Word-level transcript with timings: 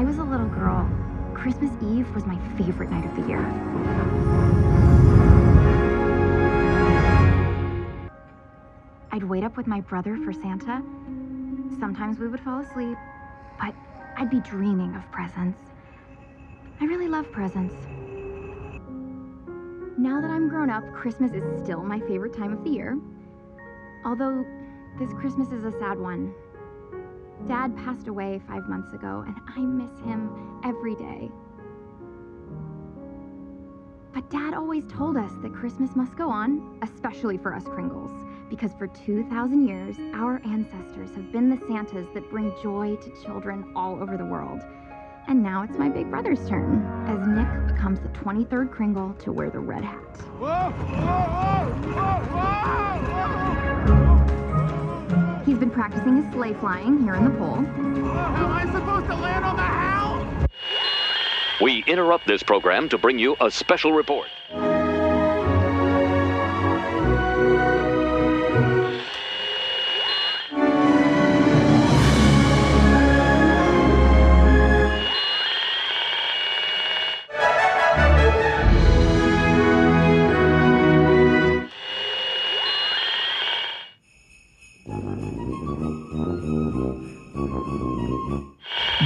I 0.00 0.02
was 0.02 0.16
a 0.16 0.24
little 0.24 0.48
girl, 0.48 0.88
Christmas 1.34 1.70
Eve 1.82 2.08
was 2.14 2.24
my 2.24 2.38
favorite 2.56 2.90
night 2.90 3.04
of 3.04 3.14
the 3.16 3.28
year. 3.28 3.46
I'd 9.12 9.24
wait 9.24 9.44
up 9.44 9.58
with 9.58 9.66
my 9.66 9.82
brother 9.82 10.16
for 10.24 10.32
Santa. 10.32 10.82
Sometimes 11.78 12.18
we 12.18 12.28
would 12.28 12.40
fall 12.40 12.60
asleep, 12.60 12.96
but 13.60 13.74
I'd 14.16 14.30
be 14.30 14.40
dreaming 14.40 14.96
of 14.96 15.02
presents. 15.12 15.60
I 16.80 16.86
really 16.86 17.06
love 17.06 17.30
presents. 17.30 17.74
Now 19.98 20.18
that 20.22 20.30
I'm 20.30 20.48
grown 20.48 20.70
up, 20.70 20.94
Christmas 20.94 21.32
is 21.32 21.44
still 21.62 21.82
my 21.82 22.00
favorite 22.00 22.32
time 22.32 22.54
of 22.54 22.64
the 22.64 22.70
year. 22.70 22.98
Although 24.06 24.46
this 24.98 25.12
Christmas 25.12 25.48
is 25.50 25.64
a 25.64 25.72
sad 25.78 25.98
one. 25.98 26.32
Dad 27.46 27.76
passed 27.76 28.08
away 28.08 28.40
five 28.46 28.68
months 28.68 28.92
ago, 28.92 29.24
and 29.26 29.36
I 29.56 29.60
miss 29.60 29.98
him 30.00 30.60
every 30.64 30.94
day. 30.94 31.30
But 34.12 34.28
Dad 34.28 34.54
always 34.54 34.84
told 34.86 35.16
us 35.16 35.32
that 35.42 35.54
Christmas 35.54 35.94
must 35.94 36.16
go 36.16 36.28
on, 36.28 36.78
especially 36.82 37.38
for 37.38 37.54
us 37.54 37.64
Kringles, 37.64 38.10
because 38.48 38.72
for 38.74 38.88
2,000 38.88 39.66
years, 39.66 39.96
our 40.14 40.40
ancestors 40.44 41.14
have 41.14 41.30
been 41.32 41.48
the 41.48 41.58
Santas 41.68 42.08
that 42.14 42.28
bring 42.28 42.52
joy 42.62 42.96
to 42.96 43.22
children 43.22 43.72
all 43.76 44.02
over 44.02 44.16
the 44.16 44.24
world. 44.24 44.60
And 45.28 45.42
now 45.42 45.62
it's 45.62 45.78
my 45.78 45.88
big 45.88 46.10
brother's 46.10 46.48
turn, 46.48 46.84
as 47.06 47.24
Nick 47.26 47.68
becomes 47.74 48.00
the 48.00 48.08
23rd 48.08 48.70
Kringle 48.70 49.14
to 49.20 49.30
wear 49.32 49.48
the 49.48 49.60
red 49.60 49.84
hat. 49.84 50.20
He's 55.44 55.58
been 55.58 55.70
practicing 55.70 56.22
his 56.22 56.32
sleigh 56.32 56.54
flying 56.54 57.02
here 57.02 57.14
in 57.14 57.24
the 57.24 57.30
pole. 57.30 57.56
Am 57.56 58.52
I 58.52 58.64
supposed 58.72 59.06
to 59.06 59.16
land 59.16 59.44
on 59.44 59.56
the 59.56 59.62
house? 59.62 60.48
We 61.60 61.82
interrupt 61.86 62.26
this 62.26 62.42
program 62.42 62.88
to 62.90 62.98
bring 62.98 63.18
you 63.18 63.36
a 63.40 63.50
special 63.50 63.92
report. 63.92 64.28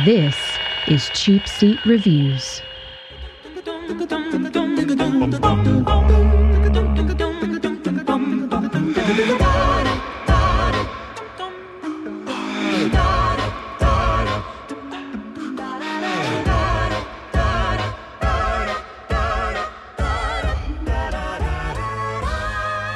This 0.04 0.36
is 0.86 1.08
Cheap 1.14 1.48
Seat 1.48 1.78
Reviews. 1.86 2.60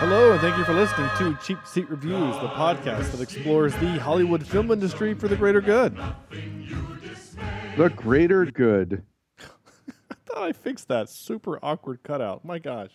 Hello, 0.00 0.32
and 0.32 0.40
thank 0.40 0.58
you 0.58 0.64
for 0.64 0.74
listening 0.74 1.08
to 1.16 1.38
Cheap 1.42 1.58
Seat 1.66 1.88
Reviews, 1.88 2.34
the 2.36 2.48
podcast 2.48 3.12
that 3.12 3.20
explores 3.20 3.72
the 3.76 3.98
Hollywood 3.98 4.46
film 4.46 4.70
industry 4.70 5.14
for 5.14 5.26
the 5.28 5.36
greater 5.36 5.62
good. 5.62 5.96
The 7.78 7.88
greater 7.90 8.44
good. 8.44 9.02
I 9.40 10.14
thought 10.26 10.42
I 10.42 10.52
fixed 10.52 10.88
that 10.88 11.08
super 11.08 11.58
awkward 11.64 12.02
cutout. 12.02 12.44
My 12.44 12.58
gosh. 12.58 12.90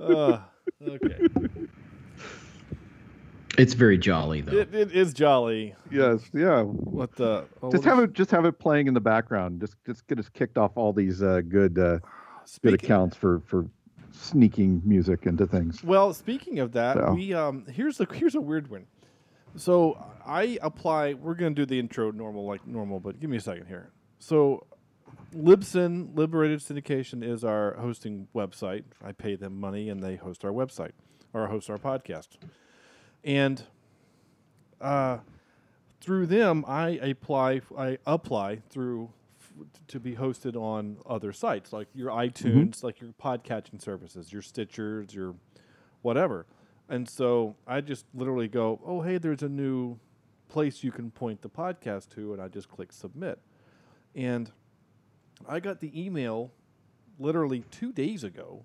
uh, 0.00 0.38
okay. 0.86 1.18
It's 3.58 3.74
very 3.74 3.98
jolly 3.98 4.42
though. 4.42 4.52
It, 4.56 4.74
it 4.74 4.92
is 4.92 5.12
jolly. 5.12 5.74
Yes, 5.90 6.20
yeah. 6.32 6.62
What 6.62 7.16
the? 7.16 7.46
oh, 7.62 7.70
Just 7.70 7.84
what 7.84 7.94
have 7.96 7.98
is- 7.98 8.04
it. 8.04 8.12
Just 8.12 8.30
have 8.30 8.44
it 8.44 8.58
playing 8.58 8.86
in 8.86 8.94
the 8.94 9.00
background. 9.00 9.60
Just, 9.60 9.74
just 9.84 10.06
get 10.06 10.18
us 10.18 10.28
kicked 10.28 10.56
off 10.58 10.72
all 10.76 10.92
these 10.92 11.22
uh, 11.22 11.40
good, 11.48 11.78
uh, 11.78 11.98
good 12.62 12.74
accounts 12.74 13.16
for 13.16 13.40
for 13.46 13.66
sneaking 14.12 14.82
music 14.84 15.26
into 15.26 15.46
things. 15.46 15.82
Well, 15.82 16.12
speaking 16.14 16.58
of 16.58 16.72
that, 16.72 16.96
So. 16.96 17.12
we 17.14 17.32
um 17.34 17.64
here's 17.66 17.98
a 18.00 18.06
here's 18.12 18.34
a 18.34 18.40
weird 18.40 18.68
one. 18.70 18.86
So 19.56 20.02
I 20.26 20.58
apply. 20.62 21.14
We're 21.14 21.34
gonna 21.34 21.54
do 21.54 21.66
the 21.66 21.78
intro 21.78 22.10
normal 22.10 22.44
like 22.44 22.66
normal, 22.66 23.00
but 23.00 23.20
give 23.20 23.30
me 23.30 23.36
a 23.36 23.40
second 23.40 23.66
here. 23.66 23.90
So 24.18 24.66
Libsyn 25.34 26.16
Liberated 26.16 26.60
Syndication 26.60 27.22
is 27.24 27.44
our 27.44 27.74
hosting 27.74 28.28
website. 28.34 28.84
I 29.04 29.12
pay 29.12 29.36
them 29.36 29.58
money, 29.58 29.88
and 29.88 30.02
they 30.02 30.16
host 30.16 30.44
our 30.44 30.50
website 30.52 30.92
or 31.32 31.46
host 31.46 31.70
our 31.70 31.78
podcast. 31.78 32.28
And 33.24 33.62
uh, 34.80 35.18
through 36.00 36.26
them, 36.26 36.64
I 36.66 36.90
apply. 36.90 37.60
I 37.76 37.98
apply 38.06 38.60
through 38.70 39.10
f- 39.40 39.66
to 39.88 40.00
be 40.00 40.14
hosted 40.14 40.56
on 40.56 40.98
other 41.06 41.32
sites 41.32 41.72
like 41.72 41.88
your 41.94 42.10
iTunes, 42.10 42.82
like 42.82 43.00
your 43.00 43.10
podcatching 43.22 43.80
services, 43.82 44.32
your 44.32 44.42
Stitchers, 44.42 45.12
your 45.12 45.34
whatever. 46.02 46.46
And 46.90 47.08
so 47.08 47.54
I 47.66 47.80
just 47.80 48.04
literally 48.12 48.48
go, 48.48 48.80
oh, 48.84 49.00
hey, 49.00 49.16
there's 49.16 49.42
a 49.42 49.48
new 49.48 49.98
place 50.48 50.82
you 50.82 50.90
can 50.90 51.10
point 51.12 51.40
the 51.40 51.48
podcast 51.48 52.08
to, 52.16 52.32
and 52.32 52.42
I 52.42 52.48
just 52.48 52.68
click 52.68 52.90
submit. 52.92 53.38
And 54.14 54.50
I 55.48 55.60
got 55.60 55.78
the 55.80 55.92
email 55.98 56.50
literally 57.18 57.64
two 57.70 57.92
days 57.92 58.24
ago 58.24 58.64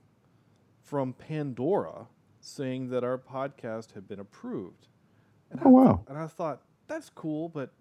from 0.81 1.13
Pandora 1.13 2.07
saying 2.41 2.89
that 2.89 3.03
our 3.03 3.17
podcast 3.17 3.93
had 3.93 4.07
been 4.07 4.19
approved. 4.19 4.87
And 5.51 5.61
Oh, 5.63 5.67
I 5.67 5.69
wow. 5.69 5.85
thought- 5.85 6.05
and 6.09 6.17
I 6.17 6.27
thought 6.27 6.61
that's 6.87 7.09
cool, 7.11 7.47
but 7.49 7.71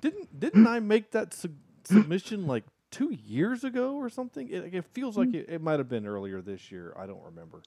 didn't 0.00 0.38
didn't 0.38 0.66
I 0.66 0.78
make 0.80 1.10
that 1.10 1.34
sub- 1.34 1.52
submission 1.84 2.46
like 2.46 2.64
two 2.92 3.12
years 3.12 3.64
ago 3.64 3.96
or 3.96 4.08
something? 4.08 4.48
It, 4.48 4.72
it 4.74 4.84
feels 4.92 5.16
like 5.16 5.30
hmm. 5.30 5.34
it, 5.36 5.46
it 5.48 5.60
might 5.62 5.78
have 5.80 5.88
been 5.88 6.06
earlier 6.06 6.40
this 6.40 6.70
year. 6.70 6.94
I 6.96 7.06
don't 7.06 7.22
remember, 7.24 7.62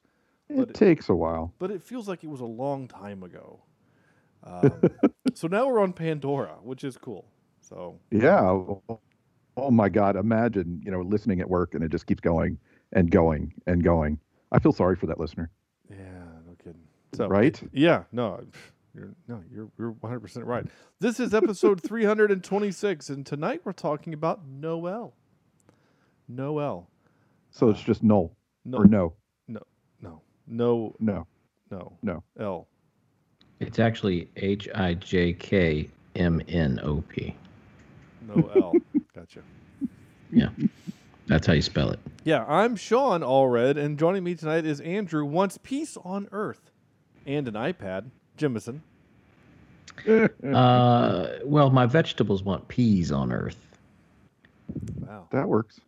but 0.57 0.69
it- 0.69 0.73
takes 0.75 1.09
a 1.09 1.15
while. 1.15 1.53
but 1.59 1.71
it 1.71 1.81
feels 1.83 2.07
like 2.07 2.23
it 2.23 2.29
was 2.29 2.41
a 2.41 2.45
long 2.45 2.87
time 2.87 3.23
ago. 3.23 3.59
Um, 4.43 4.71
so 5.35 5.47
now 5.47 5.67
we're 5.67 5.79
on 5.79 5.93
Pandora, 5.93 6.55
which 6.63 6.83
is 6.83 6.97
cool. 6.97 7.27
So 7.61 7.99
Yeah. 8.09 8.41
Oh, 8.41 8.81
oh 9.55 9.69
my 9.69 9.87
God! 9.87 10.15
Imagine 10.15 10.81
you 10.83 10.89
know 10.89 11.01
listening 11.01 11.41
at 11.41 11.47
work 11.47 11.75
and 11.75 11.83
it 11.83 11.91
just 11.91 12.07
keeps 12.07 12.21
going 12.21 12.57
and 12.91 13.11
going 13.11 13.53
and 13.67 13.83
going. 13.83 14.17
I 14.51 14.57
feel 14.57 14.71
sorry 14.71 14.95
for 14.95 15.05
that 15.05 15.19
listener. 15.19 15.51
yeah, 15.91 16.23
no 16.47 16.55
kidding. 16.57 16.81
So 17.13 17.27
Right? 17.27 17.61
Yeah, 17.71 18.05
no, 18.11 18.41
you're 18.95 19.13
no, 19.27 19.43
you're 19.53 19.69
you're 19.77 19.91
100 19.91 20.19
percent 20.21 20.47
right. 20.47 20.65
This 20.99 21.19
is 21.19 21.35
episode 21.35 21.79
326, 21.83 23.09
and 23.09 23.23
tonight 23.23 23.61
we're 23.63 23.73
talking 23.73 24.15
about 24.15 24.43
Noel. 24.47 25.13
Noel. 26.27 26.89
So 27.51 27.69
it's 27.69 27.81
just 27.83 28.01
no 28.01 28.31
No, 28.65 28.79
or 28.79 28.85
no, 28.85 29.13
no, 30.51 30.93
no, 30.99 31.25
no, 31.71 31.77
no, 31.77 31.97
no, 32.03 32.23
no. 32.37 32.45
L. 32.45 32.67
It's 33.59 33.79
actually 33.79 34.29
H 34.35 34.67
I 34.75 34.95
J 34.95 35.33
K 35.33 35.89
M 36.15 36.41
N 36.47 36.79
O 36.83 37.01
P. 37.07 37.35
No 38.27 38.49
L. 38.55 38.75
Gotcha. 39.15 39.41
Yeah. 40.31 40.49
That's 41.27 41.47
how 41.47 41.53
you 41.53 41.61
spell 41.61 41.91
it. 41.91 41.99
Yeah, 42.25 42.43
I'm 42.45 42.75
Sean 42.75 43.21
Allred, 43.21 43.77
and 43.77 43.97
joining 43.97 44.23
me 44.23 44.35
tonight 44.35 44.65
is 44.65 44.81
Andrew. 44.81 45.23
Wants 45.23 45.57
peace 45.57 45.97
on 46.03 46.27
Earth, 46.31 46.71
and 47.25 47.47
an 47.47 47.53
iPad. 47.55 48.09
Jimison. 48.37 48.81
Uh, 50.51 51.37
well, 51.43 51.69
my 51.69 51.85
vegetables 51.85 52.41
want 52.43 52.67
peas 52.67 53.11
on 53.11 53.31
Earth. 53.31 53.67
Wow. 54.99 55.27
That 55.31 55.47
works. 55.47 55.79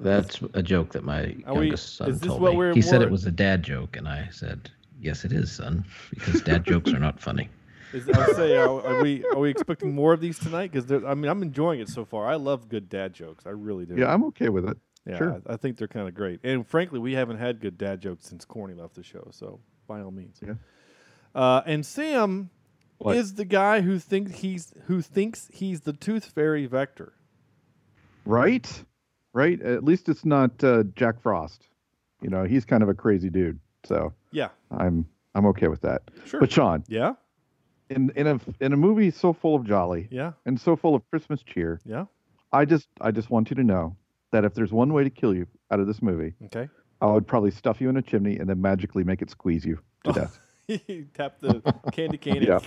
That's 0.00 0.40
a 0.54 0.62
joke 0.62 0.92
that 0.92 1.04
my 1.04 1.36
Are 1.46 1.54
we- 1.54 1.66
youngest 1.66 1.96
son 1.96 2.10
is 2.10 2.20
this 2.20 2.28
told 2.28 2.40
what 2.40 2.52
me. 2.52 2.56
we're 2.56 2.74
he 2.74 2.82
said 2.82 3.02
it 3.02 3.10
was 3.10 3.26
a 3.26 3.30
dad 3.30 3.62
joke, 3.62 3.96
and 3.96 4.08
I 4.08 4.28
said, 4.32 4.70
"Yes, 5.00 5.24
it 5.24 5.32
is, 5.32 5.52
son, 5.52 5.84
because 6.10 6.40
dad 6.42 6.64
jokes 6.64 6.92
are 6.92 6.98
not 6.98 7.20
funny." 7.20 7.48
Is, 7.92 8.08
I 8.08 8.32
say, 8.34 8.56
are, 8.56 8.68
are 8.86 9.02
we 9.02 9.24
are 9.26 9.38
we 9.40 9.50
expecting 9.50 9.92
more 9.92 10.12
of 10.12 10.20
these 10.20 10.38
tonight? 10.38 10.70
Because 10.70 10.92
I 11.04 11.14
mean, 11.14 11.28
I'm 11.28 11.42
enjoying 11.42 11.80
it 11.80 11.88
so 11.88 12.04
far. 12.04 12.24
I 12.28 12.36
love 12.36 12.68
good 12.68 12.88
dad 12.88 13.12
jokes. 13.12 13.46
I 13.46 13.50
really 13.50 13.84
do. 13.84 13.96
Yeah, 13.96 14.14
I'm 14.14 14.22
okay 14.26 14.48
with 14.48 14.64
it. 14.68 14.76
Yeah, 15.04 15.18
sure. 15.18 15.42
I, 15.48 15.54
I 15.54 15.56
think 15.56 15.76
they're 15.76 15.88
kind 15.88 16.06
of 16.06 16.14
great. 16.14 16.38
And 16.44 16.64
frankly, 16.64 17.00
we 17.00 17.14
haven't 17.14 17.38
had 17.38 17.60
good 17.60 17.76
dad 17.76 18.00
jokes 18.00 18.26
since 18.26 18.44
Corny 18.44 18.74
left 18.74 18.94
the 18.94 19.02
show. 19.02 19.26
So 19.32 19.58
by 19.88 20.02
all 20.02 20.12
means. 20.12 20.38
Yeah. 20.40 20.54
Uh, 21.34 21.62
and 21.66 21.84
Sam 21.84 22.50
What? 22.98 23.16
is 23.16 23.34
the 23.34 23.44
guy 23.44 23.80
who 23.80 23.98
thinks 23.98 24.38
he's 24.38 24.72
who 24.86 25.02
thinks 25.02 25.48
he's 25.52 25.80
the 25.80 25.92
Tooth 25.92 26.26
Fairy 26.26 26.66
Vector. 26.66 27.12
Right? 28.24 28.84
Right? 29.32 29.60
At 29.62 29.84
least 29.84 30.08
it's 30.08 30.24
not 30.24 30.62
uh, 30.64 30.82
Jack 30.96 31.20
Frost. 31.20 31.68
You 32.20 32.28
know, 32.30 32.44
he's 32.44 32.64
kind 32.64 32.82
of 32.82 32.88
a 32.88 32.94
crazy 32.94 33.30
dude. 33.30 33.58
So 33.84 34.12
Yeah. 34.32 34.48
I'm 34.70 35.06
I'm 35.34 35.46
okay 35.46 35.68
with 35.68 35.80
that. 35.82 36.02
Sure. 36.26 36.40
But 36.40 36.50
Sean, 36.52 36.84
Yeah. 36.88 37.14
in 37.88 38.10
in 38.16 38.26
a 38.26 38.40
in 38.60 38.72
a 38.72 38.76
movie 38.76 39.10
so 39.10 39.32
full 39.32 39.54
of 39.54 39.64
jolly 39.64 40.08
Yeah. 40.10 40.32
and 40.46 40.60
so 40.60 40.76
full 40.76 40.94
of 40.94 41.08
Christmas 41.10 41.42
cheer, 41.42 41.80
Yeah. 41.84 42.06
I 42.52 42.64
just 42.64 42.88
I 43.00 43.10
just 43.12 43.30
want 43.30 43.50
you 43.50 43.56
to 43.56 43.64
know 43.64 43.96
that 44.32 44.44
if 44.44 44.54
there's 44.54 44.72
one 44.72 44.92
way 44.92 45.04
to 45.04 45.10
kill 45.10 45.34
you 45.34 45.46
out 45.70 45.80
of 45.80 45.86
this 45.86 46.02
movie, 46.02 46.34
Okay. 46.46 46.68
I 47.00 47.06
would 47.06 47.26
probably 47.26 47.50
stuff 47.52 47.80
you 47.80 47.88
in 47.88 47.96
a 47.96 48.02
chimney 48.02 48.36
and 48.38 48.48
then 48.48 48.60
magically 48.60 49.04
make 49.04 49.22
it 49.22 49.30
squeeze 49.30 49.64
you 49.64 49.78
to 50.04 50.12
death. 50.12 50.38
you 50.88 51.06
tap 51.14 51.38
the 51.40 51.60
candy 51.92 52.18
cane. 52.18 52.42
Yeah. 52.42 52.58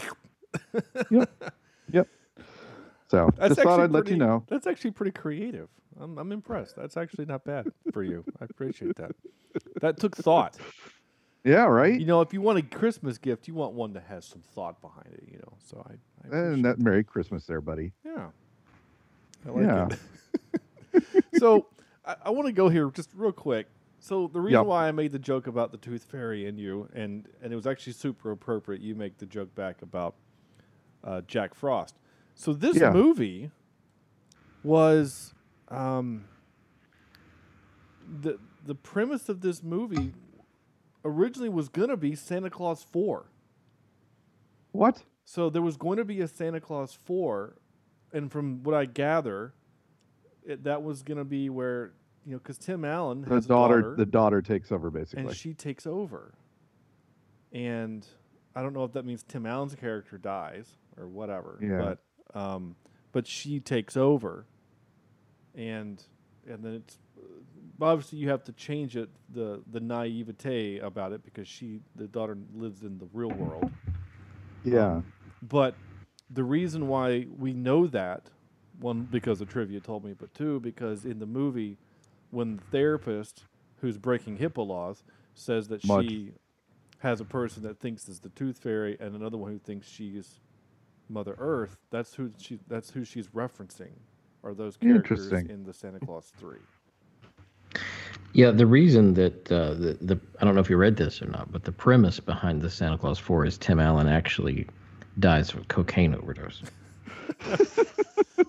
And 1.11 1.27
Yep. 1.91 2.07
So 3.13 3.29
That's 3.37 3.49
just 3.55 3.61
thought 3.61 3.73
actually 3.79 3.83
I'd 3.83 3.91
let 3.91 3.99
you 3.99 4.03
pretty- 4.03 4.15
know. 4.17 4.43
That's 4.47 4.65
actually 4.65 4.89
pretty 4.91 5.11
creative. 5.11 5.69
I'm, 6.01 6.17
I'm 6.17 6.31
impressed. 6.31 6.75
That's 6.75 6.97
actually 6.97 7.25
not 7.25 7.45
bad 7.45 7.67
for 7.91 8.01
you. 8.03 8.23
I 8.41 8.45
appreciate 8.45 8.95
that. 8.95 9.11
That 9.81 9.97
took 9.99 10.15
thought. 10.17 10.57
Yeah, 11.43 11.65
right. 11.65 11.99
You 11.99 12.07
know, 12.07 12.21
if 12.21 12.33
you 12.33 12.41
want 12.41 12.57
a 12.57 12.63
Christmas 12.63 13.19
gift, 13.19 13.47
you 13.47 13.53
want 13.53 13.73
one 13.73 13.93
that 13.93 14.05
has 14.09 14.25
some 14.25 14.41
thought 14.41 14.81
behind 14.81 15.13
it. 15.13 15.25
You 15.31 15.37
know, 15.37 15.53
so 15.59 15.85
I. 15.87 15.93
I 16.35 16.39
and 16.39 16.65
that 16.65 16.79
Merry 16.79 17.03
Christmas 17.03 17.45
there, 17.45 17.61
buddy. 17.61 17.91
Yeah. 18.03 18.29
I 19.45 19.49
like 19.51 19.63
Yeah. 19.65 19.87
it. 20.93 21.25
so 21.39 21.67
I, 22.05 22.15
I 22.25 22.29
want 22.31 22.47
to 22.47 22.53
go 22.53 22.67
here 22.69 22.89
just 22.89 23.11
real 23.13 23.31
quick. 23.31 23.67
So 23.99 24.27
the 24.33 24.41
reason 24.41 24.61
Yep. 24.61 24.65
why 24.67 24.87
I 24.87 24.91
made 24.91 25.11
the 25.11 25.19
joke 25.19 25.45
about 25.45 25.71
the 25.71 25.77
tooth 25.77 26.05
fairy 26.05 26.47
and 26.47 26.57
you, 26.59 26.89
and 26.95 27.27
and 27.43 27.53
it 27.53 27.55
was 27.55 27.67
actually 27.67 27.93
super 27.93 28.31
appropriate. 28.31 28.81
You 28.81 28.95
make 28.95 29.19
the 29.19 29.25
joke 29.27 29.53
back 29.53 29.83
about 29.83 30.15
uh, 31.03 31.21
Jack 31.27 31.53
Frost. 31.53 31.95
So 32.35 32.53
this 32.53 32.77
Yeah. 32.77 32.91
movie 32.91 33.51
was 34.63 35.33
um, 35.69 36.25
the 38.21 38.37
the 38.65 38.75
premise 38.75 39.27
of 39.29 39.41
this 39.41 39.61
movie 39.63 40.13
originally 41.03 41.49
was 41.49 41.67
gonna 41.69 41.97
be 41.97 42.15
Santa 42.15 42.49
Claus 42.49 42.83
four. 42.83 43.25
What? 44.71 45.03
So 45.25 45.49
there 45.49 45.61
was 45.61 45.77
going 45.77 45.97
to 45.97 46.03
be 46.03 46.19
a 46.19 46.27
Santa 46.27 46.59
Claus 46.59 46.93
4, 46.93 47.55
and 48.11 48.29
from 48.29 48.61
what 48.63 48.75
I 48.75 48.83
gather, 48.85 49.53
it, 50.45 50.63
that 50.65 50.83
was 50.83 51.01
going 51.01 51.17
to 51.19 51.23
be 51.23 51.49
where, 51.49 51.93
you 52.25 52.33
know, 52.33 52.39
because 52.39 52.57
Tim 52.57 52.83
Allen 52.83 53.21
The 53.21 53.35
has 53.35 53.45
daughter, 53.45 53.81
daughter, 53.81 53.95
the 53.95 54.05
daughter 54.05 54.41
takes 54.41 54.69
over 54.71 54.89
basically. 54.89 55.23
and 55.27 55.33
she 55.35 55.53
takes 55.53 55.87
over. 55.87 56.33
And 57.53 58.05
I 58.53 58.61
don't 58.61 58.73
know 58.73 58.83
if 58.83 58.91
that 58.93 59.05
means 59.05 59.23
Tim 59.23 59.45
Allen's 59.45 59.75
character 59.75 60.17
dies 60.17 60.75
or 60.97 61.07
whatever, 61.07 61.57
Yeah. 61.61 61.77
but 61.77 61.99
um, 62.33 62.75
but 63.11 63.27
she 63.27 63.59
takes 63.59 63.95
over, 63.97 64.45
and 65.55 66.03
and 66.47 66.63
then 66.63 66.73
it's 66.75 66.97
obviously 67.81 68.19
you 68.19 68.29
have 68.29 68.43
to 68.45 68.51
change 68.53 68.95
it 68.95 69.09
the 69.29 69.61
the 69.71 69.79
naivete 69.79 70.79
about 70.79 71.11
it 71.11 71.23
because 71.23 71.47
she 71.47 71.79
the 71.95 72.07
daughter 72.07 72.37
lives 72.53 72.83
in 72.83 72.97
the 72.99 73.07
real 73.13 73.31
world. 73.31 73.71
yeah. 74.63 75.01
But 75.41 75.75
the 76.29 76.43
reason 76.43 76.87
why 76.87 77.27
we 77.37 77.53
know 77.53 77.85
that, 77.87 78.29
one, 78.79 79.07
because 79.11 79.39
the 79.39 79.45
trivia 79.45 79.81
told 79.81 80.05
me, 80.05 80.13
but 80.13 80.33
two, 80.33 80.59
because 80.61 81.05
in 81.05 81.19
the 81.19 81.25
movie, 81.25 81.77
when 82.31 82.55
the 82.57 82.63
therapist 82.71 83.43
who's 83.81 83.97
breaking 83.97 84.37
HIPAA 84.37 84.65
laws 84.65 85.03
says 85.35 85.67
that 85.67 85.81
she 85.81 86.31
has 86.99 87.19
a 87.19 87.25
person 87.25 87.63
that 87.63 87.79
thinks 87.79 88.07
is 88.07 88.21
the 88.21 88.29
Tooth 88.29 88.57
Fairy 88.59 88.95
and 88.99 89.15
another 89.15 89.37
one 89.37 89.51
who 89.51 89.59
thinks 89.59 89.87
she's 89.87 90.39
Mother 91.13 91.35
Earth, 91.37 91.77
that's 91.91 92.13
who 92.15 92.31
she 92.37 92.59
that's 92.67 92.89
who 92.89 93.05
she's 93.05 93.27
referencing, 93.27 93.91
are 94.43 94.53
those 94.53 94.75
characters 94.77 95.25
Interesting. 95.25 95.49
in 95.53 95.63
the 95.63 95.73
Santa 95.73 95.99
Claus 95.99 96.31
three. 96.37 96.57
Yeah, 98.33 98.49
the 98.51 98.65
reason 98.65 99.13
that 99.13 99.51
uh, 99.51 99.75
the 99.75 99.97
the 100.01 100.19
I 100.41 100.45
don't 100.45 100.55
know 100.55 100.61
if 100.61 100.69
you 100.69 100.77
read 100.77 100.97
this 100.97 101.21
or 101.21 101.27
not, 101.27 101.51
but 101.51 101.63
the 101.63 101.71
premise 101.71 102.19
behind 102.19 102.61
the 102.61 102.69
Santa 102.69 102.97
Claus 102.97 103.19
Four 103.19 103.45
is 103.45 103.57
Tim 103.57 103.79
Allen 103.79 104.07
actually 104.07 104.65
dies 105.19 105.53
of 105.53 105.61
a 105.61 105.65
cocaine 105.65 106.15
overdose. 106.15 106.63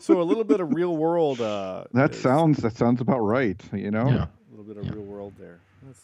so 0.00 0.20
a 0.20 0.24
little 0.24 0.44
bit 0.44 0.60
of 0.60 0.72
real 0.72 0.96
world. 0.96 1.40
Uh, 1.40 1.84
That 1.92 2.14
is- 2.14 2.20
sounds 2.20 2.58
that 2.58 2.76
sounds 2.76 3.00
about 3.02 3.18
right. 3.20 3.60
You 3.72 3.90
know. 3.90 4.06
Yeah. 4.08 4.24
A 4.26 4.50
little 4.50 4.64
bit 4.64 4.78
of 4.78 4.84
Yeah. 4.86 4.92
real 4.92 5.02
world 5.04 5.34
there. 5.38 5.60
That's 5.82 6.00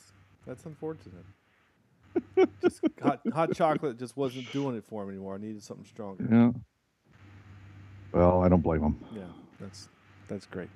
that's 0.47 0.67
unfortunate. 0.67 1.25
Just 2.61 2.81
hot 3.03 3.21
hot 3.33 3.55
chocolate 3.55 3.99
just 3.99 4.17
wasn't 4.17 4.51
doing 4.53 4.77
it 4.77 4.85
for 4.85 5.03
him 5.03 5.11
anymore. 5.11 5.35
I 5.35 5.39
needed 5.39 5.62
something 5.62 5.87
stronger. 5.87 6.27
Yeah. 6.31 6.51
Well, 8.12 8.43
I 8.43 8.49
don't 8.49 8.62
blame 8.62 8.83
him. 8.83 9.05
Yeah, 9.15 9.23
that's 9.61 9.89
that's 10.29 10.47
great. 10.47 10.69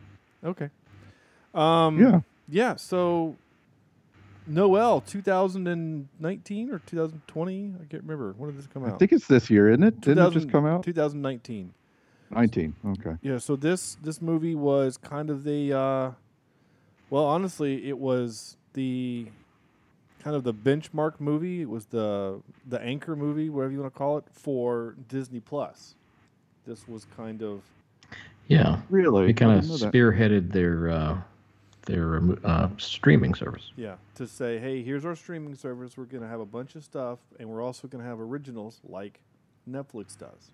Okay. 0.44 0.70
Um, 1.54 2.00
Yeah. 2.00 2.20
Yeah. 2.48 2.76
So 2.76 3.36
Noel, 4.46 5.00
2019 5.00 6.70
or 6.70 6.78
2020? 6.81 7.75
I 7.81 7.84
can't 7.86 8.02
remember. 8.02 8.34
When 8.36 8.50
did 8.50 8.58
this 8.58 8.66
come 8.66 8.84
out? 8.84 8.94
I 8.94 8.96
think 8.98 9.12
it's 9.12 9.26
this 9.26 9.48
year, 9.48 9.70
isn't 9.70 9.82
it? 9.82 10.00
Didn't 10.00 10.26
it 10.26 10.32
just 10.32 10.50
come 10.50 10.66
out? 10.66 10.82
2019. 10.82 11.72
19. 12.31 12.75
Okay. 12.86 13.16
Yeah, 13.22 13.38
so 13.38 13.56
this 13.56 13.96
this 14.02 14.20
movie 14.20 14.54
was 14.54 14.96
kind 14.96 15.31
of 15.31 15.44
the 15.44 15.72
uh 15.72 16.10
well, 17.10 17.25
honestly, 17.25 17.88
it 17.88 17.98
was 17.98 18.56
the 18.72 19.28
kind 20.24 20.34
of 20.34 20.42
the 20.42 20.54
benchmark 20.54 21.20
movie. 21.20 21.60
It 21.60 21.68
was 21.68 21.84
the 21.86 22.40
the 22.66 22.80
anchor 22.80 23.14
movie, 23.14 23.50
whatever 23.50 23.72
you 23.74 23.80
want 23.80 23.92
to 23.92 23.98
call 23.98 24.16
it, 24.18 24.24
for 24.32 24.96
Disney 25.08 25.40
Plus. 25.40 25.94
This 26.66 26.88
was 26.88 27.04
kind 27.16 27.42
of 27.42 27.60
Yeah, 28.48 28.80
Really? 28.88 29.28
it 29.30 29.34
kind 29.34 29.52
of 29.58 29.60
didn't 29.68 29.80
that. 29.80 29.92
spearheaded 29.92 30.50
their 30.50 30.88
uh, 30.88 31.18
their 31.86 32.16
um, 32.16 32.40
uh, 32.42 32.68
streaming 32.78 33.34
service. 33.34 33.72
yeah, 33.76 33.96
to 34.14 34.26
say, 34.26 34.58
hey, 34.58 34.82
here's 34.82 35.04
our 35.04 35.14
streaming 35.14 35.54
service. 35.54 35.98
We're 35.98 36.04
going 36.06 36.22
to 36.22 36.28
have 36.28 36.40
a 36.40 36.46
bunch 36.46 36.74
of 36.76 36.82
stuff 36.82 37.18
and 37.38 37.46
we're 37.46 37.62
also 37.62 37.86
going 37.86 38.02
to 38.02 38.08
have 38.08 38.18
originals 38.20 38.80
like 38.88 39.20
Netflix 39.70 40.16
does. 40.16 40.50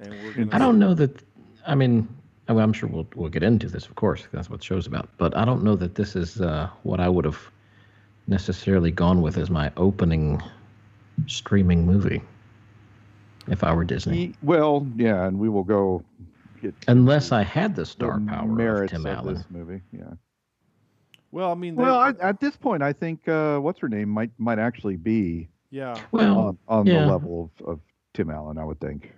And 0.00 0.10
we're 0.22 0.34
going 0.34 0.52
I 0.52 0.58
don't 0.58 0.78
know 0.78 0.92
that. 0.94 1.22
I 1.66 1.74
mean, 1.74 2.06
I 2.48 2.52
mean, 2.52 2.60
I'm 2.62 2.72
sure 2.74 2.88
we'll 2.90 3.06
we'll 3.16 3.30
get 3.30 3.42
into 3.42 3.68
this, 3.68 3.86
of 3.86 3.94
course. 3.94 4.28
That's 4.32 4.50
what 4.50 4.60
the 4.60 4.64
show's 4.66 4.86
about. 4.86 5.08
But 5.16 5.34
I 5.34 5.46
don't 5.46 5.64
know 5.64 5.74
that 5.76 5.94
this 5.94 6.14
is 6.14 6.40
uh, 6.42 6.68
what 6.82 7.00
I 7.00 7.08
would 7.08 7.24
have 7.24 7.38
necessarily 8.28 8.90
gone 8.90 9.22
with 9.22 9.38
as 9.38 9.50
my 9.50 9.72
opening 9.76 10.40
streaming 11.26 11.84
movie 11.86 12.22
if 13.48 13.64
I 13.64 13.72
were 13.72 13.84
Disney. 13.84 14.18
Ye- 14.18 14.34
Well, 14.42 14.86
yeah, 14.96 15.24
and 15.26 15.38
we 15.38 15.48
will 15.48 15.64
go 15.64 16.04
get 16.62 16.74
Unless 16.86 17.32
I 17.32 17.42
had 17.42 17.74
the 17.74 17.82
the 17.82 17.86
star 17.86 18.20
power 18.20 18.84
of 18.84 18.90
Tim 18.90 19.06
of 19.06 19.16
Allen. 19.18 19.34
this 19.34 19.44
movie. 19.50 19.80
Yeah. 19.92 20.12
Well, 21.32 21.50
I 21.50 21.54
mean, 21.54 21.74
they- 21.76 21.82
Well, 21.82 21.98
I, 21.98 22.10
at 22.20 22.40
this 22.40 22.56
point, 22.56 22.82
I 22.82 22.92
think 22.92 23.26
uh, 23.28 23.58
what's 23.58 23.80
her 23.80 23.88
name 23.88 24.08
might 24.10 24.30
might 24.38 24.58
actually 24.58 24.96
be 24.96 25.48
yeah. 25.70 26.00
Well, 26.12 26.38
on, 26.38 26.58
on 26.68 26.86
yeah. 26.86 27.00
the 27.00 27.06
level 27.06 27.50
of, 27.60 27.66
of 27.66 27.80
Tim 28.14 28.30
Allen. 28.30 28.58
I 28.58 28.64
would 28.64 28.80
think, 28.80 29.12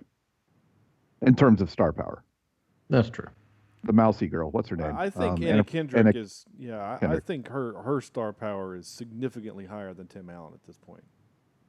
in 1.21 1.35
terms 1.35 1.61
of 1.61 1.69
star 1.69 1.93
power. 1.93 2.23
that's 2.89 3.09
true. 3.09 3.27
The 3.83 3.93
mousy 3.93 4.27
girl, 4.27 4.51
what's 4.51 4.69
her 4.69 4.75
name? 4.75 4.95
I 4.95 5.09
think 5.09 5.37
Um, 5.37 5.43
Anna 5.43 5.53
Anna- 5.53 5.63
Kendrick 5.63 6.05
Anna- 6.05 6.19
is 6.19 6.45
yeah. 6.57 6.97
I, 7.01 7.13
I 7.15 7.19
think 7.19 7.47
her 7.47 7.81
her 7.81 7.99
star 8.01 8.31
power 8.31 8.75
is 8.75 8.87
significantly 8.87 9.65
higher 9.65 9.93
than 9.93 10.07
Tim 10.07 10.29
Allen 10.29 10.53
at 10.53 10.63
this 10.65 10.77
point 10.77 11.03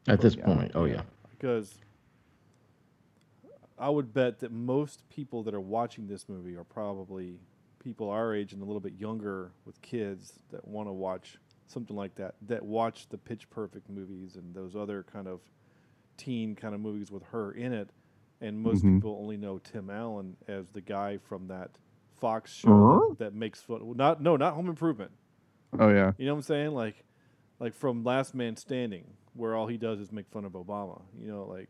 At 0.07 0.21
this 0.21 0.35
yeah. 0.37 0.45
point, 0.45 0.73
oh 0.75 0.85
yeah. 0.85 1.03
because 1.31 1.79
I 3.79 3.89
would 3.89 4.13
bet 4.13 4.41
that 4.41 4.53
most 4.53 5.09
people 5.09 5.43
that 5.45 5.55
are 5.55 5.61
watching 5.61 6.07
this 6.07 6.29
movie 6.29 6.55
are 6.57 6.65
probably 6.65 7.39
people 7.79 8.11
our 8.11 8.35
age 8.35 8.53
and 8.53 8.63
a 8.63 8.65
little 8.65 8.81
bit 8.81 8.93
younger 8.95 9.51
with 9.65 9.81
kids 9.83 10.39
that 10.51 10.67
want 10.69 10.89
to 10.89 10.93
watch 10.93 11.39
something 11.67 11.97
like 11.97 12.15
that 12.17 12.35
that 12.43 12.63
watch 12.65 13.09
the 13.09 13.19
Pitch 13.19 13.49
Perfect 13.51 13.89
movies 13.89 14.37
and 14.37 14.55
those 14.55 14.77
other 14.77 15.03
kind 15.03 15.27
of 15.27 15.41
teen 16.19 16.55
kind 16.55 16.75
of 16.75 16.81
movies 16.81 17.11
with 17.11 17.23
her 17.25 17.53
in 17.53 17.73
it 17.73 17.89
and 18.43 18.61
most 18.61 18.85
Mhm. 18.85 18.97
people 18.97 19.17
only 19.21 19.37
know 19.39 19.59
Tim 19.59 19.89
Allen 19.89 20.37
as 20.47 20.69
the 20.69 20.81
guy 20.83 21.17
from 21.17 21.49
that 21.49 21.71
Fox 22.23 22.52
show 22.52 23.17
that, 23.19 23.25
that 23.25 23.35
makes 23.35 23.61
fun 23.61 23.95
not 23.97 24.23
no 24.23 24.37
not 24.37 24.55
Home 24.55 24.69
Improvement 24.69 25.11
Oh 25.79 25.88
yeah. 25.88 26.12
you 26.19 26.26
know 26.26 26.33
what 26.35 26.38
I'm 26.38 26.43
saying? 26.43 26.71
Like, 26.73 27.02
like 27.59 27.75
from 27.75 28.05
Last 28.05 28.35
Man 28.35 28.57
Standing, 28.57 29.05
where 29.35 29.55
all 29.57 29.67
he 29.67 29.76
does 29.79 29.99
is 30.00 30.12
make 30.12 30.29
fun 30.29 30.45
of 30.45 30.52
Obama. 30.52 31.00
You 31.19 31.29
know, 31.33 31.45
like, 31.57 31.69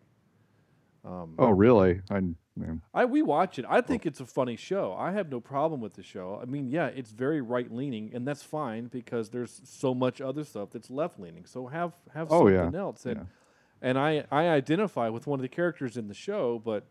um, 1.04 1.34
Oh 1.38 1.50
really? 1.50 2.00
I 2.10 2.20
yeah. 2.60 2.74
I 2.92 3.04
we 3.06 3.22
watch 3.22 3.58
it. 3.58 3.64
I 3.68 3.80
think 3.80 4.04
it's 4.04 4.20
a 4.20 4.26
funny 4.26 4.56
show. 4.56 4.94
I 4.98 5.12
have 5.12 5.30
no 5.30 5.40
problem 5.40 5.80
with 5.80 5.94
the 5.94 6.02
show. 6.02 6.38
I 6.42 6.46
mean, 6.46 6.68
yeah, 6.68 6.88
it's 6.88 7.10
very 7.12 7.40
right 7.40 7.70
leaning, 7.72 8.10
and 8.14 8.26
that's 8.28 8.42
fine 8.42 8.86
because 8.88 9.30
there's 9.30 9.60
so 9.64 9.94
much 9.94 10.20
other 10.20 10.44
stuff 10.44 10.70
that's 10.72 10.90
left 10.90 11.18
leaning. 11.18 11.46
So 11.46 11.68
have 11.68 11.92
have 12.12 12.28
Oh, 12.30 12.48
yeah. 12.48 12.64
something 12.64 12.80
else. 12.80 13.06
And 13.06 13.16
Yeah. 13.20 13.24
and 13.88 13.98
I 13.98 14.24
I 14.30 14.48
identify 14.48 15.08
with 15.08 15.26
one 15.26 15.38
of 15.38 15.42
the 15.42 15.48
characters 15.48 15.96
in 15.96 16.08
the 16.08 16.14
show, 16.14 16.58
but 16.58 16.84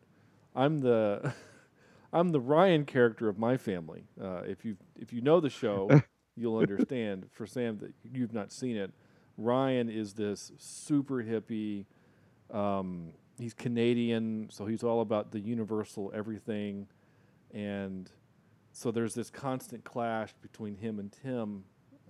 I'm 0.55 0.79
the 0.79 1.33
I'm 2.13 2.29
the 2.29 2.41
Ryan 2.41 2.85
character 2.85 3.29
of 3.29 3.37
my 3.37 3.57
family. 3.57 4.03
Uh, 4.21 4.41
if 4.45 4.65
you 4.65 4.77
if 4.99 5.13
you 5.13 5.21
know 5.21 5.39
the 5.39 5.49
show, 5.49 6.01
you'll 6.35 6.57
understand. 6.57 7.27
For 7.31 7.45
Sam, 7.47 7.77
that 7.79 7.93
you've 8.03 8.33
not 8.33 8.51
seen 8.51 8.75
it, 8.75 8.91
Ryan 9.37 9.89
is 9.89 10.13
this 10.13 10.51
super 10.57 11.23
hippie. 11.23 11.85
Um, 12.51 13.11
he's 13.39 13.53
Canadian, 13.53 14.49
so 14.51 14.65
he's 14.65 14.83
all 14.83 15.01
about 15.01 15.31
the 15.31 15.39
universal 15.39 16.11
everything, 16.13 16.87
and 17.53 18.09
so 18.73 18.91
there's 18.91 19.13
this 19.13 19.29
constant 19.29 19.83
clash 19.83 20.33
between 20.41 20.75
him 20.75 20.99
and 20.99 21.11
Tim, 21.11 21.63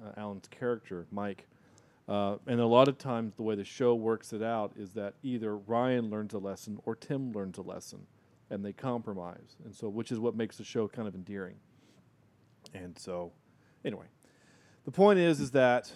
uh, 0.03 0.19
Allen's 0.19 0.47
character, 0.47 1.05
Mike. 1.11 1.47
Uh, 2.07 2.37
and 2.47 2.59
a 2.59 2.65
lot 2.65 2.87
of 2.87 2.97
times, 2.97 3.35
the 3.35 3.43
way 3.43 3.55
the 3.55 3.63
show 3.63 3.93
works 3.93 4.33
it 4.33 4.41
out 4.41 4.73
is 4.75 4.93
that 4.93 5.13
either 5.23 5.55
Ryan 5.55 6.09
learns 6.09 6.33
a 6.33 6.39
lesson 6.39 6.79
or 6.85 6.95
Tim 6.95 7.31
learns 7.31 7.57
a 7.57 7.61
lesson, 7.61 8.07
and 8.51 8.63
they 8.63 8.73
compromise. 8.73 9.55
And 9.65 9.73
so, 9.73 9.89
which 9.89 10.11
is 10.11 10.19
what 10.19 10.35
makes 10.35 10.57
the 10.57 10.63
show 10.63 10.87
kind 10.87 11.07
of 11.07 11.15
endearing. 11.15 11.55
And 12.75 12.97
so, 12.99 13.31
anyway, 13.83 14.05
the 14.85 14.91
point 14.91 15.17
is, 15.17 15.39
is 15.39 15.51
that 15.51 15.91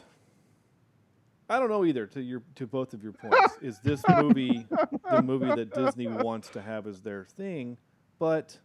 I 1.50 1.59
don't 1.59 1.69
know 1.69 1.85
either. 1.85 2.07
To 2.07 2.21
your 2.21 2.41
to 2.55 2.65
both 2.65 2.93
of 2.93 3.03
your 3.03 3.12
points, 3.12 3.57
is 3.62 3.77
this 3.79 4.01
movie 4.09 4.65
the 5.12 5.21
movie 5.21 5.53
that 5.53 5.74
Disney 5.74 6.07
wants 6.07 6.47
to 6.50 6.62
have 6.62 6.88
as 6.88 7.01
their 7.01 7.25
thing? 7.25 7.77
But 8.17 8.57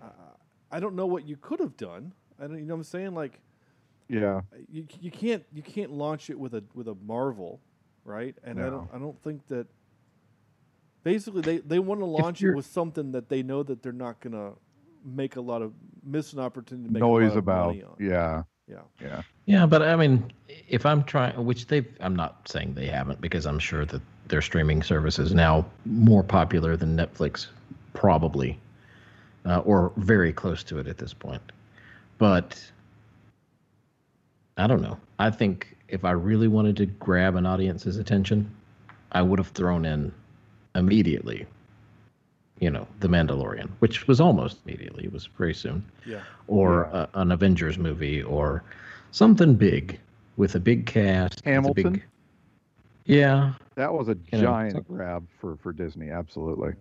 uh, 0.00 0.06
I 0.70 0.80
don't 0.80 0.94
know 0.94 1.06
what 1.06 1.26
you 1.26 1.36
could 1.36 1.60
have 1.60 1.76
done. 1.76 2.12
I 2.38 2.46
don't, 2.46 2.58
you 2.58 2.64
know 2.64 2.74
what 2.74 2.78
I'm 2.80 2.84
saying? 2.84 3.14
Like 3.14 3.40
Yeah. 4.08 4.42
you, 4.70 4.86
you 5.00 5.10
can't 5.10 5.44
you 5.52 5.62
can't 5.62 5.90
launch 5.90 6.30
it 6.30 6.38
with 6.38 6.54
a 6.54 6.62
with 6.74 6.88
a 6.88 6.94
Marvel, 7.04 7.60
right? 8.04 8.34
And 8.44 8.60
I 8.62 8.70
don't 8.70 8.88
I 8.94 8.98
don't 8.98 9.20
think 9.22 9.46
that 9.48 9.66
basically 11.06 11.40
they, 11.40 11.58
they 11.58 11.78
want 11.78 12.00
to 12.00 12.04
launch 12.04 12.40
it 12.40 12.46
you're- 12.46 12.56
with 12.56 12.66
something 12.66 13.12
that 13.12 13.28
they 13.28 13.40
know 13.40 13.62
that 13.62 13.80
they're 13.80 13.92
not 13.92 14.18
gonna 14.20 14.50
make 15.04 15.36
a 15.36 15.40
lot 15.40 15.62
of 15.62 15.72
miss 16.02 16.32
an 16.32 16.40
opportunity 16.40 16.88
to 16.88 16.92
make 16.94 17.00
a 17.02 17.06
lot 17.06 17.20
Noise 17.20 17.30
of 17.30 17.36
about. 17.36 17.66
money 17.68 17.84
on. 17.84 17.94
Yeah. 18.00 18.42
Yeah. 18.66 18.80
Yeah. 19.00 19.22
Yeah, 19.44 19.66
but 19.66 19.82
I 19.82 19.94
mean, 19.94 20.32
if 20.68 20.84
I'm 20.84 21.04
trying, 21.04 21.32
which 21.44 21.68
they, 21.68 21.86
I'm 22.00 22.16
not 22.16 22.48
saying 22.48 22.74
they 22.74 22.86
haven't, 22.86 23.20
because 23.20 23.46
I'm 23.46 23.60
sure 23.60 23.84
that 23.86 24.02
their 24.26 24.42
streaming 24.42 24.82
service 24.82 25.20
is 25.20 25.32
now 25.32 25.64
more 25.84 26.24
popular 26.24 26.76
than 26.76 26.96
Netflix, 26.96 27.46
probably, 27.92 28.58
uh, 29.44 29.60
or 29.60 29.92
very 29.98 30.32
close 30.32 30.64
to 30.64 30.80
it 30.80 30.88
at 30.88 30.98
this 30.98 31.14
point. 31.14 31.52
But 32.18 32.60
I 34.56 34.66
don't 34.66 34.82
know. 34.82 34.98
I 35.20 35.30
think 35.30 35.76
if 35.86 36.04
I 36.04 36.10
really 36.10 36.48
wanted 36.48 36.76
to 36.78 36.86
grab 36.86 37.36
an 37.36 37.46
audience's 37.46 37.96
attention, 37.96 38.50
I 39.12 39.22
would 39.22 39.38
have 39.38 39.50
thrown 39.50 39.84
in 39.84 40.12
immediately, 40.76 41.46
you 42.60 42.70
know, 42.70 42.86
The 43.00 43.08
Mandalorian, 43.08 43.68
which 43.80 44.06
was 44.08 44.20
almost 44.20 44.58
immediately. 44.64 45.04
It 45.04 45.12
was 45.12 45.26
very 45.26 45.54
soon 45.54 45.84
Yeah. 46.06 46.20
or 46.46 46.88
Yeah. 46.92 47.06
a, 47.14 47.20
an 47.20 47.32
Avengers 47.32 47.78
movie 47.78 48.22
or 48.22 48.62
something 49.10 49.54
big 49.54 49.98
with 50.36 50.54
a 50.54 50.60
big 50.60 50.86
cast. 50.86 51.42
Hamilton? 51.44 51.92
big- 51.94 52.04
yeah, 53.06 53.52
That 53.76 53.92
was 53.92 54.08
a 54.08 54.16
You 54.32 54.38
know, 54.38 54.40
giant 54.42 54.72
so- 54.76 54.80
grab 54.80 55.26
for 55.38 55.56
for 55.56 55.72
Disney. 55.72 56.10
Absolutely. 56.10 56.74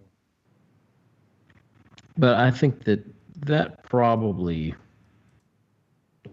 but 2.18 2.36
I 2.36 2.50
think 2.52 2.84
that 2.86 3.06
that 3.46 3.84
probably, 3.84 4.74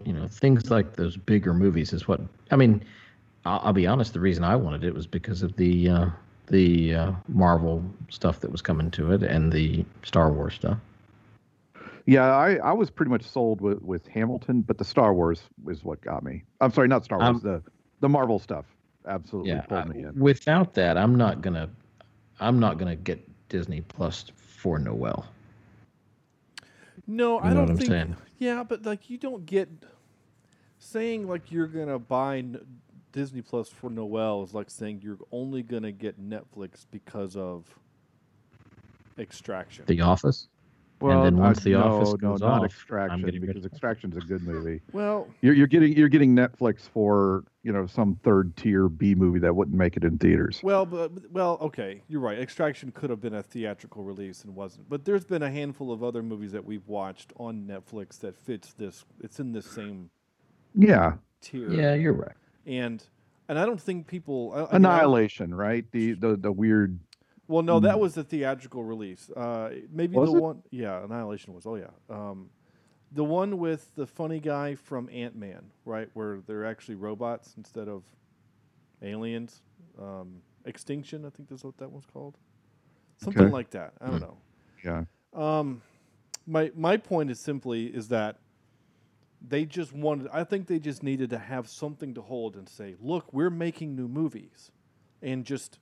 you 0.05 0.13
know, 0.13 0.27
things 0.27 0.71
like 0.71 0.93
those 0.95 1.17
bigger 1.17 1.53
movies 1.53 1.93
is 1.93 2.07
what 2.07 2.21
I 2.51 2.55
mean. 2.55 2.83
I'll, 3.45 3.59
I'll 3.65 3.73
be 3.73 3.85
honest. 3.85 4.13
The 4.13 4.21
reason 4.21 4.43
I 4.45 4.55
wanted 4.55 4.83
it 4.85 4.93
was 4.93 5.05
because 5.05 5.43
of 5.43 5.55
the 5.57 5.89
uh, 5.89 6.05
the 6.47 6.95
uh, 6.95 7.11
Marvel 7.27 7.83
stuff 8.09 8.39
that 8.41 8.51
was 8.51 8.61
coming 8.61 8.91
to 8.91 9.11
it 9.13 9.23
and 9.23 9.51
the 9.51 9.85
Star 10.03 10.31
Wars 10.31 10.53
stuff. 10.55 10.77
Yeah, 12.05 12.25
I, 12.35 12.55
I 12.55 12.73
was 12.73 12.89
pretty 12.89 13.09
much 13.11 13.23
sold 13.23 13.61
with, 13.61 13.81
with 13.81 14.05
Hamilton, 14.07 14.61
but 14.61 14.77
the 14.77 14.83
Star 14.83 15.13
Wars 15.13 15.41
is 15.67 15.83
what 15.85 16.01
got 16.01 16.21
me. 16.23 16.43
I'm 16.59 16.71
sorry, 16.73 16.89
not 16.89 17.05
Star 17.05 17.17
Wars. 17.19 17.29
Um, 17.37 17.41
the 17.41 17.61
the 18.01 18.09
Marvel 18.09 18.39
stuff 18.39 18.65
absolutely 19.05 19.51
yeah 19.51 19.61
pulled 19.61 19.81
I- 19.81 19.85
me 19.85 20.03
in. 20.03 20.17
without 20.17 20.73
that 20.75 20.97
i'm 20.97 21.15
not 21.15 21.41
gonna 21.41 21.69
i'm 22.39 22.57
not 22.57 22.77
gonna 22.77 22.95
get 22.95 23.19
disney 23.49 23.81
plus 23.81 24.25
for 24.37 24.79
noel 24.79 25.25
No, 27.05 27.39
I 27.39 27.49
You 27.49 27.55
know 27.55 27.65
don't 27.65 27.77
think. 27.77 27.89
saying? 27.89 28.15
Yeah, 28.39 28.63
but 28.63 28.85
like 28.85 29.09
you 29.09 29.17
don't 29.17 29.45
get 29.45 29.67
saying 30.79 31.27
like 31.27 31.51
you're 31.51 31.67
gonna 31.67 31.99
buy 31.99 32.37
N- 32.39 32.59
Disney 33.13 33.41
Plus 33.41 33.69
for 33.69 33.89
Noel 33.89 34.43
is 34.43 34.53
like 34.53 34.69
saying 34.69 34.99
you're 35.01 35.19
only 35.31 35.63
gonna 35.63 35.91
get 35.93 36.19
Netflix 36.19 36.85
because 36.91 37.37
of 37.37 37.65
Extraction. 39.17 39.85
the 39.87 40.01
office 40.01 40.49
Well, 40.99 41.23
then 41.23 41.35
uh, 41.35 41.41
once 41.43 41.59
I- 41.59 41.63
The 41.65 41.69
no, 41.71 41.83
Office 41.83 42.09
no, 42.13 42.17
goes 42.17 42.41
not 42.41 42.49
off, 42.51 42.59
I'm 42.59 42.65
Extraction 42.65 43.21
getting 43.21 43.41
because 43.41 43.65
of- 43.65 43.71
Extraction's 43.71 44.17
a 44.17 44.21
good 44.21 44.41
movie. 44.41 44.81
well, 44.91 45.27
You're, 45.41 45.53
you're 45.53 45.67
getting 45.67 45.95
you're 45.95 46.09
getting 46.09 46.35
Netflix 46.35 46.81
for 46.89 47.43
you 47.61 47.71
know 47.71 47.85
some 47.85 48.15
third 48.23 48.55
tier 48.57 48.89
B 48.89 49.13
movie 49.13 49.39
that 49.39 49.55
wouldn't 49.55 49.77
make 49.77 49.95
it 49.95 50.03
in 50.03 50.17
theaters. 50.17 50.59
well, 50.63 50.85
but 50.85 51.13
but- 51.13 51.31
well, 51.31 51.57
okay, 51.61 52.01
you're 52.07 52.19
right. 52.21 52.39
Extraction 52.39 52.91
could 52.91 53.11
have 53.11 53.21
been 53.21 53.35
a 53.35 53.43
theatrical 53.43 54.03
release 54.03 54.43
and 54.43 54.55
wasn't. 54.55 54.89
But 54.89 55.05
there's 55.05 55.23
been 55.25 55.43
a 55.43 55.51
handful 55.51 55.91
of 55.91 56.03
other 56.03 56.23
movies 56.23 56.51
that 56.53 56.65
we've 56.65 56.87
watched 56.87 57.31
on 57.37 57.67
Netflix 57.67 58.19
that 58.21 58.35
fits 58.35 58.73
this. 58.73 59.05
It's 59.21 59.39
in 59.39 59.51
this 59.51 59.67
same 59.67 60.09
Yeah, 60.73 61.17
tier. 61.41 61.69
yeah 61.71 61.93
you're 61.93 62.13
right 62.13 62.35
And 62.65 63.03
and 63.49 63.59
I 63.59 63.65
don't 63.65 63.81
think 63.81 64.07
people 64.07 64.51
I- 64.53 64.57
I 64.57 64.59
mean, 64.59 64.85
I- 64.85 64.95
Annihilation, 64.97 65.53
right? 65.53 65.89
The 65.91 66.13
the 66.13 66.35
the 66.37 66.51
weird. 66.51 66.99
Well, 67.47 67.61
no, 67.61 67.79
that 67.81 67.99
was 67.99 68.13
the 68.15 68.23
theatrical 68.23 68.83
release. 68.85 69.29
Uh, 69.29 69.71
maybe 69.91 70.15
the 70.15 70.21
it? 70.23 70.41
one, 70.41 70.63
yeah, 70.71 71.03
Annihilation 71.03 71.53
was. 71.53 71.65
Oh 71.65 71.75
yeah, 71.75 71.89
um, 72.09 72.49
the 73.11 73.23
one 73.23 73.57
with 73.57 73.93
the 73.95 74.07
funny 74.07 74.39
guy 74.39 74.75
from 74.75 75.09
Ant 75.11 75.35
Man, 75.35 75.71
right, 75.85 76.09
where 76.13 76.39
they're 76.47 76.65
actually 76.65 76.95
robots 76.95 77.53
instead 77.57 77.87
of 77.89 78.03
aliens. 79.01 79.61
Um, 80.01 80.41
Extinction, 80.65 81.25
I 81.25 81.29
think 81.29 81.49
that's 81.49 81.65
what 81.65 81.77
that 81.79 81.91
one's 81.91 82.05
called. 82.05 82.37
Something 83.17 83.43
Okay. 83.43 83.51
like 83.51 83.69
that. 83.71 83.93
I 83.99 84.07
don't 84.09 84.21
know. 84.21 84.37
Yeah. 84.83 85.03
Um, 85.33 85.81
my 86.47 86.71
my 86.75 86.95
point 86.95 87.29
is 87.29 87.39
simply 87.41 87.87
is 87.87 88.07
that 88.07 88.37
they 89.47 89.65
just 89.65 89.93
wanted. 89.93 90.29
I 90.31 90.43
think 90.43 90.67
they 90.67 90.79
just 90.79 91.03
needed 91.03 91.29
to 91.31 91.37
have 91.37 91.67
something 91.67 92.13
to 92.13 92.21
hold 92.21 92.55
and 92.55 92.67
say, 92.67 92.95
"Look, 92.99 93.33
we're 93.33 93.49
making 93.49 93.95
new 93.95 94.07
movies," 94.07 94.71
and 95.21 95.45
just 95.45 95.79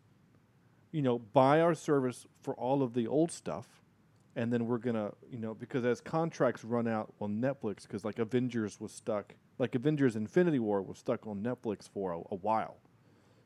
you 0.92 1.02
know 1.02 1.20
buy 1.20 1.62
our 1.62 1.76
service 1.76 2.26
for 2.42 2.56
all 2.56 2.82
of 2.82 2.94
the 2.94 3.08
old 3.08 3.32
stuff, 3.32 3.68
and 4.36 4.52
then 4.52 4.66
we're 4.66 4.80
gonna 4.80 5.12
you 5.30 5.38
know 5.38 5.54
because 5.54 5.86
as 5.86 6.02
contracts 6.02 6.64
run 6.64 6.88
out 6.88 7.14
on 7.22 7.40
Netflix, 7.40 7.84
because 7.84 8.04
like 8.04 8.18
Avengers 8.18 8.80
was 8.80 8.92
stuck, 8.92 9.36
like 9.60 9.76
Avengers 9.76 10.16
Infinity 10.16 10.60
War 10.60 10.82
was 10.82 10.98
stuck 10.98 11.28
on 11.28 11.44
Netflix 11.44 11.88
for 11.88 12.14
a, 12.14 12.18
a 12.32 12.36
while, 12.36 12.78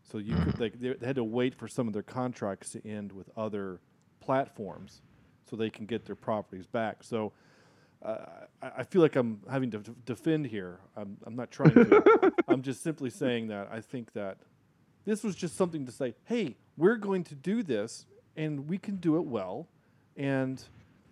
so 0.03 0.17
you 0.17 0.35
could 0.35 0.55
mm-hmm. 0.55 0.81
they, 0.81 0.93
they 0.93 1.05
had 1.05 1.17
to 1.17 1.23
wait 1.25 1.53
for 1.53 1.67
some 1.67 1.87
of 1.87 1.93
their 1.93 2.03
contracts 2.03 2.69
to 2.71 2.87
end 2.87 3.11
with 3.11 3.29
other 3.35 3.81
platforms 4.21 5.01
so 5.49 5.55
they 5.55 5.69
can 5.69 5.85
get 5.85 6.05
their 6.05 6.15
properties 6.15 6.67
back. 6.67 7.03
So 7.03 7.33
uh, 8.05 8.25
I, 8.61 8.71
I 8.77 8.83
feel 8.83 9.01
like 9.01 9.15
I'm 9.15 9.41
having 9.49 9.71
to 9.71 9.79
defend 10.05 10.47
here. 10.47 10.79
I'm, 10.95 11.17
I'm 11.25 11.35
not 11.35 11.51
trying 11.51 11.73
to. 11.73 12.33
I'm 12.47 12.61
just 12.61 12.83
simply 12.83 13.09
saying 13.09 13.47
that 13.47 13.69
I 13.71 13.81
think 13.81 14.13
that 14.13 14.37
this 15.05 15.23
was 15.23 15.35
just 15.35 15.55
something 15.55 15.85
to 15.85 15.91
say, 15.91 16.15
hey, 16.25 16.55
we're 16.77 16.97
going 16.97 17.23
to 17.25 17.35
do 17.35 17.63
this 17.63 18.05
and 18.35 18.67
we 18.67 18.77
can 18.77 18.97
do 18.97 19.17
it 19.17 19.25
well 19.25 19.67
and 20.17 20.63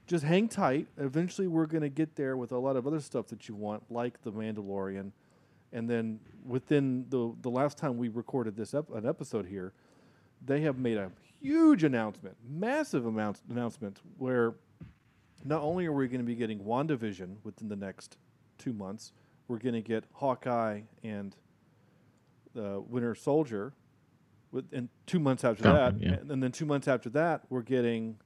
just 0.07 0.23
hang 0.23 0.47
tight. 0.47 0.87
Eventually, 0.97 1.47
we're 1.47 1.65
going 1.65 1.81
to 1.83 1.89
get 1.89 2.15
there 2.15 2.37
with 2.37 2.51
a 2.51 2.57
lot 2.57 2.75
of 2.75 2.85
other 2.85 2.99
stuff 2.99 3.27
that 3.27 3.47
you 3.47 3.55
want, 3.55 3.83
like 3.89 4.21
The 4.23 4.31
Mandalorian. 4.31 5.11
And 5.71 5.89
then 5.89 6.19
within 6.45 7.05
the, 7.09 7.33
the 7.41 7.49
last 7.49 7.77
time 7.77 7.97
we 7.97 8.09
recorded 8.09 8.55
this 8.55 8.73
ep- 8.73 8.93
an 8.93 9.07
episode 9.07 9.45
here, 9.45 9.73
they 10.45 10.61
have 10.61 10.77
made 10.77 10.97
a 10.97 11.09
huge 11.41 11.83
announcement, 11.83 12.35
massive 12.47 13.05
amount 13.05 13.39
announcement, 13.49 13.99
where 14.17 14.55
not 15.43 15.61
only 15.61 15.85
are 15.85 15.91
we 15.91 16.07
going 16.07 16.21
to 16.21 16.25
be 16.25 16.35
getting 16.35 16.59
WandaVision 16.59 17.37
within 17.43 17.69
the 17.69 17.75
next 17.75 18.17
two 18.57 18.73
months, 18.73 19.11
we're 19.47 19.57
going 19.57 19.73
to 19.73 19.81
get 19.81 20.05
Hawkeye 20.13 20.81
and 21.03 21.35
uh, 22.57 22.79
Winter 22.81 23.15
Soldier. 23.15 23.73
With, 24.51 24.65
and 24.71 24.89
two 25.07 25.19
months 25.19 25.43
after 25.43 25.63
Falcon, 25.63 25.99
that, 25.99 26.05
yeah. 26.05 26.13
and, 26.19 26.31
and 26.31 26.43
then 26.43 26.51
two 26.51 26.65
months 26.65 26.87
after 26.87 27.09
that, 27.09 27.41
we're 27.49 27.63
getting, 27.63 28.17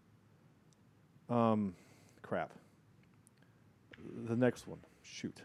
um, 1.29 1.73
crap. 2.21 2.51
The 4.25 4.35
next 4.35 4.67
one, 4.67 4.79
shoot, 5.03 5.41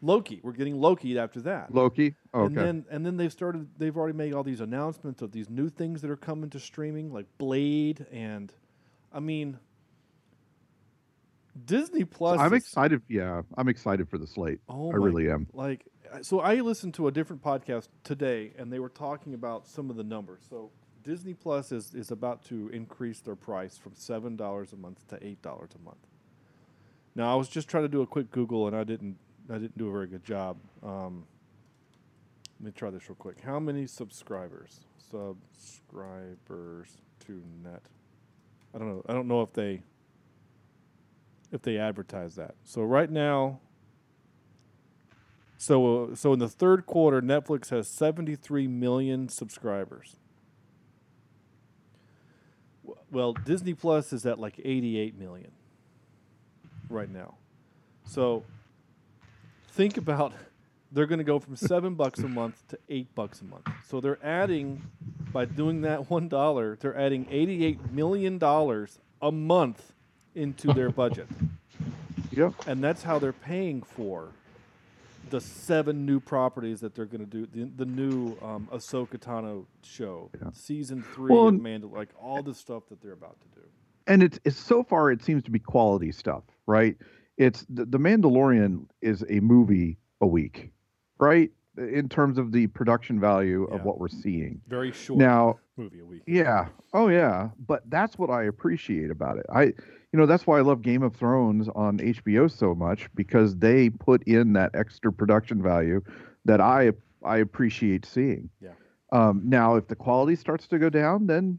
Loki. 0.00 0.40
We're 0.42 0.52
getting 0.52 0.80
Loki 0.80 1.18
after 1.18 1.40
that. 1.42 1.74
Loki. 1.74 2.14
Okay. 2.34 2.46
And 2.46 2.56
then 2.56 2.84
and 2.90 3.06
then 3.06 3.16
they've 3.16 3.32
started 3.32 3.68
they've 3.78 3.96
already 3.96 4.16
made 4.16 4.32
all 4.32 4.42
these 4.44 4.60
announcements 4.60 5.22
of 5.22 5.32
these 5.32 5.50
new 5.50 5.68
things 5.68 6.00
that 6.02 6.10
are 6.10 6.16
coming 6.16 6.50
to 6.50 6.60
streaming 6.60 7.12
like 7.12 7.26
Blade 7.36 8.06
and 8.12 8.52
I 9.12 9.20
mean 9.20 9.58
Disney 11.64 12.04
Plus 12.04 12.38
I'm 12.38 12.52
is- 12.54 12.62
excited. 12.64 13.02
Yeah, 13.08 13.42
I'm 13.56 13.68
excited 13.68 14.08
for 14.08 14.18
the 14.18 14.26
slate. 14.26 14.60
Oh 14.68 14.90
I 14.92 14.96
really 14.96 15.30
am. 15.30 15.46
like 15.52 15.84
so 16.22 16.40
I 16.40 16.56
listened 16.56 16.94
to 16.94 17.06
a 17.08 17.12
different 17.12 17.42
podcast 17.42 17.88
today 18.04 18.52
and 18.58 18.72
they 18.72 18.78
were 18.78 18.88
talking 18.88 19.34
about 19.34 19.66
some 19.66 19.90
of 19.90 19.96
the 19.96 20.04
numbers. 20.04 20.42
So 20.48 20.70
Disney 21.04 21.34
Plus 21.34 21.70
is, 21.72 21.94
is 21.94 22.10
about 22.10 22.42
to 22.46 22.68
increase 22.70 23.20
their 23.20 23.36
price 23.36 23.76
from 23.78 23.92
seven 23.94 24.36
dollars 24.36 24.72
a 24.72 24.76
month 24.76 25.06
to 25.08 25.18
eight 25.26 25.40
dollars 25.42 25.70
a 25.74 25.78
month. 25.84 26.06
Now 27.14 27.32
I 27.32 27.36
was 27.36 27.48
just 27.48 27.68
trying 27.68 27.84
to 27.84 27.88
do 27.88 28.00
a 28.02 28.06
quick 28.06 28.30
Google 28.30 28.66
and 28.66 28.76
I 28.76 28.84
didn't 28.84 29.16
I 29.50 29.54
didn't 29.54 29.76
do 29.78 29.88
a 29.88 29.92
very 29.92 30.06
good 30.06 30.24
job. 30.24 30.58
Um, 30.82 31.24
let 32.60 32.66
me 32.66 32.72
try 32.72 32.90
this 32.90 33.08
real 33.08 33.16
quick. 33.16 33.40
How 33.40 33.58
many 33.60 33.86
subscribers? 33.86 34.80
Subscribers 35.10 36.88
to 37.26 37.42
net. 37.62 37.82
I 38.74 38.78
don't 38.78 38.88
know. 38.88 39.02
I 39.08 39.12
don't 39.12 39.28
know 39.28 39.42
if 39.42 39.52
they 39.52 39.82
if 41.52 41.62
they 41.62 41.78
advertise 41.78 42.34
that. 42.36 42.54
So 42.64 42.82
right 42.82 43.10
now 43.10 43.60
so 45.58 46.04
uh, 46.04 46.14
so 46.14 46.32
in 46.32 46.38
the 46.38 46.48
third 46.48 46.86
quarter 46.86 47.20
Netflix 47.20 47.70
has 47.70 47.88
73 47.88 48.68
million 48.68 49.28
subscribers. 49.28 50.16
Well, 53.10 53.32
Disney 53.32 53.74
Plus 53.74 54.12
is 54.12 54.24
at 54.24 54.38
like 54.38 54.60
88 54.62 55.18
million 55.18 55.50
right 56.88 57.10
now. 57.10 57.34
So 58.04 58.44
think 59.72 59.96
about 59.96 60.32
they're 60.92 61.06
going 61.06 61.18
to 61.18 61.24
go 61.24 61.40
from 61.40 61.56
seven 61.56 61.94
bucks 61.94 62.20
a 62.20 62.28
month 62.28 62.66
to 62.68 62.78
eight 62.88 63.12
bucks 63.16 63.40
a 63.40 63.44
month. 63.44 63.66
So 63.88 64.00
they're 64.00 64.24
adding 64.24 64.82
by 65.32 65.44
doing 65.44 65.82
that 65.82 66.08
one 66.08 66.28
dollar, 66.28 66.76
they're 66.80 66.96
adding 66.96 67.26
eighty-eight 67.30 67.92
million 67.92 68.38
dollars 68.38 68.98
a 69.20 69.32
month 69.32 69.92
into 70.34 70.72
their 70.72 70.90
budget, 70.90 71.26
Yep. 72.30 72.54
and 72.66 72.82
that's 72.82 73.02
how 73.02 73.18
they're 73.18 73.32
paying 73.32 73.82
for 73.82 74.28
the 75.30 75.40
seven 75.40 76.06
new 76.06 76.20
properties 76.20 76.80
that 76.80 76.94
they're 76.94 77.04
going 77.04 77.24
to 77.24 77.26
do. 77.26 77.46
The, 77.52 77.84
the 77.84 77.90
new 77.90 78.36
um, 78.42 78.68
Ahsoka 78.72 79.18
Tano 79.18 79.66
show, 79.82 80.30
Yeah. 80.40 80.50
season 80.52 81.02
three 81.14 81.30
Well, 81.32 81.48
of 81.48 81.54
and- 81.54 81.62
Mandal, 81.62 81.92
like 81.92 82.08
all 82.20 82.42
the 82.42 82.54
stuff 82.54 82.84
that 82.88 83.02
they're 83.02 83.12
about 83.12 83.36
to 83.40 83.60
do. 83.60 83.66
and 84.06 84.22
it's, 84.22 84.38
it's 84.44 84.56
so 84.56 84.82
far 84.82 85.10
it 85.10 85.22
seems 85.22 85.42
to 85.44 85.50
be 85.50 85.58
quality 85.58 86.12
stuff, 86.12 86.44
right? 86.66 86.96
It's 87.36 87.66
the, 87.68 87.84
the 87.84 87.98
Mandalorian 87.98 88.86
is 89.02 89.22
a 89.28 89.40
movie 89.40 89.98
a 90.20 90.26
week, 90.26 90.70
right? 91.18 91.50
In 91.76 92.08
terms 92.08 92.38
of 92.38 92.50
the 92.50 92.66
production 92.68 93.20
value 93.20 93.64
of 93.64 93.84
what 93.84 94.00
we're 94.00 94.08
seeing. 94.08 94.60
Very 94.66 94.90
short 94.92 95.18
Now, 95.20 95.58
movie 95.76 96.00
a 96.00 96.04
week. 96.04 96.22
yeah, 96.26 96.68
oh 96.94 97.08
yeah, 97.08 97.50
but 97.68 97.88
that's 97.90 98.18
what 98.18 98.30
I 98.30 98.44
appreciate 98.44 99.10
about 99.12 99.38
it. 99.38 99.46
I, 99.54 99.74
you 100.12 100.18
know, 100.18 100.26
that's 100.26 100.46
why 100.46 100.58
I 100.58 100.62
love 100.62 100.82
Game 100.82 101.02
of 101.02 101.14
Thrones 101.14 101.68
on 101.74 101.98
HBO 101.98 102.50
so 102.50 102.74
much 102.74 103.08
because 103.14 103.56
they 103.56 103.90
put 103.90 104.22
in 104.24 104.54
that 104.54 104.70
extra 104.74 105.12
production 105.12 105.62
value 105.62 106.02
that 106.44 106.60
I 106.60 106.92
I 107.24 107.38
appreciate 107.38 108.06
seeing. 108.06 108.48
Yeah. 108.60 108.70
Um, 109.12 109.42
now, 109.44 109.76
if 109.76 109.88
the 109.88 109.96
quality 109.96 110.36
starts 110.36 110.66
to 110.68 110.78
go 110.78 110.88
down, 110.88 111.26
then 111.26 111.58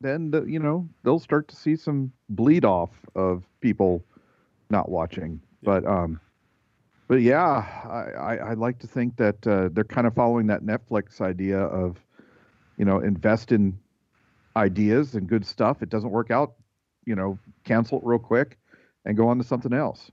then 0.00 0.30
the, 0.30 0.44
you 0.44 0.58
know 0.58 0.88
they'll 1.04 1.20
start 1.20 1.48
to 1.48 1.56
see 1.56 1.76
some 1.76 2.12
bleed 2.28 2.64
off 2.64 2.90
of 3.14 3.44
people 3.60 4.04
not 4.70 4.88
watching. 4.88 5.40
Yeah. 5.62 5.66
But 5.66 5.86
um, 5.86 6.20
but 7.06 7.22
yeah, 7.22 7.44
I, 7.46 8.10
I 8.18 8.36
I 8.36 8.54
like 8.54 8.80
to 8.80 8.88
think 8.88 9.16
that 9.18 9.46
uh, 9.46 9.68
they're 9.72 9.84
kind 9.84 10.06
of 10.06 10.14
following 10.14 10.48
that 10.48 10.62
Netflix 10.62 11.20
idea 11.20 11.60
of, 11.60 11.98
you 12.76 12.84
know, 12.84 12.98
invest 12.98 13.52
in 13.52 13.78
ideas 14.56 15.14
and 15.14 15.28
good 15.28 15.46
stuff. 15.46 15.80
It 15.82 15.90
doesn't 15.90 16.10
work 16.10 16.30
out, 16.30 16.54
you 17.06 17.14
know, 17.14 17.38
cancel 17.64 17.98
it 17.98 18.04
real 18.04 18.18
quick, 18.18 18.58
and 19.04 19.16
go 19.16 19.28
on 19.28 19.38
to 19.38 19.44
something 19.44 19.72
else. 19.72 20.10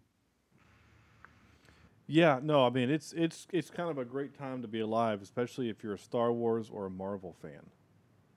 Yeah, 2.07 2.39
no, 2.43 2.65
I 2.65 2.69
mean 2.69 2.89
it's 2.89 3.13
it's 3.13 3.47
it's 3.53 3.69
kind 3.69 3.89
of 3.89 3.97
a 3.97 4.03
great 4.05 4.37
time 4.37 4.61
to 4.63 4.67
be 4.67 4.81
alive, 4.81 5.21
especially 5.21 5.69
if 5.69 5.81
you're 5.83 5.93
a 5.93 5.99
Star 5.99 6.31
Wars 6.33 6.69
or 6.69 6.85
a 6.87 6.89
Marvel 6.89 7.35
fan, 7.41 7.61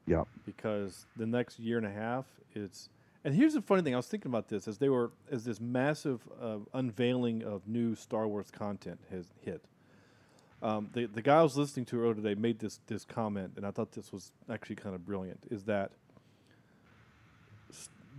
Yep. 0.06 0.28
because 0.46 1.06
the 1.16 1.26
next 1.26 1.58
year 1.58 1.78
and 1.78 1.86
a 1.86 1.90
half 1.90 2.26
it's. 2.54 2.88
And 3.24 3.34
here's 3.34 3.54
the 3.54 3.62
funny 3.62 3.82
thing: 3.82 3.94
I 3.94 3.96
was 3.96 4.06
thinking 4.06 4.30
about 4.30 4.48
this 4.48 4.68
as 4.68 4.78
they 4.78 4.90
were 4.90 5.10
as 5.32 5.44
this 5.44 5.58
massive 5.60 6.20
uh, 6.40 6.58
unveiling 6.74 7.42
of 7.42 7.66
new 7.66 7.94
Star 7.94 8.28
Wars 8.28 8.50
content 8.50 9.00
has 9.10 9.32
hit. 9.40 9.64
Um, 10.62 10.90
the 10.92 11.06
the 11.06 11.22
guy 11.22 11.38
I 11.38 11.42
was 11.42 11.56
listening 11.56 11.86
to 11.86 12.00
earlier 12.00 12.14
today 12.14 12.34
made 12.34 12.58
this 12.60 12.80
this 12.86 13.04
comment, 13.04 13.54
and 13.56 13.66
I 13.66 13.70
thought 13.70 13.92
this 13.92 14.12
was 14.12 14.30
actually 14.48 14.76
kind 14.76 14.94
of 14.94 15.04
brilliant. 15.06 15.46
Is 15.50 15.64
that 15.64 15.92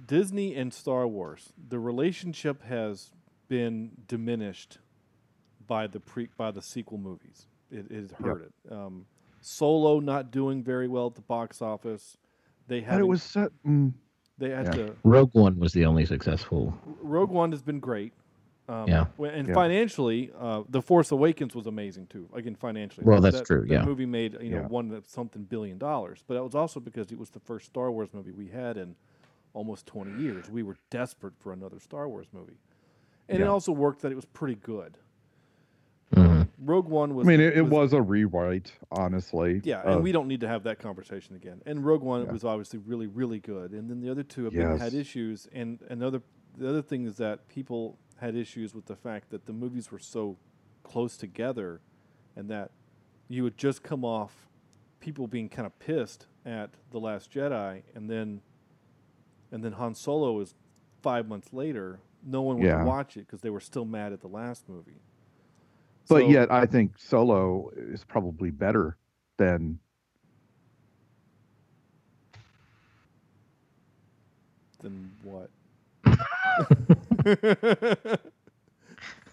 Disney 0.05 0.55
and 0.55 0.73
Star 0.73 1.07
Wars, 1.07 1.53
the 1.69 1.79
relationship 1.79 2.63
has 2.63 3.11
been 3.47 3.91
diminished 4.07 4.79
by 5.67 5.87
the 5.87 5.99
pre 5.99 6.29
by 6.37 6.51
the 6.51 6.61
sequel 6.61 6.97
movies. 6.97 7.47
It, 7.71 7.89
it 7.89 8.01
has 8.01 8.11
hurt 8.11 8.43
it. 8.43 8.71
Um, 8.71 9.05
Solo 9.41 9.99
not 9.99 10.31
doing 10.31 10.63
very 10.63 10.87
well 10.87 11.07
at 11.07 11.15
the 11.15 11.21
box 11.21 11.61
office. 11.61 12.17
They 12.67 12.81
had 12.81 12.99
it 12.99 13.07
was 13.07 13.21
so, 13.21 13.49
mm, 13.65 13.93
they 14.37 14.49
had 14.49 14.65
yeah. 14.67 14.87
to. 14.87 14.95
Rogue 15.03 15.31
One 15.33 15.59
was 15.59 15.73
the 15.73 15.85
only 15.85 16.05
successful. 16.05 16.73
Rogue 17.01 17.29
One 17.29 17.51
has 17.51 17.61
been 17.61 17.79
great. 17.79 18.13
Um, 18.67 18.87
Yeah. 18.87 19.05
And 19.19 19.47
Yeah. 19.47 19.53
financially, 19.53 20.31
uh, 20.39 20.63
The 20.69 20.81
Force 20.81 21.11
Awakens 21.11 21.53
was 21.53 21.67
amazing 21.67 22.07
too. 22.07 22.27
Again, 22.33 22.55
financially. 22.55 23.05
Well, 23.05 23.21
that's 23.21 23.37
that- 23.37 23.45
true, 23.45 23.61
That 23.67 23.69
yeah. 23.69 23.85
movie 23.85 24.07
made 24.07 24.33
you 24.41 24.49
know 24.49 24.61
Yeah. 24.61 24.67
one 24.67 25.03
something 25.05 25.43
billion 25.43 25.77
dollars, 25.77 26.23
but 26.27 26.33
that 26.33 26.43
was 26.43 26.55
also 26.55 26.79
because 26.79 27.11
it 27.11 27.19
was 27.19 27.29
the 27.29 27.39
first 27.39 27.67
Star 27.67 27.91
Wars 27.91 28.09
movie 28.13 28.31
we 28.31 28.47
had 28.47 28.77
in 28.77 28.95
almost 29.55 29.87
20 29.87 30.21
years. 30.21 30.49
We 30.51 30.61
were 30.61 30.75
desperate 30.91 31.33
for 31.39 31.53
another 31.53 31.79
Star 31.79 32.07
Wars 32.07 32.27
movie, 32.31 32.59
and 33.29 33.41
it 33.41 33.47
also 33.47 33.71
worked 33.71 34.01
that 34.03 34.11
it 34.11 34.15
was 34.15 34.25
pretty 34.25 34.55
good. 34.55 34.97
Mhm. 36.13 36.47
Rogue 36.59 36.87
One 36.87 37.15
was. 37.15 37.25
I 37.25 37.29
mean, 37.29 37.39
it, 37.41 37.57
it 37.57 37.63
was 37.65 37.93
a 37.93 38.01
rewrite, 38.01 38.71
honestly. 38.91 39.61
Yeah, 39.63 39.81
and 39.83 40.03
we 40.03 40.11
don't 40.11 40.27
need 40.27 40.41
to 40.41 40.47
have 40.47 40.63
that 40.63 40.77
conversation 40.79 41.35
again. 41.35 41.61
And 41.65 41.83
Rogue 41.83 42.03
One 42.03 42.25
Yeah. 42.25 42.31
was 42.31 42.43
obviously 42.43 42.79
really, 42.79 43.07
really 43.07 43.39
good. 43.39 43.71
And 43.71 43.89
then 43.89 44.01
the 44.01 44.09
other 44.11 44.23
two 44.23 44.43
have 44.45 44.53
been, 44.53 44.77
had 44.77 44.93
issues. 44.93 45.47
And 45.51 45.81
another, 45.89 46.21
the 46.57 46.69
other 46.69 46.81
thing 46.83 47.05
is 47.05 47.17
that 47.17 47.47
people 47.47 47.97
had 48.17 48.35
issues 48.35 48.73
with 48.75 48.85
the 48.85 48.95
fact 48.95 49.29
that 49.31 49.45
the 49.45 49.53
movies 49.53 49.91
were 49.91 49.99
so 49.99 50.37
close 50.83 51.17
together, 51.17 51.81
and 52.35 52.49
that 52.49 52.71
you 53.27 53.41
would 53.43 53.57
just 53.57 53.81
come 53.81 54.05
off 54.05 54.47
people 54.99 55.27
being 55.27 55.49
kind 55.49 55.65
of 55.65 55.77
pissed 55.79 56.27
at 56.45 56.69
the 56.91 56.99
Last 56.99 57.31
Jedi, 57.31 57.81
and 57.95 58.09
then, 58.09 58.41
and 59.51 59.63
then 59.63 59.73
Han 59.73 59.95
Solo 59.95 60.39
is 60.39 60.55
five 61.01 61.27
months 61.27 61.53
later. 61.53 61.99
No 62.23 62.41
one 62.41 62.57
would 62.57 62.65
Yeah. 62.65 62.83
watch 62.83 63.17
it 63.17 63.21
because 63.21 63.41
they 63.41 63.49
were 63.49 63.59
still 63.59 63.85
mad 63.85 64.13
at 64.13 64.21
the 64.21 64.27
last 64.27 64.67
movie. 64.67 64.99
But 66.07 66.23
So- 66.23 66.29
yet, 66.29 66.51
I 66.51 66.65
think 66.65 66.97
Solo 66.97 67.69
is 67.75 68.03
probably 68.03 68.51
better 68.51 68.97
than. 69.37 69.79
Then 74.81 75.11
what? 75.23 75.49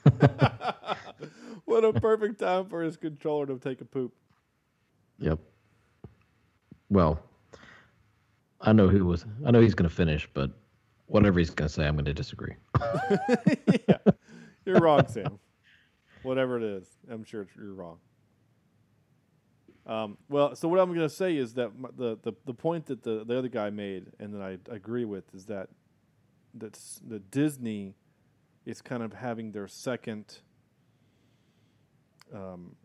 what 1.64 1.84
a 1.84 1.92
perfect 1.92 2.40
time 2.40 2.66
for 2.66 2.82
his 2.82 2.96
controller 2.96 3.46
to 3.46 3.58
take 3.58 3.80
a 3.80 3.84
poop. 3.84 4.12
Yep. 5.18 5.38
Well, 6.88 7.20
I 8.62 8.72
know 8.72 8.88
who 8.88 9.04
was. 9.04 9.24
I 9.44 9.50
know 9.50 9.60
he's 9.60 9.74
going 9.74 9.88
to 9.88 9.94
finish, 9.94 10.28
but 10.32 10.50
whatever 11.06 11.38
he's 11.38 11.50
going 11.50 11.68
to 11.68 11.74
say, 11.74 11.86
I'm 11.86 11.94
going 11.94 12.04
to 12.04 12.14
disagree. 12.14 12.54
yeah, 13.88 13.98
you're 14.64 14.80
wrong, 14.80 15.06
Sam. 15.08 15.38
Whatever 16.22 16.56
it 16.56 16.62
is, 16.62 16.88
I'm 17.10 17.24
sure 17.24 17.46
you're 17.56 17.74
wrong. 17.74 17.98
Um, 19.84 20.16
well, 20.28 20.54
so 20.54 20.68
what 20.68 20.78
I'm 20.78 20.88
going 20.94 21.00
to 21.00 21.14
say 21.14 21.36
is 21.36 21.54
that 21.54 21.72
the, 21.96 22.16
the 22.22 22.32
the 22.44 22.54
point 22.54 22.86
that 22.86 23.02
the, 23.02 23.24
the 23.24 23.36
other 23.36 23.48
guy 23.48 23.70
made, 23.70 24.06
and 24.20 24.32
that 24.34 24.42
I 24.42 24.58
agree 24.70 25.04
with, 25.04 25.24
is 25.34 25.46
that 25.46 25.68
that's 26.54 27.00
the 27.06 27.18
Disney 27.18 27.96
is 28.64 28.80
kind 28.80 29.02
of 29.02 29.12
having 29.12 29.50
their 29.50 29.66
second. 29.66 30.38
Um, 32.32 32.76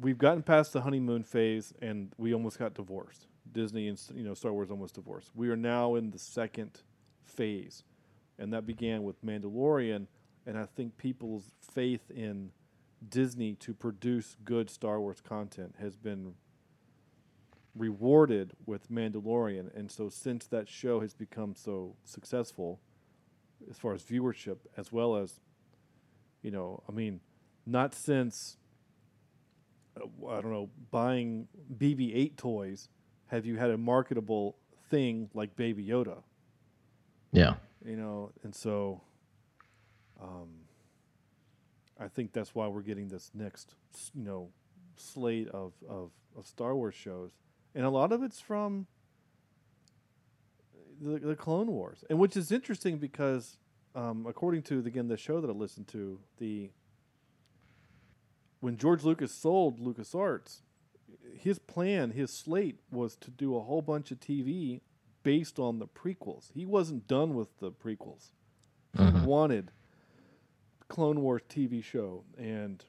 we've 0.00 0.18
gotten 0.18 0.42
past 0.42 0.74
the 0.74 0.82
honeymoon 0.82 1.24
phase, 1.24 1.72
and 1.80 2.12
we 2.18 2.34
almost 2.34 2.58
got 2.58 2.74
divorced. 2.74 3.26
Disney 3.52 3.88
and 3.88 4.00
you 4.14 4.22
know 4.22 4.34
Star 4.34 4.52
Wars 4.52 4.70
almost 4.70 4.94
divorced. 4.94 5.30
We 5.34 5.48
are 5.50 5.56
now 5.56 5.94
in 5.94 6.10
the 6.10 6.18
second 6.18 6.82
phase, 7.24 7.84
and 8.38 8.52
that 8.52 8.66
began 8.66 9.02
with 9.02 9.24
Mandalorian. 9.24 10.06
And 10.48 10.56
I 10.56 10.64
think 10.64 10.96
people's 10.96 11.54
faith 11.60 12.10
in 12.10 12.52
Disney 13.06 13.54
to 13.56 13.74
produce 13.74 14.36
good 14.44 14.70
Star 14.70 15.00
Wars 15.00 15.20
content 15.20 15.74
has 15.80 15.96
been 15.96 16.34
rewarded 17.74 18.52
with 18.64 18.90
Mandalorian. 18.90 19.74
And 19.76 19.90
so, 19.90 20.08
since 20.08 20.46
that 20.46 20.68
show 20.68 21.00
has 21.00 21.14
become 21.14 21.54
so 21.54 21.96
successful, 22.04 22.80
as 23.70 23.76
far 23.76 23.94
as 23.94 24.02
viewership, 24.02 24.58
as 24.76 24.92
well 24.92 25.16
as, 25.16 25.40
you 26.42 26.50
know, 26.50 26.82
I 26.88 26.92
mean, 26.92 27.20
not 27.66 27.94
since, 27.94 28.56
uh, 30.00 30.28
I 30.28 30.40
don't 30.40 30.52
know, 30.52 30.70
buying 30.90 31.48
BB 31.76 32.14
8 32.14 32.36
toys 32.36 32.88
have 33.28 33.46
you 33.46 33.56
had 33.56 33.70
a 33.70 33.78
marketable 33.78 34.56
thing 34.90 35.30
like 35.34 35.56
Baby 35.56 35.84
Yoda? 35.84 36.22
Yeah. 37.32 37.54
you 37.84 37.96
know, 37.96 38.32
and 38.42 38.54
so 38.54 39.02
um, 40.22 40.48
I 41.98 42.08
think 42.08 42.32
that's 42.32 42.54
why 42.54 42.66
we're 42.68 42.82
getting 42.82 43.08
this 43.08 43.30
next, 43.34 43.74
you 44.14 44.24
know, 44.24 44.50
slate 44.96 45.48
of, 45.48 45.72
of, 45.88 46.10
of 46.36 46.46
Star 46.46 46.74
Wars 46.74 46.94
shows, 46.94 47.32
and 47.74 47.84
a 47.84 47.90
lot 47.90 48.12
of 48.12 48.22
it's 48.22 48.40
from 48.40 48.86
the, 51.00 51.18
the 51.18 51.36
Clone 51.36 51.68
Wars, 51.68 52.04
and 52.08 52.18
which 52.18 52.36
is 52.36 52.50
interesting 52.50 52.98
because, 52.98 53.58
um, 53.94 54.26
according 54.26 54.62
to 54.62 54.78
again 54.78 55.08
the 55.08 55.16
show 55.16 55.40
that 55.40 55.48
I 55.48 55.52
listened 55.52 55.88
to, 55.88 56.18
the 56.38 56.70
when 58.60 58.76
George 58.76 59.04
Lucas 59.04 59.32
sold 59.32 59.78
LucasArts, 59.78 60.62
his 61.34 61.58
plan, 61.58 62.10
his 62.10 62.32
slate 62.32 62.80
was 62.90 63.16
to 63.16 63.30
do 63.30 63.56
a 63.56 63.60
whole 63.60 63.82
bunch 63.82 64.10
of 64.10 64.20
TV 64.20 64.80
based 65.22 65.58
on 65.58 65.78
the 65.78 65.86
prequels. 65.86 66.52
He 66.54 66.64
wasn't 66.64 67.08
done 67.08 67.34
with 67.34 67.58
the 67.58 67.70
prequels. 67.70 68.30
He 68.96 69.02
mm-hmm. 69.02 69.24
wanted 69.24 69.72
Clone 70.88 71.20
Wars 71.20 71.42
TV 71.48 71.82
show 71.82 72.24
and 72.38 72.84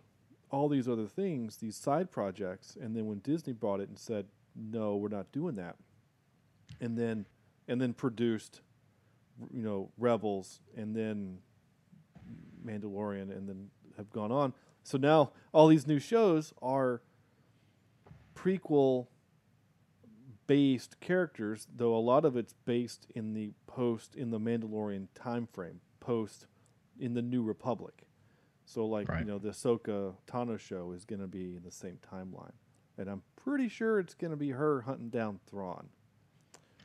all 0.49 0.69
these 0.69 0.87
other 0.87 1.07
things, 1.07 1.57
these 1.57 1.75
side 1.75 2.11
projects. 2.11 2.77
And 2.79 2.95
then 2.95 3.05
when 3.07 3.19
Disney 3.19 3.53
bought 3.53 3.79
it 3.79 3.89
and 3.89 3.99
said, 3.99 4.27
"No, 4.55 4.95
we're 4.95 5.09
not 5.09 5.31
doing 5.31 5.55
that," 5.55 5.75
and 6.79 6.97
then 6.97 7.25
and 7.67 7.81
then 7.81 7.93
produced, 7.93 8.61
you 9.51 9.61
know, 9.61 9.91
Rebels, 9.97 10.61
and 10.75 10.95
then 10.95 11.39
Mandalorian 12.65 13.35
and 13.35 13.47
then 13.47 13.69
have 13.97 14.09
gone 14.11 14.31
on. 14.31 14.53
So 14.83 14.97
now 14.97 15.31
all 15.51 15.67
these 15.67 15.87
new 15.87 15.99
shows 15.99 16.53
are 16.61 17.01
prequel 18.37 19.07
based 20.47 20.99
characters, 20.99 21.67
though 21.75 21.95
a 21.95 21.99
lot 21.99 22.23
of 22.25 22.37
it's 22.37 22.53
based 22.65 23.07
in 23.15 23.33
the 23.33 23.51
post 23.65 24.15
in 24.15 24.31
the 24.31 24.39
Mandalorian 24.39 25.07
time 25.13 25.47
frame, 25.51 25.81
post 25.99 26.47
in 26.99 27.13
the 27.13 27.21
New 27.21 27.43
Republic. 27.43 28.03
So 28.65 28.85
like 28.85 29.07
Right. 29.09 29.19
you 29.19 29.25
know 29.25 29.37
the 29.39 29.49
Ahsoka 29.49 30.15
Tano 30.27 30.59
show 30.59 30.91
is 30.91 31.05
going 31.05 31.21
to 31.21 31.27
be 31.27 31.55
in 31.55 31.63
the 31.63 31.71
same 31.71 31.97
timeline, 32.13 32.53
and 32.97 33.09
I'm 33.09 33.23
pretty 33.35 33.67
sure 33.69 33.99
it's 33.99 34.13
going 34.13 34.31
to 34.31 34.37
be 34.37 34.49
her 34.51 34.81
hunting 34.81 35.09
down 35.09 35.39
Thrawn. 35.47 35.87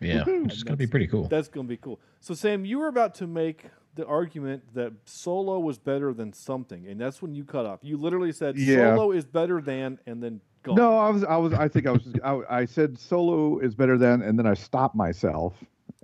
Yeah, 0.00 0.24
which 0.24 0.54
is 0.54 0.64
going 0.64 0.74
to 0.76 0.84
be 0.84 0.88
pretty 0.88 1.06
cool. 1.06 1.28
That's 1.28 1.46
going 1.48 1.66
to 1.66 1.68
be 1.68 1.76
cool. 1.76 2.00
So 2.20 2.34
Sam, 2.34 2.64
you 2.64 2.78
were 2.78 2.88
about 2.88 3.14
to 3.16 3.26
make 3.28 3.66
the 3.94 4.04
argument 4.06 4.74
that 4.74 4.92
Solo 5.04 5.60
was 5.60 5.78
better 5.78 6.12
than 6.14 6.32
something, 6.32 6.86
and 6.88 7.00
that's 7.00 7.22
when 7.22 7.34
you 7.36 7.44
cut 7.44 7.66
off. 7.66 7.80
You 7.82 7.96
literally 7.96 8.32
said 8.32 8.56
Yeah. 8.56 8.96
Solo 8.96 9.12
is 9.12 9.24
better 9.24 9.60
than, 9.60 9.98
and 10.06 10.20
then 10.22 10.40
gone. 10.62 10.76
No, 10.76 10.96
I 10.98 11.10
was, 11.10 11.24
I 11.24 11.36
was, 11.36 11.52
I 11.52 11.68
think 11.68 11.86
I 11.86 11.92
was, 11.92 12.02
just, 12.02 12.16
I, 12.24 12.40
I 12.48 12.64
said 12.64 12.98
Solo 12.98 13.58
is 13.58 13.74
better 13.74 13.98
than, 13.98 14.22
and 14.22 14.38
then 14.38 14.46
I 14.46 14.54
stopped 14.54 14.94
myself, 14.94 15.54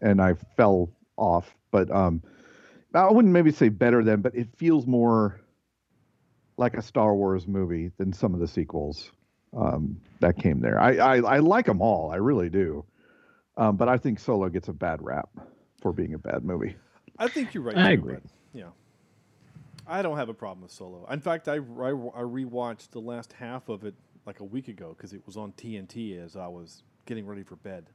and 0.03 0.21
I 0.21 0.35
fell 0.57 0.91
off. 1.17 1.55
But 1.71 1.91
um, 1.91 2.23
I 2.95 3.11
wouldn't 3.11 3.33
maybe 3.33 3.51
say 3.53 3.69
better 3.69 4.03
than, 4.03 4.21
but 4.21 4.35
it 4.35 4.49
feels 4.57 4.87
more 4.87 5.41
like 6.57 6.77
a 6.77 6.83
Star 6.83 7.15
Wars 7.15 7.47
movie 7.47 7.91
than 7.99 8.13
some 8.13 8.35
of 8.35 8.41
the 8.41 8.49
sequels 8.49 9.13
um, 9.57 10.01
that 10.21 10.37
came 10.37 10.61
there. 10.61 10.81
I, 10.81 10.97
I, 10.97 11.17
I 11.19 11.39
like 11.39 11.67
them 11.67 11.81
all, 11.81 12.11
I 12.11 12.17
really 12.17 12.49
do, 12.49 12.85
um, 13.57 13.77
but 13.77 13.89
I 13.89 13.97
think 13.97 14.19
Solo 14.19 14.49
gets 14.49 14.69
a 14.69 14.73
bad 14.73 15.03
rap 15.03 15.29
for 15.81 15.93
being 15.93 16.15
a 16.15 16.19
bad 16.19 16.45
movie. 16.45 16.75
I 17.19 17.29
think 17.29 17.55
you're 17.55 17.63
right. 17.63 17.77
I 17.77 17.95
too, 17.95 18.01
agree. 18.01 18.15
but, 18.15 18.23
Yeah, 18.53 18.71
I 19.87 20.03
don't 20.03 20.17
have 20.17 20.29
a 20.29 20.35
problem 20.35 20.63
with 20.63 20.73
Solo. 20.73 21.07
In 21.11 21.21
fact, 21.21 21.49
I, 21.49 21.55
I, 21.55 21.57
I 21.59 22.23
rewatched 22.23 22.91
the 22.91 23.01
last 23.01 23.33
half 23.33 23.69
of 23.69 23.85
it 23.85 23.95
like 24.29 24.41
a 24.41 24.45
week 24.45 24.69
ago 24.69 24.95
because 24.95 25.15
it 25.15 25.23
was 25.25 25.39
on 25.39 25.53
TNT 25.53 26.23
as 26.23 26.37
I 26.37 26.47
was 26.47 26.83
getting 27.07 27.27
ready 27.27 27.43
for 27.43 27.57
bed. 27.57 27.87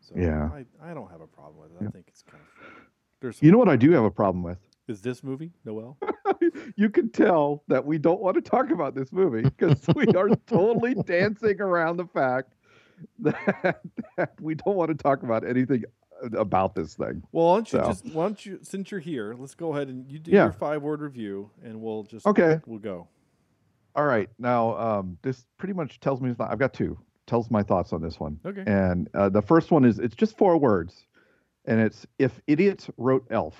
So 0.00 0.14
Yeah. 0.16 0.50
I, 0.52 0.64
I 0.90 0.92
don't 0.92 1.08
have 1.08 1.20
a 1.20 1.26
problem 1.28 1.62
with 1.62 1.80
it. 1.80 1.86
I 1.86 1.88
think 1.90 2.06
it's 2.08 2.22
kind 2.22 2.42
of 2.42 2.48
fun. 2.74 2.82
There's 3.20 3.40
You 3.40 3.52
know 3.52 3.58
what 3.58 3.68
I 3.68 3.76
do 3.76 3.92
have 3.92 4.02
a 4.04 4.10
problem 4.10 4.42
with? 4.42 4.58
is 4.88 5.00
this 5.02 5.22
movie 5.22 5.52
Noel? 5.64 5.96
you 6.76 6.90
can 6.90 7.10
tell 7.10 7.62
that 7.68 7.86
we 7.86 7.96
don't 7.96 8.20
want 8.20 8.34
to 8.34 8.40
talk 8.40 8.72
about 8.72 8.92
this 8.96 9.12
movie 9.12 9.42
because 9.42 9.84
we 9.94 10.04
are 10.16 10.28
totally 10.48 10.94
dancing 11.06 11.60
around 11.60 11.96
the 11.96 12.06
fact 12.06 12.54
that, 13.20 13.82
that 14.16 14.32
we 14.40 14.56
don't 14.56 14.74
want 14.74 14.88
to 14.88 14.96
talk 15.00 15.22
about 15.22 15.46
anything 15.46 15.84
uh, 16.24 16.36
about 16.36 16.74
this 16.74 16.94
thing. 16.94 17.22
Well, 17.30 17.46
why 17.50 17.54
don't 17.58 17.72
you 17.72 17.78
So. 17.78 17.86
just 17.86 18.04
why 18.06 18.24
don't 18.24 18.44
you 18.44 18.58
since 18.62 18.90
you're 18.90 18.98
here, 18.98 19.36
let's 19.38 19.54
go 19.54 19.72
ahead 19.76 19.86
and 19.86 20.10
you 20.10 20.18
do 20.18 20.32
Yeah. 20.32 20.44
your 20.44 20.52
five 20.52 20.82
word 20.82 21.02
review, 21.02 21.50
and 21.62 21.80
we'll 21.80 22.02
just 22.02 22.26
Okay. 22.26 22.58
we'll 22.66 22.80
go. 22.80 23.06
All 23.94 24.04
right. 24.04 24.28
Now, 24.38 24.76
um, 24.76 25.18
this 25.22 25.44
pretty 25.58 25.74
much 25.74 26.00
tells 26.00 26.20
me, 26.20 26.34
I've 26.38 26.58
got 26.58 26.72
two, 26.72 26.98
tells 27.26 27.50
my 27.50 27.62
thoughts 27.62 27.92
on 27.92 28.00
this 28.02 28.18
one. 28.20 28.38
Okay. 28.46 28.62
And 28.66 29.08
uh, 29.14 29.28
the 29.28 29.42
first 29.42 29.70
one 29.70 29.84
is, 29.84 29.98
it's 29.98 30.14
just 30.14 30.36
four 30.36 30.56
words. 30.56 31.06
And 31.64 31.80
it's, 31.80 32.06
if 32.18 32.40
idiots 32.46 32.88
wrote 32.96 33.26
Elf, 33.30 33.54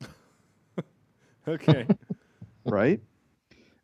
Okay. 1.48 1.86
right? 2.66 3.00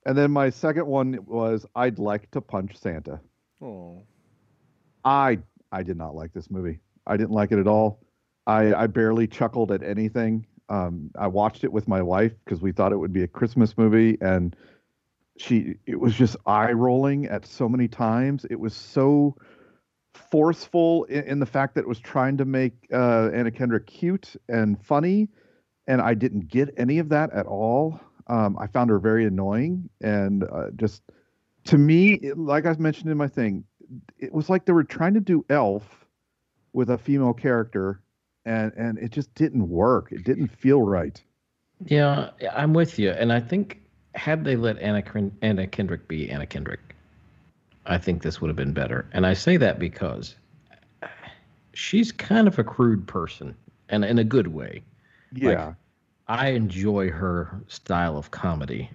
and 0.05 0.19
then 0.19 0.31
my 0.33 0.51
second 0.51 0.87
one 0.87 1.19
was, 1.27 1.65
I'd 1.77 1.99
like 1.99 2.31
to 2.33 2.41
punch 2.41 2.77
Santa. 2.77 3.21
oh. 3.63 4.03
I 5.05 5.39
I 5.73 5.83
did 5.83 5.97
not 5.97 6.15
like 6.15 6.33
this 6.33 6.49
movie. 6.49 6.79
I 7.09 7.17
didn't 7.17 7.33
like 7.33 7.51
it 7.51 7.59
at 7.59 7.67
all. 7.67 7.99
I 8.47 8.73
I 8.73 8.87
barely 8.87 9.27
chuckled 9.27 9.73
at 9.73 9.83
anything. 9.83 10.47
Um, 10.69 11.11
I 11.19 11.27
watched 11.27 11.65
it 11.65 11.73
with 11.73 11.89
my 11.89 12.01
wife 12.01 12.33
because 12.45 12.61
we 12.61 12.71
thought 12.71 12.93
it 12.93 12.99
would 12.99 13.13
be 13.13 13.25
a 13.25 13.27
Christmas 13.29 13.77
movie, 13.77 14.17
and 14.21 14.55
she 15.43 15.75
it 15.87 15.99
was 15.99 16.15
just 16.15 16.37
eye 16.47 16.73
rolling 16.73 17.27
at 17.27 17.47
so 17.47 17.69
many 17.69 17.89
times. 17.89 18.47
It 18.51 18.59
was 18.59 18.75
so 18.75 19.37
forceful 20.15 21.05
in, 21.05 21.25
in 21.25 21.41
the 21.41 21.47
fact 21.47 21.75
that 21.75 21.83
it 21.83 21.89
was 21.89 22.01
trying 22.01 22.37
to 22.39 22.45
make 22.45 22.73
uh, 22.93 23.31
Anna 23.33 23.51
Kendrick 23.51 23.87
cute 23.87 24.37
and 24.49 24.83
funny, 24.85 25.29
and 25.87 26.01
I 26.01 26.15
didn't 26.15 26.49
get 26.49 26.75
any 26.77 26.99
of 26.99 27.09
that 27.11 27.33
at 27.33 27.47
all. 27.47 28.01
Um, 28.29 28.57
I 28.59 28.67
found 28.69 28.91
her 28.91 28.99
very 28.99 29.25
annoying 29.27 29.91
and 30.01 30.45
uh, 30.45 30.71
just 30.77 31.03
to 31.65 31.79
me, 31.79 32.15
it, 32.15 32.39
like 32.39 32.67
I 32.67 32.75
mentioned 32.79 33.11
in 33.11 33.17
my 33.17 33.29
thing, 33.29 33.65
it 34.19 34.33
was 34.33 34.49
like 34.49 34.65
they 34.65 34.73
were 34.73 34.85
trying 34.85 35.15
to 35.15 35.21
do 35.21 35.45
Elf 35.49 36.07
with 36.73 36.91
a 36.91 36.99
female 36.99 37.35
character, 37.35 38.01
and 38.45 38.73
and 38.77 38.99
it 38.99 39.11
just 39.11 39.35
didn't 39.35 39.69
work. 39.69 40.13
It 40.13 40.25
didn't 40.25 40.49
feel 40.49 40.83
right. 40.83 41.23
Yeah, 41.85 42.31
I'm 42.53 42.75
with 42.75 42.99
you, 42.99 43.11
and 43.11 43.33
I 43.33 43.41
think 43.41 43.82
had 44.15 44.45
they 44.45 44.57
let 44.57 44.79
Anna 44.79 45.03
Anna 45.43 45.67
Kendrick 45.67 46.07
be 46.09 46.29
Anna 46.31 46.47
Kendrick, 46.47 46.95
I 47.87 47.99
think 47.99 48.23
this 48.23 48.41
would 48.41 48.49
have 48.49 48.57
been 48.57 48.73
better. 48.73 49.07
And 49.13 49.27
I 49.27 49.35
say 49.35 49.57
that 49.57 49.79
because 49.79 50.37
she's 51.75 52.13
kind 52.13 52.47
of 52.49 52.59
a 52.59 52.65
crude 52.65 53.07
person, 53.07 53.55
and 53.89 54.05
in 54.05 54.19
a 54.19 54.25
good 54.25 54.49
way. 54.49 54.83
Like, 55.33 55.43
Yeah, 55.43 55.75
I 56.29 56.49
enjoy 56.49 57.11
her 57.11 57.61
style 57.69 58.17
of 58.19 58.31
comedy, 58.31 58.91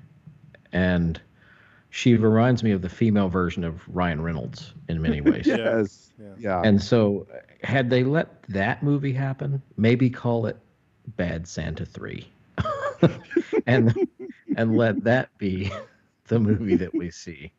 and 0.71 1.19
she 1.89 2.15
reminds 2.15 2.63
me 2.63 2.71
of 2.71 2.81
the 2.81 2.89
female 2.89 3.29
version 3.29 3.63
of 3.63 3.81
Ryan 3.87 4.21
Reynolds 4.21 4.73
in 4.87 5.01
many 5.01 5.21
ways. 5.31 5.47
yes, 5.47 6.11
Yeah. 6.19 6.33
yeah, 6.37 6.61
And 6.63 6.81
so, 6.81 7.27
had 7.63 7.89
they 7.89 8.03
let 8.03 8.43
that 8.49 8.83
movie 8.83 9.13
happen, 9.13 9.61
maybe 9.77 10.09
call 10.09 10.45
it 10.45 10.57
Bad 11.15 11.47
Santa 11.47 11.85
Three, 11.85 12.27
and 13.65 13.95
and 14.57 14.75
let 14.75 15.03
that 15.05 15.29
be 15.37 15.71
the 16.27 16.39
movie 16.39 16.75
that 16.75 16.93
we 16.93 17.09
see, 17.09 17.53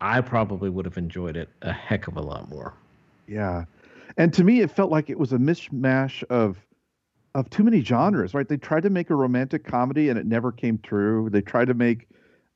I 0.00 0.22
probably 0.22 0.70
would 0.70 0.86
have 0.86 0.96
enjoyed 0.96 1.36
it 1.36 1.50
a 1.60 1.72
heck 1.72 2.08
of 2.08 2.16
a 2.16 2.22
lot 2.22 2.48
more. 2.48 2.72
yeah. 3.26 3.64
And 4.16 4.34
to 4.34 4.42
me, 4.42 4.60
it 4.60 4.70
felt 4.70 4.90
like 4.90 5.08
it 5.08 5.18
was 5.18 5.32
a 5.32 5.38
mishmash 5.38 6.24
of 6.30 6.56
of 7.36 7.48
too 7.48 7.62
many 7.62 7.80
genres. 7.80 8.34
Right? 8.34 8.48
They 8.48 8.56
tried 8.56 8.82
to 8.82 8.90
make 8.90 9.10
a 9.10 9.14
romantic 9.14 9.64
comedy, 9.64 10.08
and 10.08 10.18
it 10.18 10.26
never 10.26 10.50
came 10.50 10.78
true. 10.78 11.28
They 11.30 11.40
tried 11.40 11.66
to 11.66 11.74
make 11.74 12.08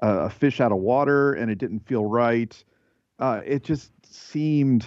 uh, 0.02 0.22
a 0.22 0.30
fish 0.30 0.60
out 0.60 0.72
of 0.72 0.78
water, 0.78 1.34
and 1.34 1.50
it 1.50 1.58
didn't 1.58 1.86
feel 1.86 2.06
right. 2.06 2.64
Uh, 3.20 3.40
it 3.44 3.62
just 3.62 3.92
seemed 4.04 4.84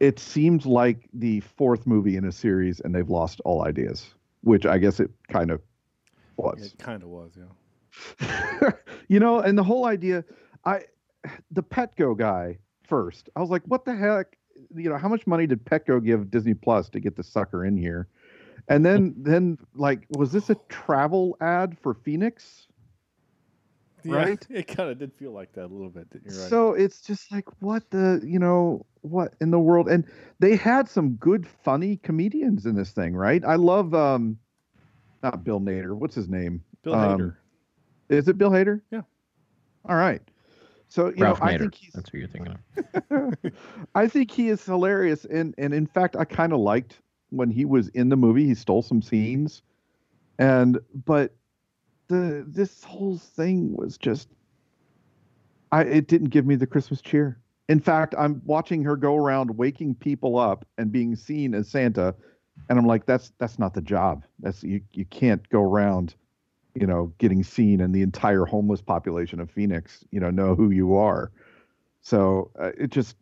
it 0.00 0.18
seemed 0.18 0.64
like 0.64 1.08
the 1.12 1.40
fourth 1.40 1.86
movie 1.86 2.16
in 2.16 2.24
a 2.24 2.32
series, 2.32 2.80
and 2.80 2.94
they've 2.94 3.10
lost 3.10 3.40
all 3.44 3.64
ideas, 3.64 4.14
which 4.42 4.64
I 4.64 4.78
guess 4.78 4.98
it 4.98 5.10
kind 5.28 5.50
of 5.50 5.60
was. 6.36 6.72
It 6.72 6.78
kind 6.78 7.02
of 7.02 7.10
was, 7.10 7.32
yeah. 7.36 7.44
you 9.08 9.20
know, 9.20 9.40
and 9.40 9.56
the 9.56 9.62
whole 9.62 9.86
idea, 9.86 10.24
I, 10.64 10.82
the 11.50 11.62
Petco 11.62 12.16
guy 12.16 12.58
first, 12.86 13.28
I 13.36 13.40
was 13.40 13.50
like, 13.50 13.62
what 13.66 13.84
the 13.84 13.94
heck? 13.94 14.36
You 14.74 14.90
know, 14.90 14.98
how 14.98 15.08
much 15.08 15.26
money 15.26 15.46
did 15.46 15.64
Petco 15.64 16.04
give 16.04 16.30
Disney 16.30 16.54
Plus 16.54 16.88
to 16.90 17.00
get 17.00 17.16
the 17.16 17.22
sucker 17.22 17.64
in 17.64 17.76
here? 17.76 18.08
And 18.68 18.84
then, 18.84 19.14
then 19.18 19.58
like, 19.74 20.06
was 20.10 20.32
this 20.32 20.50
a 20.50 20.56
travel 20.68 21.36
ad 21.40 21.76
for 21.78 21.94
Phoenix? 21.94 22.66
Yeah, 24.04 24.16
Right? 24.16 24.46
It 24.50 24.66
kind 24.68 24.90
of 24.90 24.98
did 24.98 25.12
feel 25.14 25.32
like 25.32 25.52
that 25.52 25.66
a 25.66 25.72
little 25.72 25.90
bit. 25.90 26.10
Didn't 26.10 26.32
you? 26.32 26.40
Right. 26.40 26.50
So 26.50 26.72
it's 26.72 27.00
just 27.00 27.30
like, 27.30 27.46
what 27.60 27.88
the, 27.90 28.20
you 28.24 28.38
know, 28.38 28.84
what 29.02 29.34
in 29.40 29.50
the 29.50 29.60
world? 29.60 29.88
And 29.88 30.04
they 30.40 30.56
had 30.56 30.88
some 30.88 31.10
good, 31.14 31.46
funny 31.46 31.98
comedians 31.98 32.66
in 32.66 32.74
this 32.74 32.90
thing, 32.90 33.14
right? 33.14 33.44
I 33.44 33.56
love, 33.56 33.94
um, 33.94 34.38
not 35.22 35.44
Bill 35.44 35.60
Nader. 35.60 35.94
What's 35.94 36.14
his 36.14 36.28
name? 36.28 36.64
Bill 36.82 36.94
um, 36.94 37.20
Hader. 37.20 37.36
Is 38.12 38.28
it 38.28 38.38
Bill 38.38 38.50
Hader? 38.50 38.80
Yeah. 38.90 39.02
All 39.88 39.96
right. 39.96 40.22
So 40.88 41.08
you 41.08 41.22
Ralph 41.22 41.40
know, 41.40 41.46
I 41.46 41.56
think 41.56 41.74
he's, 41.74 41.92
That's 41.94 42.10
who 42.10 42.18
you're 42.18 42.28
thinking 42.28 42.54
of. 42.54 43.52
I 43.94 44.06
think 44.06 44.30
he 44.30 44.50
is 44.50 44.62
hilarious, 44.64 45.24
and 45.24 45.54
and 45.56 45.72
in 45.72 45.86
fact, 45.86 46.16
I 46.16 46.24
kind 46.24 46.52
of 46.52 46.60
liked 46.60 47.00
when 47.30 47.50
he 47.50 47.64
was 47.64 47.88
in 47.88 48.10
the 48.10 48.16
movie. 48.16 48.44
He 48.44 48.54
stole 48.54 48.82
some 48.82 49.00
scenes, 49.00 49.62
and 50.38 50.78
but 51.06 51.34
the 52.08 52.44
this 52.46 52.84
whole 52.84 53.16
thing 53.16 53.74
was 53.74 53.96
just, 53.96 54.28
I 55.72 55.84
it 55.84 56.08
didn't 56.08 56.28
give 56.28 56.44
me 56.44 56.56
the 56.56 56.66
Christmas 56.66 57.00
cheer. 57.00 57.40
In 57.70 57.80
fact, 57.80 58.14
I'm 58.18 58.42
watching 58.44 58.84
her 58.84 58.96
go 58.96 59.16
around 59.16 59.56
waking 59.56 59.94
people 59.94 60.38
up 60.38 60.66
and 60.76 60.92
being 60.92 61.16
seen 61.16 61.54
as 61.54 61.68
Santa, 61.68 62.14
and 62.68 62.78
I'm 62.78 62.86
like, 62.86 63.06
that's 63.06 63.32
that's 63.38 63.58
not 63.58 63.72
the 63.72 63.80
job. 63.80 64.24
That's 64.40 64.62
you 64.62 64.82
you 64.92 65.06
can't 65.06 65.48
go 65.48 65.62
around, 65.62 66.16
you 66.74 66.86
know, 66.86 67.12
getting 67.18 67.42
seen 67.42 67.80
and 67.80 67.94
the 67.94 68.02
entire 68.02 68.44
homeless 68.44 68.80
population 68.80 69.40
of 69.40 69.50
Phoenix, 69.50 70.04
you 70.10 70.20
know, 70.20 70.30
know 70.30 70.54
who 70.54 70.70
you 70.70 70.94
are. 70.96 71.30
So 72.00 72.50
uh, 72.58 72.72
it 72.78 72.90
just 72.90 73.16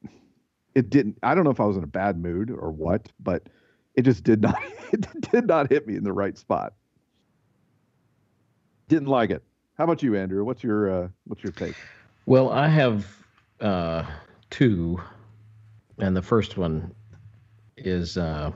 it 0.75 0.91
didn't. 0.91 1.19
I 1.23 1.35
don't 1.35 1.45
know 1.45 1.51
if 1.51 1.61
I 1.61 1.65
was 1.65 1.77
in 1.77 1.85
a 1.85 1.89
bad 1.89 2.19
mood 2.19 2.51
or 2.51 2.71
what, 2.71 3.09
but 3.19 3.49
it 3.95 4.03
just 4.03 4.25
did 4.25 4.41
not. 4.43 4.57
It 4.93 5.07
did 5.31 5.47
not 5.47 5.71
hit 5.71 5.87
me 5.87 5.95
in 5.95 6.03
the 6.03 6.13
right 6.13 6.37
spot. 6.37 6.73
Didn't 8.89 9.07
like 9.07 9.31
it. 9.31 9.45
How 9.79 9.85
about 9.85 10.03
you, 10.03 10.17
Andrew? 10.17 10.43
What's 10.43 10.65
your 10.65 10.91
uh, 10.91 11.09
what's 11.29 11.45
your 11.45 11.53
take? 11.53 11.77
Well, 12.27 12.51
I 12.51 12.67
have 12.67 13.07
uh, 13.61 14.05
two, 14.51 15.01
and 15.99 16.17
the 16.17 16.23
first 16.23 16.57
one 16.57 16.93
is 17.77 18.17
uh, 18.17 18.51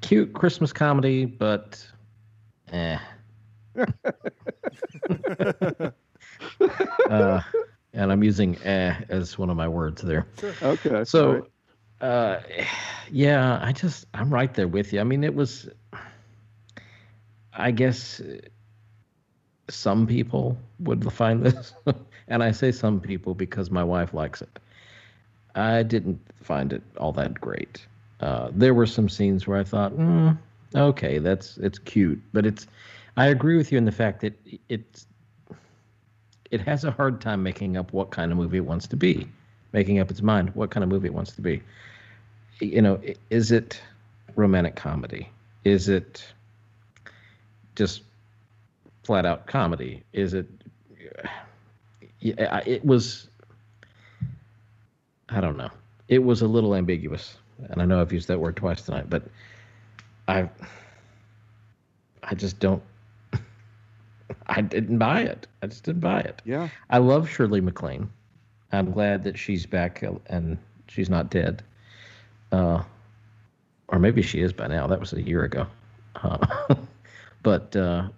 cute 0.00 0.32
Christmas 0.32 0.72
comedy, 0.72 1.24
but 1.24 1.86
eh, 2.72 2.98
uh, 7.10 7.40
and 7.92 8.12
I'm 8.12 8.22
using 8.22 8.56
eh 8.62 8.94
as 9.08 9.38
one 9.38 9.50
of 9.50 9.56
my 9.56 9.68
words 9.68 10.02
there. 10.02 10.26
Okay. 10.62 11.04
So, 11.04 11.26
all 11.26 11.34
right. 11.34 11.44
uh, 12.00 12.40
yeah, 13.10 13.58
I 13.62 13.72
just 13.72 14.06
I'm 14.14 14.32
right 14.32 14.52
there 14.54 14.68
with 14.68 14.92
you. 14.92 15.00
I 15.00 15.04
mean, 15.04 15.24
it 15.24 15.34
was, 15.34 15.68
I 17.52 17.70
guess, 17.70 18.20
uh, 18.20 18.38
some 19.68 20.06
people 20.06 20.56
would 20.80 21.10
find 21.12 21.44
this, 21.44 21.72
and 22.28 22.42
I 22.42 22.50
say 22.52 22.70
some 22.72 23.00
people 23.00 23.34
because 23.34 23.70
my 23.70 23.84
wife 23.84 24.14
likes 24.14 24.42
it. 24.42 24.58
I 25.54 25.82
didn't 25.82 26.20
find 26.42 26.72
it 26.72 26.82
all 26.98 27.12
that 27.12 27.40
great. 27.40 27.86
Uh, 28.20 28.50
there 28.52 28.74
were 28.74 28.86
some 28.86 29.08
scenes 29.08 29.46
where 29.46 29.58
I 29.58 29.64
thought, 29.64 29.92
mm, 29.92 30.36
okay, 30.74 31.18
that's 31.18 31.56
it's 31.58 31.78
cute, 31.78 32.20
but 32.32 32.46
it's. 32.46 32.66
I 33.16 33.26
agree 33.26 33.56
with 33.56 33.72
you 33.72 33.78
in 33.78 33.84
the 33.84 33.92
fact 33.92 34.20
that 34.20 34.34
it's 34.68 35.06
it 36.50 36.60
has 36.60 36.84
a 36.84 36.90
hard 36.90 37.20
time 37.20 37.42
making 37.42 37.76
up 37.76 37.92
what 37.92 38.10
kind 38.10 38.30
of 38.30 38.38
movie 38.38 38.58
it 38.58 38.64
wants 38.64 38.86
to 38.88 38.96
be, 38.96 39.28
making 39.72 39.98
up 39.98 40.10
its 40.10 40.22
mind 40.22 40.54
what 40.54 40.70
kind 40.70 40.84
of 40.84 40.90
movie 40.90 41.08
it 41.08 41.14
wants 41.14 41.32
to 41.32 41.40
be. 41.40 41.62
You 42.60 42.82
know, 42.82 43.00
is 43.30 43.52
it 43.52 43.80
romantic 44.36 44.76
comedy? 44.76 45.28
Is 45.64 45.88
it 45.88 46.24
just 47.74 48.02
flat 49.04 49.26
out 49.26 49.46
comedy? 49.46 50.02
Is 50.12 50.34
it? 50.34 50.46
Yeah, 52.20 52.62
it 52.66 52.84
was. 52.84 53.28
I 55.28 55.40
don't 55.40 55.56
know. 55.56 55.70
It 56.08 56.20
was 56.20 56.42
a 56.42 56.46
little 56.46 56.74
ambiguous, 56.74 57.36
and 57.70 57.82
I 57.82 57.84
know 57.84 58.00
I've 58.00 58.12
used 58.12 58.28
that 58.28 58.38
word 58.38 58.56
twice 58.56 58.82
tonight, 58.82 59.08
but 59.08 59.24
I. 60.28 60.48
I 62.22 62.34
just 62.34 62.58
don't. 62.58 62.82
I 64.48 64.60
didn't 64.60 64.98
buy 64.98 65.22
it. 65.22 65.46
I 65.62 65.66
just 65.66 65.84
didn't 65.84 66.00
buy 66.00 66.20
it. 66.20 66.40
yeah. 66.44 66.68
I 66.90 66.98
love 66.98 67.28
Shirley 67.28 67.60
MacLaine. 67.60 68.08
I'm 68.72 68.90
glad 68.92 69.24
that 69.24 69.38
she's 69.38 69.66
back 69.66 70.02
uh, 70.02 70.12
and 70.26 70.58
she's 70.88 71.08
not 71.10 71.30
dead. 71.30 71.62
Uh, 72.52 72.82
or 73.88 73.98
maybe 73.98 74.22
she 74.22 74.40
is 74.40 74.52
by 74.52 74.66
now. 74.66 74.86
That 74.86 75.00
was 75.00 75.12
a 75.12 75.22
year 75.22 75.44
ago. 75.44 75.66
Uh, 76.16 76.74
but 77.42 77.74
uh, 77.76 78.08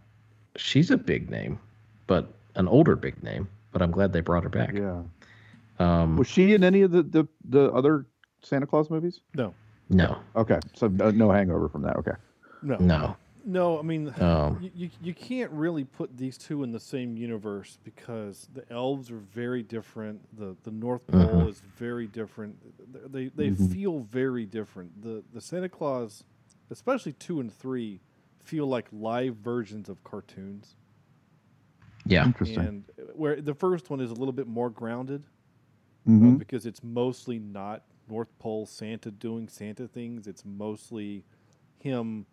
she's 0.56 0.90
a 0.90 0.96
big 0.96 1.30
name, 1.30 1.58
but 2.06 2.28
an 2.54 2.68
older 2.68 2.96
big 2.96 3.22
name. 3.22 3.48
But 3.72 3.82
I'm 3.82 3.90
glad 3.90 4.12
they 4.12 4.20
brought 4.20 4.42
her 4.42 4.48
back. 4.48 4.72
Yeah. 4.74 5.02
Um, 5.78 6.16
Was 6.16 6.26
she 6.26 6.54
in 6.54 6.64
any 6.64 6.82
of 6.82 6.90
the 6.90 7.02
the, 7.02 7.28
the 7.48 7.70
other 7.72 8.06
Santa 8.42 8.66
Claus 8.66 8.90
movies? 8.90 9.20
No, 9.34 9.54
no, 9.90 10.18
Okay. 10.34 10.58
So 10.74 10.88
no, 10.88 11.10
no 11.10 11.30
hangover 11.30 11.68
from 11.68 11.82
that. 11.82 11.96
Okay. 11.96 12.12
no, 12.62 12.76
no. 12.78 13.16
No. 13.44 13.78
I 13.78 13.82
mean, 13.82 14.14
Um, 14.20 14.60
you, 14.60 14.70
you 14.74 14.90
you 15.00 15.14
can't 15.14 15.50
really 15.52 15.84
put 15.84 16.16
these 16.16 16.38
two 16.38 16.62
in 16.62 16.72
the 16.72 16.80
same 16.80 17.16
universe 17.16 17.78
because 17.84 18.48
the 18.52 18.70
elves 18.72 19.10
are 19.10 19.18
very 19.18 19.62
different. 19.62 20.36
The 20.36 20.56
the 20.62 20.70
North 20.70 21.06
Pole 21.06 21.46
Mhm. 21.46 21.50
is 21.50 21.60
very 21.60 22.06
different. 22.06 23.12
They 23.12 23.28
they 23.28 23.50
Mhm. 23.50 23.70
feel 23.70 24.00
very 24.00 24.46
different. 24.46 25.02
The 25.02 25.24
the 25.32 25.40
Santa 25.40 25.68
Claus, 25.68 26.24
especially 26.70 27.12
two 27.12 27.40
and 27.40 27.52
three, 27.52 28.00
feel 28.40 28.66
like 28.66 28.88
live 28.92 29.36
versions 29.36 29.88
of 29.88 30.02
cartoons. 30.04 30.76
Yeah. 32.06 32.24
Interesting. 32.24 32.64
And 32.64 32.84
where 33.14 33.40
the 33.40 33.54
first 33.54 33.90
one 33.90 34.00
is 34.00 34.10
a 34.10 34.14
little 34.14 34.32
bit 34.32 34.46
more 34.46 34.70
grounded 34.70 35.24
uh, 35.24 35.28
hmm 36.04 36.36
because 36.36 36.66
it's 36.66 36.82
mostly 36.82 37.38
not 37.38 37.84
North 38.08 38.36
Pole 38.38 38.66
Santa 38.66 39.10
doing 39.10 39.48
Santa 39.48 39.86
things. 39.86 40.26
It's 40.26 40.44
mostly 40.44 41.24
him, 41.78 42.26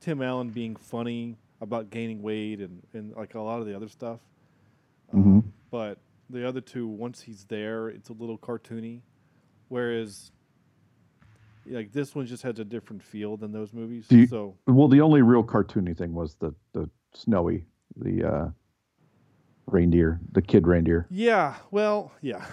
Tim 0.00 0.22
Allen 0.22 0.50
being 0.50 0.76
funny 0.76 1.36
about 1.60 1.90
gaining 1.90 2.22
weight 2.22 2.60
and, 2.60 2.82
and 2.94 3.14
like 3.14 3.34
a 3.34 3.40
lot 3.40 3.60
of 3.60 3.66
the 3.66 3.74
other 3.76 3.88
stuff. 3.88 4.20
Um, 5.12 5.24
Mhm. 5.24 5.44
but 5.70 5.98
the 6.30 6.46
other 6.46 6.60
two, 6.60 6.86
once 6.86 7.20
he's 7.20 7.44
there, 7.44 7.88
it's 7.88 8.08
a 8.08 8.12
little 8.14 8.38
cartoony. 8.38 9.00
Whereas, 9.68 10.32
like 11.66 11.92
this 11.92 12.14
one 12.14 12.26
just 12.26 12.42
has 12.42 12.58
a 12.58 12.64
different 12.64 13.02
feel 13.02 13.36
than 13.36 13.52
those 13.52 13.72
movies. 13.72 14.06
You- 14.10 14.26
so 14.26 14.56
Well, 14.66 14.88
the 14.88 15.00
only 15.00 15.22
real 15.22 15.44
cartoony 15.44 15.96
thing 15.96 16.14
was 16.14 16.34
the 16.36 16.54
the 16.72 16.88
snowy 17.12 17.64
the 17.96 18.24
uh, 18.24 18.50
reindeer, 19.66 20.20
the 20.32 20.40
kid 20.42 20.66
reindeer, 20.66 21.06
yeah, 21.10 21.56
well, 21.70 22.12
yeah, 22.22 22.44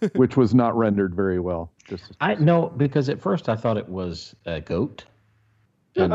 which 0.14 0.36
was 0.36 0.54
not 0.54 0.76
rendered 0.76 1.14
very 1.14 1.38
well. 1.40 1.72
Just 1.86 2.12
I 2.20 2.34
no, 2.34 2.68
because 2.68 3.08
at 3.08 3.20
first 3.20 3.48
I 3.48 3.56
thought 3.56 3.76
it 3.76 3.88
was 3.88 4.34
a 4.46 4.60
goat, 4.60 5.04
and 5.96 6.12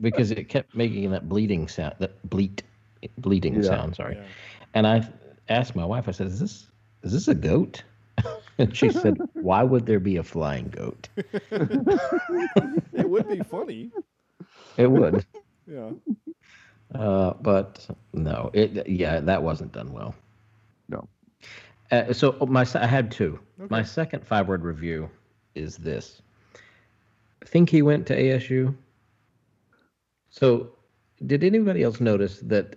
because 0.00 0.30
it 0.30 0.48
kept 0.48 0.74
making 0.74 1.10
that 1.10 1.28
bleeding 1.28 1.68
sound, 1.68 1.94
that 1.98 2.28
bleat, 2.28 2.62
bleeding 3.18 3.56
Yeah. 3.56 3.62
sound. 3.62 3.96
Sorry, 3.96 4.16
yeah. 4.16 4.24
and 4.74 4.86
I 4.86 5.06
asked 5.48 5.74
my 5.76 5.84
wife. 5.84 6.08
I 6.08 6.12
said, 6.12 6.26
"Is 6.28 6.40
this 6.40 6.66
is 7.02 7.12
this 7.12 7.28
a 7.28 7.34
goat?" 7.34 7.82
and 8.58 8.76
she 8.76 8.90
said, 8.90 9.18
"Why 9.34 9.62
would 9.62 9.86
there 9.86 10.00
be 10.00 10.16
a 10.16 10.22
flying 10.22 10.68
goat? 10.68 11.08
it 11.50 13.08
would 13.08 13.28
be 13.28 13.40
funny. 13.40 13.90
It 14.76 14.90
would." 14.90 15.24
Yeah. 15.66 15.90
Uh, 16.94 17.34
but 17.42 17.86
no, 18.14 18.50
it 18.54 18.88
yeah, 18.88 19.20
that 19.20 19.42
wasn't 19.42 19.72
done 19.72 19.92
well. 19.92 20.14
No. 20.88 21.06
Uh, 21.90 22.12
so 22.12 22.32
my 22.48 22.66
I 22.74 22.86
had 22.86 23.10
two. 23.10 23.38
My 23.68 23.82
second 23.82 24.26
five 24.26 24.48
word 24.48 24.62
review 24.64 25.10
is 25.54 25.76
this. 25.76 26.22
I 27.42 27.46
think 27.46 27.68
he 27.70 27.82
went 27.82 28.06
to 28.06 28.16
ASU. 28.16 28.74
So, 30.30 30.70
did 31.26 31.42
anybody 31.42 31.82
else 31.82 32.00
notice 32.00 32.40
that 32.40 32.76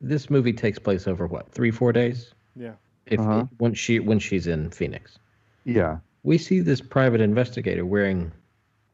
this 0.00 0.30
movie 0.30 0.52
takes 0.52 0.78
place 0.78 1.06
over 1.06 1.26
what 1.26 1.50
three 1.52 1.70
four 1.70 1.92
days? 1.92 2.32
Yeah. 2.56 2.74
If 3.06 3.20
Uh-huh. 3.20 3.44
when 3.58 3.74
she 3.74 3.98
when 4.00 4.18
she's 4.18 4.46
in 4.46 4.70
Phoenix, 4.70 5.18
yeah. 5.64 5.98
we 6.22 6.38
see 6.38 6.60
this 6.60 6.80
private 6.80 7.20
investigator 7.20 7.84
wearing 7.84 8.30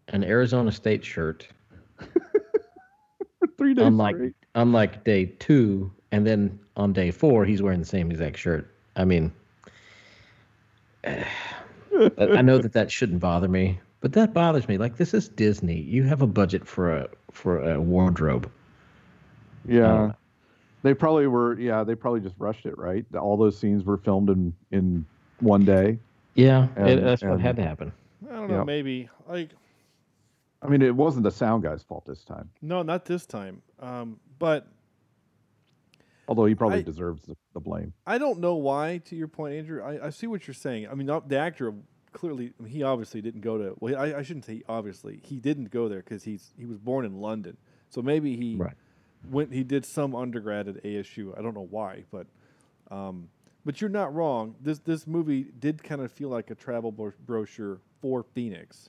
an 0.09 0.25
Arizona 0.25 0.73
State 0.73 1.05
shirt 1.05 1.47
For 1.99 3.47
three 3.59 3.75
days 3.75 3.85
unlike 3.87 4.17
straight. 4.17 4.35
unlike 4.55 5.05
day 5.05 5.27
two, 5.39 5.93
and 6.11 6.27
then 6.27 6.59
on 6.77 6.93
day 6.95 7.11
four 7.11 7.45
he's 7.45 7.61
wearing 7.63 7.81
the 7.81 7.87
same 7.87 8.11
exact 8.11 8.39
shirt. 8.39 8.75
I 8.97 9.05
mean, 9.05 9.31
I 11.05 11.27
I 12.19 12.43
know 12.43 12.59
that 12.59 12.73
that 12.73 12.91
shouldn't 12.91 13.21
bother 13.21 13.49
me, 13.49 13.79
but 14.01 14.13
that 14.15 14.33
bothers 14.33 14.69
me. 14.69 14.79
Like 14.79 14.97
this 14.97 15.13
is 15.15 15.29
Disney. 15.29 15.81
You 15.81 16.05
have 16.05 16.23
a 16.23 16.27
budget 16.27 16.67
for 16.67 16.97
a 16.97 17.09
for 17.33 17.71
a 17.73 17.81
wardrobe. 17.81 18.51
Yeah. 19.67 20.13
They 20.83 20.95
probably 20.95 21.27
were. 21.27 21.59
Yeah, 21.59 21.83
they 21.85 21.95
probably 21.95 22.21
just 22.21 22.37
rushed 22.39 22.65
it. 22.65 22.79
Right. 22.79 23.05
All 23.15 23.37
those 23.37 23.59
scenes 23.59 23.85
were 23.85 23.97
filmed 23.97 24.31
in 24.31 24.55
in 24.71 25.05
one 25.41 25.65
day. 25.65 25.99
Yeah, 26.35 26.69
it, 26.77 26.99
And- 26.99 27.07
that's 27.07 27.23
what 27.23 27.41
had 27.41 27.57
to 27.57 27.63
happen. 27.63 27.93
I 28.31 28.35
don't 28.35 28.49
know. 28.49 28.59
Yep. 28.59 28.67
Maybe 28.67 29.09
like 29.29 29.51
I 30.63 30.69
mean, 30.69 30.83
it 30.83 30.95
wasn't 30.95 31.25
the 31.25 31.31
sound 31.31 31.63
guy's 31.63 31.83
fault 31.83 32.05
this 32.07 32.25
time, 32.25 32.51
no, 32.63 32.83
not 32.83 33.05
this 33.05 33.27
time. 33.27 33.63
Um, 33.81 34.19
but 34.41 34.67
although 36.27 36.45
he 36.47 36.55
probably 36.55 36.79
I- 36.79 36.83
deserves 36.83 37.25
the, 37.25 37.37
the 37.55 37.61
blame. 37.61 37.93
I 38.07 38.19
don't 38.19 38.39
know 38.41 38.55
why. 38.55 38.99
To 39.07 39.17
your 39.17 39.29
point, 39.29 39.55
Andrew, 39.55 39.83
I, 39.83 40.07
I 40.07 40.11
see 40.11 40.27
what 40.27 40.47
you're 40.47 40.55
saying. 40.55 40.89
I 40.89 40.95
mean, 40.95 41.07
not- 41.07 41.29
the 41.29 41.39
actor 41.39 41.73
clearly, 42.13 42.53
I 42.59 42.63
mean, 42.63 42.73
he 42.73 42.83
obviously 42.83 43.21
didn't 43.21 43.41
go 43.43 43.59
to. 43.59 43.77
Well, 43.81 43.97
I, 43.97 44.15
I 44.19 44.23
shouldn't 44.23 44.45
say 44.45 44.63
obviously. 44.69 45.21
He 45.25 45.37
didn't 45.39 45.71
go 45.71 45.89
there 45.89 46.01
because 46.01 46.25
he's 46.25 46.51
he 46.59 46.67
was 46.67 46.79
born 46.79 47.05
in 47.05 47.21
London. 47.21 47.57
So 47.91 48.03
maybe 48.03 48.37
he 48.37 48.57
Right. 48.57 48.75
went. 49.31 49.53
He 49.53 49.65
did 49.65 49.85
some 49.85 50.15
undergrad 50.15 50.69
at 50.69 50.83
ASU. 50.85 51.37
I 51.39 51.43
don't 51.43 51.55
know 51.55 51.67
why, 51.71 52.05
but 52.11 52.27
um, 52.91 53.29
but 53.65 53.81
you're 53.81 53.91
not 53.91 54.15
wrong. 54.15 54.55
This 54.61 54.79
this 54.81 55.07
movie 55.07 55.47
did 55.59 55.83
kind 55.83 56.01
of 56.01 56.11
feel 56.13 56.29
like 56.29 56.51
a 56.51 56.55
travel 56.55 56.93
bro- 56.93 57.13
brochure 57.25 57.81
for 58.01 58.23
Phoenix. 58.23 58.89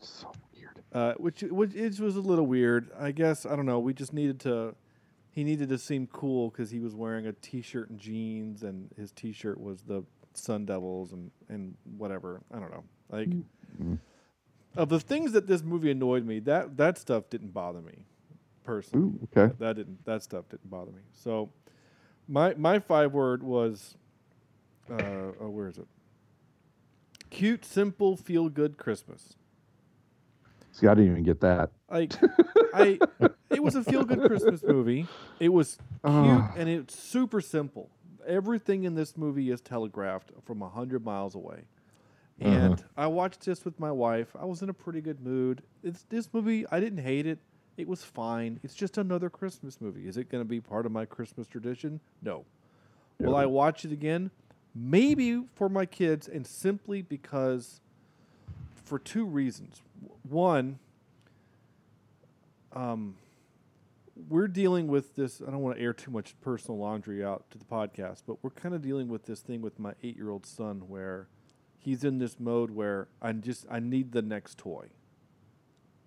So 0.00 0.32
weird. 0.54 0.80
uh, 0.92 1.14
which 1.14 1.42
which 1.42 1.74
it 1.74 1.98
was 2.00 2.16
a 2.16 2.20
little 2.20 2.46
weird. 2.46 2.90
I 2.98 3.10
guess 3.12 3.44
I 3.46 3.56
don't 3.56 3.66
know. 3.66 3.78
We 3.78 3.92
just 3.94 4.12
needed 4.12 4.40
to. 4.40 4.74
He 5.30 5.44
needed 5.44 5.68
to 5.68 5.78
seem 5.78 6.08
cool 6.08 6.50
because 6.50 6.70
he 6.70 6.80
was 6.80 6.96
wearing 6.96 7.26
a 7.26 7.32
t-shirt 7.32 7.90
and 7.90 7.98
jeans, 8.00 8.64
and 8.64 8.90
his 8.96 9.12
t-shirt 9.12 9.60
was 9.60 9.82
the 9.82 10.02
Sun 10.38 10.66
Devils 10.66 11.12
and 11.12 11.30
and 11.48 11.76
whatever. 11.96 12.40
I 12.52 12.58
don't 12.58 12.70
know. 12.70 12.84
Like 13.10 13.28
Mm. 13.80 13.98
of 14.76 14.88
the 14.88 14.98
things 15.00 15.32
that 15.32 15.46
this 15.46 15.62
movie 15.62 15.90
annoyed 15.90 16.24
me, 16.26 16.40
that 16.40 16.76
that 16.76 16.98
stuff 16.98 17.28
didn't 17.30 17.52
bother 17.52 17.80
me 17.80 18.04
personally. 18.64 19.06
Ooh, 19.06 19.20
okay. 19.24 19.46
That, 19.46 19.58
that 19.58 19.76
didn't. 19.76 20.04
That 20.04 20.22
stuff 20.22 20.48
didn't 20.48 20.68
bother 20.70 20.90
me. 20.92 21.02
So 21.12 21.50
my 22.28 22.54
my 22.54 22.78
five 22.78 23.12
word 23.12 23.42
was. 23.42 23.96
Uh, 24.90 25.32
oh, 25.40 25.50
where 25.50 25.68
is 25.68 25.76
it? 25.78 25.86
Cute, 27.30 27.64
simple, 27.64 28.16
feel 28.16 28.48
good 28.48 28.78
Christmas. 28.78 29.34
See, 30.72 30.86
I 30.86 30.94
didn't 30.94 31.10
even 31.12 31.24
get 31.24 31.40
that. 31.40 31.70
Like 31.90 32.14
I 32.74 32.98
it 33.50 33.62
was 33.62 33.74
a 33.74 33.82
feel 33.82 34.04
good 34.04 34.22
Christmas 34.22 34.62
movie. 34.62 35.06
It 35.40 35.50
was 35.50 35.76
cute 36.02 36.04
Ah. 36.04 36.52
and 36.56 36.68
it's 36.68 36.98
super 36.98 37.40
simple. 37.40 37.90
Everything 38.28 38.84
in 38.84 38.94
this 38.94 39.16
movie 39.16 39.50
is 39.50 39.60
telegraphed 39.60 40.30
from 40.44 40.62
a 40.62 40.68
hundred 40.68 41.04
miles 41.04 41.34
away. 41.34 41.62
And 42.40 42.84
I 42.96 43.08
watched 43.08 43.44
this 43.44 43.64
with 43.64 43.80
my 43.80 43.90
wife. 43.90 44.28
I 44.38 44.44
was 44.44 44.62
in 44.62 44.68
a 44.68 44.72
pretty 44.74 45.00
good 45.00 45.20
mood. 45.20 45.62
It's 45.82 46.04
this 46.08 46.28
movie. 46.32 46.64
I 46.70 46.78
didn't 46.78 47.02
hate 47.02 47.26
it. 47.26 47.38
It 47.76 47.88
was 47.88 48.04
fine. 48.04 48.60
It's 48.62 48.74
just 48.74 48.98
another 48.98 49.28
Christmas 49.28 49.80
movie. 49.80 50.06
Is 50.06 50.16
it 50.16 50.28
going 50.28 50.42
to 50.42 50.48
be 50.48 50.60
part 50.60 50.86
of 50.86 50.92
my 50.92 51.04
Christmas 51.04 51.48
tradition? 51.48 52.00
No. 52.22 52.44
Will 53.18 53.34
I 53.34 53.46
watch 53.46 53.84
it 53.84 53.90
again? 53.90 54.30
Maybe 54.74 55.42
for 55.54 55.68
my 55.68 55.86
kids, 55.86 56.28
and 56.28 56.46
simply 56.46 57.02
because, 57.02 57.80
for 58.84 58.98
two 59.00 59.24
reasons. 59.24 59.82
One, 60.28 60.78
um, 62.72 63.16
we're 64.28 64.48
dealing 64.48 64.88
with 64.88 65.14
this. 65.16 65.40
I 65.46 65.50
don't 65.50 65.60
want 65.60 65.76
to 65.76 65.82
air 65.82 65.92
too 65.92 66.10
much 66.10 66.34
personal 66.40 66.78
laundry 66.78 67.24
out 67.24 67.50
to 67.50 67.58
the 67.58 67.64
podcast, 67.64 68.22
but 68.26 68.42
we're 68.42 68.50
kind 68.50 68.74
of 68.74 68.82
dealing 68.82 69.08
with 69.08 69.26
this 69.26 69.40
thing 69.40 69.62
with 69.62 69.78
my 69.78 69.94
eight-year-old 70.02 70.46
son, 70.46 70.88
where 70.88 71.28
he's 71.78 72.04
in 72.04 72.18
this 72.18 72.40
mode 72.40 72.70
where 72.70 73.08
I 73.22 73.32
just 73.32 73.66
I 73.70 73.80
need 73.80 74.12
the 74.12 74.22
next 74.22 74.58
toy. 74.58 74.88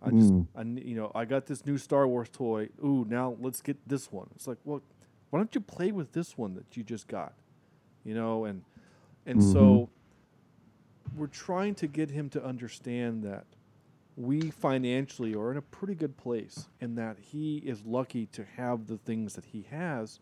I 0.02 0.10
just 0.10 0.34
Mm. 0.34 0.48
I 0.56 0.64
you 0.64 0.96
know 0.96 1.12
I 1.14 1.26
got 1.26 1.46
this 1.46 1.66
new 1.66 1.78
Star 1.78 2.08
Wars 2.08 2.30
toy. 2.30 2.70
Ooh, 2.84 3.06
now 3.08 3.38
let's 3.40 3.62
get 3.62 3.78
this 3.88 4.12
one. 4.12 4.30
It's 4.36 4.48
like, 4.48 4.58
well, 4.64 4.82
why 5.30 5.40
don't 5.40 5.54
you 5.56 5.62
play 5.62 5.92
with 5.92 6.12
this 6.12 6.38
one 6.38 6.56
that 6.56 6.76
you 6.76 6.84
just 6.84 7.08
got? 7.08 7.34
You 8.04 8.16
know, 8.16 8.46
and 8.46 8.64
and 9.26 9.44
so 9.44 9.90
we're 11.16 11.28
trying 11.28 11.76
to 11.76 11.88
get 11.88 12.10
him 12.12 12.30
to 12.30 12.44
understand 12.44 13.24
that 13.24 13.46
we 14.18 14.52
financially 14.52 15.34
are 15.36 15.52
in 15.52 15.58
a 15.58 15.62
pretty 15.62 15.96
good 15.96 16.18
place 16.18 16.68
and 16.82 16.98
that 16.98 17.18
he 17.20 17.58
is 17.58 17.86
lucky 17.86 18.26
to 18.28 18.46
have 18.58 18.88
the 18.88 18.98
things 18.98 19.36
that 19.36 19.46
he 19.46 19.66
has. 19.72 20.20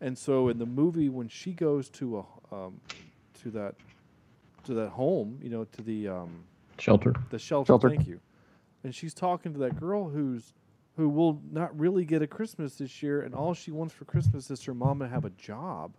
And 0.00 0.16
so 0.16 0.48
in 0.48 0.58
the 0.58 0.66
movie 0.66 1.08
when 1.08 1.28
she 1.28 1.52
goes 1.52 1.88
to 1.90 2.18
a 2.50 2.54
um, 2.54 2.80
to 3.42 3.50
that 3.50 3.74
to 4.64 4.74
that 4.74 4.90
home, 4.90 5.38
you 5.42 5.50
know, 5.50 5.64
to 5.64 5.82
the 5.82 6.08
um, 6.08 6.44
Shelter. 6.78 7.14
the 7.30 7.38
shelter, 7.38 7.68
Shelter. 7.68 7.88
thank 7.90 8.06
you. 8.06 8.20
And 8.84 8.94
she's 8.94 9.14
talking 9.14 9.52
to 9.52 9.58
that 9.60 9.78
girl 9.78 10.08
who's 10.08 10.54
who 10.96 11.08
will 11.08 11.40
not 11.50 11.76
really 11.78 12.04
get 12.04 12.22
a 12.22 12.26
Christmas 12.26 12.76
this 12.76 13.02
year 13.02 13.22
and 13.22 13.34
all 13.34 13.54
she 13.54 13.70
wants 13.70 13.94
for 13.94 14.04
Christmas 14.04 14.50
is 14.50 14.62
her 14.64 14.74
mom 14.74 14.98
to 15.00 15.08
have 15.08 15.24
a 15.24 15.30
job. 15.30 15.94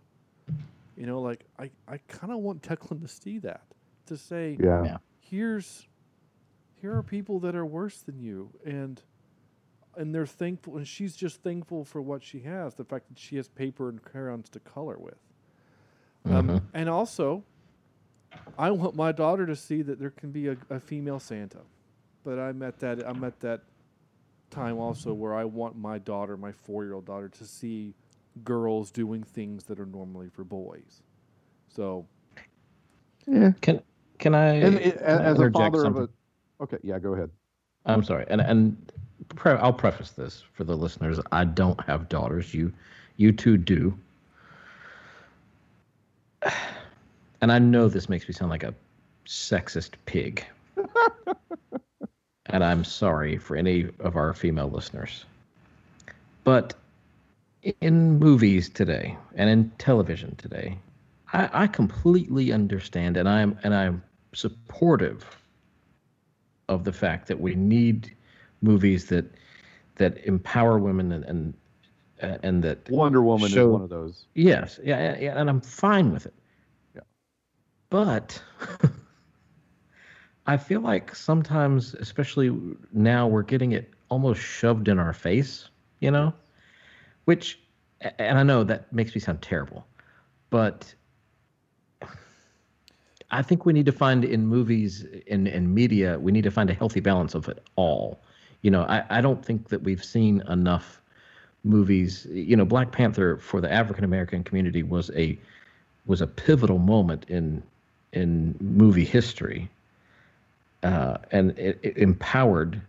You 0.96 1.06
know, 1.06 1.20
like 1.20 1.44
I, 1.58 1.70
I 1.88 1.98
kinda 2.08 2.36
want 2.38 2.62
Declan 2.62 3.00
to 3.02 3.08
see 3.08 3.38
that. 3.40 3.62
To 4.06 4.16
say 4.16 4.56
Yeah. 4.60 4.84
Yeah. 4.84 4.96
here's 5.20 5.88
here 6.84 6.94
are 6.94 7.02
people 7.02 7.40
that 7.40 7.56
are 7.56 7.64
worse 7.64 8.02
than 8.02 8.20
you 8.20 8.50
and 8.66 9.00
and 9.96 10.14
they're 10.14 10.26
thankful 10.26 10.76
and 10.76 10.86
she's 10.86 11.16
just 11.16 11.42
thankful 11.42 11.82
for 11.82 12.02
what 12.02 12.22
she 12.22 12.40
has 12.40 12.74
the 12.74 12.84
fact 12.84 13.08
that 13.08 13.18
she 13.18 13.36
has 13.36 13.48
paper 13.48 13.88
and 13.88 14.02
crayons 14.02 14.50
to 14.50 14.60
color 14.60 14.98
with 14.98 15.16
um, 16.26 16.46
Mhm. 16.46 16.62
and 16.74 16.90
also 16.90 17.42
i 18.58 18.70
want 18.70 18.94
my 18.94 19.12
daughter 19.12 19.46
to 19.46 19.56
see 19.56 19.80
that 19.80 19.98
there 19.98 20.10
can 20.10 20.30
be 20.30 20.48
a, 20.48 20.58
a 20.68 20.78
female 20.78 21.18
santa 21.18 21.60
but 22.22 22.38
i'm 22.38 22.60
at 22.60 22.78
that 22.80 23.02
i'm 23.08 23.24
at 23.24 23.40
that 23.40 23.62
time 24.50 24.76
also 24.78 25.14
where 25.14 25.34
i 25.34 25.42
want 25.42 25.74
my 25.78 25.98
daughter 25.98 26.36
my 26.36 26.52
four-year-old 26.52 27.06
daughter 27.06 27.30
to 27.30 27.46
see 27.46 27.94
girls 28.44 28.90
doing 28.90 29.22
things 29.22 29.64
that 29.64 29.80
are 29.80 29.86
normally 29.86 30.28
for 30.28 30.44
boys 30.44 31.02
so 31.66 32.04
Yeah. 33.26 33.52
Can 33.62 33.80
can 34.18 34.34
I? 34.34 34.48
And 34.54 34.74
it, 34.76 34.98
can 34.98 35.18
I 35.20 35.24
as 35.24 35.38
a 35.40 35.50
father 35.50 35.78
something? 35.78 36.02
of 36.02 36.08
a, 36.10 36.23
okay, 36.60 36.78
yeah, 36.82 36.98
go 36.98 37.14
ahead. 37.14 37.30
I'm 37.86 38.02
sorry, 38.02 38.24
and 38.28 38.40
and 38.40 38.76
pre- 39.28 39.52
I'll 39.52 39.72
preface 39.72 40.10
this 40.10 40.42
for 40.52 40.64
the 40.64 40.76
listeners. 40.76 41.18
I 41.32 41.44
don't 41.44 41.80
have 41.84 42.08
daughters. 42.08 42.54
You, 42.54 42.72
you 43.16 43.32
two 43.32 43.56
do. 43.56 43.96
And 47.40 47.52
I 47.52 47.58
know 47.58 47.88
this 47.88 48.08
makes 48.08 48.26
me 48.26 48.32
sound 48.32 48.50
like 48.50 48.62
a 48.62 48.74
sexist 49.26 49.90
pig. 50.06 50.46
and 52.46 52.64
I'm 52.64 52.84
sorry 52.84 53.36
for 53.36 53.54
any 53.54 53.90
of 54.00 54.16
our 54.16 54.32
female 54.32 54.70
listeners. 54.70 55.26
But 56.42 56.72
in 57.82 58.18
movies 58.18 58.70
today 58.70 59.18
and 59.34 59.50
in 59.50 59.70
television 59.76 60.36
today, 60.36 60.78
I, 61.34 61.50
I 61.52 61.66
completely 61.66 62.50
understand 62.50 63.18
and 63.18 63.28
I'm 63.28 63.58
and 63.62 63.74
I'm 63.74 64.02
supportive 64.32 65.26
of 66.68 66.84
the 66.84 66.92
fact 66.92 67.28
that 67.28 67.40
we 67.40 67.54
need 67.54 68.14
movies 68.62 69.06
that 69.06 69.26
that 69.96 70.18
empower 70.26 70.78
women 70.78 71.12
and 71.12 71.24
and, 71.24 71.54
uh, 72.22 72.38
and 72.42 72.62
that 72.64 72.88
Wonder 72.90 73.22
Woman 73.22 73.50
show- 73.50 73.68
is 73.68 73.72
one 73.72 73.82
of 73.82 73.90
those. 73.90 74.26
Yes, 74.34 74.80
yeah, 74.82 75.12
yeah, 75.12 75.18
yeah, 75.20 75.40
and 75.40 75.48
I'm 75.48 75.60
fine 75.60 76.12
with 76.12 76.26
it. 76.26 76.34
Yeah. 76.94 77.02
But 77.90 78.42
I 80.46 80.56
feel 80.56 80.80
like 80.80 81.14
sometimes, 81.14 81.94
especially 81.94 82.56
now, 82.92 83.26
we're 83.26 83.42
getting 83.42 83.72
it 83.72 83.92
almost 84.10 84.40
shoved 84.40 84.88
in 84.88 84.98
our 84.98 85.12
face, 85.12 85.68
you 86.00 86.10
know? 86.10 86.34
Which, 87.24 87.60
and 88.18 88.38
I 88.38 88.42
know 88.42 88.64
that 88.64 88.92
makes 88.92 89.14
me 89.14 89.20
sound 89.20 89.40
terrible, 89.40 89.86
but 90.50 90.94
I 93.34 93.42
think 93.42 93.66
we 93.66 93.72
need 93.72 93.86
to 93.86 93.92
find 93.92 94.24
in 94.24 94.46
movies 94.46 95.04
and 95.28 95.48
in, 95.48 95.74
media, 95.74 96.20
we 96.20 96.30
need 96.30 96.44
to 96.44 96.52
find 96.52 96.70
a 96.70 96.74
healthy 96.74 97.00
balance 97.00 97.34
of 97.34 97.48
it 97.48 97.60
all. 97.74 98.20
You 98.62 98.70
know, 98.70 98.82
I, 98.82 99.02
I 99.10 99.20
don't 99.20 99.44
think 99.44 99.70
that 99.70 99.82
we've 99.82 100.04
seen 100.04 100.40
enough 100.48 101.02
movies. 101.64 102.28
You 102.30 102.56
know, 102.56 102.64
Black 102.64 102.92
Panther 102.92 103.38
for 103.38 103.60
the 103.60 103.70
African 103.72 104.04
American 104.04 104.44
community 104.44 104.84
was 104.84 105.10
a 105.16 105.36
was 106.06 106.20
a 106.20 106.28
pivotal 106.28 106.78
moment 106.78 107.24
in 107.28 107.60
in 108.12 108.54
movie 108.60 109.04
history, 109.04 109.68
uh, 110.84 111.16
and 111.32 111.58
it, 111.58 111.80
it 111.82 111.96
empowered 111.98 112.80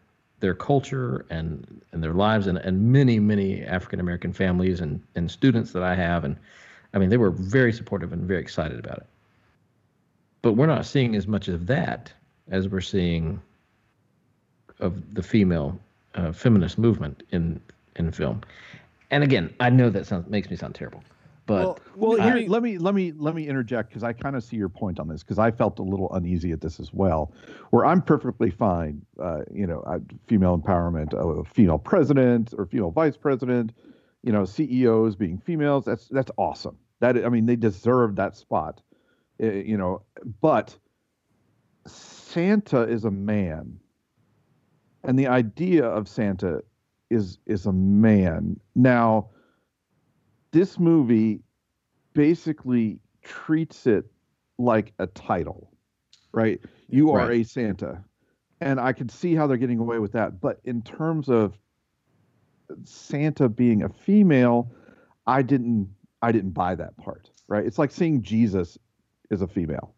their 0.41 0.53
culture 0.53 1.25
and 1.31 1.81
and 1.91 2.03
their 2.03 2.13
lives 2.13 2.45
and, 2.45 2.59
and 2.59 2.93
many 2.93 3.17
many 3.19 3.63
African 3.63 3.99
American 3.99 4.31
families 4.31 4.79
and 4.79 5.01
and 5.15 5.31
students 5.31 5.71
that 5.71 5.81
I 5.81 5.95
have 5.95 6.23
and 6.23 6.37
I 6.93 6.99
mean 6.99 7.09
they 7.09 7.17
were 7.17 7.31
very 7.31 7.73
supportive 7.73 8.13
and 8.13 8.27
very 8.27 8.41
excited 8.41 8.77
about 8.77 8.97
it. 8.97 9.07
But 10.45 10.53
we're 10.53 10.67
not 10.67 10.85
seeing 10.85 11.15
as 11.15 11.25
much 11.25 11.47
of 11.47 11.65
that 11.65 12.13
as 12.51 12.69
we're 12.69 12.79
seeing 12.79 13.41
of 14.79 15.15
the 15.15 15.23
female 15.23 15.79
uh, 16.13 16.33
feminist 16.33 16.77
movement 16.77 17.23
in 17.31 17.59
in 17.95 18.11
film. 18.11 18.41
And 19.09 19.23
again, 19.23 19.51
I 19.59 19.71
know 19.71 19.89
that 19.89 20.05
sounds 20.05 20.29
makes 20.29 20.47
me 20.51 20.55
sound 20.55 20.75
terrible, 20.75 21.03
but 21.47 21.79
Well, 21.95 22.21
I 22.21 22.37
here, 22.37 22.47
let 22.47 22.61
me 22.61 22.77
let 22.77 22.93
me 22.93 23.11
let 23.13 23.33
me 23.33 23.47
interject 23.47 23.89
because 23.89 24.03
I 24.03 24.13
kind 24.13 24.35
of 24.35 24.43
see 24.43 24.55
your 24.55 24.69
point 24.69 24.99
on 24.99 25.07
this 25.07 25.23
because 25.23 25.39
I 25.39 25.49
felt 25.49 25.79
a 25.79 25.81
little 25.81 26.13
uneasy 26.13 26.51
at 26.51 26.61
this 26.61 26.79
as 26.79 26.93
well. 26.93 27.31
Where 27.71 27.83
I'm 27.83 28.03
perfectly 28.03 28.51
fine, 28.51 29.03
uh, 29.19 29.41
you 29.51 29.65
know, 29.65 29.79
uh, 29.79 29.97
female 30.27 30.55
empowerment, 30.55 31.13
a 31.13 31.43
female 31.55 31.79
president 31.79 32.53
or 32.55 32.67
female 32.67 32.91
vice 32.91 33.17
president, 33.17 33.71
you 34.21 34.31
know, 34.31 34.45
CEOs 34.45 35.15
being 35.15 35.39
females. 35.39 35.85
That's 35.85 36.07
that's 36.07 36.29
awesome. 36.37 36.77
That 36.99 37.25
I 37.25 37.29
mean, 37.29 37.47
they 37.47 37.55
deserve 37.55 38.15
that 38.17 38.37
spot, 38.37 38.79
uh, 38.79 38.94
Eh, 39.39 39.63
you 39.65 39.77
know. 39.77 40.01
But 40.41 40.77
Santa 41.87 42.81
is 42.81 43.05
a 43.05 43.11
man, 43.11 43.79
and 45.03 45.17
the 45.19 45.27
idea 45.27 45.85
of 45.85 46.07
Santa 46.07 46.63
is 47.09 47.37
is 47.45 47.65
a 47.65 47.71
man 47.71 48.59
now 48.73 49.29
this 50.51 50.79
movie 50.79 51.41
basically 52.13 52.97
treats 53.21 53.85
it 53.85 54.05
like 54.57 54.93
a 54.99 55.07
title, 55.07 55.69
right? 56.31 56.61
You 56.87 57.11
are 57.11 57.27
Right. 57.27 57.41
a 57.41 57.43
Santa. 57.43 58.03
And 58.61 58.79
I 58.79 58.93
can 58.93 59.09
see 59.09 59.35
how 59.35 59.47
they're 59.47 59.57
getting 59.57 59.79
away 59.79 59.99
with 59.99 60.13
that. 60.13 60.39
But 60.39 60.61
in 60.63 60.81
terms 60.81 61.27
of 61.27 61.59
Santa 62.85 63.49
being 63.49 63.83
a 63.83 63.89
female, 63.89 64.71
I 65.27 65.41
didn't 65.41 65.89
I 66.21 66.31
didn't 66.31 66.51
buy 66.51 66.73
that 66.75 66.95
part, 66.97 67.29
right? 67.49 67.65
It's 67.65 67.77
like 67.77 67.91
seeing 67.91 68.21
Jesus 68.21 68.77
is 69.31 69.41
a 69.41 69.47
female. 69.47 69.93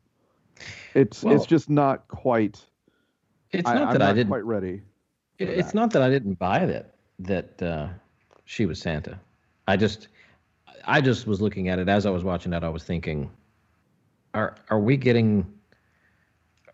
It's 0.93 1.23
Well- 1.23 1.35
it's 1.35 1.45
just 1.45 1.69
not 1.69 2.07
quite 2.07 2.63
it's 3.51 3.67
I, 3.67 3.75
not 3.75 3.87
I'm 3.89 3.93
that 3.93 3.99
not 3.99 4.09
I 4.09 4.13
didn't 4.13 4.29
quite 4.29 4.45
ready. 4.45 4.81
It- 5.39 5.49
It's 5.49 5.67
that. 5.69 5.75
not 5.75 5.91
that 5.93 6.01
I 6.01 6.09
didn't 6.09 6.35
buy 6.35 6.65
that 6.65 6.95
that 7.19 7.61
uh, 7.61 7.89
she 8.45 8.65
was 8.65 8.79
Santa. 8.81 9.19
I 9.67 9.77
just 9.77 10.07
I 10.85 11.01
just 11.01 11.27
was 11.27 11.41
looking 11.41 11.69
at 11.69 11.79
it 11.79 11.89
as 11.89 12.05
I 12.05 12.09
was 12.09 12.23
watching 12.23 12.53
it. 12.53 12.63
I 12.63 12.69
was 12.69 12.83
thinking, 12.83 13.29
are 14.33 14.55
are 14.69 14.79
we 14.79 14.97
getting 14.97 15.45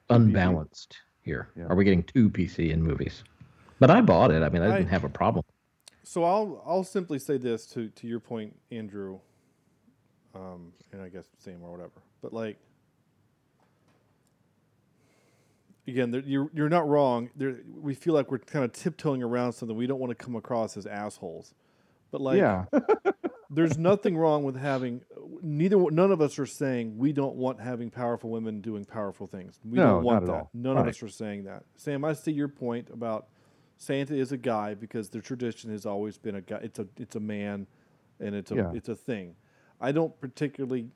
unbalanced 0.10 0.97
here? 1.22 1.49
Yeah. 1.56 1.66
Are 1.66 1.76
we 1.76 1.84
getting 1.84 2.04
too 2.04 2.30
PC 2.30 2.72
in 2.72 2.82
movies? 2.82 3.24
But 3.80 3.89
I 3.89 4.01
bought 4.01 4.32
it. 4.32 4.43
I 4.43 4.49
mean, 4.49 4.62
I 4.62 4.74
I- 4.74 4.78
didn't 4.78 4.89
have 4.89 5.04
a 5.04 5.10
problem. 5.10 5.43
So 6.06 6.24
I'll 6.26 6.62
I'll 6.66 6.84
simply 6.84 7.18
say 7.20 7.38
this 7.38 7.66
to 7.68 7.89
to 7.89 8.08
your 8.08 8.20
point, 8.20 8.56
Andrew, 8.72 9.20
um, 10.36 10.71
and 10.91 11.01
I 11.01 11.09
guess 11.09 11.25
Sam 11.39 11.61
or 11.63 11.71
whatever. 11.71 12.01
But 12.21 12.34
like, 12.34 12.57
again, 15.88 16.11
there, 16.11 16.21
you're 16.25 16.49
you're 16.53 16.69
not 16.69 16.88
wrong. 16.88 17.29
There, 17.36 17.57
we 17.75 17.93
feel 17.93 18.13
like 18.13 18.31
we're 18.31 18.39
kind 18.39 18.65
of 18.65 18.71
tiptoeing 18.73 19.23
around 19.23 19.53
something. 19.53 19.75
We 19.75 19.88
don't 19.88 19.99
want 19.99 20.17
to 20.17 20.23
come 20.23 20.36
across 20.36 20.77
as 20.77 20.86
assholes. 20.86 21.53
But 22.11 22.21
like, 22.21 22.38
yeah. 22.38 22.65
there's 23.49 23.77
nothing 23.77 24.17
wrong 24.17 24.43
with 24.43 24.55
having. 24.55 25.01
Neither 25.41 25.77
none 25.91 26.11
of 26.11 26.21
us 26.21 26.39
are 26.39 26.45
saying 26.45 26.97
we 26.97 27.11
don't 27.11 27.36
want 27.36 27.59
having 27.59 27.89
powerful 27.89 28.29
women 28.29 28.61
doing 28.61 28.86
powerful 28.86 29.27
things. 29.27 29.59
We 29.63 29.77
No, 29.77 29.86
don't 29.95 30.03
want 30.03 30.15
not 30.15 30.23
at 30.23 30.27
that. 30.27 30.34
all. 30.41 30.49
None 30.53 30.77
of 30.77 30.88
us 30.88 31.01
are 31.03 31.07
saying 31.09 31.45
that. 31.45 31.63
Sam, 31.75 32.05
I 32.05 32.13
see 32.13 32.31
your 32.31 32.47
point 32.47 32.89
about 32.91 33.27
Santa 33.77 34.15
is 34.15 34.31
a 34.31 34.38
guy 34.38 34.75
because 34.75 35.09
the 35.09 35.19
tradition 35.19 35.71
has 35.71 35.86
always 35.86 36.17
been 36.17 36.36
a 36.36 36.41
guy. 36.41 36.59
It's 36.63 36.79
a 36.79 36.88
it's 36.97 37.15
a 37.15 37.19
man, 37.19 37.67
and 38.19 38.36
it's 38.36 38.51
a 38.51 38.55
Yeah. 38.55 38.71
it's 38.73 38.89
a 38.89 38.95
thing. 38.95 39.36
I 39.84 39.91
don't 39.91 40.17
particularly, 40.21 40.88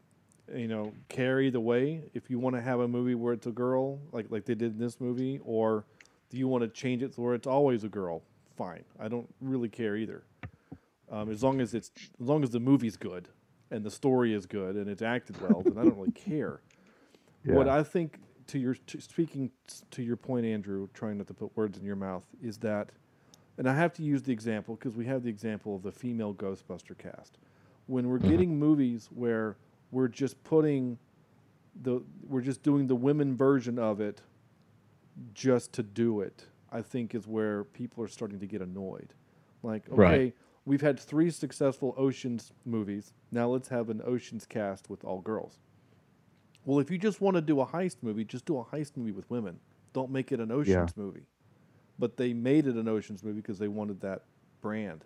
you 0.55 0.69
know, 0.69 0.93
care 1.09 1.41
either 1.41 1.59
way. 1.59 2.03
If 2.13 2.29
you 2.29 2.39
want 2.39 2.55
to 2.55 2.61
have 2.61 2.79
a 2.79 2.87
movie 2.87 3.15
where 3.15 3.33
it's 3.33 3.45
a 3.45 3.51
girl, 3.51 3.99
like 4.13 4.27
like 4.29 4.45
they 4.45 4.55
did 4.55 4.71
in 4.71 4.79
this 4.79 5.01
movie, 5.01 5.41
or 5.43 5.85
do 6.29 6.37
you 6.37 6.47
want 6.47 6.63
to 6.63 6.69
change 6.69 7.03
it 7.03 7.13
to 7.15 7.21
where 7.21 7.35
it's 7.35 7.47
always 7.47 7.83
a 7.83 7.89
girl? 7.89 8.23
Fine. 8.55 8.85
I 8.97 9.09
don't 9.09 9.27
really 9.41 9.67
care 9.67 9.97
either. 9.97 10.23
Um, 11.11 11.29
as 11.29 11.43
long 11.43 11.59
as 11.59 11.73
it's 11.73 11.91
as 12.19 12.27
long 12.27 12.43
as 12.43 12.49
the 12.51 12.61
movie's 12.61 12.95
good 12.95 13.27
and 13.71 13.83
the 13.83 13.91
story 13.91 14.33
is 14.33 14.45
good 14.45 14.77
and 14.77 14.89
it's 14.89 15.01
acted 15.01 15.39
well, 15.41 15.61
then 15.61 15.77
I 15.77 15.83
don't 15.83 15.97
really 15.97 16.11
care. 16.11 16.61
What 17.43 17.69
I 17.69 17.81
think 17.81 18.19
to 18.47 18.59
your 18.59 18.73
to 18.73 18.99
speaking 18.99 19.51
to 19.91 20.01
your 20.03 20.17
point, 20.17 20.45
Andrew, 20.45 20.89
trying 20.93 21.17
not 21.17 21.27
to 21.27 21.33
put 21.33 21.55
words 21.55 21.77
in 21.77 21.85
your 21.85 21.95
mouth, 21.95 22.25
is 22.41 22.57
that, 22.57 22.89
and 23.57 23.69
I 23.69 23.75
have 23.75 23.93
to 23.93 24.03
use 24.03 24.23
the 24.23 24.33
example 24.33 24.75
because 24.75 24.97
we 24.97 25.05
have 25.05 25.23
the 25.23 25.29
example 25.29 25.73
of 25.73 25.81
the 25.81 25.93
female 25.93 26.33
Ghostbuster 26.33 26.97
cast. 26.97 27.37
When 27.87 28.09
we're 28.09 28.19
mm-hmm. 28.19 28.29
getting 28.29 28.59
movies 28.59 29.09
where 29.13 29.57
we're 29.91 30.07
just 30.07 30.41
putting 30.43 30.97
the 31.81 32.01
we're 32.27 32.41
just 32.41 32.63
doing 32.63 32.87
the 32.87 32.95
women 32.95 33.35
version 33.35 33.79
of 33.79 34.01
it 34.01 34.21
just 35.33 35.73
to 35.73 35.83
do 35.83 36.21
it, 36.21 36.45
I 36.71 36.81
think 36.81 37.15
is 37.15 37.27
where 37.27 37.63
people 37.63 38.03
are 38.03 38.07
starting 38.07 38.39
to 38.39 38.45
get 38.45 38.61
annoyed. 38.61 39.13
Like, 39.63 39.87
okay, 39.89 39.95
Right. 39.95 40.35
we've 40.65 40.81
had 40.81 40.99
three 40.99 41.29
successful 41.29 41.93
Oceans 41.97 42.51
movies. 42.65 43.13
Now 43.31 43.47
let's 43.49 43.69
have 43.69 43.89
an 43.89 44.01
Oceans 44.05 44.45
cast 44.45 44.89
with 44.89 45.03
all 45.03 45.21
girls. 45.21 45.59
Well, 46.65 46.79
if 46.79 46.91
you 46.91 46.97
just 46.97 47.21
want 47.21 47.35
to 47.35 47.41
do 47.41 47.61
a 47.61 47.65
heist 47.65 47.97
movie, 48.01 48.25
just 48.25 48.45
do 48.45 48.59
a 48.59 48.65
heist 48.65 48.97
movie 48.97 49.13
with 49.13 49.29
women. 49.29 49.59
Don't 49.93 50.11
make 50.11 50.31
it 50.31 50.39
an 50.39 50.51
Oceans 50.51 50.95
movie. 50.97 51.25
But 51.97 52.17
they 52.17 52.33
made 52.33 52.67
it 52.67 52.75
an 52.75 52.87
Oceans 52.87 53.23
movie 53.23 53.41
because 53.41 53.57
they 53.57 53.69
wanted 53.69 54.01
that 54.01 54.23
brand. 54.61 55.05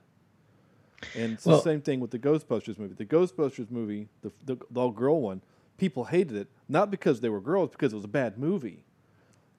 And 1.16 1.34
it's 1.34 1.45
Well- 1.45 1.58
the 1.58 1.64
same 1.64 1.82
thing 1.82 1.99
with 1.99 2.12
the 2.12 2.20
Ghostbusters 2.20 2.78
movie. 2.78 2.93
The 2.93 3.06
Ghostbusters 3.06 3.70
movie, 3.72 4.08
the, 4.22 4.32
the, 4.45 4.56
the 4.70 4.80
all 4.80 4.91
girl 4.91 5.22
one, 5.22 5.41
people 5.78 6.06
hated 6.06 6.36
it 6.36 6.47
not 6.70 6.91
because 6.91 7.20
they 7.22 7.30
were 7.30 7.41
girls, 7.41 7.72
because 7.72 7.93
it 7.93 7.95
was 7.95 8.06
a 8.06 8.10
bad 8.10 8.38
movie. 8.38 8.84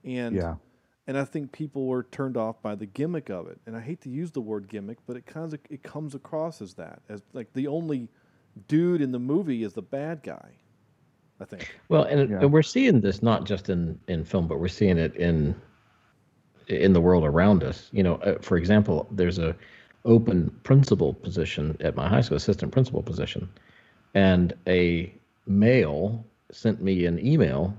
And 0.04 0.34
Yeah. 0.36 0.56
and 1.06 1.18
I 1.18 1.24
think 1.24 1.52
people 1.52 1.86
were 1.86 2.04
turned 2.04 2.36
off 2.36 2.62
by 2.62 2.74
the 2.74 2.86
gimmick 2.86 3.28
of 3.28 3.48
it. 3.48 3.60
And 3.66 3.76
I 3.76 3.80
hate 3.80 4.00
to 4.02 4.08
use 4.08 4.30
the 4.30 4.40
word 4.40 4.68
gimmick, 4.68 4.98
but 5.06 5.16
it 5.16 5.26
kind 5.26 5.52
of 5.52 5.60
it 5.68 5.82
comes 5.82 6.14
across 6.14 6.62
as 6.62 6.74
that, 6.74 7.02
as 7.08 7.22
like 7.32 7.52
the 7.52 7.66
only 7.66 8.08
dude 8.68 9.00
in 9.00 9.12
the 9.12 9.18
movie 9.18 9.62
is 9.64 9.72
the 9.72 9.82
bad 9.82 10.22
guy. 10.22 10.50
I 11.40 11.44
think. 11.44 11.74
Well, 11.88 12.04
and, 12.04 12.30
Yeah. 12.30 12.38
and 12.40 12.52
we're 12.52 12.62
seeing 12.62 13.00
this 13.00 13.20
not 13.20 13.44
just 13.44 13.68
in, 13.68 13.98
in 14.06 14.24
film, 14.24 14.46
but 14.46 14.60
we're 14.60 14.68
seeing 14.68 14.96
it 14.98 15.16
in 15.16 15.54
in 16.68 16.92
the 16.92 17.00
world 17.00 17.24
around 17.24 17.64
us. 17.64 17.88
You 17.92 18.04
know, 18.04 18.14
uh, 18.16 18.38
for 18.40 18.56
example, 18.56 19.08
there's 19.10 19.38
a 19.38 19.56
open 20.04 20.50
principal 20.64 21.14
position 21.14 21.76
at 21.80 21.96
my 21.96 22.08
high 22.08 22.20
school, 22.20 22.36
assistant 22.36 22.72
principal 22.72 23.02
position, 23.02 23.48
and 24.14 24.52
a 24.66 25.12
male 25.46 26.24
sent 26.50 26.82
me 26.82 27.06
an 27.06 27.24
email, 27.24 27.74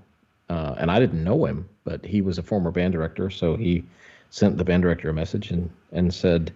uh, 0.50 0.76
and 0.78 0.90
I 0.90 1.00
didn't 1.00 1.24
know 1.24 1.46
him, 1.46 1.68
but 1.84 2.06
he 2.06 2.22
was 2.22 2.38
a 2.38 2.44
former 2.44 2.72
band 2.72 2.94
director, 2.94 3.30
so 3.30 3.56
he 3.56 3.84
sent 4.30 4.58
the 4.58 4.64
band 4.64 4.84
director 4.84 5.10
a 5.10 5.14
message 5.14 5.52
and 5.52 5.70
and 5.92 6.14
said, 6.14 6.54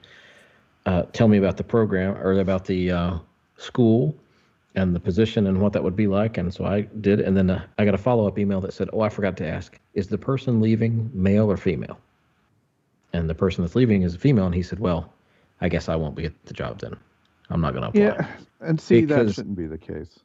uh, 0.86 1.03
"Tell 1.13 1.28
me 1.28 1.38
about 1.38 1.57
the 1.57 1.63
program 1.63 2.15
or 2.18 2.39
about 2.39 2.65
the 2.65 2.91
uh, 2.91 3.20
school." 3.57 4.15
and 4.78 4.95
the 4.95 4.99
position 4.99 5.47
and 5.47 5.59
what 5.59 5.74
that 5.74 5.84
would 5.84 5.95
be 5.95 6.05
like. 6.05 6.38
And 6.38 6.53
so 6.53 6.63
I 6.63 6.82
did. 7.01 7.20
And 7.20 7.36
then 7.36 7.49
uh, 7.49 7.65
I 7.80 7.86
got 7.86 7.95
a 7.95 7.97
follow 7.97 8.28
up 8.28 8.38
email 8.38 8.61
that 8.61 8.74
said, 8.74 8.89
Oh, 8.93 9.01
I 9.01 9.09
forgot 9.09 9.36
to 9.38 9.47
ask, 9.47 9.78
is 9.95 10.07
the 10.07 10.20
person 10.20 10.61
leaving 10.61 11.09
male 11.13 11.51
or 11.51 11.57
female? 11.57 11.99
And 13.11 13.28
the 13.28 13.34
person 13.34 13.63
that's 13.63 13.76
leaving 13.76 14.03
is 14.03 14.13
a 14.13 14.20
female. 14.20 14.45
And 14.45 14.53
he 14.53 14.61
said, 14.61 14.80
Well, 14.80 15.11
I 15.62 15.70
guess 15.70 15.89
I 15.89 15.95
won't 15.95 16.16
be 16.16 16.26
at 16.26 16.45
the 16.45 16.53
job 16.53 16.80
then. 16.80 16.95
I'm 17.49 17.62
not 17.62 17.74
going 17.74 17.84
to 17.84 17.89
apply. 17.89 18.01
Yeah. 18.01 18.28
And 18.60 18.80
see, 18.80 19.05
that 19.05 19.34
shouldn't 19.34 19.55
be 19.55 19.68
the 19.68 19.78
case. 19.78 20.20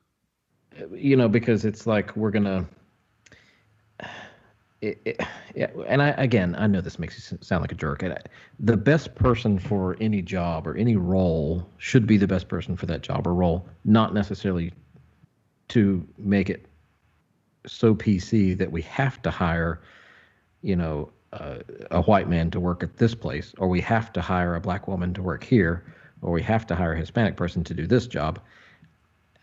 You 0.93 1.17
know, 1.17 1.29
because 1.29 1.65
it's 1.65 1.87
like 1.87 2.17
we're 2.17 2.31
going 2.31 2.45
to. 2.45 2.67
It, 4.81 5.01
it, 5.05 5.21
yeah, 5.55 5.69
and 5.87 6.03
I 6.03 6.09
again, 6.09 6.57
I 6.59 6.67
know 6.67 6.81
this 6.81 6.99
makes 6.99 7.31
you 7.31 7.39
sound 7.41 7.63
like 7.63 7.71
a 7.71 7.77
jerk. 7.77 8.03
And 8.03 8.15
I, 8.15 8.19
the 8.59 8.77
best 8.77 9.15
person 9.15 9.59
for 9.59 9.97
any 10.01 10.23
job 10.23 10.67
or 10.67 10.77
any 10.77 10.97
role 10.97 11.69
should 11.79 12.07
be 12.07 12.17
the 12.17 12.27
best 12.27 12.49
person 12.49 12.77
for 12.77 12.87
that 12.87 13.03
job 13.03 13.27
or 13.27 13.35
role, 13.35 13.67
not 13.85 14.13
necessarily 14.13 14.73
to 15.69 16.07
make 16.19 16.51
it 16.51 16.67
so 17.67 17.95
PC 17.95 18.59
that 18.59 18.73
we 18.73 18.83
have 18.83 19.23
to 19.23 19.31
hire, 19.31 19.81
you 20.63 20.75
know, 20.75 21.11
uh, 21.33 21.59
a 21.91 22.03
white 22.03 22.29
man 22.29 22.51
to 22.51 22.61
work 22.61 22.83
at 22.83 22.97
this 22.99 23.15
place, 23.15 23.55
or 23.59 23.69
we 23.69 23.81
have 23.81 24.13
to 24.13 24.21
hire 24.21 24.55
a 24.55 24.61
black 24.61 24.87
woman 24.89 25.15
to 25.15 25.23
work 25.23 25.43
here, 25.45 25.85
or 26.21 26.31
we 26.33 26.43
have 26.43 26.67
to 26.67 26.75
hire 26.75 26.93
a 26.93 26.99
Hispanic 26.99 27.37
person 27.37 27.65
to 27.65 27.75
do 27.75 27.87
this 27.87 28.07
job. 28.07 28.39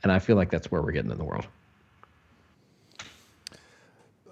And 0.03 0.11
I 0.11 0.19
feel 0.19 0.35
like 0.35 0.49
that's 0.49 0.71
where 0.71 0.81
we're 0.81 0.91
getting 0.91 1.11
in 1.11 1.17
the 1.17 1.23
world. 1.25 1.47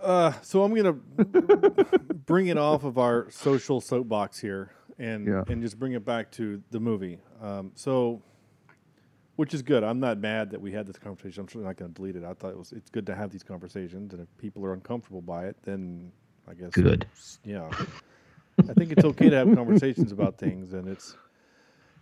Uh, 0.02 0.32
so 0.42 0.64
I'm 0.64 0.74
gonna 0.76 0.94
bring 2.26 2.48
it 2.48 2.58
off 2.58 2.84
of 2.84 2.98
our 2.98 3.30
social 3.32 3.82
soapbox 3.82 4.40
here 4.40 4.72
and 5.00 5.28
Yeah. 5.28 5.44
and 5.48 5.62
just 5.62 5.80
bring 5.80 5.94
it 5.94 6.06
back 6.06 6.32
to 6.34 6.62
the 6.72 6.80
movie. 6.80 7.20
Um, 7.42 7.72
so, 7.76 8.22
which 9.36 9.54
is 9.54 9.62
good. 9.64 9.84
I'm 9.84 10.00
not 10.00 10.20
mad 10.20 10.52
that 10.52 10.62
we 10.62 10.72
had 10.72 10.86
this 10.88 10.98
conversation. 10.98 11.42
I'm 11.42 11.48
certainly 11.48 11.68
not 11.68 11.78
going 11.78 11.92
to 11.94 11.96
delete 11.96 12.16
it. 12.16 12.24
I 12.24 12.34
thought 12.34 12.52
it 12.52 12.58
was 12.58 12.72
it's 12.72 12.90
good 12.92 13.06
to 13.08 13.16
have 13.16 13.32
these 13.32 13.44
conversations, 13.44 14.14
and 14.14 14.22
if 14.22 14.28
people 14.38 14.64
are 14.66 14.74
uncomfortable 14.74 15.22
by 15.22 15.46
it, 15.48 15.58
then 15.64 16.12
I 16.50 16.54
guess 16.54 16.72
Good. 16.72 17.08
Yeah, 17.44 17.70
I 18.70 18.74
think 18.74 18.92
it's 18.92 19.04
okay 19.04 19.30
to 19.30 19.36
have 19.36 19.54
conversations 19.54 20.12
about 20.12 20.38
things, 20.38 20.74
and 20.74 20.88
it's 20.88 21.16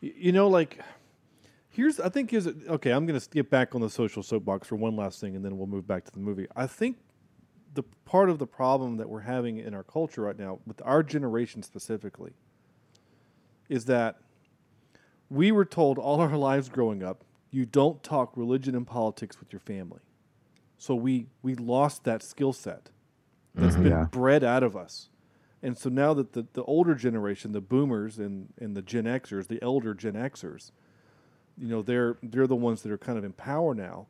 you 0.02 0.32
know 0.32 0.48
like 0.48 0.80
here's 1.70 2.00
I 2.00 2.10
think 2.10 2.34
is 2.34 2.48
okay. 2.48 2.92
I'm 2.92 3.06
going 3.06 3.20
to 3.20 3.30
get 3.30 3.50
back 3.50 3.76
on 3.76 3.82
the 3.82 3.90
social 3.90 4.24
soapbox 4.24 4.68
for 4.68 4.76
one 4.76 4.96
last 4.96 5.20
thing, 5.20 5.36
and 5.36 5.44
then 5.44 5.58
we'll 5.58 5.68
move 5.68 5.88
back 5.88 6.06
to 6.06 6.12
the 6.12 6.20
movie. 6.20 6.48
I 6.56 6.68
think 6.68 6.98
the 7.74 7.84
part 8.06 8.30
of 8.30 8.40
the 8.40 8.48
problem 8.48 8.98
that 8.98 9.10
we're 9.10 9.22
having 9.22 9.58
in 9.58 9.74
our 9.74 9.84
culture 9.84 10.22
right 10.22 10.38
now, 10.38 10.60
with 10.66 10.82
our 10.86 11.04
generation 11.04 11.62
specifically, 11.62 12.32
is 13.68 13.86
that 13.86 14.18
we 15.30 15.52
were 15.52 15.66
told 15.66 15.98
all 15.98 16.22
our 16.22 16.38
lives 16.38 16.70
growing 16.70 17.04
up, 17.04 17.24
you 17.52 17.66
don't 17.66 18.02
talk 18.04 18.32
religion 18.36 18.76
and 18.76 18.86
politics 18.88 19.40
with 19.40 19.52
your 19.52 19.60
family. 19.60 20.02
So 20.78 20.96
we 20.96 21.28
we 21.42 21.56
lost 21.56 22.04
that 22.04 22.24
skill 22.24 22.54
set 22.54 22.90
that's 23.56 23.74
mm-hmm. 23.74 23.84
been 23.84 23.92
Yeah. 23.92 24.08
bred 24.12 24.44
out 24.44 24.64
of 24.64 24.76
us. 24.76 25.10
And 25.62 25.78
so 25.78 25.90
now 25.90 26.14
that 26.14 26.34
the, 26.34 26.46
the 26.54 26.64
older 26.64 26.94
generation, 26.94 27.52
the 27.52 27.62
boomers 27.62 28.20
and, 28.20 28.54
and 28.60 28.76
the 28.76 28.82
Gen 28.82 29.06
Xers, 29.06 29.48
the 29.48 29.62
elder 29.64 29.94
Gen 29.94 30.14
Xers, 30.14 30.72
you 31.58 31.68
know, 31.68 31.82
they're 31.82 32.18
they're 32.22 32.48
the 32.48 32.56
ones 32.56 32.82
that 32.84 32.92
are 32.92 32.98
kind 32.98 33.18
of 33.18 33.24
in 33.24 33.34
power 33.34 33.74
now. 33.74 34.08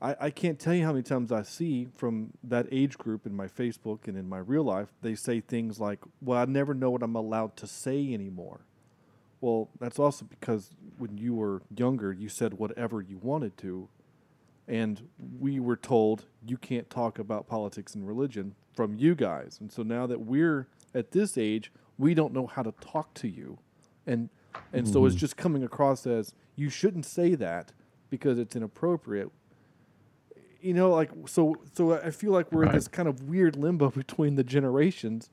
I, 0.00 0.16
I 0.20 0.30
can't 0.30 0.58
tell 0.58 0.74
you 0.74 0.84
how 0.84 0.92
many 0.92 1.04
times 1.04 1.30
I 1.30 1.42
see 1.42 1.86
from 1.96 2.32
that 2.42 2.66
age 2.72 2.98
group 2.98 3.24
in 3.24 3.34
my 3.34 3.46
Facebook 3.46 4.08
and 4.08 4.18
in 4.18 4.28
my 4.28 4.38
real 4.38 4.64
life, 4.64 4.88
they 5.00 5.14
say 5.14 5.40
things 5.40 5.78
like, 5.78 6.00
Well, 6.20 6.38
I 6.38 6.44
never 6.44 6.74
know 6.74 6.90
what 6.90 7.02
I'm 7.02 7.14
allowed 7.14 7.56
to 7.58 7.66
say 7.66 8.12
anymore. 8.12 8.60
Well, 9.40 9.70
that's 9.80 9.98
also 9.98 10.24
because 10.24 10.70
when 10.98 11.16
you 11.18 11.34
were 11.34 11.62
younger, 11.74 12.12
you 12.12 12.28
said 12.28 12.54
whatever 12.54 13.00
you 13.00 13.18
wanted 13.18 13.56
to. 13.58 13.88
And 14.68 15.08
we 15.40 15.58
were 15.58 15.76
told 15.76 16.26
you 16.46 16.56
can't 16.56 16.88
talk 16.90 17.18
about 17.18 17.48
politics 17.48 17.94
and 17.94 18.06
religion 18.06 18.54
from 18.72 18.94
you 18.96 19.14
guys. 19.14 19.58
And 19.60 19.70
so 19.70 19.82
now 19.82 20.06
that 20.06 20.20
we're 20.20 20.68
at 20.94 21.12
this 21.12 21.36
age, 21.36 21.72
we 21.98 22.14
don't 22.14 22.32
know 22.32 22.46
how 22.46 22.62
to 22.62 22.72
talk 22.80 23.14
to 23.14 23.28
you. 23.28 23.58
And 24.06 24.28
and 24.72 24.86
so 24.86 25.06
it's 25.06 25.14
mm-hmm. 25.14 25.20
just 25.20 25.36
coming 25.36 25.62
across 25.62 26.06
as 26.06 26.34
you 26.56 26.68
shouldn't 26.68 27.06
say 27.06 27.34
that 27.34 27.72
because 28.10 28.38
it's 28.38 28.54
inappropriate. 28.54 29.30
You 30.60 30.74
know, 30.74 30.90
like 30.90 31.10
so 31.26 31.56
so 31.72 31.94
I 31.94 32.10
feel 32.10 32.32
like 32.32 32.52
we're 32.52 32.64
in 32.64 32.72
this 32.72 32.88
kind 32.88 33.08
of 33.08 33.22
weird 33.22 33.56
limbo 33.56 33.90
between 34.02 34.36
the 34.36 34.44
generations 34.44 35.30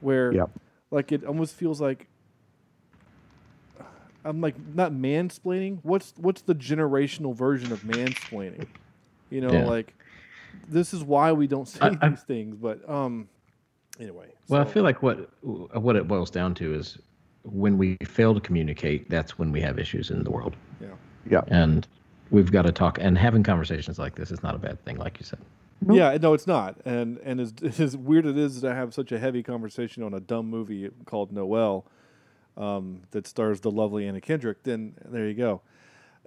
where 0.00 0.32
Yep. 0.32 0.50
like 0.90 1.12
it 1.12 1.24
almost 1.24 1.54
feels 1.54 1.80
like 1.80 2.08
I'm 4.24 4.40
like 4.40 4.54
not 4.74 4.92
mansplaining. 4.92 5.78
What's 5.82 6.12
what's 6.16 6.42
the 6.42 6.54
generational 6.54 7.34
version 7.34 7.72
of 7.72 7.82
mansplaining? 7.82 8.66
You 9.30 9.40
know, 9.40 9.52
Yeah. 9.52 9.64
like 9.64 9.94
this 10.68 10.92
is 10.94 11.02
why 11.04 11.32
we 11.32 11.46
don't 11.46 11.68
say 11.68 11.80
I- 11.80 11.96
I- 12.00 12.08
these 12.10 12.22
things. 12.22 12.56
But 12.56 12.88
um, 12.88 13.28
anyway. 13.98 14.26
Well, 14.48 14.60
I 14.60 14.64
feel 14.64 14.82
like 14.82 15.02
what 15.02 15.30
what 15.42 15.96
it 15.96 16.08
boils 16.08 16.30
down 16.30 16.54
to 16.56 16.74
is 16.74 16.98
when 17.44 17.78
we 17.78 17.96
fail 18.04 18.34
to 18.34 18.40
communicate, 18.40 19.08
that's 19.08 19.38
when 19.38 19.52
we 19.52 19.60
have 19.60 19.78
issues 19.78 20.10
in 20.10 20.22
the 20.24 20.30
world. 20.30 20.56
yeah. 20.80 20.88
Yeah. 21.28 21.42
And 21.48 21.86
we've 22.30 22.50
got 22.50 22.62
to 22.62 22.72
talk. 22.72 22.98
And 23.00 23.16
having 23.18 23.42
conversations 23.42 23.98
like 23.98 24.14
this 24.14 24.30
is 24.30 24.42
not 24.42 24.54
a 24.54 24.58
bad 24.58 24.82
thing, 24.84 24.96
like 24.96 25.18
you 25.20 25.24
said. 25.26 25.38
Yeah, 25.88 26.16
no, 26.20 26.34
it's 26.34 26.46
not. 26.46 26.76
And 26.84 27.18
and 27.24 27.40
as 27.40 27.54
as 27.80 27.96
weird 27.96 28.26
it 28.26 28.36
is 28.36 28.60
to 28.62 28.74
have 28.74 28.92
such 28.92 29.12
a 29.12 29.18
heavy 29.18 29.42
conversation 29.42 30.02
on 30.02 30.14
a 30.14 30.20
dumb 30.20 30.46
movie 30.50 30.90
called 31.06 31.32
Noelle, 31.32 31.86
um, 32.56 33.02
that 33.12 33.26
stars 33.26 33.60
the 33.60 33.70
lovely 33.70 34.06
Anna 34.06 34.20
Kendrick, 34.20 34.62
then 34.64 34.94
there 35.06 35.26
you 35.28 35.34
go. 35.34 35.62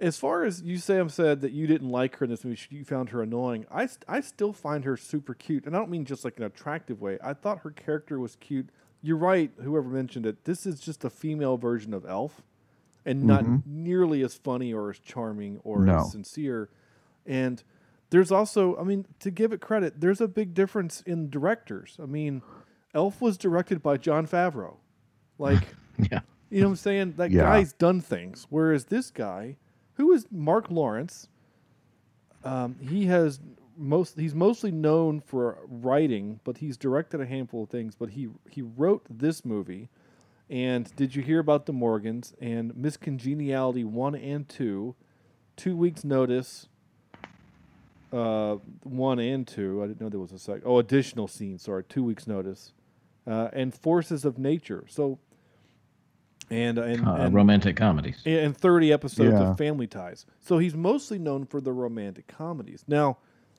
As 0.00 0.18
far 0.18 0.44
as 0.44 0.60
you 0.62 0.78
Sam 0.78 1.08
said 1.08 1.40
that 1.42 1.52
you 1.52 1.66
didn't 1.68 1.88
like 1.90 2.16
her 2.16 2.24
in 2.24 2.30
this 2.30 2.44
movie, 2.44 2.58
you 2.70 2.84
found 2.84 3.10
her 3.10 3.22
annoying. 3.22 3.64
I, 3.70 3.86
st- 3.86 4.04
I 4.08 4.20
still 4.20 4.52
find 4.52 4.84
her 4.84 4.96
super 4.96 5.34
cute, 5.34 5.66
and 5.66 5.76
I 5.76 5.78
don't 5.78 5.90
mean 5.90 6.04
just 6.04 6.24
like 6.24 6.36
an 6.36 6.42
attractive 6.42 7.00
way. 7.00 7.18
I 7.22 7.32
thought 7.32 7.60
her 7.60 7.70
character 7.70 8.18
was 8.18 8.36
cute 8.36 8.70
you're 9.06 9.18
right. 9.18 9.50
Whoever 9.62 9.90
mentioned 9.90 10.24
it, 10.24 10.44
this 10.46 10.64
is 10.64 10.80
just 10.80 11.04
a 11.04 11.10
female 11.10 11.58
version 11.58 11.92
of 11.92 12.06
Elf, 12.06 12.42
and 13.04 13.22
not 13.24 13.44
Mhm. 13.44 13.62
nearly 13.66 14.22
as 14.22 14.34
funny 14.34 14.72
or 14.72 14.88
as 14.88 14.98
charming 14.98 15.60
or 15.62 15.84
No. 15.84 15.98
as 15.98 16.10
sincere. 16.12 16.70
And 17.26 17.62
there's 18.08 18.32
also, 18.32 18.76
I 18.78 18.82
mean, 18.82 19.04
to 19.20 19.30
give 19.30 19.52
it 19.52 19.60
credit, 19.60 20.00
there's 20.00 20.22
a 20.22 20.26
big 20.28 20.54
difference 20.54 21.02
in 21.02 21.28
directors. 21.28 21.98
I 22.02 22.06
mean, 22.06 22.40
Elf 22.94 23.20
was 23.20 23.36
directed 23.36 23.82
by 23.82 23.98
Jon 23.98 24.26
Favreau, 24.26 24.76
like. 25.38 25.62
Yeah. 26.10 26.20
You 26.50 26.62
know 26.62 26.68
what 26.68 26.70
I'm 26.72 26.76
saying? 26.76 27.12
That 27.18 27.30
Yeah. 27.30 27.42
guy's 27.42 27.72
done 27.74 28.00
things. 28.00 28.46
Whereas 28.50 28.86
this 28.86 29.10
guy, 29.12 29.58
who 29.94 30.12
is 30.12 30.26
Marc 30.30 30.70
Lawrence, 30.70 31.28
um, 32.44 32.76
he 32.80 33.06
has 33.06 33.40
most 33.76 34.18
he's 34.18 34.34
mostly 34.34 34.70
known 34.70 35.20
for 35.20 35.58
writing, 35.66 36.40
but 36.44 36.58
he's 36.58 36.76
directed 36.76 37.20
a 37.20 37.26
handful 37.26 37.64
of 37.64 37.70
things. 37.70 37.94
But 37.94 38.10
he 38.10 38.28
he 38.48 38.62
wrote 38.62 39.04
this 39.08 39.44
movie. 39.44 39.88
And 40.50 40.94
did 40.94 41.16
you 41.16 41.22
hear 41.22 41.38
about 41.38 41.64
the 41.64 41.72
Morgans 41.72 42.34
and 42.38 42.76
Miss 42.76 42.96
Congeniality 42.96 43.82
one 43.82 44.14
and 44.14 44.48
two? 44.48 44.94
Two 45.56 45.76
weeks 45.76 46.04
notice. 46.04 46.68
Uh, 48.12 48.56
one 48.82 49.18
and 49.18 49.46
two. 49.46 49.82
I 49.82 49.86
didn't 49.86 50.00
know 50.00 50.08
there 50.08 50.20
was 50.20 50.32
a 50.32 50.38
sec. 50.38 50.60
Oh, 50.64 50.78
additional 50.78 51.26
scenes. 51.26 51.62
Sorry, 51.62 51.82
two 51.82 52.04
weeks 52.04 52.26
notice. 52.26 52.72
Uh, 53.26 53.48
and 53.52 53.74
Forces 53.74 54.24
of 54.24 54.38
Nature. 54.38 54.84
So 54.86 55.18
and 56.50 56.78
and, 56.78 57.06
Uh, 57.06 57.14
and 57.14 57.34
romantic 57.34 57.76
comedies. 57.76 58.22
and 58.26 58.56
30 58.56 58.92
episodes 58.92 59.32
Yeah. 59.32 59.50
of 59.50 59.58
Family 59.58 59.86
Ties. 59.86 60.26
So 60.40 60.58
he's 60.58 60.74
mostly 60.74 61.18
known 61.18 61.46
for 61.46 61.60
the 61.60 61.72
romantic 61.72 62.26
comedies. 62.26 62.84
Now, 62.86 63.18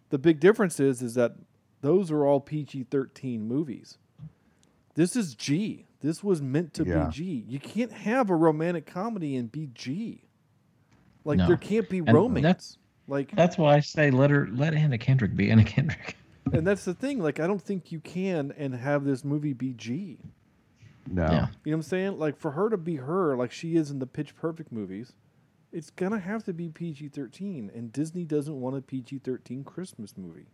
the 0.09 0.17
big 0.19 0.39
difference 0.39 0.79
is 0.79 1.01
is 1.01 1.13
that 1.15 1.35
those 1.81 2.11
are 2.11 2.25
all 2.25 2.39
PG-13 2.39 3.41
movies. 3.47 3.97
This 4.95 5.15
is 5.15 5.35
G. 5.35 5.85
This 6.01 6.23
was 6.23 6.41
meant 6.41 6.73
to 6.75 6.85
Yeah. 6.85 7.05
be 7.05 7.11
G. 7.11 7.45
You 7.47 7.59
can't 7.59 7.91
have 7.91 8.29
a 8.29 8.35
romantic 8.35 8.85
comedy 8.85 9.35
and 9.35 9.51
be 9.51 9.69
G. 9.73 10.23
Like 11.23 11.39
No. 11.39 11.47
there 11.47 11.57
can't 11.57 11.89
be 11.89 11.99
And 11.99 12.13
romance. 12.13 12.43
that's- 12.43 12.77
like 13.07 13.35
That's 13.35 13.57
why 13.57 13.75
I 13.75 13.79
say 13.81 14.09
let 14.11 14.29
her 14.31 14.47
let 14.51 14.73
Anna 14.73 14.97
Kendrick 14.97 15.35
be 15.35 15.51
Anna 15.51 15.63
Kendrick. 15.63 16.15
and 16.53 16.65
that's 16.65 16.85
the 16.85 16.93
thing. 16.93 17.19
Like 17.19 17.39
I 17.39 17.47
don't 17.47 17.61
think 17.61 17.91
you 17.91 17.99
can 17.99 18.51
and 18.57 18.73
have 18.75 19.03
this 19.03 19.23
movie 19.25 19.53
be 19.53 19.73
G. 19.73 20.19
No. 21.07 21.23
Yeah. 21.23 21.31
You 21.31 21.37
know 21.37 21.47
what 21.63 21.73
I'm 21.73 21.81
saying? 21.83 22.19
Like 22.19 22.37
for 22.37 22.51
her 22.51 22.69
to 22.69 22.77
be 22.77 22.95
her, 22.95 23.35
like 23.35 23.51
she 23.51 23.75
is 23.75 23.91
in 23.91 23.99
the 23.99 24.07
Pitch 24.07 24.35
Perfect 24.35 24.71
movies, 24.71 25.13
it's 25.71 25.89
gonna 25.89 26.19
have 26.19 26.43
to 26.45 26.53
be 26.53 26.69
PG-13, 26.69 27.75
and 27.75 27.91
Disney 27.91 28.23
doesn't 28.23 28.59
want 28.59 28.77
a 28.77 28.81
PG-13 28.81 29.65
Christmas 29.65 30.17
movie. 30.17 30.47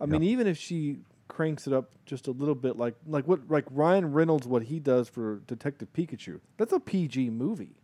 I 0.00 0.06
mean, 0.06 0.22
even 0.22 0.46
if 0.46 0.56
she 0.56 1.00
cranks 1.28 1.66
it 1.66 1.72
up 1.72 1.90
just 2.06 2.26
a 2.26 2.30
little 2.30 2.54
bit, 2.54 2.78
like 2.78 2.94
like 3.06 3.28
what 3.28 3.50
like 3.50 3.66
Ryan 3.70 4.12
Reynolds, 4.12 4.46
what 4.46 4.64
he 4.64 4.80
does 4.80 5.08
for 5.08 5.42
Detective 5.46 5.92
Pikachu, 5.92 6.40
that's 6.56 6.72
a 6.72 6.80
PG 6.80 7.30
movie. 7.30 7.76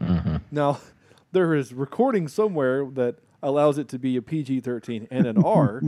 Mm-hmm. 0.00 0.36
Now, 0.50 0.80
there 1.32 1.54
is 1.54 1.72
recording 1.72 2.28
somewhere 2.28 2.86
that 2.92 3.18
allows 3.42 3.78
it 3.78 3.88
to 3.88 3.98
be 3.98 4.16
a 4.16 4.22
PG-13 4.22 5.08
and 5.10 5.26
an 5.26 5.44
R, 5.44 5.82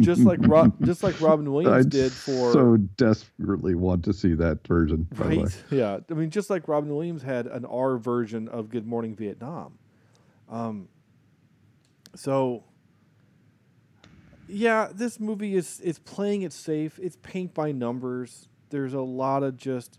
just 0.00 0.22
like 0.22 0.40
Rob, 0.42 0.74
just 0.84 1.02
like 1.02 1.20
Robin 1.20 1.50
Williams 1.52 1.86
I 1.86 1.88
did 1.88 2.12
for 2.12 2.52
so 2.52 2.76
desperately 2.76 3.74
want 3.74 4.04
to 4.06 4.12
see 4.12 4.34
that 4.34 4.66
version. 4.66 5.06
By 5.12 5.28
the 5.28 5.36
way. 5.36 5.42
Right. 5.44 5.62
Yeah. 5.70 5.98
I 6.10 6.14
mean, 6.14 6.30
just 6.30 6.50
like 6.50 6.66
Robin 6.66 6.90
Williams 6.90 7.22
had 7.22 7.46
an 7.46 7.64
R 7.64 7.98
version 7.98 8.48
of 8.48 8.68
Good 8.68 8.86
Morning 8.86 9.14
Vietnam. 9.14 9.78
Um, 10.48 10.88
so, 12.14 12.64
yeah, 14.48 14.88
this 14.92 15.20
movie 15.20 15.54
is 15.54 15.80
it's 15.84 15.98
playing 16.00 16.42
it 16.42 16.52
safe. 16.52 16.98
It's 17.00 17.16
paint 17.22 17.54
by 17.54 17.70
numbers. 17.70 18.48
There's 18.70 18.94
a 18.94 19.00
lot 19.00 19.42
of 19.42 19.56
just. 19.56 19.98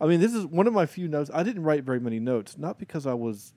I 0.00 0.06
mean, 0.06 0.18
this 0.18 0.34
is 0.34 0.44
one 0.44 0.66
of 0.66 0.72
my 0.72 0.86
few 0.86 1.06
notes. 1.06 1.30
I 1.32 1.44
didn't 1.44 1.62
write 1.62 1.84
very 1.84 2.00
many 2.00 2.18
notes, 2.18 2.58
not 2.58 2.76
because 2.76 3.06
I 3.06 3.14
was 3.14 3.52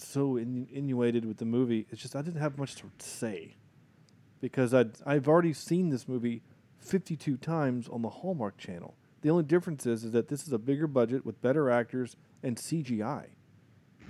so 0.00 0.36
in, 0.36 0.66
innuated 0.72 1.24
with 1.24 1.38
the 1.38 1.44
movie. 1.44 1.86
It's 1.90 2.00
just 2.02 2.16
I 2.16 2.22
didn't 2.22 2.40
have 2.40 2.58
much 2.58 2.74
to 2.76 2.84
say 2.98 3.56
because 4.40 4.72
I'd, 4.74 4.92
I've 5.04 5.28
already 5.28 5.52
seen 5.52 5.88
this 5.90 6.06
movie 6.08 6.42
52 6.78 7.36
times 7.38 7.88
on 7.88 8.02
the 8.02 8.08
Hallmark 8.10 8.58
Channel. 8.58 8.94
The 9.22 9.30
only 9.30 9.44
difference 9.44 9.86
is, 9.86 10.04
is 10.04 10.12
that 10.12 10.28
this 10.28 10.46
is 10.46 10.52
a 10.52 10.58
bigger 10.58 10.86
budget 10.86 11.24
with 11.26 11.40
better 11.42 11.70
actors 11.70 12.16
and 12.42 12.56
CGI. 12.56 13.26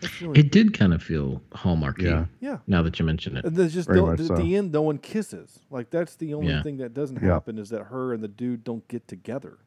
That's 0.01 0.19
the 0.19 0.27
only- 0.27 0.41
It 0.41 0.53
did 0.53 0.77
kind 0.79 0.93
of 0.93 1.03
feel 1.03 1.41
Hallmarky. 1.53 2.03
Yeah. 2.03 2.27
yeah. 2.41 2.59
Now 2.67 2.83
that 2.83 2.99
you 2.99 3.05
mention 3.07 3.37
it. 3.37 3.45
And 3.47 3.57
there's 3.57 3.73
just 3.73 3.89
Very 3.89 4.01
no, 4.01 4.07
much 4.07 4.21
at 4.21 4.37
the 4.37 4.57
end, 4.57 4.73
no 4.73 4.83
one 4.83 4.99
kisses. 4.99 5.61
Like 5.71 5.89
that's 5.91 6.17
the 6.17 6.35
only 6.35 6.49
Yeah. 6.53 6.63
thing 6.63 6.77
that 6.79 6.93
doesn't 6.93 7.23
Yeah. 7.23 7.29
happen 7.33 7.57
is 7.59 7.71
that 7.71 7.85
her 7.85 8.13
and 8.13 8.23
the 8.23 8.29
dude 8.29 8.63
don't 8.63 8.87
get 8.89 9.09
together. 9.09 9.59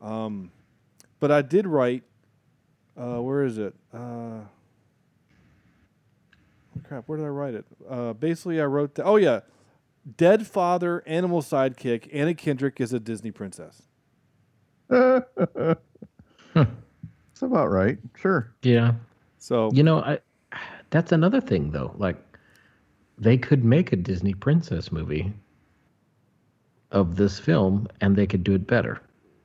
Um, 0.00 0.50
but 1.20 1.30
I 1.30 1.42
did 1.42 1.66
write. 1.66 2.02
Uh, 2.96 3.18
where 3.20 3.44
is 3.44 3.58
it? 3.58 3.74
Uh, 3.92 4.40
crap, 6.84 7.08
where 7.08 7.18
did 7.18 7.24
I 7.24 7.28
write 7.28 7.54
it? 7.54 7.64
Uh, 7.88 8.12
basically, 8.12 8.60
I 8.60 8.64
wrote. 8.64 8.94
The, 8.94 9.04
oh 9.04 9.16
yeah, 9.16 9.40
dead 10.16 10.46
father, 10.46 11.02
animal 11.06 11.42
sidekick. 11.42 12.08
Anna 12.12 12.34
Kendrick 12.34 12.80
is 12.80 12.92
a 12.92 13.00
Disney 13.00 13.30
princess. 13.30 13.82
That's 14.88 15.76
about 17.42 17.70
right. 17.70 17.98
Sure. 18.16 18.52
Yeah. 18.62 18.92
So 19.38 19.70
You 19.72 19.82
know, 19.82 19.98
I 20.00 20.18
that's 20.90 21.10
another 21.12 21.40
thing 21.40 21.70
though. 21.72 21.92
Like 21.98 22.16
they 23.18 23.36
could 23.36 23.64
make 23.64 23.92
a 23.92 23.96
Disney 23.96 24.34
princess 24.34 24.92
movie 24.92 25.32
of 26.92 27.16
this 27.16 27.38
film 27.40 27.88
and 28.00 28.14
they 28.14 28.26
could 28.26 28.44
do 28.44 28.54
it 28.54 28.66
better. 28.66 29.00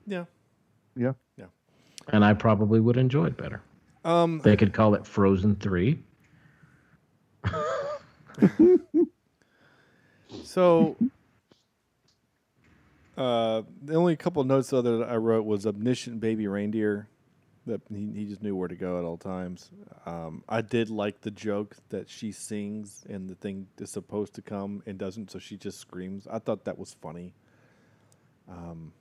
yeah. 0.06 0.26
Yeah. 0.96 1.14
Yeah. 1.38 1.46
And 2.10 2.24
I 2.26 2.34
probably 2.34 2.80
would 2.80 2.98
enjoy 2.98 3.26
it 3.28 3.38
better. 3.38 3.62
Um, 4.04 4.40
They 4.44 4.56
could 4.58 4.74
call 4.74 4.94
it 4.96 5.06
Frozen 5.06 5.56
3. 5.58 5.98
So, 10.44 10.96
uh, 13.18 13.64
the 13.84 13.96
only 13.96 14.16
couple 14.16 14.42
of 14.42 14.48
notes 14.48 14.74
other 14.74 14.98
that 14.98 15.10
I 15.10 15.16
wrote 15.16 15.46
was 15.46 15.66
omniscient 15.66 16.20
baby 16.20 16.48
reindeer. 16.48 17.08
That 17.66 17.82
he, 17.94 18.12
he 18.16 18.26
just 18.26 18.42
knew 18.42 18.56
where 18.56 18.68
to 18.68 18.76
go 18.76 18.98
at 18.98 19.06
all 19.06 19.18
times. 19.18 19.70
Um, 20.06 20.44
I 20.50 20.62
did 20.62 20.90
like 20.90 21.22
the 21.22 21.30
joke 21.30 21.76
that 21.90 22.10
she 22.10 22.32
sings 22.32 23.06
and 23.10 23.30
the 23.30 23.36
thing 23.36 23.68
is 23.78 23.92
supposed 23.92 24.34
to 24.36 24.42
come 24.42 24.82
and 24.88 24.98
doesn't, 24.98 25.30
so 25.30 25.38
she 25.38 25.56
just 25.56 25.80
screams. 25.80 26.28
I 26.32 26.40
thought 26.40 26.66
that 26.66 26.80
was 26.80 26.96
funny. 27.00 27.36
Um, 28.50 28.92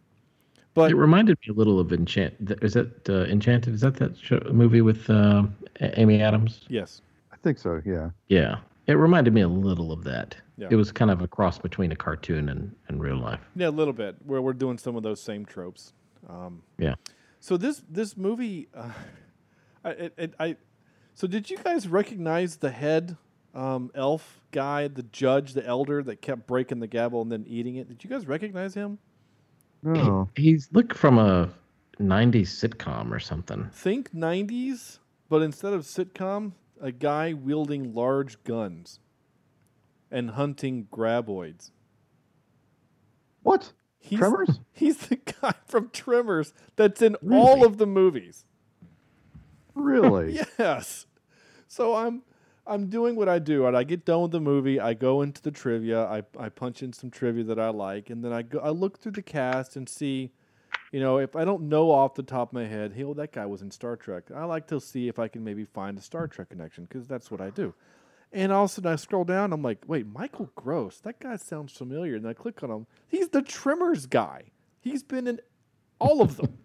but 0.74 0.90
it 0.90 0.96
reminded 0.96 1.38
me 1.46 1.54
a 1.54 1.56
little 1.56 1.80
of 1.80 1.92
Enchant. 1.92 2.34
Is 2.62 2.74
that 2.74 3.08
uh, 3.08 3.24
Enchanted? 3.24 3.72
Is 3.74 3.80
that 3.80 3.94
that 3.96 4.18
show, 4.18 4.40
movie 4.52 4.82
with 4.82 5.08
uh, 5.08 5.44
Amy 5.80 6.20
Adams? 6.20 6.66
yes, 6.68 7.00
I 7.38 7.42
think 7.42 7.58
so. 7.58 7.80
Yeah. 7.84 8.10
Yeah. 8.28 8.58
It 8.86 8.94
reminded 8.94 9.32
me 9.34 9.42
a 9.42 9.48
little 9.48 9.92
of 9.92 10.02
that. 10.04 10.34
Yeah. 10.56 10.68
It 10.70 10.76
was 10.76 10.90
kind 10.90 11.10
of 11.10 11.22
a 11.22 11.28
cross 11.28 11.58
between 11.58 11.92
a 11.92 11.96
cartoon 11.96 12.48
and, 12.48 12.74
and 12.88 13.00
real 13.00 13.18
life. 13.18 13.40
yeah, 13.54 13.68
a 13.68 13.70
little 13.70 13.92
bit 13.92 14.16
where 14.24 14.42
we're 14.42 14.54
doing 14.54 14.78
some 14.78 14.96
of 14.96 15.02
those 15.02 15.20
same 15.20 15.44
tropes. 15.44 15.92
Um, 16.28 16.62
Yeah. 16.78 16.94
So 17.40 17.56
this 17.56 17.82
this 17.88 18.16
movie, 18.16 18.68
uh, 18.74 18.90
I, 19.84 19.90
it, 19.90 20.14
it, 20.18 20.34
I, 20.40 20.56
so 21.14 21.28
did 21.28 21.48
you 21.48 21.58
guys 21.58 21.86
recognize 21.86 22.56
the 22.56 22.70
head 22.70 23.16
um, 23.54 23.92
elf 23.94 24.40
guy, 24.50 24.88
the 24.88 25.04
judge, 25.04 25.52
the 25.52 25.64
elder 25.64 26.02
that 26.02 26.20
kept 26.20 26.48
breaking 26.48 26.80
the 26.80 26.88
gavel 26.88 27.22
and 27.22 27.30
then 27.30 27.44
eating 27.46 27.76
it? 27.76 27.88
Did 27.88 28.02
you 28.02 28.10
guys 28.10 28.26
recognize 28.26 28.74
him? 28.74 28.98
No. 29.84 30.28
He's 30.34 30.68
looked 30.72 30.96
from 30.96 31.18
a 31.18 31.48
90s 32.00 32.48
sitcom 32.48 33.12
or 33.12 33.20
something. 33.20 33.70
Think 33.72 34.12
'90s, 34.12 34.98
but 35.28 35.42
instead 35.42 35.72
of 35.72 35.82
sitcom, 35.82 36.52
a 36.80 36.92
guy 36.92 37.32
wielding 37.32 37.94
large 37.94 38.42
guns 38.44 39.00
and 40.10 40.30
hunting 40.30 40.88
graboids. 40.90 41.70
What? 43.42 43.72
He's, 43.98 44.18
Tremors? 44.18 44.60
He's 44.72 44.98
the 44.98 45.16
guy 45.16 45.54
from 45.66 45.90
Tremors 45.90 46.52
that's 46.76 47.02
in 47.02 47.16
all 47.30 47.64
of 47.64 47.78
the 47.78 47.86
movies. 47.86 48.44
Really? 49.74 50.40
Yes. 50.58 51.06
So 51.68 51.94
I'm 51.94 52.22
I'm 52.66 52.88
doing 52.88 53.16
what 53.16 53.28
I 53.28 53.38
do. 53.38 53.64
Right? 53.64 53.74
I 53.74 53.84
get 53.84 54.04
done 54.04 54.22
with 54.22 54.30
the 54.32 54.40
movie. 54.40 54.80
I 54.80 54.94
go 54.94 55.22
into 55.22 55.42
the 55.42 55.50
trivia. 55.50 56.04
I, 56.04 56.22
I 56.38 56.48
punch 56.48 56.82
in 56.82 56.92
some 56.92 57.10
trivia 57.10 57.44
that 57.44 57.58
I 57.58 57.70
like, 57.70 58.10
and 58.10 58.24
then 58.24 58.32
I 58.32 58.42
go. 58.42 58.58
I 58.58 58.70
look 58.70 58.98
through 58.98 59.12
the 59.12 59.22
cast 59.22 59.76
and 59.76 59.88
see, 59.88 60.32
you 60.92 61.00
know, 61.00 61.18
if 61.18 61.36
I 61.36 61.44
don't 61.44 61.68
know 61.68 61.90
off 61.90 62.14
the 62.14 62.22
top 62.22 62.50
of 62.50 62.52
my 62.54 62.66
head, 62.66 62.92
hey, 62.94 63.04
well, 63.04 63.14
that 63.14 63.32
guy 63.32 63.46
was 63.46 63.62
in 63.62 63.70
Star 63.70 63.96
Trek. 63.96 64.24
I 64.34 64.44
like 64.44 64.66
to 64.68 64.80
see 64.80 65.08
if 65.08 65.18
I 65.18 65.28
can 65.28 65.44
maybe 65.44 65.64
find 65.64 65.98
a 65.98 66.02
Star 66.02 66.26
Trek 66.26 66.50
connection 66.50 66.84
because 66.84 67.06
that's 67.06 67.30
what 67.30 67.40
I 67.40 67.50
do. 67.50 67.74
And 68.32 68.52
all 68.52 68.64
of 68.64 68.70
a 68.70 68.74
sudden, 68.74 68.92
I 68.92 68.96
scroll 68.96 69.24
down. 69.24 69.52
I'm 69.52 69.62
like, 69.62 69.84
wait, 69.86 70.06
Michael 70.06 70.50
Gross. 70.54 70.98
That 71.00 71.18
guy 71.18 71.36
sounds 71.36 71.72
familiar. 71.72 72.16
And 72.16 72.26
I 72.26 72.34
click 72.34 72.62
on 72.62 72.70
him. 72.70 72.86
He's 73.06 73.30
the 73.30 73.42
Tremors 73.42 74.06
guy. 74.06 74.50
He's 74.80 75.02
been 75.02 75.26
in 75.26 75.40
all 75.98 76.20
of 76.20 76.36
them. 76.36 76.58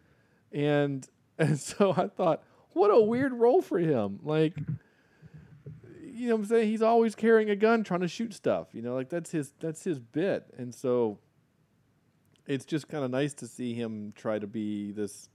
and 0.52 1.06
and 1.38 1.58
so 1.58 1.92
I 1.96 2.08
thought, 2.08 2.42
what 2.72 2.88
a 2.88 3.00
weird 3.00 3.32
role 3.32 3.62
for 3.62 3.78
him. 3.78 4.20
Like, 4.22 4.56
you 6.02 6.28
know, 6.28 6.36
what 6.36 6.42
I'm 6.42 6.46
saying 6.48 6.68
he's 6.68 6.82
always 6.82 7.14
carrying 7.14 7.50
a 7.50 7.56
gun, 7.56 7.84
trying 7.84 8.00
to 8.00 8.08
shoot 8.08 8.34
stuff. 8.34 8.68
You 8.72 8.82
know, 8.82 8.94
like 8.94 9.08
that's 9.08 9.30
his 9.30 9.52
that's 9.60 9.84
his 9.84 9.98
bit. 9.98 10.46
And 10.56 10.74
so, 10.74 11.18
it's 12.46 12.64
just 12.64 12.88
kind 12.88 13.04
of 13.04 13.10
nice 13.10 13.34
to 13.34 13.46
see 13.46 13.74
him 13.74 14.12
try 14.16 14.38
to 14.38 14.46
be 14.46 14.90
this, 14.92 15.28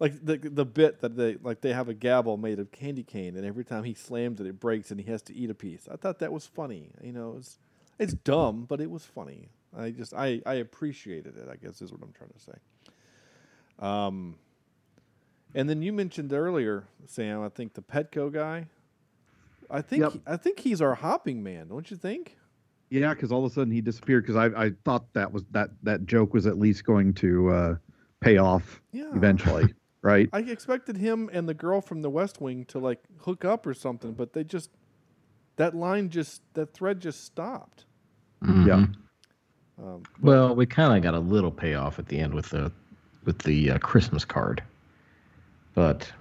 like 0.00 0.24
the 0.24 0.36
the 0.38 0.64
bit 0.64 1.00
that 1.00 1.16
they 1.16 1.36
like 1.42 1.60
they 1.60 1.72
have 1.72 1.88
a 1.88 1.94
gavel 1.94 2.36
made 2.36 2.58
of 2.58 2.70
candy 2.72 3.02
cane, 3.02 3.36
and 3.36 3.44
every 3.46 3.64
time 3.64 3.84
he 3.84 3.94
slams 3.94 4.40
it, 4.40 4.46
it 4.46 4.58
breaks, 4.60 4.90
and 4.90 5.00
he 5.00 5.10
has 5.10 5.22
to 5.22 5.34
eat 5.34 5.50
a 5.50 5.54
piece. 5.54 5.88
I 5.90 5.96
thought 5.96 6.18
that 6.18 6.32
was 6.32 6.46
funny. 6.46 6.90
You 7.02 7.12
know, 7.12 7.36
it's 7.38 7.58
it's 7.98 8.12
dumb, 8.14 8.64
but 8.68 8.80
it 8.80 8.90
was 8.90 9.04
funny. 9.04 9.48
I 9.76 9.90
just 9.90 10.12
I 10.14 10.40
I 10.46 10.54
appreciated 10.54 11.36
it. 11.36 11.48
I 11.50 11.56
guess 11.56 11.80
is 11.82 11.90
what 11.92 12.02
I'm 12.02 12.12
trying 12.12 12.30
to 12.30 12.40
say. 12.40 12.52
Um, 13.78 14.36
and 15.54 15.68
then 15.68 15.82
you 15.82 15.92
mentioned 15.92 16.32
earlier, 16.32 16.84
Sam. 17.06 17.42
I 17.42 17.48
think 17.48 17.74
the 17.74 17.82
Petco 17.82 18.32
guy. 18.32 18.66
I 19.70 19.80
think 19.80 20.02
Yep. 20.02 20.12
he- 20.12 20.22
I 20.26 20.36
think 20.36 20.60
he's 20.60 20.80
our 20.82 20.94
hopping 20.94 21.42
man. 21.42 21.68
Don't 21.68 21.90
you 21.90 21.96
think? 21.96 22.36
Yeah, 22.90 23.14
because 23.14 23.32
all 23.32 23.44
of 23.44 23.50
a 23.50 23.54
sudden 23.54 23.72
he 23.72 23.80
disappeared. 23.80 24.24
Because 24.24 24.36
I, 24.36 24.66
I 24.66 24.70
thought 24.84 25.12
that 25.14 25.32
was 25.32 25.44
that 25.50 25.70
that 25.82 26.06
joke 26.06 26.32
was 26.34 26.46
at 26.46 26.58
least 26.58 26.84
going 26.84 27.12
to 27.14 27.50
uh, 27.50 27.76
pay 28.20 28.36
off 28.38 28.80
Yeah. 28.92 29.10
eventually, 29.14 29.74
right? 30.02 30.28
I 30.32 30.40
expected 30.40 30.96
him 30.96 31.28
and 31.32 31.48
the 31.48 31.54
girl 31.54 31.80
from 31.80 32.02
the 32.02 32.10
West 32.10 32.40
Wing 32.40 32.64
to 32.66 32.78
like 32.78 33.02
hook 33.18 33.44
up 33.44 33.66
or 33.66 33.74
something, 33.74 34.12
but 34.12 34.32
they 34.32 34.44
just 34.44 34.70
that 35.56 35.74
line 35.74 36.08
just 36.10 36.42
that 36.54 36.72
thread 36.74 37.00
just 37.00 37.24
stopped. 37.24 37.84
Yeah. 38.42 38.48
Mhm. 38.50 38.94
Um, 39.78 40.02
but- 40.02 40.02
Well, 40.22 40.54
we 40.54 40.66
kind 40.66 40.96
of 40.96 41.02
got 41.02 41.14
a 41.14 41.18
little 41.18 41.50
payoff 41.50 41.98
at 41.98 42.06
the 42.06 42.18
end 42.18 42.32
with 42.34 42.50
the 42.50 42.70
with 43.24 43.38
the 43.38 43.70
uh, 43.72 43.78
Christmas 43.78 44.24
card, 44.24 44.62
but 45.74 46.12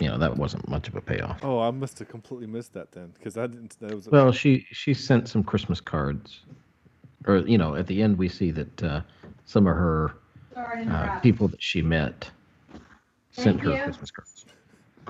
you 0.00 0.08
know 0.08 0.18
that 0.18 0.36
wasn't 0.36 0.66
much 0.68 0.88
of 0.88 0.94
a 0.96 1.00
payoff. 1.00 1.38
oh, 1.42 1.60
I 1.60 1.70
must 1.70 1.98
have 1.98 2.08
completely 2.08 2.46
missed 2.46 2.72
that 2.74 2.92
then 2.92 3.12
because 3.16 3.36
I 3.36 3.46
didn't. 3.46 3.76
That 3.80 3.94
was 3.94 4.06
a, 4.06 4.10
Well, 4.10 4.32
she 4.32 4.66
she 4.70 4.94
sent 4.94 5.28
some 5.28 5.42
Christmas 5.42 5.80
cards, 5.80 6.40
or 7.26 7.38
you 7.38 7.58
know, 7.58 7.74
at 7.74 7.86
the 7.86 8.02
end 8.02 8.16
we 8.18 8.28
see 8.28 8.50
that 8.52 8.82
uh, 8.82 9.00
some 9.44 9.66
of 9.66 9.74
her 9.76 10.14
uh, 10.56 11.18
people 11.20 11.48
that 11.48 11.62
she 11.62 11.82
met 11.82 12.30
sent 13.32 13.60
her 13.60 13.76
Christmas 13.84 14.10
cards. 14.10 14.46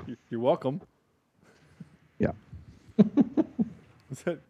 you- 0.06 0.16
you're 0.30 0.40
welcome. 0.40 0.80
Yeah. 2.18 2.32
Is 4.10 4.22
that 4.24 4.40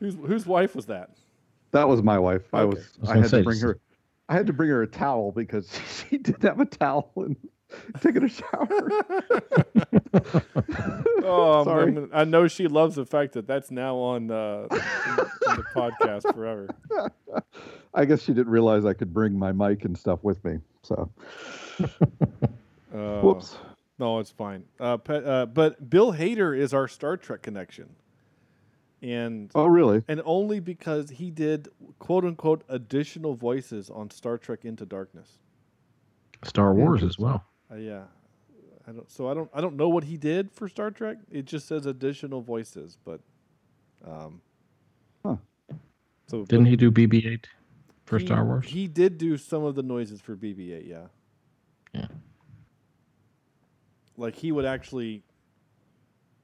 whose 0.00 0.14
whose 0.14 0.46
wife 0.46 0.74
was 0.76 0.86
that? 0.86 1.10
That 1.72 1.88
was 1.88 2.02
my 2.02 2.18
wife. 2.18 2.42
I 2.54 2.64
was. 2.64 2.78
I 2.78 3.00
was 3.00 3.10
I, 3.10 3.16
had 3.16 3.30
say, 3.30 3.38
to 3.38 3.44
bring 3.44 3.56
s- 3.56 3.62
her. 3.62 3.78
I 4.28 4.34
had 4.34 4.46
to 4.46 4.52
bring 4.52 4.70
her 4.70 4.82
a 4.82 4.86
towel 4.86 5.32
because 5.32 5.68
she 6.10 6.18
didn't 6.18 6.42
have 6.42 6.60
a 6.60 6.64
towel 6.66 7.10
and 7.16 7.36
taking 8.00 8.24
a 8.24 8.28
shower. 8.28 8.90
Oh, 11.26 11.52
I'm- 11.56 11.64
Sorry. 11.64 11.82
I'm- 11.96 12.10
I 12.12 12.24
know 12.24 12.46
she 12.48 12.68
loves 12.68 12.96
the 12.96 13.06
fact 13.06 13.32
that 13.32 13.46
that's 13.46 13.70
now 13.70 13.96
on 13.96 14.30
uh, 14.30 14.66
in, 14.70 14.76
in 14.76 15.56
the 15.56 15.64
podcast 15.74 16.34
forever. 16.34 16.68
I 17.94 18.04
guess 18.04 18.22
she 18.22 18.32
didn't 18.34 18.52
realize 18.52 18.84
I 18.84 18.92
could 18.92 19.12
bring 19.12 19.38
my 19.38 19.50
mic 19.52 19.84
and 19.84 19.96
stuff 19.96 20.22
with 20.22 20.44
me. 20.44 20.58
So, 20.82 21.10
Uh, 22.94 23.20
whoops. 23.22 23.56
No, 23.98 24.18
it's 24.20 24.30
fine. 24.30 24.64
Uh, 24.78 24.96
pe- 24.98 25.24
uh, 25.24 25.46
but 25.46 25.88
Bill 25.90 26.12
Hader 26.12 26.56
is 26.56 26.74
our 26.74 26.86
Star 26.88 27.16
Trek 27.16 27.42
connection, 27.42 27.94
and 29.02 29.50
Oh, 29.54 29.66
really? 29.66 30.02
and 30.08 30.20
only 30.24 30.60
because 30.60 31.10
he 31.10 31.30
did 31.30 31.68
quote 31.98 32.24
unquote 32.24 32.62
additional 32.68 33.34
voices 33.34 33.88
on 33.90 34.10
Star 34.10 34.36
Trek 34.38 34.64
Into 34.64 34.84
Darkness. 34.86 35.38
Star 36.44 36.74
Wars 36.74 37.02
as 37.02 37.18
well. 37.18 37.44
Uh, 37.70 37.76
yeah, 37.76 38.02
I 38.86 38.92
don't. 38.92 39.10
So 39.10 39.28
I 39.28 39.34
don't. 39.34 39.50
I 39.54 39.60
don't 39.60 39.76
know 39.76 39.88
what 39.88 40.04
he 40.04 40.16
did 40.16 40.50
for 40.52 40.68
Star 40.68 40.90
Trek. 40.90 41.18
It 41.30 41.44
just 41.46 41.66
says 41.66 41.86
additional 41.86 42.40
voices, 42.40 42.98
but 43.04 43.20
um. 44.06 44.40
Huh. 45.24 45.36
So 46.26 46.44
Didn't 46.44 46.66
he 46.66 46.76
do 46.76 46.90
BB-8 46.90 47.44
for 48.06 48.18
he- 48.18 48.26
Star 48.26 48.44
Wars? 48.44 48.66
He 48.66 48.88
did 48.88 49.18
do 49.18 49.36
some 49.36 49.64
of 49.64 49.74
the 49.74 49.82
noises 49.82 50.20
for 50.20 50.36
BB-8. 50.36 50.86
Yeah. 50.88 51.06
Yeah. 51.94 52.06
Like 54.16 54.36
he 54.36 54.52
would 54.52 54.64
actually, 54.64 55.22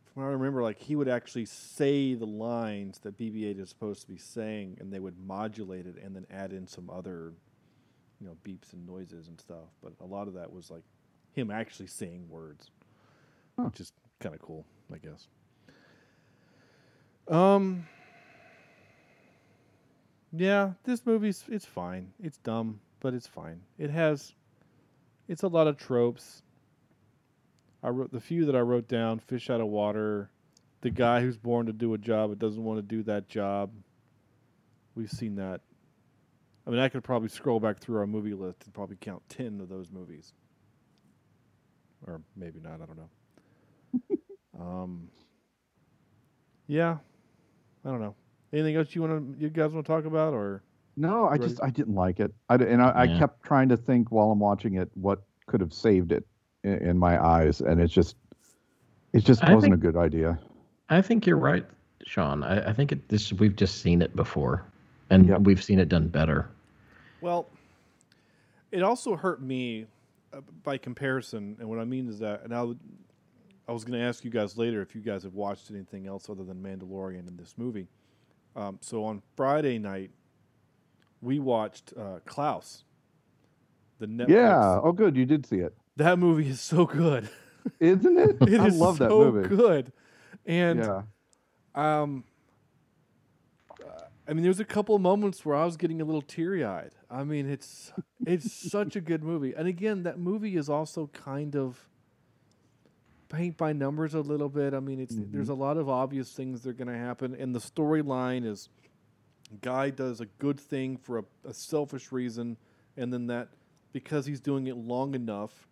from 0.06 0.22
what 0.22 0.28
I 0.28 0.32
remember, 0.32 0.62
like 0.62 0.78
he 0.78 0.96
would 0.96 1.08
actually 1.08 1.46
say 1.46 2.14
the 2.14 2.26
lines 2.26 2.98
that 3.00 3.16
BB-8 3.18 3.60
is 3.60 3.68
supposed 3.68 4.02
to 4.02 4.08
be 4.08 4.16
saying, 4.16 4.76
and 4.80 4.92
they 4.92 4.98
would 5.00 5.18
modulate 5.18 5.86
it 5.86 5.96
and 6.02 6.14
then 6.14 6.26
add 6.30 6.52
in 6.52 6.66
some 6.66 6.90
other, 6.90 7.32
you 8.20 8.26
know, 8.26 8.36
beeps 8.44 8.72
and 8.72 8.86
noises 8.86 9.28
and 9.28 9.40
stuff. 9.40 9.68
But 9.82 9.92
a 10.00 10.06
lot 10.06 10.28
of 10.28 10.34
that 10.34 10.52
was 10.52 10.70
like 10.70 10.82
him 11.33 11.51
actually 11.51 11.87
saying 11.87 12.28
words, 12.28 12.70
Huh. 13.57 13.64
which 13.64 13.81
is 13.81 13.93
kind 14.20 14.35
of 14.35 14.41
cool, 14.41 14.64
I 14.93 14.99
guess. 14.99 15.28
Um. 17.28 17.87
Yeah, 20.33 20.72
this 20.85 21.05
movie's 21.07 21.45
it's 21.49 21.66
fine. 21.66 22.12
It's 22.22 22.39
dumb, 22.39 22.81
but 23.01 23.14
it's 23.14 23.26
fine. 23.26 23.62
It 23.78 23.91
has 23.91 24.35
it's 25.28 25.43
a 25.43 25.49
lot 25.49 25.66
of 25.66 25.76
tropes. 25.76 26.43
I 27.83 27.89
wrote 27.89 28.12
the 28.12 28.20
few 28.20 28.45
that 28.47 28.55
I 28.57 28.61
wrote 28.61 28.89
down, 28.89 29.18
fish 29.20 29.49
out 29.49 29.61
of 29.61 29.68
water, 29.68 30.31
the 30.83 30.91
guy 30.91 31.20
who's 31.20 31.37
born 31.37 31.66
to 31.66 31.72
do 31.72 31.95
a 31.95 31.99
job 31.99 32.31
but 32.31 32.39
doesn't 32.39 32.62
want 32.62 32.78
to 32.78 32.83
do 32.83 33.03
that 33.05 33.28
job. 33.28 33.70
We've 34.95 35.11
seen 35.11 35.37
that. 35.37 35.61
I 36.66 36.70
mean, 36.70 36.81
I 36.81 36.89
could 36.89 37.03
probably 37.03 37.28
scroll 37.28 37.59
back 37.59 37.78
through 37.78 37.99
our 37.99 38.07
movie 38.07 38.35
list 38.35 38.64
and 38.64 38.74
probably 38.74 38.97
count 39.01 39.22
10 39.31 39.61
of 39.61 39.68
those 39.68 39.91
movies. 39.91 40.33
Or 42.07 42.20
maybe 42.36 42.61
not, 42.61 42.80
I 42.82 42.86
don't 42.86 42.96
know. 42.98 44.16
um 44.61 45.09
Yeah. 46.66 46.96
I 47.84 47.88
don't 47.90 48.01
know. 48.01 48.14
Anything 48.53 48.76
else 48.76 48.94
you 48.94 49.03
want 49.03 49.36
to 49.38 49.42
you 49.42 49.48
guys 49.51 49.70
want 49.72 49.86
to 49.86 49.92
talk 49.92 50.05
about 50.05 50.32
or 50.34 50.62
No, 50.96 51.26
I 51.28 51.38
just 51.38 51.62
I 51.62 51.70
didn't 51.70 51.94
like 51.94 52.20
it. 52.20 52.32
I 52.48 52.57
and 52.57 52.82
I, 52.82 52.92
I 53.03 53.07
kept 53.18 53.42
trying 53.44 53.68
to 53.70 53.76
think 53.76 54.11
while 54.11 54.30
I'm 54.30 54.40
watching 54.40 54.74
it 54.74 54.90
what 54.94 55.22
could 55.46 55.61
have 55.61 55.72
saved 55.72 56.12
it 56.12 56.24
in, 56.64 56.74
in 56.78 56.98
my 56.98 57.22
eyes, 57.24 57.61
and 57.61 57.80
it's 57.80 57.92
just 57.92 58.16
it 59.12 59.24
just 59.24 59.42
I 59.44 59.55
wasn't 59.55 59.72
think- 59.72 59.82
a 59.84 59.86
good 59.92 59.96
idea. 59.96 60.38
I 60.88 61.01
think 61.03 61.24
you're 61.26 61.36
right, 61.38 61.64
Sean. 62.05 62.42
I, 62.42 62.70
I 62.70 62.72
think 62.72 62.90
it, 62.90 63.09
this 63.09 63.32
we've 63.32 63.55
just 63.55 63.80
seen 63.80 64.03
it 64.03 64.14
before, 64.16 64.64
and 65.11 65.28
Yep. 65.28 65.40
we've 65.42 65.62
seen 65.62 65.78
it 65.78 65.88
done 65.88 66.09
better. 66.09 66.51
Well, 67.20 67.48
it 68.72 68.82
also 68.82 69.14
hurt 69.14 69.40
me 69.40 69.86
by 70.62 70.78
comparison, 70.78 71.57
and 71.59 71.68
what 71.68 71.78
I 71.78 71.85
mean 71.85 72.09
is 72.09 72.18
that, 72.20 72.43
and 72.45 72.55
I, 72.55 72.62
would, 72.62 72.78
I 73.68 73.72
was 73.72 73.85
going 73.85 73.99
to 73.99 74.05
ask 74.05 74.24
you 74.24 74.31
guys 74.31 74.57
later 74.57 74.83
if 74.83 74.95
you 74.95 75.01
guys 75.01 75.22
have 75.22 75.35
watched 75.35 75.70
anything 75.70 76.07
else 76.07 76.28
other 76.28 76.45
than 76.45 76.62
Mandalorian 76.62 77.28
in 77.28 77.37
this 77.37 77.55
movie. 77.57 77.89
Um, 78.57 78.78
so 78.81 79.05
on 79.05 79.22
Friday 79.37 79.78
night, 79.78 80.11
we 81.20 81.39
watched 81.39 81.93
uh, 81.99 82.20
Klaus, 82.24 82.85
the 83.99 84.07
Netflix. 84.07 84.28
Yeah. 84.28 84.81
Oh, 84.83 84.93
good. 84.93 85.16
You 85.16 85.26
did 85.26 85.47
see 85.47 85.59
it, 85.59 85.74
that 85.97 86.18
movie 86.18 86.49
is 86.49 86.61
so 86.61 86.87
good. 86.87 87.28
isn't 87.78 88.18
it? 88.18 88.37
It 88.49 88.61
I 88.61 88.68
love 88.68 88.99
that 88.99 89.11
movie. 89.11 89.49
good, 89.49 89.93
and 90.47 90.81
yeah. 90.81 91.03
um, 91.74 92.24
I 94.31 94.33
mean, 94.33 94.45
there's 94.45 94.61
a 94.61 94.64
couple 94.64 94.95
of 94.95 95.03
moments 95.03 95.45
where 95.45 95.57
I 95.57 95.64
was 95.64 95.76
getting 95.76 96.01
a 96.01 96.05
little 96.05 96.22
teary 96.22 96.64
eyed. 96.64 96.93
I 97.11 97.24
mean, 97.24 97.51
it's 97.51 97.93
it's 98.24 98.70
such 98.70 98.95
a 98.95 99.01
good 99.01 99.24
movie, 99.24 99.55
and 99.57 99.66
again, 99.66 100.05
that 100.05 100.20
movie 100.20 100.57
is 100.57 100.68
also 100.68 101.09
kind 101.09 101.57
of 101.57 101.89
paint 103.28 103.57
by 103.57 103.72
numbers 103.72 104.14
a 104.14 104.20
little 104.20 104.49
bit. 104.49 104.72
I 104.72 104.78
mean, 104.78 105.01
it's 105.01 105.16
there's 105.16 105.49
mm-hmm. 105.49 105.61
a 105.61 105.64
lot 105.64 105.76
of 105.76 105.89
obvious 105.89 106.31
things 106.31 106.62
that 106.62 106.70
are 106.70 106.74
going 106.74 106.87
to 106.87 106.97
happen, 106.97 107.35
and 107.35 107.53
the 107.53 107.59
storyline 107.59 108.47
is 108.47 108.68
guy 109.62 109.91
does 109.91 110.20
a 110.20 110.26
good 110.26 110.61
thing 110.61 110.97
for 110.97 111.18
a, 111.18 111.24
a 111.45 111.53
selfish 111.53 112.12
reason, 112.12 112.57
and 112.97 113.12
then 113.12 113.26
that 113.26 113.49
because 113.93 114.26
he's 114.26 114.41
doing 114.41 114.68
it 114.68 114.76
long 114.76 115.16
enough, 115.16 115.66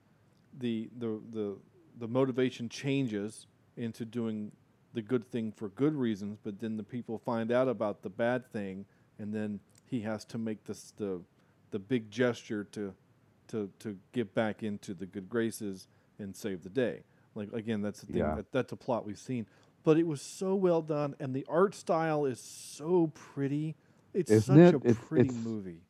the 0.59 0.91
the 0.99 1.21
the 1.31 1.57
the 1.97 2.09
motivation 2.09 2.69
changes 2.69 3.47
into 3.77 4.05
doing 4.05 4.51
the 4.95 5.03
good 5.03 5.31
thing 5.31 5.53
for 5.53 5.69
good 5.71 5.95
reasons, 5.95 6.39
but 6.43 6.59
then 6.61 6.77
the 6.77 6.83
people 6.83 7.19
find 7.19 7.53
out 7.53 7.69
about 7.69 8.03
the 8.03 8.09
bad 8.11 8.51
thing, 8.53 8.87
and 9.19 9.33
then 9.35 9.61
he 9.87 10.01
has 10.01 10.25
to 10.27 10.39
make 10.39 10.65
this 10.65 10.93
the 10.97 11.21
the 11.71 11.79
big 11.79 12.11
gesture 12.11 12.65
to 12.73 12.95
to 13.49 13.71
to 13.81 13.97
get 14.13 14.35
back 14.35 14.63
into 14.63 14.95
the 14.95 15.07
good 15.07 15.29
graces 15.29 15.89
and 16.19 16.35
save 16.35 16.63
the 16.63 16.71
day. 16.71 17.03
Like 17.35 17.53
again, 17.53 17.83
that's 17.83 18.01
the 18.01 18.07
thing. 18.07 18.17
Yeah. 18.17 18.35
That, 18.37 18.53
that's 18.53 18.73
a 18.73 18.77
plot 18.77 19.05
we've 19.07 19.19
seen, 19.19 19.47
but 19.85 19.99
it 19.99 20.07
was 20.07 20.21
so 20.23 20.55
well 20.55 20.83
done, 20.83 21.15
and 21.21 21.35
the 21.35 21.45
art 21.49 21.75
style 21.75 22.25
is 22.25 22.41
so 22.41 23.09
pretty. 23.15 23.77
It's 24.15 24.31
Isn't 24.31 24.57
such 24.57 24.75
it? 24.75 24.75
a 24.75 24.79
It's- 24.79 24.97
pretty 25.07 25.29
it's- 25.29 25.45
movie. 25.45 25.83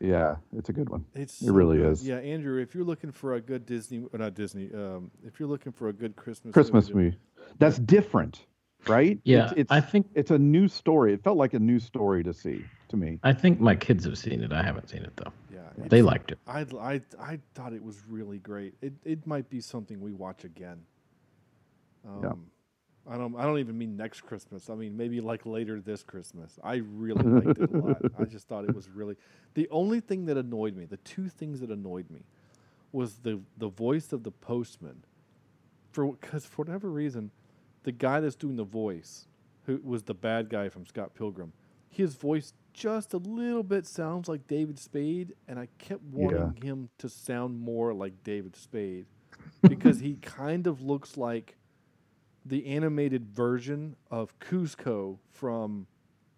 Yeah. 0.00 0.36
It's 0.56 0.68
a 0.68 0.72
good 0.72 0.88
one. 0.88 1.04
It's 1.14 1.42
It 1.42 1.50
really 1.52 1.78
good. 1.78 1.92
is. 1.92 2.06
Yeah, 2.06 2.16
Andrew, 2.18 2.60
if 2.60 2.74
you're 2.74 2.84
looking 2.84 3.10
for 3.12 3.34
a 3.34 3.40
good 3.40 3.66
Disney, 3.66 4.04
or 4.12 4.18
not 4.18 4.34
Disney, 4.34 4.70
um, 4.74 5.10
if 5.24 5.40
you're 5.40 5.48
looking 5.48 5.72
for 5.72 5.88
a 5.88 5.92
good 5.92 6.14
Christmas 6.16 6.52
Christmas 6.52 6.86
to- 6.88 6.94
movie. 6.96 7.16
That's 7.58 7.78
different, 7.78 8.44
right? 8.86 9.18
Yeah, 9.24 9.44
It's, 9.50 9.52
it's 9.60 9.72
I 9.72 9.80
think 9.80 10.06
it's 10.14 10.30
a 10.30 10.38
new 10.38 10.68
story. 10.68 11.12
It 11.14 11.22
felt 11.24 11.36
like 11.38 11.54
a 11.54 11.58
new 11.58 11.78
story 11.80 12.22
to 12.24 12.32
see 12.32 12.64
to 12.88 12.96
me. 12.96 13.18
I 13.22 13.32
think 13.32 13.60
my 13.60 13.74
kids 13.74 14.04
have 14.04 14.18
seen 14.18 14.42
it. 14.42 14.52
I 14.52 14.62
haven't 14.62 14.88
seen 14.88 15.02
it 15.02 15.16
though. 15.16 15.32
yeah, 15.52 15.60
They 15.88 16.02
liked 16.02 16.30
it. 16.30 16.38
I, 16.46 16.60
I, 16.80 17.00
I 17.18 17.38
thought 17.54 17.72
it 17.72 17.82
was 17.82 18.02
really 18.08 18.38
great. 18.38 18.74
It, 18.82 18.92
it 19.04 19.26
might 19.26 19.48
be 19.50 19.60
something 19.60 20.00
we 20.00 20.12
watch 20.12 20.44
again. 20.44 20.80
Um, 22.06 22.20
Yeah. 22.22 22.32
I 23.10 23.16
don't. 23.16 23.34
I 23.36 23.42
don't 23.42 23.58
even 23.58 23.78
mean 23.78 23.96
next 23.96 24.22
Christmas. 24.22 24.68
I 24.68 24.74
mean 24.74 24.96
maybe 24.96 25.20
like 25.20 25.46
later 25.46 25.80
this 25.80 26.02
Christmas. 26.02 26.58
I 26.62 26.76
really 26.76 27.22
liked 27.46 27.58
it 27.58 27.72
a 27.72 27.76
lot. 27.78 28.02
I 28.18 28.24
just 28.24 28.48
thought 28.48 28.64
it 28.64 28.74
was 28.74 28.88
really. 28.90 29.16
The 29.54 29.68
only 29.70 30.00
thing 30.00 30.26
that 30.26 30.36
annoyed 30.36 30.76
me, 30.76 30.84
the 30.84 30.98
two 30.98 31.28
things 31.28 31.60
that 31.60 31.70
annoyed 31.70 32.10
me, 32.10 32.20
was 32.92 33.18
the 33.18 33.40
the 33.56 33.68
voice 33.68 34.12
of 34.12 34.24
the 34.24 34.30
postman. 34.30 35.04
For 35.90 36.12
because 36.12 36.44
for 36.44 36.64
whatever 36.64 36.90
reason, 36.90 37.30
the 37.84 37.92
guy 37.92 38.20
that's 38.20 38.36
doing 38.36 38.56
the 38.56 38.64
voice, 38.64 39.26
who 39.64 39.80
was 39.82 40.02
the 40.02 40.14
bad 40.14 40.50
guy 40.50 40.68
from 40.68 40.84
Scott 40.84 41.14
Pilgrim, 41.14 41.52
his 41.88 42.14
voice 42.14 42.52
just 42.74 43.14
a 43.14 43.18
little 43.18 43.62
bit 43.62 43.86
sounds 43.86 44.28
like 44.28 44.46
David 44.46 44.78
Spade, 44.78 45.32
and 45.48 45.58
I 45.58 45.68
kept 45.78 46.02
wanting 46.04 46.62
him 46.62 46.90
to 46.98 47.08
sound 47.08 47.58
more 47.58 47.92
like 47.92 48.22
David 48.22 48.54
Spade 48.54 49.06
because 49.62 50.00
he 50.00 50.14
kind 50.22 50.66
of 50.66 50.80
looks 50.80 51.16
like 51.16 51.56
the 52.48 52.66
animated 52.66 53.28
version 53.28 53.94
of 54.10 54.38
Kuzco 54.40 55.18
from 55.30 55.86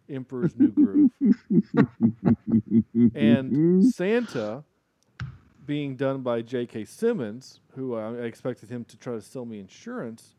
Emperor's 0.08 0.56
New 0.56 0.70
Groove. 0.70 1.10
and 3.14 3.84
Santa 3.92 4.64
being 5.64 5.94
done 5.96 6.22
by 6.22 6.42
J.K. 6.42 6.84
Simmons, 6.84 7.60
who 7.76 7.94
I 7.94 8.12
expected 8.22 8.70
him 8.70 8.84
to 8.86 8.96
try 8.96 9.14
to 9.14 9.20
sell 9.20 9.44
me 9.44 9.60
insurance, 9.60 10.34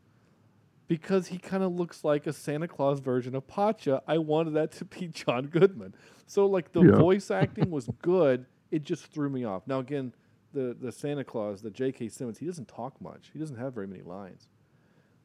because 0.88 1.28
he 1.28 1.38
kind 1.38 1.62
of 1.62 1.72
looks 1.72 2.04
like 2.04 2.26
a 2.26 2.32
Santa 2.32 2.68
Claus 2.68 3.00
version 3.00 3.34
of 3.34 3.46
Pacha. 3.46 4.02
I 4.06 4.18
wanted 4.18 4.52
that 4.54 4.72
to 4.72 4.84
be 4.84 5.06
John 5.08 5.46
Goodman. 5.46 5.94
So 6.26 6.46
like 6.46 6.72
the 6.72 6.82
Yeah. 6.82 6.96
voice 6.98 7.30
acting 7.30 7.70
was 7.70 7.88
good. 8.02 8.44
It 8.70 8.82
just 8.84 9.06
threw 9.06 9.30
me 9.30 9.44
off. 9.44 9.66
Now 9.66 9.78
again, 9.78 10.12
the 10.52 10.76
the 10.78 10.92
Santa 10.92 11.24
Claus, 11.24 11.62
the 11.62 11.70
J.K. 11.70 12.08
Simmons, 12.08 12.38
he 12.38 12.44
doesn't 12.46 12.68
talk 12.68 13.00
much. 13.00 13.30
He 13.32 13.38
doesn't 13.38 13.56
have 13.56 13.72
very 13.72 13.86
many 13.86 14.02
lines, 14.02 14.48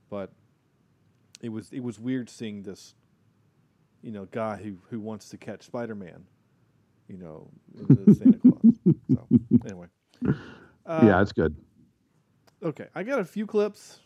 but 0.09 0.31
it 1.41 1.49
was 1.49 1.71
it 1.71 1.81
was 1.81 1.99
weird 1.99 2.29
seeing 2.29 2.63
this, 2.63 2.95
you 4.01 4.11
know, 4.11 4.25
guy 4.25 4.57
who 4.57 4.77
who 4.89 4.99
wants 4.99 5.29
to 5.29 5.37
catch 5.37 5.63
Spider 5.63 5.95
Man, 5.95 6.25
you 7.07 7.17
know, 7.17 7.49
Santa 8.13 8.39
Claus. 8.39 8.73
So 9.09 9.27
anyway, 9.65 9.87
uh, 10.85 11.01
yeah, 11.03 11.21
it's 11.21 11.31
good. 11.31 11.55
Okay, 12.63 12.87
I 12.95 13.03
got 13.03 13.19
a 13.19 13.25
few 13.25 13.45
clips. 13.45 13.99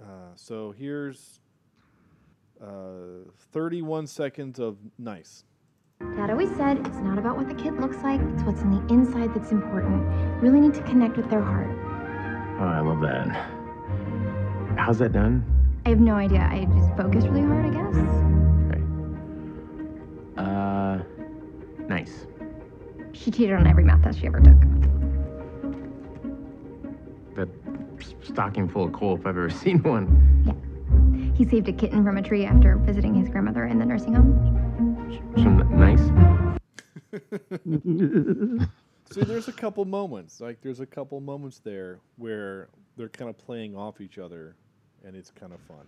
Uh, 0.00 0.32
so 0.36 0.72
here's 0.72 1.40
uh, 2.62 3.24
31 3.52 4.06
seconds 4.06 4.58
of 4.58 4.78
nice. 4.98 5.44
Dad 6.16 6.30
always 6.30 6.50
said 6.56 6.78
it's 6.86 6.98
not 6.98 7.18
about 7.18 7.36
what 7.36 7.48
the 7.48 7.54
kid 7.54 7.74
looks 7.78 7.98
like, 7.98 8.20
it's 8.20 8.42
what's 8.44 8.62
on 8.62 8.86
the 8.86 8.94
inside 8.94 9.34
that's 9.34 9.52
important. 9.52 10.06
Really 10.42 10.60
need 10.60 10.74
to 10.74 10.82
connect 10.82 11.16
with 11.16 11.28
their 11.28 11.42
heart. 11.42 11.70
Oh, 12.60 12.64
I 12.64 12.80
love 12.80 13.00
that. 13.00 13.59
How's 14.80 14.98
that 14.98 15.12
done? 15.12 15.44
I 15.84 15.90
have 15.90 16.00
no 16.00 16.14
idea. 16.14 16.40
I 16.40 16.64
just 16.64 16.96
focus 16.96 17.24
really 17.26 17.42
hard, 17.42 17.66
I 17.66 17.70
guess. 17.70 17.96
Okay. 18.66 18.82
Uh, 20.38 20.98
nice. 21.86 22.26
She 23.12 23.30
cheated 23.30 23.56
on 23.56 23.66
every 23.66 23.84
math 23.84 24.02
test 24.02 24.20
she 24.20 24.26
ever 24.26 24.40
took. 24.40 24.58
That 27.36 27.48
stocking 28.22 28.68
full 28.68 28.84
of 28.84 28.92
coal 28.92 29.16
if 29.16 29.20
I've 29.20 29.36
ever 29.36 29.50
seen 29.62 29.82
one. 29.82 30.44
Yeah. 30.46 30.54
He 31.36 31.44
saved 31.44 31.68
a 31.68 31.72
kitten 31.72 32.02
from 32.02 32.16
a 32.16 32.22
tree 32.22 32.46
after 32.46 32.76
visiting 32.76 33.14
his 33.14 33.28
grandmother 33.28 33.66
in 33.66 33.78
the 33.78 33.84
nursing 33.84 34.14
home. 34.14 35.20
Some 35.36 35.78
nice. 35.78 36.00
See, 39.12 39.22
there's 39.24 39.48
a 39.48 39.52
couple 39.52 39.84
moments. 39.84 40.40
Like, 40.40 40.60
there's 40.62 40.80
a 40.80 40.86
couple 40.86 41.20
moments 41.20 41.58
there 41.58 41.98
where 42.16 42.68
they're 42.96 43.08
kind 43.08 43.28
of 43.28 43.36
playing 43.36 43.74
off 43.76 44.00
each 44.00 44.18
other, 44.18 44.54
and 45.06 45.16
it's 45.16 45.30
kind 45.30 45.52
of 45.52 45.60
fun. 45.62 45.86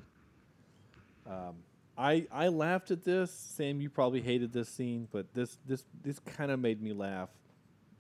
Um, 1.26 1.54
I 1.96 2.26
I 2.32 2.48
laughed 2.48 2.90
at 2.90 3.04
this. 3.04 3.30
Sam, 3.30 3.80
you 3.80 3.90
probably 3.90 4.20
hated 4.20 4.52
this 4.52 4.68
scene, 4.68 5.08
but 5.12 5.32
this 5.34 5.58
this 5.66 5.84
this 6.02 6.18
kind 6.20 6.50
of 6.50 6.58
made 6.58 6.82
me 6.82 6.92
laugh. 6.92 7.28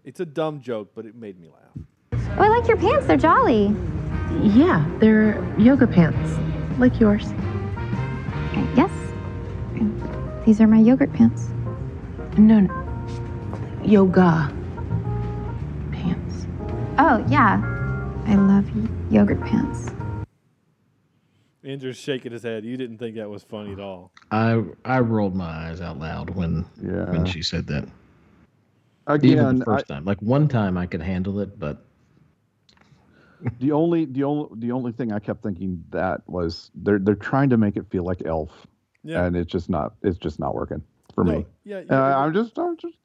It's 0.04 0.20
a 0.20 0.26
dumb 0.26 0.60
joke, 0.60 0.90
but 0.94 1.06
it 1.06 1.14
made 1.14 1.38
me 1.38 1.48
laugh. 1.48 1.86
Oh, 2.38 2.42
I 2.42 2.48
like 2.48 2.66
your 2.66 2.76
pants. 2.76 3.06
They're 3.06 3.16
jolly. 3.16 3.74
Yeah, 4.40 4.84
they're 4.98 5.44
yoga 5.58 5.86
pants, 5.86 6.38
like 6.78 6.98
yours. 6.98 7.32
Yes. 8.76 8.90
These 10.46 10.60
are 10.60 10.66
my 10.66 10.78
yogurt 10.80 11.12
pants. 11.12 11.48
No, 12.38 12.60
no. 12.60 13.82
Yoga 13.84 14.52
pants. 15.92 16.46
Oh, 16.98 17.24
yeah. 17.28 17.60
I 18.26 18.34
love 18.34 18.64
y- 18.74 18.88
yogurt 19.10 19.40
pants. 19.42 19.90
Andrew's 21.64 21.96
shaking 21.96 22.32
his 22.32 22.42
head. 22.42 22.64
You 22.64 22.76
didn't 22.76 22.98
think 22.98 23.16
that 23.16 23.28
was 23.30 23.42
funny 23.44 23.72
at 23.72 23.80
all. 23.80 24.12
I 24.30 24.62
I 24.84 25.00
rolled 25.00 25.34
my 25.36 25.44
eyes 25.68 25.80
out 25.80 25.98
loud 25.98 26.30
when 26.30 26.64
Yeah. 26.82 27.10
when 27.10 27.24
she 27.24 27.42
said 27.42 27.66
that. 27.68 27.84
Even 29.08 29.38
Again, 29.38 29.58
the 29.58 29.64
first 29.64 29.88
time, 29.88 30.04
like 30.04 30.20
one 30.22 30.48
time 30.48 30.76
I 30.76 30.86
could 30.86 31.02
handle 31.02 31.40
it, 31.40 31.58
but 31.58 31.84
the 33.60 33.72
only 33.72 34.04
the 34.06 34.24
only 34.24 34.48
the 34.58 34.72
only 34.72 34.92
thing 34.92 35.12
I 35.12 35.18
kept 35.18 35.42
thinking 35.42 35.82
that 35.90 36.22
was 36.28 36.70
they're 36.74 36.98
they're 36.98 37.14
trying 37.14 37.50
to 37.50 37.56
make 37.56 37.76
it 37.76 37.86
feel 37.90 38.04
like 38.04 38.22
Elf, 38.24 38.66
Yeah. 39.02 39.24
and 39.24 39.36
it's 39.36 39.50
just 39.50 39.68
not 39.68 39.94
it's 40.02 40.18
just 40.18 40.38
not 40.38 40.54
working 40.54 40.82
for 41.14 41.24
No, 41.24 41.32
me. 41.38 41.46
Yeah. 41.64 41.76
Uh, 41.78 41.80
you're- 41.80 41.96
I'm 41.96 42.34
just 42.34 42.58
I'm 42.58 42.76
just 42.76 42.96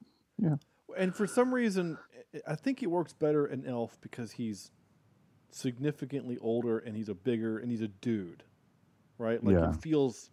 yeah. 0.42 0.56
and 0.98 1.16
for 1.16 1.26
some 1.28 1.54
reason, 1.54 1.98
I- 2.34 2.52
I 2.52 2.56
think 2.56 2.84
it 2.84 2.88
works 2.88 3.14
better 3.14 3.48
in 3.48 3.66
Elf 3.66 3.98
because 4.02 4.32
he's 4.34 4.70
significantly 5.52 6.38
older 6.40 6.80
and 6.80 6.96
he's 6.96 7.10
a 7.10 7.16
bigger 7.16 7.60
and 7.60 7.72
he's 7.72 7.82
a 7.82 7.88
dude, 7.88 8.44
right? 9.18 9.44
Like 9.44 9.56
Yeah. 9.56 9.70
it 9.72 9.82
feels. 9.82 10.30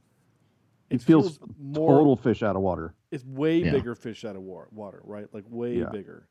it 0.90 1.00
feels 1.00 1.40
more. 1.58 1.98
total 1.98 2.14
fish 2.16 2.42
out 2.42 2.56
of 2.56 2.62
water. 2.62 2.94
It's 3.10 3.24
way 3.24 3.58
Yeah. 3.58 3.72
bigger 3.72 3.94
fish 3.94 4.24
out 4.24 4.36
of 4.36 4.42
wa- 4.42 4.66
water, 4.70 5.00
right? 5.04 5.32
Like 5.32 5.44
way 5.48 5.78
Yeah. 5.78 5.88
bigger 5.90 6.28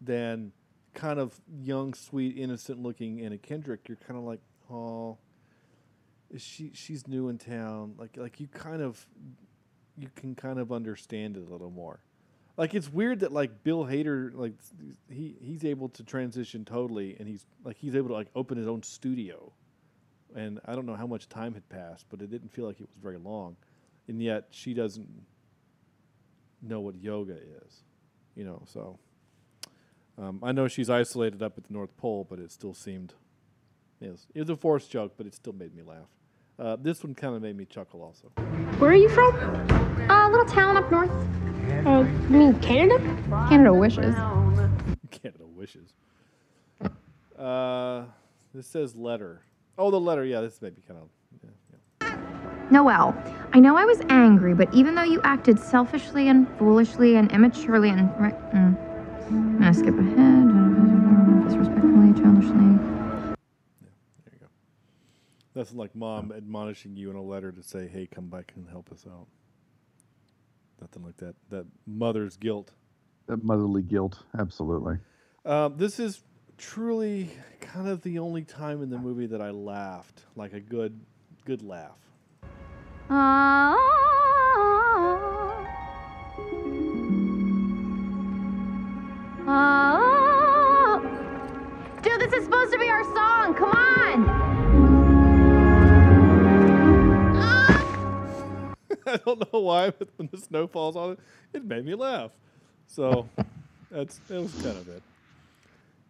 than 0.00 0.52
kind 0.94 1.18
of 1.18 1.40
young, 1.62 1.92
sweet, 1.92 2.38
innocent 2.38 2.80
looking 2.80 3.20
Anna 3.20 3.36
Kendrick. 3.38 3.88
You're 3.88 3.96
kind 3.96 4.16
of 4.18 4.24
like, 4.24 4.40
oh, 4.70 5.18
is 6.30 6.40
she? 6.42 6.70
She's 6.72 7.06
new 7.06 7.28
in 7.28 7.38
town. 7.38 7.94
Like, 7.98 8.16
like 8.16 8.40
you 8.40 8.48
kind 8.48 8.80
of, 8.82 9.06
you 9.96 10.08
can 10.14 10.34
kind 10.34 10.58
of 10.58 10.72
understand 10.72 11.36
it 11.36 11.40
a 11.46 11.50
little 11.52 11.70
more. 11.70 12.00
Like 12.56 12.74
it's 12.74 12.90
weird 12.90 13.20
that 13.20 13.32
like 13.32 13.62
Bill 13.64 13.84
Hader, 13.84 14.34
like 14.34 14.54
he 15.10 15.36
he's 15.40 15.64
able 15.64 15.88
to 15.90 16.02
transition 16.02 16.64
totally, 16.64 17.16
and 17.18 17.28
he's 17.28 17.44
like 17.64 17.76
he's 17.76 17.94
able 17.94 18.08
to 18.08 18.14
like 18.14 18.28
open 18.34 18.56
his 18.56 18.66
own 18.66 18.82
studio, 18.82 19.52
and 20.34 20.58
I 20.64 20.74
don't 20.74 20.86
know 20.86 20.94
how 20.94 21.06
much 21.06 21.28
time 21.28 21.52
had 21.52 21.68
passed, 21.68 22.06
but 22.08 22.22
it 22.22 22.30
didn't 22.30 22.52
feel 22.52 22.66
like 22.66 22.80
it 22.80 22.88
was 22.88 22.96
very 23.02 23.18
long, 23.18 23.56
and 24.08 24.22
yet 24.22 24.46
she 24.50 24.72
doesn't 24.72 25.08
know 26.62 26.80
what 26.80 26.96
yoga 26.96 27.36
is, 27.66 27.82
you 28.34 28.44
know. 28.44 28.62
So 28.66 28.98
um, 30.18 30.40
I 30.42 30.52
know 30.52 30.68
she's 30.68 30.88
isolated 30.88 31.42
up 31.42 31.58
at 31.58 31.64
the 31.64 31.72
North 31.72 31.94
Pole, 31.96 32.26
but 32.28 32.38
it 32.38 32.50
still 32.50 32.74
seemed, 32.74 33.12
it 34.00 34.18
was 34.34 34.50
a 34.50 34.56
forced 34.56 34.90
joke, 34.90 35.12
but 35.16 35.26
it 35.26 35.34
still 35.34 35.52
made 35.52 35.74
me 35.74 35.82
laugh. 35.82 36.08
Uh, 36.58 36.76
this 36.80 37.04
one 37.04 37.14
kind 37.14 37.34
of 37.36 37.42
made 37.42 37.56
me 37.56 37.66
chuckle 37.66 38.02
also. 38.02 38.55
Where 38.78 38.90
are 38.90 38.94
you 38.94 39.08
from? 39.08 39.34
A 40.10 40.28
little 40.30 40.44
town 40.44 40.76
up 40.76 40.90
north. 40.90 41.10
Uh, 41.86 42.00
you 42.00 42.28
mean 42.28 42.60
Canada? 42.60 42.98
Canada 43.48 43.72
wishes. 43.72 44.14
Canada 45.10 45.46
wishes. 45.46 45.94
Uh, 47.38 48.04
this 48.54 48.66
says 48.66 48.94
letter. 48.94 49.42
Oh, 49.78 49.90
the 49.90 50.00
letter. 50.00 50.24
Yeah, 50.24 50.40
this 50.40 50.60
may 50.60 50.70
be 50.70 50.82
kind 50.82 51.00
of. 51.00 51.08
Yeah, 51.42 51.50
yeah. 52.02 52.16
Noelle, 52.70 53.14
I 53.52 53.60
know 53.60 53.76
I 53.76 53.84
was 53.84 54.00
angry, 54.08 54.54
but 54.54 54.72
even 54.74 54.94
though 54.94 55.02
you 55.04 55.20
acted 55.22 55.58
selfishly 55.58 56.28
and 56.28 56.46
foolishly 56.58 57.16
and 57.16 57.30
immaturely 57.32 57.88
and. 57.90 58.08
Mm, 58.10 58.76
I'm 59.28 59.58
gonna 59.58 59.74
skip 59.74 59.98
ahead. 59.98 61.48
Disrespectfully, 61.48 62.12
childishly. 62.20 62.75
There. 65.56 65.64
That's 65.64 65.74
like 65.74 65.94
mom 65.96 66.32
admonishing 66.36 66.96
you 66.96 67.08
in 67.10 67.16
a 67.16 67.22
letter 67.22 67.50
to 67.50 67.62
say, 67.62 67.88
"Hey, 67.88 68.06
come 68.06 68.28
back 68.28 68.52
and 68.56 68.68
help 68.68 68.92
us 68.92 69.06
out." 69.10 69.26
Nothing 70.80 71.02
like 71.02 71.16
that. 71.16 71.34
That 71.48 71.66
mother's 71.86 72.36
guilt. 72.36 72.72
That 73.26 73.42
motherly 73.42 73.82
guilt, 73.82 74.22
absolutely. 74.38 74.98
Um, 75.46 75.76
this 75.78 75.98
is 75.98 76.22
truly 76.58 77.30
kind 77.60 77.88
of 77.88 78.02
the 78.02 78.18
only 78.18 78.42
time 78.42 78.82
in 78.82 78.90
the 78.90 78.98
movie 78.98 79.26
that 79.26 79.40
I 79.40 79.50
laughed, 79.50 80.24
like 80.36 80.52
a 80.52 80.60
good, 80.60 81.00
good 81.44 81.62
laugh. 81.62 81.98
Ah. 83.08 83.74
Ah. 89.48 91.00
Dude, 92.02 92.20
this 92.20 92.32
is 92.32 92.44
supposed 92.44 92.72
to 92.72 92.78
be 92.78 92.90
our 92.90 93.04
song. 93.14 93.54
Come 93.54 93.70
on. 93.70 93.75
I 99.12 99.18
don't 99.18 99.52
know 99.52 99.60
why, 99.60 99.90
but 99.90 100.08
when 100.16 100.28
the 100.32 100.38
snow 100.38 100.66
falls 100.66 100.96
on 100.96 101.12
it, 101.12 101.20
it 101.52 101.64
made 101.64 101.84
me 101.84 101.94
laugh. 101.94 102.32
So 102.86 103.28
that's 103.90 104.18
that 104.28 104.40
was 104.40 104.52
kind 104.54 104.76
of 104.76 104.88
it. 104.88 105.02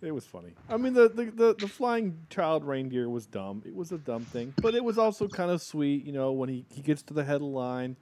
It 0.02 0.12
was 0.12 0.24
funny. 0.24 0.50
I 0.68 0.76
mean, 0.76 0.92
the, 0.92 1.08
the, 1.08 1.24
the, 1.24 1.54
the 1.54 1.68
flying 1.68 2.18
child 2.28 2.64
reindeer 2.64 3.08
was 3.08 3.26
dumb. 3.26 3.62
It 3.64 3.74
was 3.74 3.92
a 3.92 3.98
dumb 3.98 4.24
thing, 4.24 4.52
but 4.60 4.74
it 4.74 4.84
was 4.84 4.98
also 4.98 5.26
kind 5.26 5.50
of 5.50 5.62
sweet. 5.62 6.04
You 6.04 6.12
know, 6.12 6.32
when 6.32 6.48
he, 6.48 6.66
he 6.70 6.82
gets 6.82 7.02
to 7.04 7.14
the 7.14 7.24
head 7.24 7.36
of 7.36 7.40
the 7.40 7.46
line, 7.46 7.96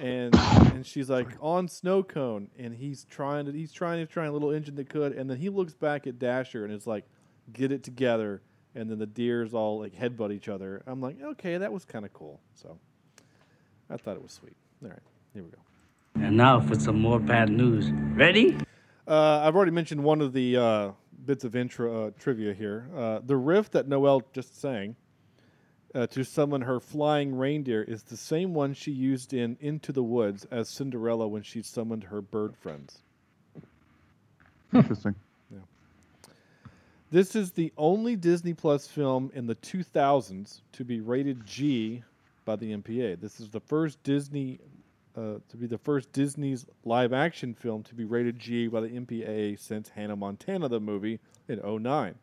and 0.00 0.34
and 0.34 0.84
she's 0.84 1.08
like 1.08 1.28
on 1.40 1.68
snow 1.68 2.02
cone, 2.02 2.50
and 2.58 2.74
he's 2.74 3.04
trying 3.04 3.46
to 3.46 3.52
he's 3.52 3.72
trying 3.72 4.04
to 4.04 4.12
try 4.12 4.26
a 4.26 4.32
little 4.32 4.50
engine 4.50 4.74
that 4.76 4.88
could, 4.88 5.12
and 5.12 5.30
then 5.30 5.38
he 5.38 5.48
looks 5.48 5.74
back 5.74 6.06
at 6.06 6.18
Dasher 6.18 6.64
and 6.64 6.74
is 6.74 6.86
like, 6.86 7.04
"Get 7.52 7.72
it 7.72 7.84
together." 7.84 8.42
And 8.74 8.88
then 8.88 8.98
the 8.98 9.06
deers 9.06 9.52
all 9.52 9.80
like 9.80 9.94
headbutt 9.94 10.32
each 10.32 10.48
other. 10.48 10.82
I'm 10.86 11.00
like, 11.00 11.20
okay, 11.20 11.58
that 11.58 11.72
was 11.72 11.84
kind 11.84 12.04
of 12.04 12.12
cool. 12.12 12.40
So 12.54 12.78
I 13.90 13.96
thought 13.96 14.16
it 14.16 14.22
was 14.22 14.32
sweet. 14.32 14.56
All 14.82 14.90
right, 14.90 14.98
here 15.34 15.42
we 15.42 15.50
go. 15.50 15.58
And 16.26 16.36
now 16.36 16.60
for 16.60 16.78
some 16.78 17.00
more 17.00 17.18
bad 17.18 17.50
news. 17.50 17.90
Ready? 18.14 18.56
Uh, 19.06 19.40
I've 19.40 19.56
already 19.56 19.72
mentioned 19.72 20.02
one 20.02 20.20
of 20.20 20.32
the 20.32 20.56
uh, 20.56 20.90
bits 21.26 21.44
of 21.44 21.56
intro 21.56 22.06
uh, 22.06 22.10
trivia 22.18 22.54
here. 22.54 22.88
Uh, 22.96 23.20
the 23.24 23.36
riff 23.36 23.70
that 23.72 23.88
Noelle 23.88 24.22
just 24.32 24.60
sang 24.60 24.94
uh, 25.94 26.06
to 26.08 26.24
summon 26.24 26.62
her 26.62 26.78
flying 26.78 27.34
reindeer 27.34 27.82
is 27.82 28.02
the 28.02 28.16
same 28.16 28.54
one 28.54 28.74
she 28.74 28.92
used 28.92 29.32
in 29.32 29.56
Into 29.60 29.92
the 29.92 30.02
Woods 30.02 30.46
as 30.50 30.68
Cinderella 30.68 31.26
when 31.26 31.42
she 31.42 31.62
summoned 31.62 32.04
her 32.04 32.20
bird 32.20 32.56
friends. 32.56 32.98
Interesting. 34.74 35.16
Yeah. 35.52 35.58
This 37.10 37.34
is 37.34 37.50
the 37.50 37.72
only 37.76 38.14
Disney 38.14 38.54
Plus 38.54 38.86
film 38.86 39.32
in 39.34 39.46
the 39.46 39.56
2000s 39.56 40.60
to 40.72 40.84
be 40.84 41.00
rated 41.00 41.44
G 41.44 42.04
by 42.50 42.56
the 42.56 42.76
MPA. 42.76 43.20
This 43.20 43.38
is 43.38 43.48
the 43.48 43.60
first 43.60 44.02
Disney 44.02 44.58
uh, 45.16 45.34
to 45.48 45.56
be 45.56 45.66
the 45.66 45.78
first 45.78 46.12
Disney's 46.12 46.66
live 46.84 47.12
action 47.12 47.54
film 47.54 47.84
to 47.84 47.94
be 47.94 48.04
rated 48.04 48.38
G 48.40 48.66
by 48.66 48.80
the 48.80 48.88
MPA 48.88 49.58
since 49.58 49.88
Hannah 49.90 50.16
Montana 50.16 50.68
the 50.68 50.80
movie 50.80 51.20
in 51.48 51.60
09. 51.64 52.16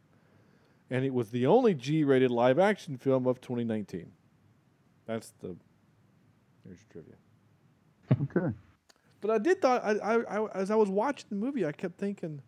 And 0.89 1.05
it 1.05 1.13
was 1.13 1.29
the 1.29 1.45
only 1.45 1.73
G 1.73 2.03
rated 2.03 2.31
live 2.31 2.59
action 2.59 2.97
film 2.97 3.25
of 3.25 3.39
2019. 3.39 4.11
That's 5.05 5.31
the 5.41 5.55
there's 6.65 6.79
your 6.93 7.03
trivia. 7.03 7.15
Okay. 8.23 8.55
But 9.21 9.31
I 9.31 9.37
did 9.37 9.61
thought 9.61 9.83
I, 9.83 9.93
I, 9.93 10.39
I 10.39 10.47
as 10.55 10.71
I 10.71 10.75
was 10.75 10.89
watching 10.89 11.27
the 11.29 11.35
movie, 11.35 11.65
I 11.65 11.71
kept 11.71 11.97
thinking, 11.97 12.41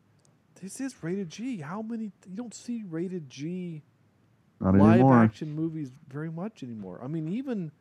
this 0.61 0.81
is 0.81 1.01
rated 1.01 1.29
G. 1.29 1.59
How 1.59 1.81
many 1.81 2.11
you 2.27 2.35
don't 2.35 2.53
see 2.53 2.83
rated 2.87 3.29
G 3.29 3.83
Not 4.61 4.75
live 4.75 4.93
anymore. 4.95 5.23
action 5.23 5.53
movies 5.55 5.91
very 6.09 6.29
much 6.29 6.63
anymore. 6.63 6.99
I 7.03 7.07
mean, 7.07 7.27
even 7.29 7.71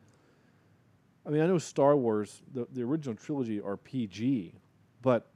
I 1.25 1.29
mean, 1.29 1.41
I 1.41 1.47
know 1.47 1.57
Star 1.57 1.95
Wars, 1.95 2.41
the 2.53 2.67
the 2.71 2.83
original 2.83 3.15
trilogy 3.15 3.59
are 3.61 3.75
PG, 3.77 4.53
but 5.01 5.29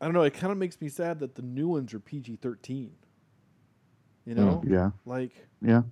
I 0.00 0.04
don't 0.04 0.14
know. 0.14 0.22
It 0.22 0.34
kind 0.34 0.52
of 0.52 0.58
makes 0.58 0.80
me 0.80 0.88
sad 0.88 1.20
that 1.20 1.34
the 1.34 1.42
new 1.42 1.68
ones 1.68 1.94
are 1.94 2.00
PG 2.00 2.36
thirteen. 2.36 2.92
You 4.24 4.34
know, 4.34 4.62
yeah. 4.66 4.90
like 5.04 5.32
Yeah. 5.60 5.82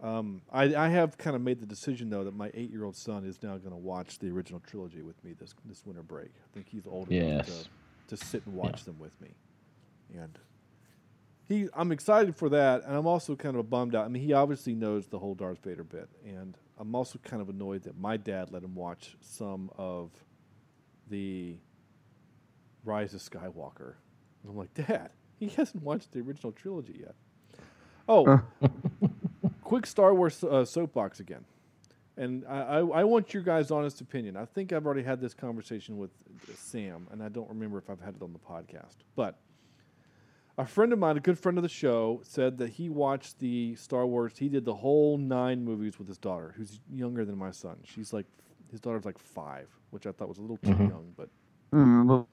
um, 0.00 0.42
I, 0.52 0.74
I 0.76 0.88
have 0.88 1.18
kind 1.18 1.34
of 1.34 1.42
made 1.42 1.58
the 1.60 1.66
decision 1.66 2.08
though 2.10 2.22
that 2.22 2.34
my 2.36 2.50
eight 2.54 2.70
year 2.70 2.84
old 2.84 2.94
son 2.94 3.24
is 3.24 3.42
now 3.42 3.56
going 3.58 3.72
to 3.72 3.76
watch 3.76 4.20
the 4.20 4.28
original 4.30 4.60
trilogy 4.60 5.02
with 5.02 5.22
me 5.24 5.32
this 5.32 5.52
this 5.64 5.84
winter 5.84 6.02
break. 6.04 6.28
I 6.28 6.54
think 6.54 6.68
he's 6.68 6.86
old 6.86 7.10
enough 7.10 7.48
Yes. 7.48 7.68
to, 8.08 8.16
to 8.16 8.24
sit 8.24 8.46
and 8.46 8.54
watch 8.54 8.84
them 8.84 8.98
with 9.00 9.20
me, 9.20 9.34
and 10.14 10.38
he 11.48 11.68
I'm 11.74 11.92
excited 11.92 12.36
for 12.36 12.48
that, 12.50 12.84
and 12.84 12.96
I'm 12.96 13.06
also 13.06 13.36
kind 13.36 13.56
of 13.56 13.68
bummed 13.68 13.94
out. 13.94 14.04
I 14.04 14.08
mean, 14.08 14.22
he 14.22 14.32
obviously 14.32 14.74
knows 14.74 15.06
the 15.06 15.18
whole 15.18 15.34
Darth 15.34 15.62
Vader 15.62 15.84
bit, 15.84 16.08
and 16.24 16.56
I'm 16.78 16.94
also 16.94 17.18
kind 17.22 17.42
of 17.42 17.48
annoyed 17.48 17.82
that 17.84 17.98
my 17.98 18.16
dad 18.16 18.50
let 18.50 18.62
him 18.62 18.74
watch 18.74 19.16
some 19.20 19.70
of 19.76 20.10
the 21.08 21.56
Rise 22.84 23.14
of 23.14 23.20
Skywalker. 23.20 23.94
And 24.42 24.50
I'm 24.50 24.56
like, 24.56 24.74
Dad, 24.74 25.10
he 25.38 25.48
hasn't 25.48 25.82
watched 25.82 26.12
the 26.12 26.20
original 26.20 26.52
trilogy 26.52 27.00
yet. 27.00 27.14
Oh, 28.08 28.40
quick 29.62 29.86
Star 29.86 30.14
Wars 30.14 30.42
uh, 30.44 30.64
soapbox 30.64 31.20
again. 31.20 31.44
And 32.16 32.44
I, 32.46 32.60
I, 32.60 32.78
I 32.78 33.04
want 33.04 33.34
your 33.34 33.42
guys' 33.42 33.70
honest 33.70 34.00
opinion. 34.00 34.36
I 34.36 34.44
think 34.44 34.72
I've 34.72 34.86
already 34.86 35.02
had 35.02 35.20
this 35.20 35.34
conversation 35.34 35.96
with 35.96 36.10
Sam, 36.54 37.08
and 37.10 37.22
I 37.22 37.28
don't 37.28 37.48
remember 37.48 37.78
if 37.78 37.90
I've 37.90 38.00
had 38.00 38.14
it 38.14 38.22
on 38.22 38.32
the 38.32 38.38
podcast. 38.38 38.96
But 39.16 39.38
a 40.58 40.66
friend 40.66 40.92
of 40.92 40.98
mine, 40.98 41.16
a 41.16 41.20
good 41.20 41.38
friend 41.38 41.58
of 41.58 41.62
the 41.62 41.68
show, 41.68 42.20
said 42.24 42.58
that 42.58 42.70
he 42.70 42.88
watched 42.88 43.38
the 43.40 43.74
Star 43.76 44.06
Wars. 44.06 44.38
He 44.38 44.48
did 44.48 44.64
the 44.64 44.74
whole 44.74 45.18
nine 45.18 45.64
movies 45.64 45.98
with 45.98 46.08
his 46.08 46.18
daughter, 46.18 46.54
who's 46.56 46.80
younger 46.92 47.24
than 47.24 47.38
my 47.38 47.50
son. 47.50 47.78
She's 47.84 48.12
like, 48.12 48.26
his 48.70 48.80
daughter's 48.80 49.04
like 49.04 49.18
five, 49.18 49.68
which 49.90 50.06
I 50.06 50.12
thought 50.12 50.28
was 50.28 50.38
a 50.38 50.42
little 50.42 50.58
too 50.58 50.72
Mhm. 50.72 50.88
young, 50.88 51.12
but 51.16 51.28
Mm, 51.72 52.26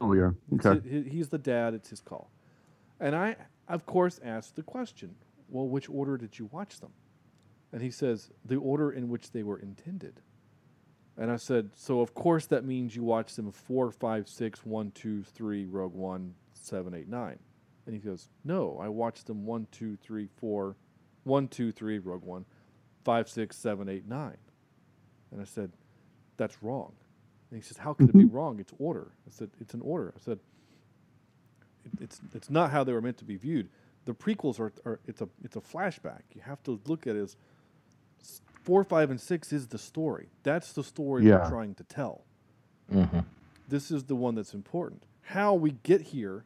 oh 0.00 0.12
yeah. 0.14 0.32
Okay. 0.54 0.80
he's 1.08 1.28
the 1.28 1.38
dad. 1.38 1.74
It's 1.74 1.90
his 1.90 2.00
call. 2.00 2.30
And 3.00 3.16
I, 3.16 3.36
of 3.68 3.86
course, 3.86 4.20
asked 4.24 4.56
the 4.56 4.62
question, 4.62 5.14
well, 5.48 5.68
which 5.68 5.88
order 5.88 6.16
did 6.16 6.38
you 6.38 6.46
watch 6.52 6.80
them? 6.80 6.92
And 7.72 7.82
he 7.82 7.90
says, 7.90 8.30
the 8.44 8.56
order 8.56 8.90
in 8.92 9.08
which 9.08 9.32
they 9.32 9.42
were 9.42 9.58
intended. 9.58 10.20
And 11.16 11.30
I 11.30 11.36
said, 11.36 11.70
so 11.76 12.00
of 12.00 12.14
course 12.14 12.46
that 12.46 12.64
means 12.64 12.96
you 12.96 13.04
watch 13.04 13.34
them 13.36 13.52
four, 13.52 13.90
five, 13.90 14.28
six, 14.28 14.64
one, 14.66 14.92
two, 14.92 15.22
three, 15.24 15.66
Rogue 15.66 15.94
One, 15.94 16.34
seven, 16.54 16.94
eight, 16.94 17.08
nine. 17.08 17.38
And 17.86 17.94
he 17.94 18.00
goes, 18.00 18.28
no, 18.44 18.78
I 18.80 18.88
watched 18.88 19.26
them 19.26 19.44
one, 19.44 19.66
two, 19.72 19.96
three, 19.96 20.28
four, 20.36 20.76
one, 21.24 21.48
two, 21.48 21.72
three, 21.72 21.98
Rogue 21.98 22.22
One, 22.24 22.44
five, 23.04 23.28
six, 23.28 23.56
seven, 23.56 23.88
eight, 23.88 24.06
nine. 24.08 24.36
And 25.32 25.40
I 25.40 25.44
said, 25.44 25.72
that's 26.36 26.62
wrong. 26.62 26.92
And 27.50 27.60
he 27.60 27.66
says, 27.66 27.76
how 27.78 27.92
could 27.94 28.08
it 28.08 28.16
be 28.16 28.24
wrong? 28.24 28.60
It's 28.60 28.72
order. 28.78 29.12
I 29.26 29.30
said, 29.30 29.50
it's 29.60 29.74
an 29.74 29.80
order. 29.82 30.14
I 30.16 30.20
said, 30.24 30.38
it, 31.84 31.92
it's 32.00 32.20
it's 32.34 32.50
not 32.50 32.70
how 32.70 32.84
they 32.84 32.92
were 32.92 33.00
meant 33.02 33.18
to 33.18 33.24
be 33.24 33.36
viewed. 33.36 33.68
The 34.04 34.14
prequels 34.14 34.58
are, 34.60 34.72
are 34.84 35.00
it's 35.06 35.20
a 35.20 35.28
it's 35.44 35.56
a 35.56 35.60
flashback. 35.60 36.22
You 36.34 36.42
have 36.42 36.62
to 36.64 36.80
look 36.86 37.06
at 37.06 37.16
it 37.16 37.22
as 37.22 37.36
four, 38.62 38.84
five, 38.84 39.10
and 39.10 39.20
six 39.20 39.52
is 39.52 39.66
the 39.66 39.78
story. 39.78 40.28
That's 40.44 40.72
the 40.72 40.84
story 40.84 41.26
Yeah. 41.26 41.42
we're 41.42 41.48
trying 41.50 41.74
to 41.74 41.84
tell. 41.84 42.24
Mm-hmm. 42.92 43.20
This 43.68 43.90
is 43.90 44.04
the 44.04 44.14
one 44.16 44.34
that's 44.34 44.54
important. 44.54 45.02
How 45.22 45.54
we 45.54 45.72
get 45.82 46.00
here, 46.02 46.44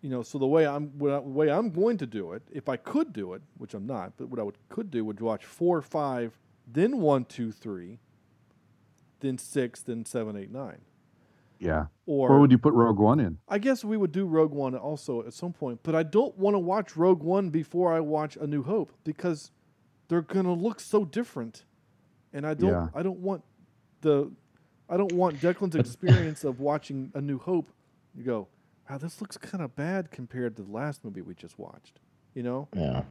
you 0.00 0.08
know. 0.10 0.22
So 0.22 0.38
the 0.38 0.46
way 0.46 0.66
I'm 0.66 0.88
what 0.98 1.12
I- 1.12 1.20
the 1.20 1.28
way 1.28 1.50
I'm 1.50 1.70
going 1.70 1.96
to 1.98 2.06
do 2.06 2.32
it, 2.32 2.42
if 2.50 2.68
I 2.68 2.76
could 2.76 3.12
do 3.12 3.32
it, 3.34 3.42
which 3.58 3.74
I'm 3.74 3.86
not, 3.86 4.12
but 4.16 4.28
what 4.28 4.38
I 4.40 4.42
would, 4.42 4.56
could 4.68 4.90
do 4.90 5.04
would 5.04 5.20
watch 5.20 5.44
four, 5.44 5.80
five, 5.82 6.38
then 6.66 6.98
one, 6.98 7.24
two, 7.24 7.52
three, 7.52 7.98
then 9.20 9.38
six, 9.38 9.80
then 9.82 10.04
seven, 10.04 10.36
eight, 10.36 10.50
nine. 10.50 10.78
Yeah. 11.58 11.86
Or- 12.06 12.30
Where 12.30 12.38
would 12.38 12.50
you 12.50 12.58
put 12.58 12.72
Rogue 12.72 12.98
One 12.98 13.20
in? 13.20 13.38
I 13.46 13.58
guess 13.58 13.84
we 13.84 13.96
would 13.98 14.12
do 14.12 14.24
Rogue 14.24 14.52
One 14.52 14.74
also 14.74 15.22
at 15.26 15.34
some 15.34 15.52
point, 15.52 15.80
but 15.82 15.94
I 15.94 16.02
don't 16.02 16.36
want 16.38 16.54
to 16.54 16.58
watch 16.58 16.96
Rogue 16.96 17.22
One 17.22 17.50
before 17.50 17.92
I 17.92 18.00
watch 18.00 18.36
A 18.36 18.46
New 18.46 18.62
Hope 18.62 18.92
because 19.04 19.50
they're 20.08 20.22
gonna 20.22 20.54
look 20.54 20.80
so 20.80 21.04
different, 21.04 21.64
and 22.32 22.46
I 22.46 22.54
don't 22.54 22.70
Yeah. 22.70 22.88
I 22.94 23.02
don't 23.02 23.18
want 23.20 23.42
the 24.00 24.30
I 24.88 24.96
don't 24.96 25.12
want 25.12 25.36
Declan's 25.40 25.74
experience 25.84 26.42
of 26.44 26.58
watching 26.60 27.12
A 27.14 27.20
New 27.20 27.38
Hope. 27.38 27.70
You 28.16 28.24
go, 28.24 28.48
wow, 28.90 28.98
this 28.98 29.20
looks 29.20 29.36
kind 29.36 29.62
of 29.62 29.74
bad 29.76 30.10
compared 30.10 30.56
to 30.56 30.62
the 30.62 30.72
last 30.72 31.04
movie 31.04 31.22
we 31.22 31.34
just 31.34 31.58
watched. 31.58 32.00
You 32.34 32.42
know? 32.42 32.68
Yeah. 32.74 33.02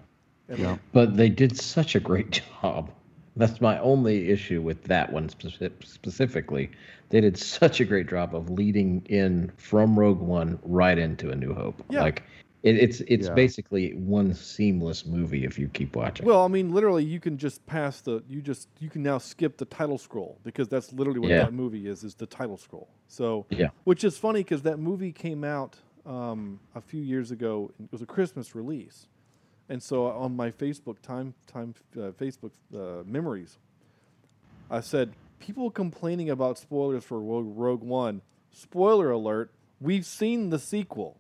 And 0.48 0.60
like, 0.60 0.80
But 0.92 1.18
they 1.18 1.30
did 1.30 1.58
such 1.58 1.96
a 1.96 2.00
great 2.00 2.42
job. 2.62 2.92
That's 3.36 3.62
my 3.62 3.80
only 3.80 4.30
issue 4.30 4.62
with 4.62 4.84
that 4.86 5.12
one 5.14 5.30
speci- 5.30 5.72
specifically. 5.86 6.72
They 7.10 7.22
did 7.22 7.38
such 7.38 7.80
a 7.80 7.86
great 7.86 8.10
job 8.10 8.36
of 8.36 8.50
leading 8.50 9.06
in 9.06 9.52
from 9.58 9.98
Rogue 9.98 10.20
One 10.20 10.60
right 10.64 10.98
into 10.98 11.30
A 11.30 11.36
New 11.36 11.54
Hope. 11.54 11.82
Yeah. 11.90 12.02
Like 12.02 12.24
it, 12.64 12.76
it's 12.76 13.02
it's 13.02 13.28
Yeah. 13.28 13.34
basically 13.34 13.94
one 13.94 14.34
seamless 14.34 15.06
movie 15.06 15.46
if 15.46 15.58
you 15.58 15.70
keep 15.70 15.96
watching. 15.96 16.26
Well, 16.26 16.44
I 16.44 16.48
mean, 16.50 16.74
literally, 16.74 17.06
you 17.06 17.20
can 17.20 17.38
just 17.38 17.66
pass 17.66 18.02
the 18.02 18.22
you 18.28 18.42
just 18.42 18.68
you 18.80 18.90
can 18.90 19.02
now 19.02 19.18
skip 19.18 19.58
the 19.58 19.66
title 19.66 19.98
scroll 19.98 20.40
because 20.44 20.68
that's 20.68 20.92
literally 20.92 21.20
what 21.20 21.30
Yeah. 21.30 21.44
that 21.46 21.54
movie 21.54 21.88
is 21.88 22.04
is 22.04 22.16
the 22.16 22.26
title 22.26 22.58
scroll. 22.58 22.90
So 23.08 23.46
Yeah. 23.50 23.70
which 23.86 24.04
is 24.04 24.18
funny 24.18 24.42
because 24.42 24.62
that 24.64 24.78
movie 24.80 25.12
came 25.14 25.44
out 25.44 25.78
um, 26.06 26.60
a 26.76 26.82
few 26.82 27.02
years 27.02 27.32
ago. 27.32 27.72
It 27.82 27.92
was 27.92 28.02
a 28.02 28.06
Christmas 28.06 28.56
release, 28.56 29.08
and 29.70 29.82
so 29.82 30.08
on 30.08 30.36
my 30.36 30.52
Facebook 30.52 31.00
time 31.02 31.36
time 31.48 31.76
uh, 31.96 32.12
Facebook 32.12 32.52
uh, 32.76 33.04
memories, 33.06 33.58
I 34.70 34.82
said 34.82 35.14
people 35.40 35.72
complaining 35.72 36.30
about 36.30 36.58
spoilers 36.58 37.04
for 37.06 37.20
Rogue, 37.22 37.54
Rogue 37.58 37.84
One. 37.84 38.22
Spoiler 38.52 39.12
alert: 39.12 39.52
We've 39.80 40.06
seen 40.06 40.50
the 40.50 40.60
sequel 40.60 41.19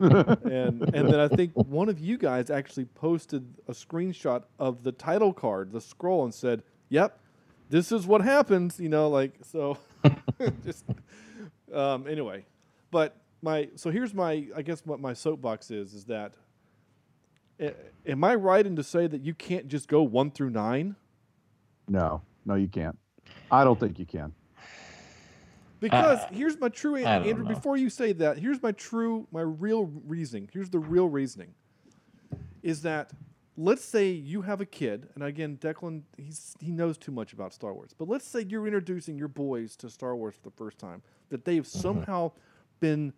and 0.00 0.82
and 0.94 1.08
then 1.08 1.20
I 1.20 1.28
think 1.28 1.52
one 1.54 1.88
of 1.88 1.98
you 1.98 2.16
guys 2.18 2.50
actually 2.50 2.86
posted 2.86 3.54
a 3.68 3.72
screenshot 3.72 4.44
of 4.58 4.82
the 4.82 4.92
title 4.92 5.32
card, 5.32 5.72
the 5.72 5.80
scroll, 5.80 6.24
and 6.24 6.34
said, 6.34 6.62
"Yep, 6.88 7.18
this 7.68 7.92
is 7.92 8.06
what 8.06 8.22
happens." 8.22 8.80
You 8.80 8.88
know, 8.88 9.08
like 9.08 9.34
so. 9.42 9.78
just 10.64 10.84
um, 11.72 12.06
anyway, 12.06 12.44
but 12.90 13.16
my 13.42 13.68
so 13.76 13.90
here's 13.90 14.14
my 14.14 14.46
I 14.56 14.62
guess 14.62 14.84
what 14.84 15.00
my 15.00 15.12
soapbox 15.12 15.70
is 15.70 15.94
is 15.94 16.04
that 16.06 16.32
a- 17.60 17.74
am 18.06 18.24
I 18.24 18.34
right 18.34 18.66
in 18.66 18.76
to 18.76 18.82
say 18.82 19.06
that 19.06 19.22
you 19.22 19.34
can't 19.34 19.68
just 19.68 19.88
go 19.88 20.02
one 20.02 20.30
through 20.30 20.50
nine? 20.50 20.96
No, 21.88 22.22
no, 22.46 22.54
you 22.54 22.68
can't. 22.68 22.98
I 23.50 23.64
don't 23.64 23.78
think 23.78 23.98
you 23.98 24.06
can. 24.06 24.32
Because 25.80 26.18
Uh, 26.20 26.28
here's 26.32 26.58
my 26.60 26.68
true 26.68 26.96
Andrew. 26.96 27.42
know. 27.42 27.48
Before 27.48 27.76
you 27.76 27.88
say 27.90 28.12
that, 28.12 28.38
here's 28.38 28.62
my 28.62 28.72
true, 28.72 29.26
my 29.32 29.40
real 29.40 29.86
reasoning. 30.06 30.48
Here's 30.52 30.70
the 30.70 30.78
real 30.78 31.08
reasoning: 31.08 31.54
is 32.62 32.82
that 32.82 33.12
let's 33.56 33.84
say 33.84 34.10
you 34.10 34.42
have 34.42 34.60
a 34.60 34.66
kid, 34.66 35.08
and 35.14 35.24
again, 35.24 35.56
Declan, 35.58 36.02
he's 36.16 36.54
he 36.60 36.70
knows 36.70 36.96
too 36.98 37.12
much 37.12 37.32
about 37.32 37.52
Star 37.52 37.72
Wars. 37.74 37.94
But 37.96 38.08
let's 38.08 38.26
say 38.26 38.44
you're 38.48 38.66
introducing 38.66 39.18
your 39.18 39.28
boys 39.28 39.76
to 39.76 39.90
Star 39.90 40.14
Wars 40.16 40.34
for 40.34 40.42
the 40.48 40.54
first 40.56 40.78
time, 40.78 41.02
that 41.30 41.44
they've 41.44 41.66
somehow 41.66 42.32
been 42.80 43.12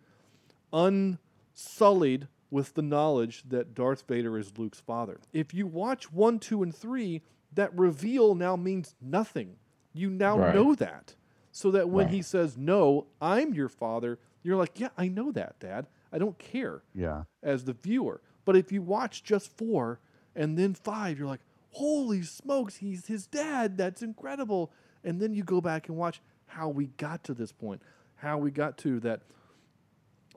unsullied 0.71 2.27
with 2.49 2.73
the 2.75 2.81
knowledge 2.81 3.43
that 3.49 3.73
Darth 3.73 4.03
Vader 4.07 4.37
is 4.37 4.57
Luke's 4.57 4.79
father. 4.79 5.19
If 5.33 5.53
you 5.53 5.65
watch 5.65 6.11
one, 6.11 6.39
two, 6.39 6.61
and 6.61 6.73
three, 6.75 7.21
that 7.53 7.75
reveal 7.77 8.35
now 8.35 8.55
means 8.55 8.95
nothing. 9.01 9.55
You 9.91 10.09
now 10.09 10.37
Right. 10.37 10.53
know 10.55 10.75
that. 10.75 11.15
So 11.55 11.69
that 11.71 11.87
when 11.89 12.07
Right. 12.07 12.15
he 12.15 12.21
says, 12.23 12.57
No, 12.57 13.05
I'm 13.21 13.53
your 13.53 13.69
father, 13.69 14.17
you're 14.41 14.57
like, 14.57 14.79
Yeah, 14.79 14.89
I 14.97 15.07
know 15.07 15.31
that, 15.31 15.59
Dad. 15.59 15.85
I 16.11 16.17
don't 16.17 16.37
care 16.39 16.81
Yeah. 16.93 17.23
as 17.41 17.63
the 17.65 17.73
viewer. 17.73 18.21
But 18.43 18.57
if 18.57 18.71
you 18.71 18.81
watch 18.81 19.23
just 19.23 19.55
four 19.55 19.99
and 20.35 20.57
then 20.57 20.73
five, 20.73 21.17
you're 21.17 21.27
like, 21.27 21.41
Holy 21.71 22.21
smokes, 22.23 22.77
he's 22.77 23.05
his 23.07 23.25
dad. 23.27 23.77
That's 23.77 24.01
incredible. 24.01 24.71
And 25.03 25.19
then 25.21 25.33
you 25.33 25.43
go 25.43 25.61
back 25.61 25.87
and 25.87 25.97
watch 25.97 26.21
how 26.47 26.69
we 26.69 26.87
got 26.87 27.23
to 27.25 27.33
this 27.33 27.51
point, 27.51 27.81
how 28.15 28.37
we 28.39 28.51
got 28.51 28.77
to 28.79 28.99
that 29.01 29.21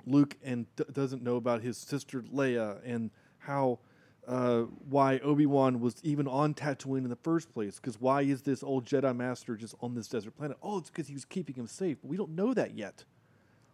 Luke 0.06 0.36
and 0.42 0.66
d- 0.76 0.84
doesn't 0.92 1.22
know 1.22 1.36
about 1.36 1.62
his 1.62 1.76
sister 1.78 2.22
Leia, 2.22 2.78
and 2.84 3.10
how 3.38 3.78
uh, 4.26 4.62
why 4.88 5.18
Obi 5.18 5.46
Wan 5.46 5.80
was 5.80 5.96
even 6.02 6.26
on 6.28 6.54
Tatooine 6.54 7.04
in 7.04 7.08
the 7.10 7.16
first 7.16 7.52
place. 7.52 7.76
Because 7.76 8.00
why 8.00 8.22
is 8.22 8.42
this 8.42 8.62
old 8.62 8.84
Jedi 8.84 9.14
Master 9.16 9.56
just 9.56 9.74
on 9.80 9.94
this 9.94 10.08
desert 10.08 10.36
planet? 10.36 10.56
Oh, 10.62 10.78
it's 10.78 10.90
because 10.90 11.08
he 11.08 11.14
was 11.14 11.24
keeping 11.24 11.56
him 11.56 11.66
safe. 11.66 11.98
But 12.02 12.08
we 12.08 12.16
don't 12.16 12.34
know 12.34 12.54
that 12.54 12.74
yet. 12.76 13.04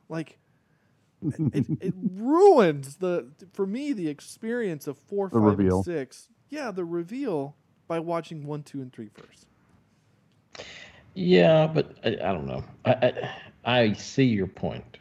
Like, 0.09 0.39
it, 1.53 1.67
it 1.81 1.95
ruins 1.97 2.97
the 2.97 3.33
for 3.53 3.67
me 3.67 3.93
the 3.93 4.09
experience 4.09 4.87
of 4.87 4.99
four, 4.99 5.31
The 5.31 5.41
five, 5.41 5.59
reveal. 5.59 5.61
and 5.61 5.73
six. 5.73 6.29
Yeah, 6.49 6.71
the 6.71 6.85
reveal 6.85 7.57
by 7.89 8.01
watching 8.01 8.47
one, 8.47 8.63
two, 8.63 8.81
and 8.83 8.93
three 8.93 9.09
first. 9.09 9.47
Yeah, 11.15 11.67
but 11.67 11.97
I, 12.05 12.11
I 12.11 12.33
don't 12.33 12.47
know. 12.47 12.65
I, 12.85 12.93
I 12.93 13.31
I 13.65 13.93
see 13.93 14.25
your 14.27 14.47
point, 14.47 14.99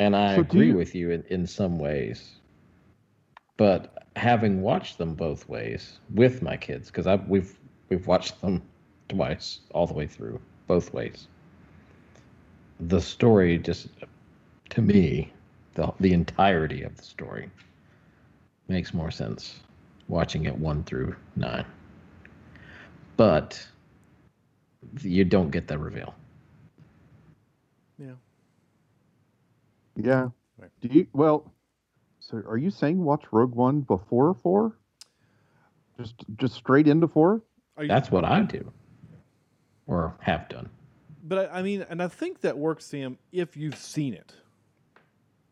and 0.00 0.16
I 0.16 0.34
So 0.34 0.42
agree 0.42 0.70
you- 0.70 0.74
with 0.74 0.94
you 0.94 1.10
in, 1.10 1.24
in 1.30 1.46
some 1.46 1.78
ways. 1.78 2.39
But 3.60 4.04
having 4.16 4.62
watched 4.62 4.96
them 4.96 5.14
both 5.14 5.46
ways 5.46 5.98
with 6.14 6.40
my 6.40 6.56
kids, 6.56 6.86
because 6.86 7.06
I 7.06 7.16
we've 7.16 7.58
we've 7.90 8.06
watched 8.06 8.40
them 8.40 8.62
twice 9.10 9.60
all 9.74 9.86
the 9.86 9.92
way 9.92 10.06
through, 10.06 10.40
both 10.66 10.94
ways. 10.94 11.28
The 12.80 13.02
story 13.02 13.58
just, 13.58 13.88
to 14.70 14.80
me, 14.80 15.30
the 15.74 15.92
the 16.00 16.14
entirety 16.14 16.84
of 16.84 16.96
the 16.96 17.02
story 17.02 17.50
makes 18.68 18.94
more 18.94 19.10
sense 19.10 19.60
watching 20.08 20.46
it 20.46 20.56
one 20.56 20.82
through 20.82 21.14
nine. 21.36 21.66
But 23.18 23.62
you 25.02 25.26
don't 25.26 25.50
get 25.50 25.68
the 25.68 25.76
reveal. 25.76 26.14
Yeah. 27.98 28.14
Yeah. 29.96 30.30
Do 30.80 30.88
you 30.88 31.06
well? 31.12 31.52
So 32.30 32.38
are 32.46 32.56
you 32.56 32.70
saying 32.70 33.02
watch 33.02 33.24
Rogue 33.32 33.54
One 33.54 33.80
before 33.80 34.34
four? 34.34 34.76
Just 35.98 36.14
just 36.36 36.54
straight 36.54 36.86
into 36.86 37.08
four? 37.08 37.42
You- 37.78 37.88
That's 37.88 38.10
what 38.10 38.24
I 38.24 38.42
do, 38.42 38.72
or 39.86 40.14
have 40.20 40.48
done. 40.48 40.68
But 41.22 41.50
I, 41.50 41.58
I 41.58 41.62
mean, 41.62 41.84
and 41.88 42.02
I 42.02 42.08
think 42.08 42.40
that 42.42 42.56
works, 42.58 42.86
Sam, 42.86 43.18
if 43.32 43.56
you've 43.56 43.76
seen 43.76 44.14
it. 44.14 44.34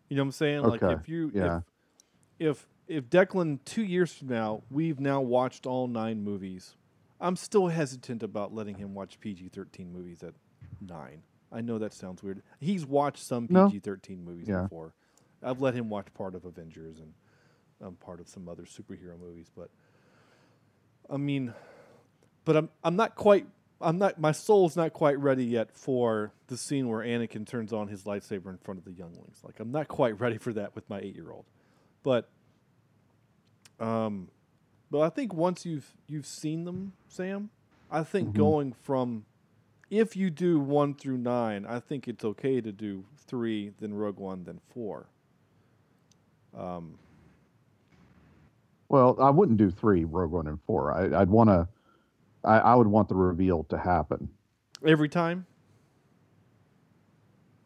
You 0.09 0.17
know 0.17 0.23
what 0.23 0.27
I'm 0.29 0.33
saying? 0.33 0.63
Like 0.63 0.83
if 0.83 1.09
you 1.09 1.31
yeah. 1.35 1.61
if 2.39 2.59
if 2.59 2.67
if 2.87 3.11
Declan 3.11 3.59
two 3.65 3.83
years 3.83 4.13
from 4.13 4.29
now 4.29 4.63
we've 4.71 5.01
now 5.01 5.21
watched 5.21 5.67
all 5.67 5.87
nine 5.89 6.23
movies, 6.23 6.77
I'm 7.21 7.37
still 7.37 7.67
hesitant 7.69 8.23
about 8.23 8.55
letting 8.55 8.77
him 8.77 8.95
watch 8.95 9.21
PG-13 9.21 9.93
movies 9.93 10.23
at 10.23 10.33
nine. 10.81 11.23
I 11.53 11.61
know 11.61 11.79
that 11.79 11.93
sounds 11.93 12.23
weird. 12.23 12.43
He's 12.61 12.87
watched 12.87 13.23
some 13.23 13.49
PG-13 13.49 14.25
movies 14.25 14.49
Yeah. 14.49 14.63
before. 14.63 14.95
I've 15.43 15.61
let 15.61 15.75
him 15.75 15.89
watch 15.89 16.07
part 16.15 16.35
of 16.35 16.45
Avengers 16.45 16.99
and 16.99 17.13
um, 17.81 17.95
part 17.95 18.21
of 18.21 18.29
some 18.29 18.49
other 18.49 18.65
superhero 18.65 19.19
movies, 19.19 19.51
but 19.57 19.71
I 21.11 21.17
mean, 21.17 21.55
but 22.45 22.57
I'm 22.57 22.69
I'm 22.83 22.97
not 22.97 23.15
quite 23.15 23.47
I'm 23.81 23.99
not 23.99 24.21
my 24.21 24.33
soul's 24.33 24.77
not 24.77 24.93
quite 24.93 25.19
ready 25.19 25.45
yet 25.45 25.71
for 25.73 26.33
the 26.49 26.57
scene 26.57 26.89
where 26.89 27.05
Anakin 27.05 27.47
turns 27.47 27.73
on 27.73 27.89
his 27.89 28.05
lightsaber 28.05 28.49
in 28.49 28.59
front 28.59 28.79
of 28.79 28.85
the 28.85 28.93
younglings. 28.93 29.39
Like 29.45 29.61
I'm 29.61 29.71
not 29.71 29.89
quite 29.89 30.19
ready 30.21 30.39
for 30.39 30.53
that 30.55 30.75
with 30.75 30.89
my 30.91 31.01
8-year-old. 31.01 31.45
But 32.03 32.29
um 33.79 34.29
but 34.91 35.01
I 35.01 35.11
think 35.11 35.35
once 35.35 35.65
you've 35.65 35.95
you've 36.07 36.27
seen 36.27 36.65
them, 36.65 36.95
Sam, 37.09 37.51
I 37.91 38.03
think 38.03 38.35
going 38.35 38.73
from 38.73 39.25
if 39.91 40.17
you 40.17 40.29
do 40.29 40.61
1 40.61 40.95
through 40.95 41.17
9, 41.17 41.65
I 41.65 41.81
think 41.81 42.09
it's 42.09 42.25
okay 42.25 42.61
to 42.61 42.73
do 42.73 43.05
3 43.27 43.73
then 43.81 43.95
Rogue 43.95 44.19
One 44.19 44.45
then 44.45 44.61
4. 44.75 45.07
Um 46.57 46.95
Well, 48.89 49.17
I 49.21 49.31
wouldn't 49.31 49.59
do 49.59 49.71
three, 49.71 50.05
Rogue 50.05 50.33
One 50.33 50.47
and 50.47 50.61
four. 50.67 50.93
I, 50.93 51.21
I'd 51.21 51.31
want 51.31 51.51
to. 51.51 51.69
I, 52.45 52.59
I 52.59 52.75
would 52.75 52.87
want 52.87 53.09
the 53.09 53.17
reveal 53.17 53.65
to 53.65 53.77
happen. 53.79 54.29
every 54.87 55.09
time 55.09 55.45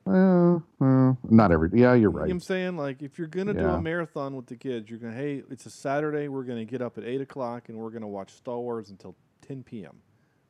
Uh, 0.07 0.57
uh, 0.80 1.12
not 1.30 1.53
every. 1.53 1.68
Yeah, 1.72 1.93
you're 1.93 1.95
You 1.95 2.03
know 2.05 2.11
what 2.11 2.20
right. 2.22 2.30
I'm 2.30 2.41
saying? 2.41 2.76
Like, 2.76 3.03
if 3.03 3.18
you're 3.18 3.28
going 3.28 3.47
to 3.49 3.53
do 3.55 3.61
a 3.68 3.80
marathon 3.83 4.35
with 4.35 4.47
the 4.47 4.57
kids, 4.57 4.91
you're 4.91 4.99
going 4.99 5.12
to, 5.12 5.18
hey, 5.18 5.43
it's 5.51 5.66
a 5.66 5.70
Saturday. 5.70 6.26
We're 6.28 6.43
going 6.43 6.59
to 6.59 6.64
get 6.64 6.83
up 6.83 6.99
at 6.99 7.05
8 7.05 7.20
o'clock 7.20 7.68
and 7.68 7.78
we're 7.78 7.91
going 7.91 8.03
to 8.03 8.09
watch 8.09 8.33
Star 8.33 8.59
Wars 8.59 8.91
until 8.91 9.14
10 9.47 9.62
p.m. 9.62 9.95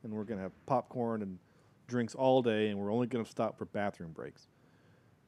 And 0.03 0.11
we're 0.13 0.23
going 0.23 0.37
to 0.39 0.43
have 0.43 0.65
popcorn 0.65 1.21
and 1.21 1.37
drinks 1.87 2.15
all 2.15 2.41
day 2.41 2.69
and 2.69 2.79
we're 2.79 2.91
only 2.91 3.05
going 3.07 3.23
to 3.23 3.29
stop 3.29 3.57
for 3.57 3.65
bathroom 3.65 4.11
breaks. 4.11 4.47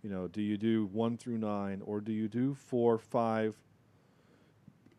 You 0.05 0.11
know, 0.11 0.27
do 0.27 0.39
you 0.39 0.55
do 0.55 0.85
1 0.93 1.17
through 1.17 1.39
9 1.39 1.81
or 1.83 1.99
do 1.99 2.11
you 2.11 2.27
do 2.27 2.53
4, 2.53 2.99
5, 2.99 3.55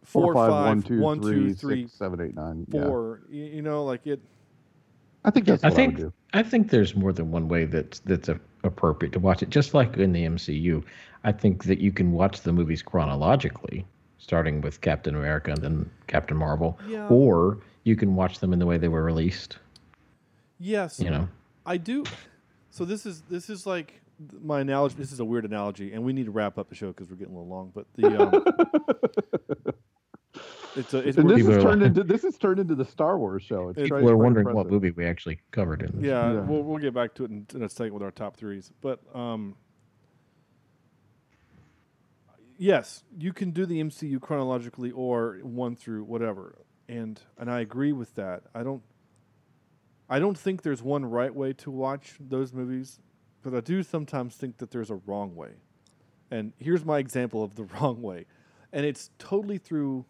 Four, 0.02 0.32
4, 0.32 0.34
five, 0.34 0.50
5, 0.50 0.66
one, 0.66 0.82
two, 0.82 1.00
1, 1.00 1.22
three, 1.22 1.48
2, 1.50 1.54
3, 1.54 1.82
six, 1.82 1.92
seven, 1.92 2.20
eight, 2.20 2.34
nine. 2.34 2.66
Yeah. 2.72 2.86
4? 2.86 3.20
You 3.30 3.62
know, 3.62 3.84
like 3.84 4.04
it. 4.08 4.20
I 5.24 5.30
think 5.30 5.46
that's 5.46 5.62
I 5.62 5.68
what 5.68 5.72
I, 5.72 5.76
think 5.76 5.98
would 5.98 6.02
do. 6.06 6.12
I 6.32 6.42
think 6.42 6.70
there's 6.70 6.96
more 6.96 7.12
than 7.12 7.30
one 7.30 7.46
way 7.46 7.66
that's 7.66 8.00
that's 8.00 8.28
a, 8.28 8.40
appropriate 8.64 9.12
to 9.12 9.20
watch 9.20 9.44
it. 9.44 9.50
Just 9.50 9.74
like 9.74 9.96
in 9.96 10.12
the 10.12 10.24
MCU, 10.24 10.82
I 11.22 11.30
think 11.30 11.64
that 11.64 11.78
you 11.78 11.92
can 11.92 12.10
watch 12.10 12.40
the 12.40 12.52
movies 12.52 12.82
chronologically, 12.82 13.86
starting 14.18 14.60
with 14.60 14.80
Captain 14.80 15.14
America 15.14 15.52
and 15.52 15.62
then 15.62 15.90
Captain 16.08 16.36
Marvel, 16.36 16.80
Yeah. 16.88 17.06
or 17.08 17.58
you 17.84 17.94
can 17.94 18.16
watch 18.16 18.40
them 18.40 18.52
in 18.52 18.58
the 18.58 18.66
way 18.66 18.76
they 18.76 18.88
were 18.88 19.04
released. 19.04 19.58
Yes. 20.58 20.98
You 20.98 21.10
know, 21.10 21.28
I 21.64 21.76
do. 21.76 22.02
So 22.70 22.84
this 22.84 23.06
is 23.06 23.22
this 23.22 23.48
is 23.48 23.66
like 23.66 23.86
th- 23.88 24.00
my 24.42 24.60
analogy. 24.60 24.96
This 24.96 25.12
is 25.12 25.20
a 25.20 25.24
weird 25.24 25.44
analogy, 25.44 25.92
and 25.92 26.02
we 26.04 26.12
need 26.12 26.26
to 26.26 26.30
wrap 26.30 26.58
up 26.58 26.68
the 26.68 26.74
show 26.74 26.88
because 26.88 27.10
we're 27.10 27.16
getting 27.16 27.34
a 27.34 27.38
little 27.38 27.50
long. 27.54 27.72
But 27.74 27.86
the 27.94 28.06
um, 28.22 29.74
it's 30.76 30.94
a 30.94 30.98
it's 30.98 31.18
And 31.18 31.28
this 31.28 31.38
People 31.38 31.54
is 31.56 31.62
turned 31.62 31.82
into 31.82 32.04
this 32.04 32.24
is 32.24 32.36
turned 32.38 32.58
into 32.60 32.74
the 32.74 32.84
Star 32.84 33.18
Wars 33.18 33.42
show. 33.42 33.70
It's 33.70 33.76
people 33.80 33.98
quite- 33.98 34.10
are 34.10 34.14
quite 34.16 34.24
wondering 34.24 34.54
what 34.54 34.70
movie 34.70 34.90
we 34.90 35.06
actually 35.06 35.40
covered 35.50 35.82
in. 35.82 35.96
This. 35.96 36.04
yeah, 36.06 36.32
Yeah. 36.32 36.40
We'll 36.40 36.62
we'll 36.62 36.78
get 36.78 36.94
back 36.94 37.14
to 37.16 37.24
it 37.24 37.30
in, 37.30 37.46
in 37.54 37.62
a 37.62 37.68
second 37.68 37.94
with 37.94 38.02
our 38.02 38.10
top 38.10 38.36
threes. 38.36 38.72
But 38.80 39.00
um, 39.14 39.56
yes, 42.58 43.04
you 43.18 43.32
can 43.32 43.50
do 43.50 43.66
the 43.66 43.82
MCU 43.82 44.20
chronologically 44.20 44.90
or 44.90 45.38
one 45.42 45.76
through 45.76 46.04
whatever, 46.04 46.58
and 46.88 47.20
and 47.38 47.50
I 47.50 47.60
agree 47.60 47.92
with 47.92 48.14
that. 48.14 48.42
I 48.54 48.62
don't. 48.62 48.82
I 50.08 50.20
don't 50.20 50.38
think 50.38 50.62
there's 50.62 50.84
one 50.84 51.04
right 51.04 51.34
way 51.34 51.52
to 51.54 51.70
watch 51.70 52.14
those 52.20 52.52
movies, 52.52 53.00
but 53.46 53.54
I 53.56 53.60
do 53.60 53.84
sometimes 53.84 54.34
think 54.34 54.58
that 54.58 54.72
there's 54.72 54.90
a 54.90 54.96
wrong 55.06 55.36
way. 55.36 55.50
And 56.32 56.52
here's 56.58 56.84
my 56.84 56.98
example 56.98 57.44
of 57.44 57.54
the 57.54 57.62
wrong 57.80 58.02
way, 58.02 58.24
and 58.72 58.84
it's 58.84 59.10
totally 59.18 59.56
through 59.56 60.04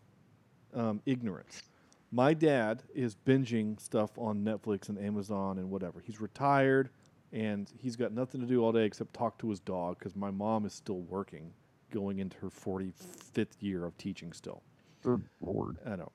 um, 0.73 1.03
ignorance. 1.05 1.63
My 2.11 2.33
dad 2.33 2.83
is 2.95 3.15
binging 3.15 3.79
stuff 3.79 4.17
on 4.17 4.43
Netflix 4.43 4.89
and 4.89 4.99
Amazon 4.99 5.59
and 5.59 5.71
whatever. 5.71 6.01
He's 6.01 6.19
retired 6.19 6.89
and 7.31 7.71
he's 7.79 7.95
got 7.95 8.13
nothing 8.13 8.41
to 8.41 8.47
do 8.47 8.65
all 8.65 8.73
day 8.73 8.87
except 8.87 9.13
talk 9.13 9.39
to 9.41 9.51
his 9.51 9.61
dog 9.61 9.99
because 9.99 10.17
my 10.17 10.31
mom 10.31 10.65
is 10.65 10.73
still 10.73 11.01
working, 11.01 11.53
going 11.91 12.21
into 12.21 12.39
her 12.39 12.49
45th 12.49 13.61
year 13.61 13.85
of 13.85 13.99
teaching 13.99 14.33
still. 14.33 14.63
Good 15.03 15.25
lord. 15.43 15.77
I 15.85 15.97
know. 15.97 16.13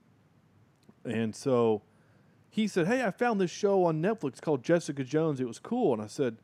And 1.05 1.35
so 1.35 1.83
he 2.49 2.67
said, 2.67 2.87
Hey, 2.87 3.03
I 3.03 3.11
found 3.11 3.39
this 3.39 3.51
show 3.51 3.83
on 3.83 4.01
Netflix 4.01 4.41
called 4.41 4.63
Jessica 4.63 5.03
Jones. 5.03 5.39
It 5.39 5.47
was 5.47 5.59
cool. 5.59 5.93
And 5.93 6.01
I 6.01 6.07
said, 6.07 6.37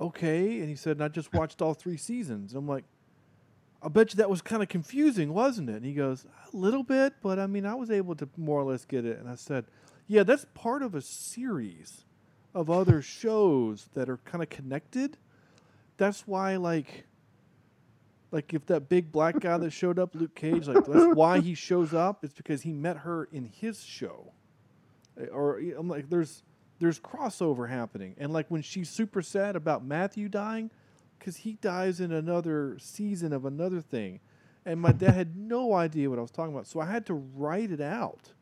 Okay. 0.00 0.60
And 0.60 0.68
he 0.68 0.76
said, 0.76 0.92
And 0.96 1.04
I 1.04 1.08
just 1.08 1.32
watched 1.34 1.60
all 1.60 1.74
three 1.74 1.96
seasons. 1.96 2.52
And 2.52 2.58
I'm 2.60 2.68
like, 2.68 2.84
I 3.82 3.88
bet 3.88 4.12
you 4.12 4.18
that 4.18 4.30
was 4.30 4.42
kind 4.42 4.62
of 4.62 4.68
confusing, 4.68 5.32
wasn't 5.32 5.68
it? 5.70 5.76
And 5.76 5.84
he 5.84 5.92
goes, 5.94 6.26
A 6.52 6.56
little 6.56 6.82
bit, 6.82 7.14
but 7.22 7.38
I 7.38 7.46
mean, 7.46 7.66
I 7.66 7.74
was 7.74 7.90
able 7.90 8.14
to 8.16 8.28
more 8.36 8.60
or 8.60 8.64
less 8.64 8.84
get 8.84 9.04
it. 9.04 9.18
And 9.18 9.28
I 9.28 9.34
said, 9.34 9.66
Yeah, 10.06 10.22
that's 10.22 10.46
part 10.54 10.82
of 10.82 10.94
a 10.94 11.00
series. 11.02 12.04
of 12.54 12.68
other 12.70 13.00
shows 13.02 13.88
that 13.94 14.08
are 14.08 14.16
kind 14.24 14.42
of 14.42 14.48
connected. 14.50 15.16
That's 15.98 16.26
why, 16.26 16.56
like, 16.56 17.04
like 18.32 18.52
if 18.54 18.64
that 18.66 18.88
big 18.88 19.12
black 19.12 19.38
guy 19.40 19.56
that 19.58 19.70
showed 19.70 19.98
up, 19.98 20.14
Luke 20.14 20.34
Cage, 20.34 20.66
like 20.66 20.84
that's 20.86 21.14
why 21.14 21.40
he 21.40 21.54
shows 21.54 21.92
up. 21.94 22.24
It's 22.24 22.34
because 22.34 22.62
he 22.62 22.72
met 22.72 22.98
her 22.98 23.24
in 23.32 23.44
his 23.44 23.82
show, 23.84 24.32
Eh, 25.20 25.26
or 25.26 25.58
I'm 25.76 25.88
like, 25.88 26.08
there's 26.10 26.42
there's 26.80 26.98
crossover 26.98 27.68
happening, 27.68 28.14
and 28.18 28.32
like 28.32 28.50
when 28.50 28.62
she's 28.62 28.88
super 28.90 29.22
sad 29.22 29.54
about 29.54 29.84
Matthew 29.84 30.28
dying, 30.28 30.70
because 31.18 31.38
he 31.38 31.52
dies 31.54 32.00
in 32.00 32.10
another 32.10 32.76
season 32.80 33.32
of 33.32 33.44
another 33.44 33.80
thing, 33.80 34.20
and 34.64 34.80
my 34.80 34.92
dad 34.92 35.14
had 35.14 35.36
no 35.36 35.74
idea 35.74 36.08
what 36.10 36.18
I 36.18 36.22
was 36.22 36.30
talking 36.30 36.52
about, 36.52 36.66
so 36.66 36.80
I 36.80 36.86
had 36.86 37.06
to 37.06 37.14
write 37.14 37.70
it 37.70 37.80
out 37.80 38.32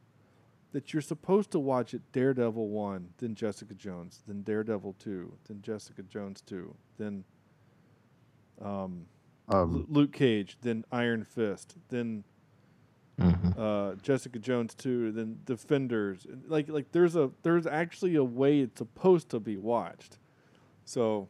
that 0.72 0.92
you're 0.92 1.02
supposed 1.02 1.50
to 1.50 1.58
watch 1.58 1.94
it 1.94 2.02
Daredevil 2.12 2.68
1, 2.68 3.08
then 3.18 3.34
Jessica 3.34 3.74
Jones, 3.74 4.22
then 4.26 4.42
Daredevil 4.42 4.96
2, 4.98 5.32
then 5.48 5.62
Jessica 5.62 6.02
Jones 6.02 6.40
2, 6.42 6.74
then 6.98 7.24
um, 8.60 9.06
Um, 9.48 9.72
Lu- 9.72 9.86
Luke 10.02 10.12
Cage, 10.12 10.58
then 10.60 10.84
Iron 10.92 11.24
Fist, 11.24 11.76
then 11.88 12.24
Mhm. 13.18 13.58
uh, 13.58 13.94
Jessica 13.96 14.38
Jones 14.38 14.74
2, 14.74 15.12
then 15.12 15.40
Defenders. 15.44 16.26
Like 16.46 16.68
like 16.68 16.92
there's 16.92 17.16
a 17.16 17.30
there's 17.42 17.66
actually 17.66 18.14
a 18.14 18.24
way 18.24 18.60
it's 18.60 18.78
supposed 18.78 19.28
to 19.30 19.40
be 19.40 19.56
watched. 19.56 20.18
So 20.84 21.28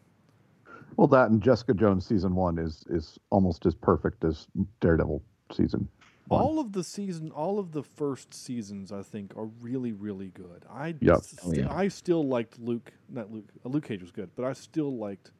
Well, 0.96 1.06
that 1.08 1.30
and 1.30 1.42
Jessica 1.42 1.74
Jones 1.74 2.06
season 2.06 2.34
one 2.34 2.58
is 2.58 2.84
is 2.88 3.18
almost 3.30 3.64
as 3.66 3.74
perfect 3.74 4.24
as 4.24 4.46
Daredevil 4.80 5.22
season. 5.52 5.88
one. 6.28 6.42
all 6.42 6.58
of 6.58 6.72
the 6.72 6.84
season, 6.84 7.30
all 7.30 7.58
of 7.58 7.72
the 7.72 7.82
first 7.82 8.34
seasons, 8.34 8.92
I 8.92 9.02
think, 9.02 9.34
are 9.34 9.46
really, 9.62 9.92
really 9.92 10.28
good. 10.28 10.66
I 10.68 10.94
Yep. 11.00 11.20
st- 11.22 11.40
Oh, 11.42 11.52
yeah. 11.54 11.74
I 11.74 11.88
still 11.88 12.22
liked 12.22 12.58
Luke. 12.60 12.92
Not 13.08 13.32
Luke. 13.32 13.50
Uh, 13.64 13.70
Luke 13.70 13.84
Cage 13.84 14.02
was 14.02 14.10
good, 14.10 14.28
but 14.36 14.44
I 14.44 14.52
still 14.52 14.94
liked 14.98 15.30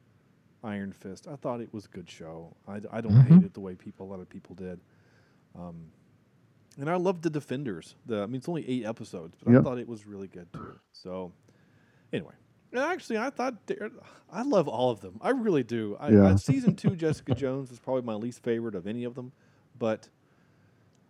Iron 0.63 0.91
Fist. 0.91 1.27
I 1.27 1.35
thought 1.35 1.61
it 1.61 1.71
was 1.71 1.85
a 1.85 1.89
good 1.89 2.09
show. 2.09 2.55
I, 2.67 2.81
I 2.91 3.01
don't 3.01 3.21
hate 3.21 3.43
it 3.43 3.53
the 3.53 3.59
way 3.59 3.75
people 3.75 4.07
a 4.07 4.09
lot 4.09 4.19
of 4.19 4.27
people 4.29 4.55
did. 4.55 4.79
Um, 5.55 5.75
and 6.77 6.89
I 6.89 6.95
loved 6.95 7.23
the 7.23 7.29
Defenders. 7.29 7.95
The 8.05 8.21
I 8.21 8.25
mean, 8.25 8.35
it's 8.35 8.49
only 8.49 8.67
eight 8.69 8.85
episodes, 8.85 9.35
but 9.43 9.55
I 9.55 9.61
thought 9.61 9.77
it 9.79 9.87
was 9.87 10.05
really 10.05 10.27
good 10.27 10.51
too. 10.53 10.79
So, 10.91 11.31
anyway. 12.13 12.33
And 12.71 12.81
actually, 12.81 13.17
I 13.17 13.31
thought 13.31 13.55
I 14.31 14.43
love 14.43 14.67
all 14.67 14.91
of 14.91 15.01
them. 15.01 15.17
I 15.21 15.29
really 15.31 15.63
do. 15.63 15.97
I, 15.99 16.09
Yeah. 16.11 16.33
I, 16.33 16.35
season 16.35 16.75
two, 16.75 16.95
Jessica 16.95 17.33
Jones 17.33 17.71
is 17.71 17.79
probably 17.79 18.03
my 18.03 18.13
least 18.13 18.43
favorite 18.43 18.75
of 18.75 18.85
any 18.85 19.03
of 19.05 19.15
them, 19.15 19.31
but 19.77 20.09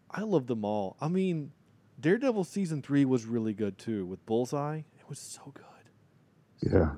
I 0.09 0.21
love 0.21 0.47
them 0.47 0.63
all. 0.63 0.95
I 1.01 1.09
mean, 1.09 1.51
Daredevil 1.99 2.45
season 2.45 2.81
three 2.81 3.03
was 3.03 3.25
really 3.25 3.53
good 3.53 3.77
too 3.77 4.05
with 4.05 4.25
Bullseye. 4.25 4.77
It 4.99 5.09
was 5.09 5.19
so 5.19 5.51
good. 5.53 6.71
Yeah. 6.71 6.91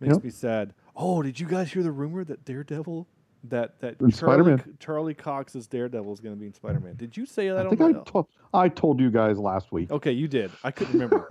Makes 0.00 0.14
Yep. 0.14 0.24
me 0.24 0.30
sad. 0.30 0.74
Oh, 0.96 1.22
did 1.22 1.38
you 1.40 1.46
guys 1.46 1.72
hear 1.72 1.82
the 1.82 1.92
rumor 1.92 2.24
that 2.24 2.44
Daredevil, 2.44 3.06
that 3.44 3.80
that 3.80 4.00
In 4.00 4.10
Charlie, 4.10 4.12
Spider-Man. 4.12 4.76
Charlie 4.80 5.14
Cox's 5.14 5.66
Daredevil 5.66 6.12
is 6.12 6.20
going 6.20 6.34
to 6.34 6.40
be 6.40 6.46
in 6.46 6.54
Spider 6.54 6.80
Man? 6.80 6.94
Did 6.96 7.16
you 7.16 7.24
say 7.26 7.48
that? 7.48 7.66
I 7.66 7.70
think 7.70 7.80
I, 7.80 8.10
to- 8.10 8.26
I 8.52 8.68
told 8.68 9.00
you 9.00 9.10
guys 9.10 9.38
last 9.38 9.72
week. 9.72 9.90
Okay, 9.90 10.12
you 10.12 10.28
did. 10.28 10.50
I 10.64 10.70
couldn't 10.70 10.92
remember. 10.94 11.26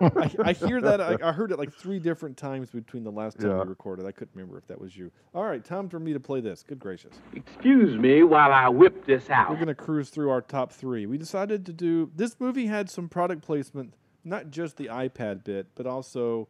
I, 0.00 0.30
I 0.44 0.52
hear 0.52 0.80
that. 0.82 1.00
I, 1.00 1.16
I 1.22 1.32
heard 1.32 1.52
it 1.52 1.58
like 1.58 1.72
three 1.72 1.98
different 1.98 2.36
times 2.36 2.68
between 2.70 3.04
the 3.04 3.12
last 3.12 3.38
time 3.40 3.50
Yeah. 3.50 3.62
we 3.62 3.68
recorded. 3.68 4.04
I 4.06 4.12
couldn't 4.12 4.34
remember 4.34 4.58
if 4.58 4.66
that 4.66 4.78
was 4.78 4.94
you. 4.96 5.10
All 5.34 5.44
right, 5.44 5.64
time 5.64 5.88
for 5.88 5.98
me 6.00 6.12
to 6.12 6.20
play 6.20 6.40
this. 6.40 6.62
Good 6.62 6.78
gracious. 6.80 7.14
Excuse 7.32 7.96
me 7.96 8.22
while 8.24 8.52
I 8.52 8.68
whip 8.68 9.06
this 9.06 9.30
out. 9.30 9.48
We're 9.48 9.54
going 9.56 9.68
to 9.68 9.74
cruise 9.74 10.10
through 10.10 10.30
our 10.30 10.42
top 10.42 10.72
three. 10.72 11.06
We 11.06 11.16
decided 11.16 11.64
to 11.66 11.72
do 11.72 12.10
this 12.14 12.36
movie 12.40 12.66
had 12.66 12.90
some 12.90 13.08
product 13.08 13.42
placement, 13.42 13.94
not 14.24 14.50
just 14.50 14.76
the 14.76 14.86
iPad 14.86 15.44
bit, 15.44 15.68
but 15.76 15.86
also 15.86 16.48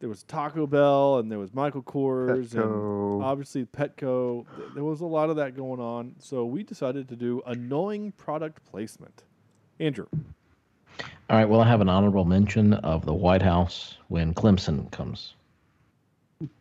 there 0.00 0.08
was 0.08 0.22
Taco 0.24 0.66
Bell 0.66 1.18
and 1.18 1.30
there 1.30 1.38
was 1.38 1.54
Michael 1.54 1.82
Kors 1.82 2.48
Petco. 2.48 3.14
and 3.14 3.22
obviously 3.22 3.64
Petco. 3.66 4.44
There 4.74 4.84
was 4.84 5.02
a 5.02 5.06
lot 5.06 5.30
of 5.30 5.36
that 5.36 5.54
going 5.54 5.80
on. 5.80 6.14
So 6.18 6.44
we 6.44 6.62
decided 6.62 7.08
to 7.10 7.16
do 7.16 7.42
annoying 7.46 8.12
product 8.12 8.64
placement. 8.64 9.22
Andrew. 9.78 10.06
All 10.12 11.36
right. 11.36 11.48
Well, 11.48 11.60
I 11.60 11.68
have 11.68 11.80
an 11.80 11.88
honorable 11.88 12.24
mention 12.24 12.74
of 12.74 13.06
the 13.06 13.14
White 13.14 13.42
House 13.42 13.96
when 14.08 14.34
Clemson 14.34 14.90
comes. 14.90 15.34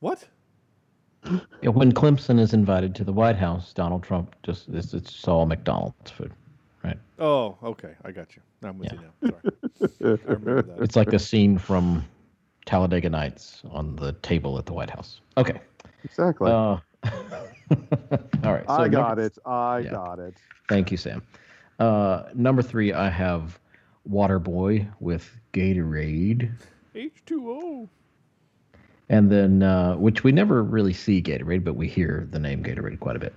What? 0.00 0.24
Yeah, 1.60 1.70
when 1.70 1.92
Clemson 1.92 2.38
is 2.38 2.54
invited 2.54 2.94
to 2.94 3.04
the 3.04 3.12
White 3.12 3.36
House, 3.36 3.72
Donald 3.72 4.02
Trump 4.02 4.34
just 4.44 4.68
it's, 4.68 4.94
it's 4.94 5.26
all 5.26 5.44
McDonald's 5.44 6.10
food, 6.10 6.32
right? 6.88 6.98
Oh, 7.18 7.56
okay. 7.62 7.94
I 8.04 8.12
got 8.12 8.34
you. 8.36 8.42
I'm 8.62 8.78
with 8.78 8.92
you 8.92 8.98
now. 8.98 9.30
Sorry. 9.30 10.18
I 10.26 10.32
remember 10.32 10.62
that. 10.62 10.82
It's 10.82 10.96
like 10.96 11.12
a 11.12 11.18
scene 11.18 11.58
from 11.58 12.04
Talladega 12.66 13.08
Nights 13.10 13.62
on 13.70 13.96
the 13.96 14.12
table 14.14 14.58
at 14.58 14.66
the 14.66 14.72
White 14.72 14.90
House. 14.90 15.20
Okay. 15.36 15.60
Exactly. 16.04 16.50
Uh, 16.50 16.54
all 17.04 18.52
right. 18.52 18.66
so 18.66 18.74
I 18.74 18.88
got 18.88 19.18
number- 19.18 19.22
it. 19.22 19.38
I 19.44 19.78
yeah. 19.80 19.90
got 19.90 20.18
it. 20.18 20.34
Thank 20.68 20.90
you, 20.90 20.96
Sam. 20.96 21.22
Uh, 21.78 22.24
number 22.34 22.62
three, 22.62 22.92
I 22.92 23.08
have 23.08 23.58
Waterboy 24.10 24.88
with 25.00 25.36
Gatorade. 25.52 26.50
H2O. 26.94 27.88
And 29.10 29.30
then, 29.30 29.62
uh, 29.62 29.96
which 29.96 30.22
we 30.22 30.32
never 30.32 30.62
really 30.62 30.92
see 30.92 31.22
Gatorade, 31.22 31.64
but 31.64 31.74
we 31.74 31.88
hear 31.88 32.28
the 32.30 32.38
name 32.38 32.62
Gatorade 32.62 33.00
quite 33.00 33.16
a 33.16 33.18
bit. 33.18 33.34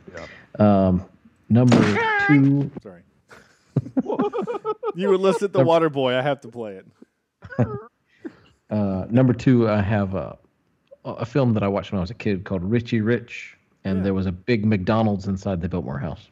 Um, 0.60 1.06
number 1.50 1.78
two, 2.28 2.70
Sorry. 2.84 3.02
You 4.96 5.14
elicit 5.14 5.54
the 5.54 5.64
water 5.64 5.90
boy. 5.90 6.16
I 6.16 6.22
have 6.22 6.42
to 6.42 6.48
play 6.48 6.76
it. 6.80 6.86
uh, 8.70 9.06
number 9.10 9.34
two, 9.34 9.70
I 9.70 9.82
have 9.82 10.16
a, 10.16 10.38
a 11.06 11.26
film 11.26 11.54
that 11.54 11.64
I 11.64 11.68
watched 11.68 11.92
when 11.92 11.98
I 12.00 12.02
was 12.02 12.12
a 12.12 12.16
kid 12.16 12.44
called 12.44 12.64
Richie 12.64 13.02
Rich, 13.02 13.58
and 13.84 14.06
there 14.06 14.14
was 14.14 14.26
a 14.26 14.32
big 14.32 14.66
McDonald's 14.66 15.28
inside 15.28 15.62
the 15.62 15.70
Biltmore 15.70 16.00
house. 16.00 16.28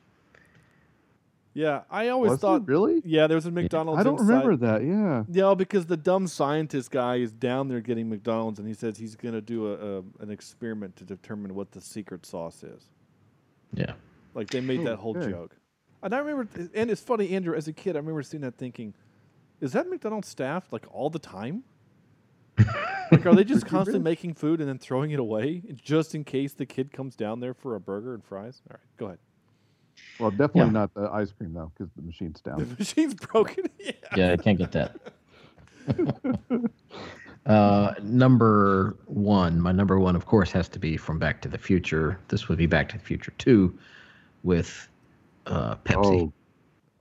Yeah, 1.56 1.82
I 1.90 2.10
always 2.10 2.30
Was 2.30 2.38
it 2.38 2.42
thought. 2.42 2.68
really? 2.68 3.02
Yeah, 3.04 3.28
there 3.28 3.36
was 3.36 3.48
a 3.48 3.52
McDonald's. 3.52 4.00
I 4.00 4.04
don't 4.04 4.20
inside- 4.20 4.28
remember 4.34 4.56
that. 4.68 4.84
Yeah. 4.84 5.24
Yeah, 5.30 5.56
because 5.56 5.88
the 5.88 5.98
dumb 5.98 6.28
scientist 6.28 6.92
guy 6.92 7.18
is 7.18 7.32
down 7.34 7.68
there 7.68 7.82
getting 7.82 8.08
McDonald's, 8.08 8.60
and 8.60 8.68
he 8.68 8.74
says 8.74 8.98
he's 8.98 9.16
going 9.16 9.34
to 9.34 9.42
do 9.42 9.68
a, 9.68 9.98
a 9.98 10.04
an 10.24 10.30
experiment 10.30 10.96
to 10.98 11.04
determine 11.04 11.56
what 11.56 11.72
the 11.72 11.82
secret 11.82 12.26
sauce 12.26 12.64
is. 12.64 12.84
Yeah. 13.74 13.94
Like 14.36 14.50
they 14.52 14.62
made 14.62 14.86
that 14.86 14.98
whole 14.98 15.18
Okay. 15.18 15.32
joke. 15.32 15.56
And 16.02 16.14
I 16.16 16.20
remember, 16.20 16.70
and 16.74 16.90
it's 16.90 17.02
funny, 17.02 17.30
Andrew. 17.36 17.56
As 17.56 17.68
a 17.68 17.74
kid, 17.74 17.96
I 17.96 18.00
remember 18.00 18.24
seeing 18.24 18.42
that, 18.42 18.56
thinking, 18.58 18.94
"Is 19.60 19.74
that 19.74 19.90
McDonald's 19.90 20.28
staff 20.28 20.72
like 20.72 20.86
all 20.92 21.10
the 21.10 21.20
time? 21.20 21.64
like, 23.12 23.26
are 23.26 23.36
they 23.36 23.44
just 23.44 23.66
constantly 23.66 24.02
making 24.02 24.34
food 24.34 24.60
and 24.60 24.68
then 24.70 24.78
throwing 24.78 25.12
it 25.12 25.20
away 25.20 25.62
just 25.76 26.14
in 26.16 26.24
case 26.24 26.54
the 26.54 26.66
kid 26.66 26.92
comes 26.92 27.16
down 27.16 27.40
there 27.40 27.54
for 27.54 27.76
a 27.76 27.80
burger 27.80 28.14
and 28.14 28.24
fries?" 28.24 28.62
All 28.70 28.76
right, 28.76 28.98
go 28.98 29.06
ahead. 29.08 29.20
Well, 30.20 30.32
definitely 30.32 30.62
Yeah. 30.62 30.70
not 30.72 30.94
the 30.94 31.10
ice 31.12 31.32
cream 31.34 31.54
though, 31.54 31.72
because 31.78 31.92
the 31.96 32.02
machine's 32.02 32.40
down. 32.42 32.58
The 32.66 32.76
machine's 32.80 33.14
broken. 33.16 33.66
yeah. 33.80 33.92
Yeah, 34.16 34.32
I 34.32 34.38
can't 34.38 34.58
get 34.58 34.72
that. 34.72 34.96
uh, 37.46 37.94
number 38.04 38.96
one, 39.06 39.60
my 39.60 39.72
number 39.74 40.00
one, 40.00 40.16
of 40.16 40.26
course, 40.26 40.52
has 40.52 40.70
to 40.70 40.80
be 40.80 40.96
from 40.98 41.20
Back 41.20 41.42
to 41.42 41.50
the 41.50 41.58
Future. 41.58 42.20
This 42.30 42.48
would 42.48 42.58
be 42.58 42.66
Back 42.68 42.90
to 42.90 42.98
the 42.98 43.04
Future 43.04 43.34
2 43.38 43.78
with 44.44 44.88
uh, 45.46 45.76
Pepsi. 45.78 46.32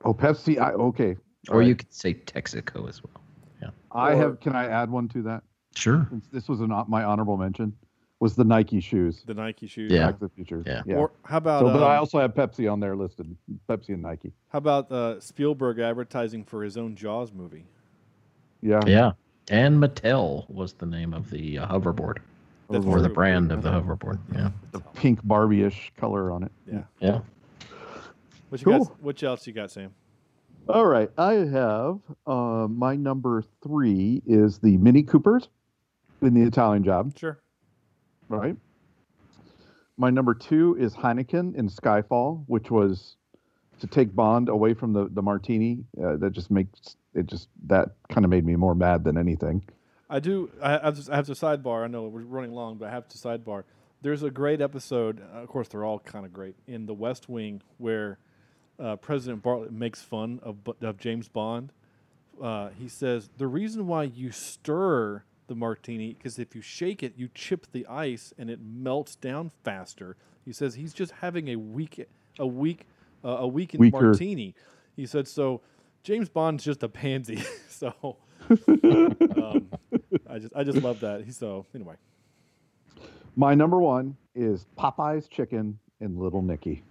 Oh, 0.04 0.10
oh, 0.10 0.14
Pepsi. 0.14 0.58
I, 0.58 0.72
okay. 0.72 1.16
or 1.48 1.56
All 1.56 1.66
you 1.66 1.74
could 1.74 1.92
say 1.92 2.14
Texaco 2.14 2.88
as 2.88 3.02
well. 3.02 3.22
Yeah. 3.62 3.70
I 3.92 4.12
or- 4.12 4.16
have. 4.16 4.40
Can 4.40 4.54
I 4.54 4.66
add 4.66 4.90
one 4.90 5.08
to 5.08 5.22
that? 5.22 5.42
Sure. 5.74 6.06
Since 6.10 6.26
this 6.32 6.48
was 6.48 6.60
an, 6.60 6.70
my 6.88 7.04
honorable 7.04 7.36
mention. 7.36 7.72
Was 8.20 8.34
the 8.34 8.42
Nike 8.42 8.80
shoes? 8.80 9.22
The 9.24 9.34
Nike 9.34 9.68
shoes. 9.68 9.92
Yeah. 9.92 10.06
Back 10.06 10.18
to 10.18 10.24
the 10.26 10.28
Future. 10.30 10.64
Yeah. 10.66 10.82
Yeah. 10.84 10.96
Or 10.96 11.12
how 11.22 11.36
about? 11.36 11.60
so, 11.60 11.72
but 11.72 11.84
I 11.84 11.94
um, 11.94 12.00
also 12.00 12.18
have 12.18 12.34
Pepsi 12.34 12.70
on 12.70 12.80
there 12.80 12.96
listed. 12.96 13.36
Pepsi 13.68 13.90
and 13.90 14.02
Nike. 14.02 14.32
How 14.48 14.58
about 14.58 14.90
uh, 14.90 15.20
Spielberg 15.20 15.78
advertising 15.78 16.44
for 16.44 16.64
his 16.64 16.76
own 16.76 16.96
Jaws 16.96 17.32
movie? 17.32 17.64
Yeah. 18.60 18.80
Yeah. 18.86 19.12
And 19.50 19.80
Mattel 19.80 20.50
was 20.50 20.72
the 20.72 20.86
name 20.86 21.14
of 21.14 21.30
the 21.30 21.58
uh, 21.58 21.68
hoverboard, 21.68 22.18
That's 22.68 22.84
or 22.84 23.00
the 23.00 23.08
brand 23.08 23.52
of 23.52 23.62
the 23.62 23.70
hoverboard. 23.70 24.18
Yeah. 24.34 24.50
The 24.72 24.80
pink 24.80 25.20
Barbie-ish 25.24 25.92
color 25.96 26.32
on 26.32 26.42
it. 26.42 26.52
Yeah. 26.70 26.82
Yeah. 27.00 27.20
What 28.48 28.60
you 28.60 28.64
Cool. 28.64 28.84
got? 28.84 29.02
What 29.02 29.22
else 29.22 29.46
you 29.46 29.52
got, 29.52 29.70
Sam? 29.70 29.92
All 30.68 30.86
right, 30.86 31.10
I 31.16 31.32
have 31.34 31.98
uh, 32.26 32.66
my 32.68 32.94
number 32.94 33.42
three 33.62 34.22
is 34.26 34.58
the 34.58 34.76
Mini 34.76 35.02
Coopers 35.02 35.48
in 36.20 36.34
the 36.34 36.42
Italian 36.42 36.84
Job. 36.84 37.16
Sure. 37.18 37.38
Right. 38.28 38.56
My 39.96 40.10
number 40.10 40.34
two 40.34 40.76
is 40.78 40.94
Heineken 40.94 41.54
in 41.56 41.68
Skyfall, 41.68 42.44
which 42.46 42.70
was 42.70 43.16
to 43.80 43.86
take 43.86 44.14
Bond 44.14 44.48
away 44.48 44.74
from 44.74 44.92
the 44.92 45.08
the 45.10 45.22
martini. 45.22 45.84
Uh, 46.02 46.16
that 46.18 46.32
just 46.32 46.50
makes 46.50 46.96
it 47.14 47.26
just 47.26 47.48
that 47.66 47.90
kind 48.10 48.24
of 48.24 48.30
made 48.30 48.44
me 48.44 48.54
more 48.54 48.74
mad 48.74 49.04
than 49.04 49.16
anything. 49.16 49.64
I 50.10 50.20
do. 50.20 50.50
I 50.62 50.72
have, 50.72 51.04
to, 51.04 51.12
I 51.12 51.16
have 51.16 51.26
to 51.26 51.32
sidebar. 51.32 51.84
I 51.84 51.86
know 51.86 52.04
we're 52.04 52.22
running 52.22 52.52
long, 52.52 52.76
but 52.76 52.88
I 52.88 52.90
have 52.90 53.08
to 53.08 53.18
sidebar. 53.18 53.64
There's 54.02 54.22
a 54.22 54.30
great 54.30 54.60
episode. 54.60 55.20
Of 55.32 55.48
course, 55.48 55.68
they're 55.68 55.84
all 55.84 55.98
kind 55.98 56.24
of 56.24 56.32
great 56.32 56.56
in 56.66 56.86
The 56.86 56.94
West 56.94 57.28
Wing, 57.28 57.62
where 57.78 58.18
uh, 58.78 58.96
President 58.96 59.42
Bartlet 59.42 59.70
makes 59.70 60.02
fun 60.02 60.40
of 60.42 60.56
of 60.80 60.98
James 60.98 61.28
Bond, 61.28 61.72
uh, 62.42 62.70
he 62.78 62.88
says 62.88 63.30
the 63.36 63.46
reason 63.46 63.86
why 63.86 64.04
you 64.04 64.30
stir 64.30 65.24
the 65.48 65.54
martini 65.54 66.14
because 66.14 66.38
if 66.38 66.54
you 66.54 66.60
shake 66.60 67.02
it, 67.02 67.14
you 67.16 67.28
chip 67.34 67.66
the 67.72 67.86
ice 67.86 68.32
and 68.38 68.50
it 68.50 68.60
melts 68.62 69.16
down 69.16 69.50
faster. 69.64 70.16
He 70.44 70.52
says 70.52 70.74
he's 70.74 70.92
just 70.92 71.12
having 71.12 71.48
a 71.48 71.56
weak, 71.56 72.06
a 72.38 72.46
weak, 72.46 72.86
uh, 73.24 73.38
a 73.38 73.46
weakened 73.46 73.80
Weaker. 73.80 74.02
martini. 74.02 74.54
He 74.94 75.06
said 75.06 75.26
so. 75.26 75.60
James 76.04 76.28
Bond's 76.28 76.64
just 76.64 76.82
a 76.82 76.88
pansy. 76.88 77.42
so 77.68 78.16
um, 78.50 79.68
I 80.28 80.38
just 80.38 80.54
I 80.54 80.64
just 80.64 80.82
love 80.82 81.00
that. 81.00 81.24
He 81.24 81.32
so 81.32 81.66
anyway. 81.74 81.96
My 83.36 83.54
number 83.54 83.78
one 83.78 84.16
is 84.34 84.66
Popeye's 84.76 85.28
chicken 85.28 85.78
and 86.00 86.18
Little 86.18 86.42
Nicky. 86.42 86.82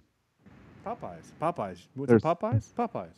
Popeyes. 0.96 1.24
Popeyes. 1.40 1.78
What's 1.94 2.08
There's- 2.08 2.22
it, 2.22 2.26
Popeyes? 2.26 2.72
Popeyes. 2.74 3.14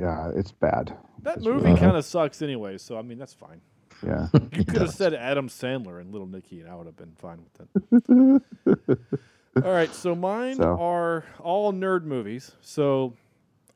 Yeah, 0.00 0.32
it's 0.34 0.50
bad. 0.52 0.96
That 1.22 1.36
It's 1.36 1.46
movie 1.46 1.66
really- 1.66 1.78
kind 1.78 1.96
of 1.96 2.04
sucks 2.04 2.42
anyway, 2.42 2.78
so 2.78 2.98
I 2.98 3.02
mean 3.02 3.18
that's 3.18 3.34
fine. 3.34 3.60
Yeah. 4.04 4.28
You 4.52 4.64
could 4.64 4.80
have 4.82 4.90
said 4.90 5.14
Adam 5.14 5.48
Sandler 5.48 6.00
and 6.00 6.10
Little 6.12 6.26
Nicky, 6.26 6.60
and 6.60 6.68
I 6.70 6.74
would 6.74 6.86
have 6.86 6.96
been 6.96 7.12
fine 7.16 7.40
with 7.44 8.42
it. 8.66 8.88
all 9.64 9.72
right, 9.72 9.92
so 9.94 10.14
mine 10.14 10.56
So- 10.56 10.76
are 10.78 11.24
all 11.40 11.72
nerd 11.72 12.04
movies. 12.04 12.52
So 12.60 13.14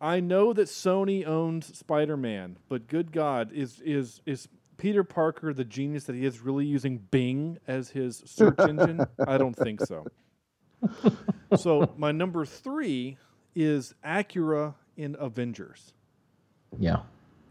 I 0.00 0.18
know 0.20 0.52
that 0.52 0.66
Sony 0.68 1.24
owns 1.26 1.76
Spider-Man, 1.78 2.56
but 2.68 2.88
good 2.88 3.12
God, 3.12 3.52
is 3.52 3.80
is 3.80 4.20
is 4.26 4.48
Peter 4.76 5.04
Parker 5.04 5.54
the 5.54 5.64
genius 5.64 6.04
that 6.04 6.16
he 6.16 6.24
is 6.26 6.40
really 6.40 6.66
using 6.66 6.98
Bing 6.98 7.58
as 7.68 7.90
his 7.90 8.22
search 8.26 8.58
engine? 8.58 9.06
I 9.24 9.38
don't 9.38 9.54
think 9.54 9.80
so. 9.82 10.04
So 11.56 11.92
my 11.96 12.12
number 12.12 12.44
three 12.44 13.18
is 13.54 13.94
Acura 14.04 14.74
in 14.96 15.16
Avengers. 15.18 15.92
Yeah. 16.78 16.98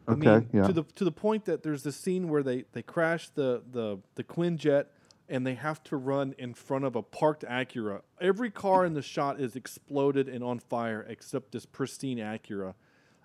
I 0.08 0.14
Okay, 0.14 0.30
mean, 0.38 0.50
yeah. 0.52 0.64
to 0.64 0.74
the 0.74 0.84
to 0.84 1.04
the 1.04 1.12
point 1.12 1.46
that 1.46 1.64
there's 1.64 1.84
this 1.84 1.96
scene 1.96 2.28
where 2.30 2.44
they 2.44 2.66
they 2.74 2.82
crash 2.82 3.30
the 3.30 3.62
the 3.72 4.00
the 4.16 4.24
Quinjet 4.24 4.86
and 5.30 5.46
they 5.48 5.54
have 5.54 5.82
to 5.86 5.96
run 5.96 6.34
in 6.38 6.54
front 6.54 6.84
of 6.84 6.96
a 6.96 7.02
parked 7.02 7.44
Acura. 7.44 8.02
Every 8.20 8.50
car 8.50 8.84
in 8.86 8.94
the 8.94 9.02
shot 9.02 9.40
is 9.40 9.56
exploded 9.56 10.28
and 10.28 10.44
on 10.44 10.60
fire 10.60 11.06
except 11.08 11.52
this 11.52 11.66
pristine 11.66 12.18
Acura, 12.18 12.74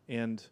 and 0.09 0.47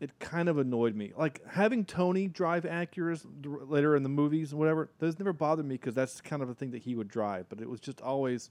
it 0.00 0.18
kind 0.18 0.48
of 0.48 0.58
annoyed 0.58 0.94
me. 0.94 1.12
Like 1.16 1.40
having 1.48 1.84
Tony 1.84 2.28
drive 2.28 2.64
Acuras 2.64 3.24
later 3.44 3.96
in 3.96 4.02
the 4.02 4.08
movies 4.10 4.50
and 4.50 4.58
whatever, 4.58 4.90
those 4.98 5.18
never 5.18 5.32
bothered 5.32 5.64
me 5.64 5.76
because 5.76 5.94
that's 5.94 6.20
kind 6.20 6.42
of 6.42 6.50
a 6.50 6.54
thing 6.54 6.72
that 6.72 6.82
he 6.82 6.94
would 6.94 7.08
drive. 7.08 7.48
But 7.48 7.60
it 7.60 7.70
was 7.70 7.80
just 7.80 8.00
always 8.02 8.50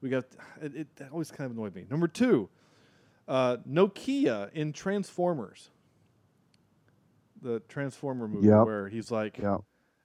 we 0.00 0.08
got 0.08 0.24
it, 0.60 0.74
it 0.76 0.88
always 1.12 1.30
kind 1.30 1.50
of 1.50 1.56
annoyed 1.56 1.74
me. 1.74 1.84
Number 1.90 2.08
two, 2.08 2.48
uh, 3.28 3.58
Nokia 3.68 4.52
in 4.52 4.72
Transformers 4.72 5.70
the 7.42 7.60
Transformer 7.68 8.28
movie 8.28 8.48
Yep. 8.48 8.66
where 8.66 8.88
he's 8.88 9.10
like, 9.10 9.38
Yeah. 9.38 9.58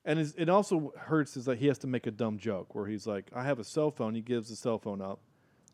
and 0.06 0.20
it 0.20 0.50
also 0.50 0.94
hurts 0.98 1.38
is 1.38 1.46
that 1.46 1.58
he 1.60 1.68
has 1.68 1.78
to 1.80 1.88
make 1.88 2.06
a 2.08 2.12
dumb 2.12 2.38
joke 2.38 2.76
where 2.76 2.88
he's 2.88 3.08
like, 3.08 3.30
I 3.34 3.44
have 3.44 3.60
a 3.60 3.64
cell 3.64 3.92
phone. 3.92 4.16
He 4.16 4.22
gives 4.22 4.50
the 4.50 4.56
cell 4.56 4.78
phone 4.78 5.02
up. 5.02 5.22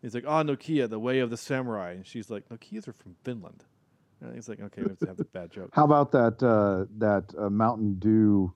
He's 0.02 0.14
like, 0.14 0.26
oh, 0.26 0.44
Nokia, 0.44 0.88
the 0.90 1.00
way 1.00 1.20
of 1.20 1.30
the 1.30 1.38
samurai. 1.38 1.92
And 1.94 2.06
she's 2.06 2.30
like, 2.30 2.48
Nokias 2.50 2.88
are 2.88 2.94
from 2.94 3.16
Finland. 3.24 3.66
And 4.22 4.34
he's 4.36 4.48
like, 4.48 4.60
okay, 4.60 4.82
we 4.84 4.90
have 4.90 5.00
to 5.00 5.08
have 5.08 5.18
the 5.18 5.26
bad 5.26 5.52
joke. 5.52 5.70
How 5.74 5.86
about 5.86 6.12
that 6.12 6.42
uh, 6.42 6.86
that 7.00 7.34
uh, 7.38 7.50
Mountain 7.50 7.96
Dew 8.00 8.54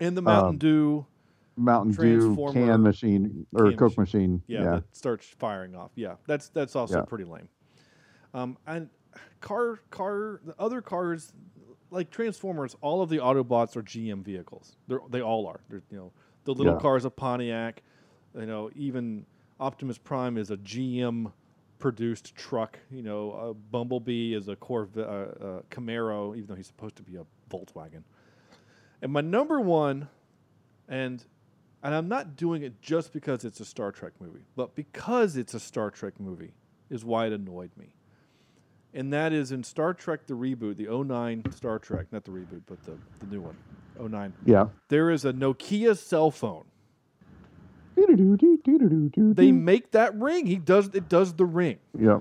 In 0.00 0.14
the 0.14 0.22
Mountain 0.22 0.48
um, 0.50 0.58
Dew 0.58 1.06
Mountain 1.58 1.92
Dew 1.92 2.50
can 2.52 2.82
machine 2.82 3.46
or 3.54 3.72
Coke 3.72 3.96
machine? 3.98 4.42
yeah, 4.46 4.62
Yeah. 4.62 4.70
that 4.76 4.96
starts 4.96 5.26
firing 5.26 5.74
off. 5.74 5.90
Yeah, 5.94 6.14
that's 6.26 6.48
that's 6.48 6.76
also 6.76 6.98
Yeah. 6.98 7.04
pretty 7.04 7.24
lame. 7.24 7.48
Um, 8.34 8.56
and 8.66 8.88
car 9.40 9.80
car 9.90 10.40
the 10.44 10.54
other 10.58 10.80
cars 10.80 11.32
like 11.90 12.10
Transformers, 12.10 12.76
all 12.82 13.00
of 13.00 13.08
the 13.08 13.16
Autobots 13.18 13.74
are 13.76 13.82
GM 13.82 14.22
vehicles. 14.22 14.76
They're, 14.88 15.00
they 15.10 15.22
all 15.22 15.46
are. 15.46 15.60
They're, 15.70 15.82
you 15.90 15.96
know, 15.96 16.12
the 16.44 16.52
little 16.52 16.74
Yeah. 16.74 16.80
car 16.80 16.96
is 16.98 17.06
a 17.06 17.10
Pontiac. 17.10 17.82
You 18.34 18.44
know, 18.44 18.70
even 18.74 19.24
Optimus 19.58 19.96
Prime 19.96 20.36
is 20.36 20.50
a 20.50 20.58
GM 20.58 21.32
produced 21.78 22.34
truck. 22.36 22.78
You 22.90 23.02
know, 23.02 23.30
uh, 23.32 23.52
Bumblebee 23.54 24.34
is 24.34 24.48
a 24.48 24.56
Corvette, 24.56 25.06
uh, 25.06 25.10
uh, 25.10 25.62
Camaro, 25.70 26.36
even 26.36 26.46
though 26.48 26.54
he's 26.56 26.66
supposed 26.66 26.96
to 26.96 27.02
be 27.02 27.16
a 27.16 27.24
Volkswagen. 27.48 28.02
And 29.00 29.10
my 29.12 29.22
number 29.22 29.58
one, 29.60 30.08
and 30.88 31.24
and 31.82 31.94
I'm 31.94 32.08
not 32.08 32.36
doing 32.36 32.62
it 32.62 32.80
just 32.80 33.12
because 33.12 33.44
it's 33.44 33.60
a 33.60 33.64
Star 33.64 33.92
Trek 33.92 34.12
movie, 34.20 34.44
but 34.56 34.74
because 34.74 35.36
it's 35.36 35.54
a 35.54 35.60
Star 35.60 35.90
Trek 35.90 36.14
movie 36.18 36.52
is 36.90 37.04
why 37.04 37.26
it 37.26 37.32
annoyed 37.32 37.70
me. 37.76 37.94
And 38.94 39.12
that 39.12 39.32
is 39.32 39.52
in 39.52 39.62
Star 39.62 39.94
Trek 39.94 40.26
the 40.26 40.34
reboot, 40.34 40.76
the 40.76 40.86
09 40.86 41.52
Star 41.52 41.78
Trek, 41.78 42.06
not 42.10 42.24
the 42.24 42.30
reboot, 42.30 42.62
but 42.66 42.82
the, 42.84 42.96
the 43.20 43.26
new 43.26 43.40
one, 43.40 43.56
09. 44.00 44.32
Yeah. 44.44 44.68
There 44.88 45.10
is 45.10 45.24
a 45.24 45.32
Nokia 45.32 45.96
cell 45.96 46.30
phone. 46.30 46.64
They 49.34 49.52
make 49.52 49.90
that 49.90 50.14
ring. 50.18 50.46
He 50.46 50.56
does 50.56 50.88
it 50.94 51.08
does 51.08 51.34
the 51.34 51.44
ring. 51.44 51.78
Yeah. 51.98 52.20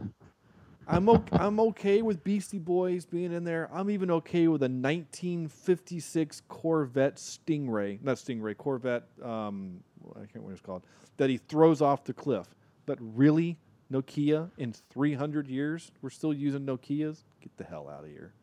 I'm 0.90 1.10
okay, 1.10 1.38
I'm 1.38 1.60
okay 1.60 2.02
with 2.02 2.24
Beastie 2.24 2.60
Boys 2.60 3.06
being 3.06 3.34
in 3.34 3.44
there. 3.44 3.70
I'm 3.74 3.90
even 3.90 4.10
okay 4.12 4.48
with 4.48 4.62
a 4.64 4.70
1956 4.70 6.42
Corvette 6.48 7.16
Stingray, 7.18 8.02
not 8.02 8.16
Stingray, 8.18 8.56
Corvette. 8.56 9.04
Um, 9.22 9.82
I 10.12 10.20
can't 10.20 10.30
remember 10.36 10.48
what 10.48 10.52
it's 10.54 10.62
called. 10.62 10.84
That 11.18 11.30
he 11.30 11.38
throws 11.38 11.82
off 11.82 12.06
the 12.06 12.14
cliff. 12.14 12.48
But 12.86 12.98
really, 13.02 13.58
Nokia 13.92 14.50
in 14.58 14.74
300 14.92 15.48
years, 15.48 15.92
we're 16.02 16.10
still 16.10 16.34
using 16.34 16.66
Nokias. 16.66 17.24
Get 17.42 17.56
the 17.58 17.66
hell 17.66 17.90
out 17.90 18.06
of 18.06 18.10
here. 18.10 18.34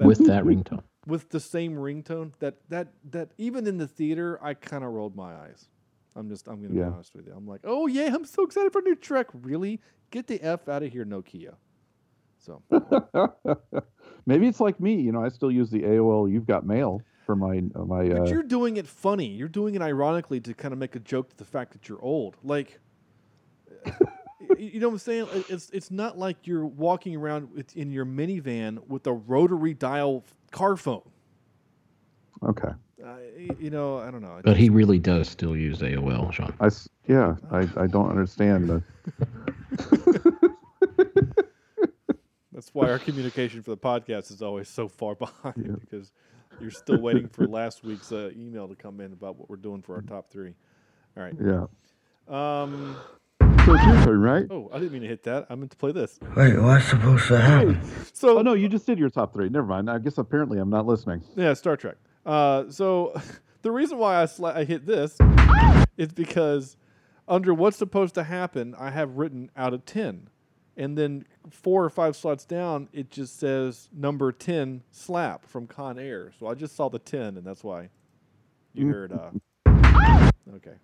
With 0.00 0.26
that 0.26 0.42
ringtone. 0.44 0.82
With 1.06 1.28
the 1.30 1.38
same 1.38 1.76
ringtone. 1.76 2.32
That 2.40 2.56
that 2.70 2.88
that 3.12 3.30
even 3.38 3.68
in 3.68 3.78
the 3.78 3.86
theater, 3.86 4.38
I 4.42 4.54
kind 4.54 4.82
of 4.82 4.90
rolled 4.90 5.14
my 5.14 5.32
eyes. 5.34 5.68
I'm 6.16 6.28
just 6.28 6.48
I'm 6.48 6.60
gonna 6.60 6.74
Yeah. 6.74 6.88
be 6.88 6.94
honest 6.94 7.14
with 7.14 7.26
you. 7.28 7.34
I'm 7.36 7.46
like, 7.46 7.60
oh 7.62 7.86
yeah, 7.86 8.12
I'm 8.12 8.24
so 8.24 8.42
excited 8.42 8.72
for 8.72 8.80
a 8.80 8.82
new 8.82 8.96
Trek. 8.96 9.28
Really? 9.32 9.80
Get 10.10 10.26
the 10.26 10.40
f 10.42 10.68
out 10.68 10.82
of 10.82 10.92
here, 10.92 11.04
Nokia. 11.04 11.54
So 12.44 12.62
Maybe 14.26 14.46
it's 14.46 14.60
like 14.60 14.78
me. 14.80 14.94
You 15.00 15.12
know, 15.12 15.24
I 15.24 15.28
still 15.28 15.50
use 15.50 15.70
the 15.70 15.80
AOL 15.80 16.30
You've 16.30 16.46
Got 16.46 16.66
Mail 16.66 17.00
for 17.24 17.36
my 17.36 17.62
uh, 17.74 17.84
my. 17.84 18.08
But 18.08 18.20
Uh, 18.20 18.24
you're 18.24 18.42
doing 18.42 18.76
it 18.76 18.86
funny. 18.86 19.26
You're 19.26 19.48
doing 19.48 19.74
it 19.74 19.82
ironically 19.82 20.40
to 20.40 20.54
kind 20.54 20.72
of 20.72 20.78
make 20.78 20.94
a 20.94 21.00
joke 21.00 21.30
to 21.30 21.36
the 21.36 21.44
fact 21.44 21.72
that 21.72 21.88
you're 21.88 22.02
old. 22.02 22.36
Like, 22.42 22.80
you 24.58 24.80
know 24.80 24.88
what 24.88 24.94
I'm 24.94 24.98
saying? 24.98 25.28
It's 25.48 25.70
it's 25.70 25.90
not 25.90 26.18
like 26.18 26.46
you're 26.46 26.66
walking 26.66 27.16
around 27.16 27.52
with, 27.54 27.74
in 27.76 27.90
your 27.90 28.06
minivan 28.06 28.86
with 28.88 29.06
a 29.06 29.12
rotary 29.12 29.74
dial 29.74 30.24
car 30.50 30.76
phone. 30.76 31.02
okay. 32.42 32.72
Uh, 33.04 33.16
you 33.58 33.68
know, 33.68 33.98
I 33.98 34.10
don't 34.10 34.22
know. 34.22 34.40
But 34.42 34.56
he 34.56 34.70
really 34.70 34.98
does 34.98 35.28
still 35.28 35.54
use 35.54 35.80
AOL, 35.80 36.32
Sean. 36.32 36.54
I, 36.58 36.70
yeah. 37.06 37.36
I, 37.50 37.68
I 37.76 37.86
don't 37.86 38.08
understand 38.08 38.70
the. 38.70 38.82
That's 42.74 42.86
why 42.86 42.92
our 42.92 42.98
communication 42.98 43.62
for 43.62 43.70
the 43.70 43.76
podcast 43.76 44.32
is 44.32 44.42
always 44.42 44.68
so 44.68 44.88
far 44.88 45.14
behind 45.14 45.80
because 45.80 46.12
you're 46.60 46.72
still 46.72 47.00
waiting 47.00 47.28
for 47.28 47.46
last 47.46 47.84
week's 47.84 48.10
uh, 48.10 48.30
email 48.36 48.66
to 48.66 48.74
come 48.74 49.00
in 49.00 49.12
about 49.12 49.36
what 49.36 49.48
we're 49.48 49.56
doing 49.56 49.80
for 49.80 49.94
our 49.94 50.02
top 50.02 50.28
three. 50.28 50.54
All 51.16 51.22
right. 51.22 51.34
Yeah. 51.40 51.66
Um. 52.28 52.96
So 53.64 53.74
it's 53.74 53.84
your 53.86 54.04
turn, 54.04 54.20
right? 54.20 54.46
Oh, 54.50 54.68
I 54.72 54.78
didn't 54.78 54.92
mean 54.92 55.02
to 55.02 55.08
hit 55.08 55.22
that. 55.22 55.46
I 55.48 55.54
meant 55.54 55.70
to 55.70 55.76
play 55.76 55.92
this. 55.92 56.18
Wait, 56.36 56.60
what's 56.60 56.86
supposed 56.86 57.28
to 57.28 57.40
happen? 57.40 57.80
So 58.12 58.38
oh 58.38 58.42
no, 58.42 58.54
you 58.54 58.68
just 58.68 58.86
did 58.86 58.98
your 58.98 59.08
top 59.08 59.32
three. 59.32 59.48
Never 59.48 59.66
mind. 59.66 59.88
I 59.88 59.98
guess 59.98 60.18
apparently 60.18 60.58
I'm 60.58 60.70
not 60.70 60.84
listening. 60.84 61.22
Yeah, 61.36 61.54
Star 61.54 61.76
Trek. 61.76 61.96
Uh, 62.26 62.64
so 62.70 63.14
the 63.62 63.70
reason 63.70 63.98
why 63.98 64.20
I, 64.20 64.24
sla- 64.24 64.56
I 64.56 64.64
hit 64.64 64.84
this 64.84 65.16
is 65.96 66.08
because 66.08 66.76
under 67.28 67.54
what's 67.54 67.76
supposed 67.76 68.14
to 68.16 68.24
happen, 68.24 68.74
I 68.78 68.90
have 68.90 69.16
written 69.16 69.50
out 69.56 69.72
of 69.72 69.86
10. 69.86 70.28
And 70.76 70.98
then 70.98 71.24
four 71.50 71.84
or 71.84 71.90
five 71.90 72.16
slots 72.16 72.44
down, 72.44 72.88
it 72.92 73.10
just 73.10 73.38
says 73.38 73.88
number 73.92 74.32
10 74.32 74.82
slap 74.90 75.46
from 75.46 75.66
Con 75.66 75.98
Air. 75.98 76.32
So 76.38 76.48
I 76.48 76.54
just 76.54 76.74
saw 76.74 76.88
the 76.88 76.98
10, 76.98 77.36
and 77.36 77.46
that's 77.46 77.62
why 77.62 77.90
you 78.72 78.88
heard. 78.88 79.12
Uh, 79.12 80.30
okay. 80.56 80.74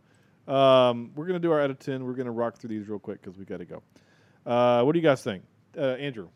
Um, 0.46 1.10
we're 1.14 1.26
going 1.26 1.40
to 1.40 1.40
do 1.40 1.50
our 1.50 1.60
out 1.60 1.70
of 1.70 1.78
10. 1.78 2.04
We're 2.04 2.14
going 2.14 2.26
to 2.26 2.32
rock 2.32 2.58
through 2.58 2.70
these 2.70 2.88
real 2.88 3.00
quick 3.00 3.20
because 3.20 3.36
we 3.36 3.44
got 3.44 3.58
to 3.58 3.64
go. 3.64 3.82
Uh, 4.46 4.82
what 4.82 4.92
do 4.92 4.98
you 4.98 5.04
guys 5.04 5.22
think? 5.22 5.42
Uh, 5.76 5.92
Andrew. 5.92 6.28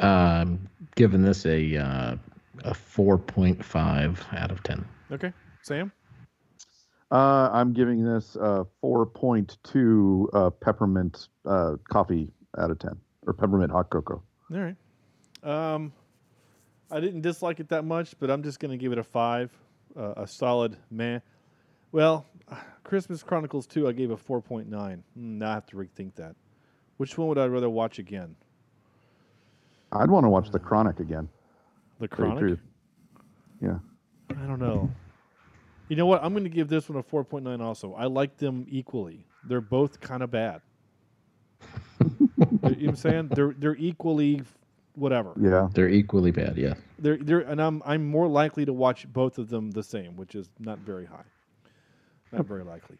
Um, 0.00 0.68
giving 0.96 1.22
this 1.22 1.46
a 1.46 1.76
uh, 1.76 2.16
a 2.64 2.74
four 2.74 3.18
point 3.18 3.64
five 3.64 4.24
out 4.32 4.50
of 4.50 4.62
ten. 4.64 4.84
Okay. 5.12 5.32
Sam? 5.62 5.92
Uh, 7.12 7.50
I'm 7.52 7.74
giving 7.74 8.02
this 8.02 8.36
uh, 8.36 8.64
4.2 8.82 10.28
uh, 10.32 10.48
peppermint 10.48 11.28
uh, 11.44 11.74
coffee 11.90 12.32
out 12.56 12.70
of 12.70 12.78
10, 12.78 12.96
or 13.26 13.34
peppermint 13.34 13.70
hot 13.70 13.90
cocoa. 13.90 14.22
All 14.50 14.58
right. 14.58 14.76
Um, 15.42 15.92
I 16.90 17.00
didn't 17.00 17.20
dislike 17.20 17.60
it 17.60 17.68
that 17.68 17.84
much, 17.84 18.14
but 18.18 18.30
I'm 18.30 18.42
just 18.42 18.60
going 18.60 18.70
to 18.70 18.78
give 18.78 18.92
it 18.92 18.98
a 18.98 19.04
five, 19.04 19.50
uh, 19.94 20.14
a 20.16 20.26
solid 20.26 20.78
meh. 20.90 21.18
Well, 21.92 22.24
Christmas 22.84 23.22
Chronicles 23.22 23.66
2, 23.66 23.88
I 23.88 23.92
gave 23.92 24.10
a 24.10 24.16
4.9. 24.16 24.68
Mm, 24.70 25.02
now 25.14 25.50
I 25.50 25.54
have 25.54 25.66
to 25.66 25.76
rethink 25.76 26.14
that. 26.14 26.34
Which 26.96 27.18
one 27.18 27.28
would 27.28 27.38
I 27.38 27.44
rather 27.44 27.68
watch 27.68 27.98
again? 27.98 28.34
I'd 29.92 30.10
want 30.10 30.24
to 30.24 30.30
watch 30.30 30.50
The 30.50 30.58
Chronic 30.58 30.98
again. 30.98 31.28
The 32.00 32.08
Chronic? 32.08 32.58
Yeah. 33.60 33.78
I 34.30 34.46
don't 34.46 34.60
know. 34.60 34.90
You 35.92 35.96
know 35.96 36.06
what? 36.06 36.24
I'm 36.24 36.32
going 36.32 36.44
to 36.44 36.48
give 36.48 36.68
this 36.68 36.88
one 36.88 36.96
a 36.96 37.02
4.9 37.02 37.60
also. 37.60 37.92
I 37.92 38.06
like 38.06 38.38
them 38.38 38.64
equally. 38.66 39.26
They're 39.46 39.60
both 39.60 40.00
kind 40.00 40.22
of 40.22 40.30
bad. 40.30 40.62
you 42.00 42.08
know 42.38 42.46
what 42.46 42.78
I'm 42.78 42.96
saying? 42.96 43.28
They're 43.28 43.54
they're 43.58 43.76
equally 43.76 44.40
whatever. 44.94 45.34
Yeah. 45.38 45.68
They're 45.74 45.90
equally 45.90 46.30
bad. 46.30 46.56
Yeah. 46.56 46.72
They're 46.98 47.18
they're 47.18 47.40
and 47.40 47.60
I'm 47.60 47.82
I'm 47.84 48.06
more 48.06 48.26
likely 48.26 48.64
to 48.64 48.72
watch 48.72 49.06
both 49.12 49.36
of 49.36 49.50
them 49.50 49.70
the 49.70 49.82
same, 49.82 50.16
which 50.16 50.34
is 50.34 50.48
not 50.58 50.78
very 50.78 51.04
high. 51.04 51.26
Not 52.32 52.46
very 52.46 52.64
likely. 52.64 52.96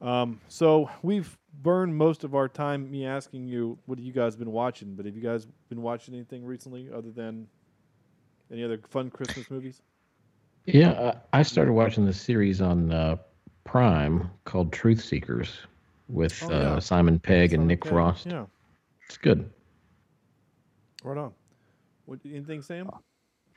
Um, 0.00 0.40
so 0.46 0.88
we've 1.02 1.36
burned 1.60 1.96
most 1.96 2.22
of 2.22 2.36
our 2.36 2.46
time 2.46 2.88
me 2.88 3.04
asking 3.04 3.48
you 3.48 3.80
what 3.86 3.98
have 3.98 4.06
you 4.06 4.12
guys 4.12 4.36
been 4.36 4.52
watching, 4.52 4.94
but 4.94 5.06
have 5.06 5.16
you 5.16 5.22
guys 5.22 5.48
been 5.68 5.82
watching 5.82 6.14
anything 6.14 6.44
recently 6.44 6.88
other 6.94 7.10
than 7.10 7.48
any 8.52 8.62
other 8.62 8.78
fun 8.88 9.10
Christmas 9.10 9.50
movies? 9.50 9.82
Yeah, 10.74 10.90
uh, 10.90 11.18
I 11.32 11.42
started 11.42 11.72
watching 11.72 12.04
this 12.04 12.20
series 12.20 12.60
on 12.60 12.92
uh, 12.92 13.16
Prime 13.64 14.30
called 14.44 14.72
Truth 14.72 15.02
Seekers 15.02 15.50
with 16.08 16.42
Oh, 16.44 16.50
uh. 16.52 16.80
Simon 16.80 17.18
Pegg 17.18 17.52
and 17.54 17.66
Nick 17.66 17.82
Pegg, 17.82 17.92
Frost. 17.92 18.26
yeah. 18.26 18.44
It's 19.06 19.16
good. 19.16 19.50
Right 21.02 21.16
on. 21.16 21.32
What 22.06 22.20
anything, 22.24 22.62
Sam? 22.62 22.90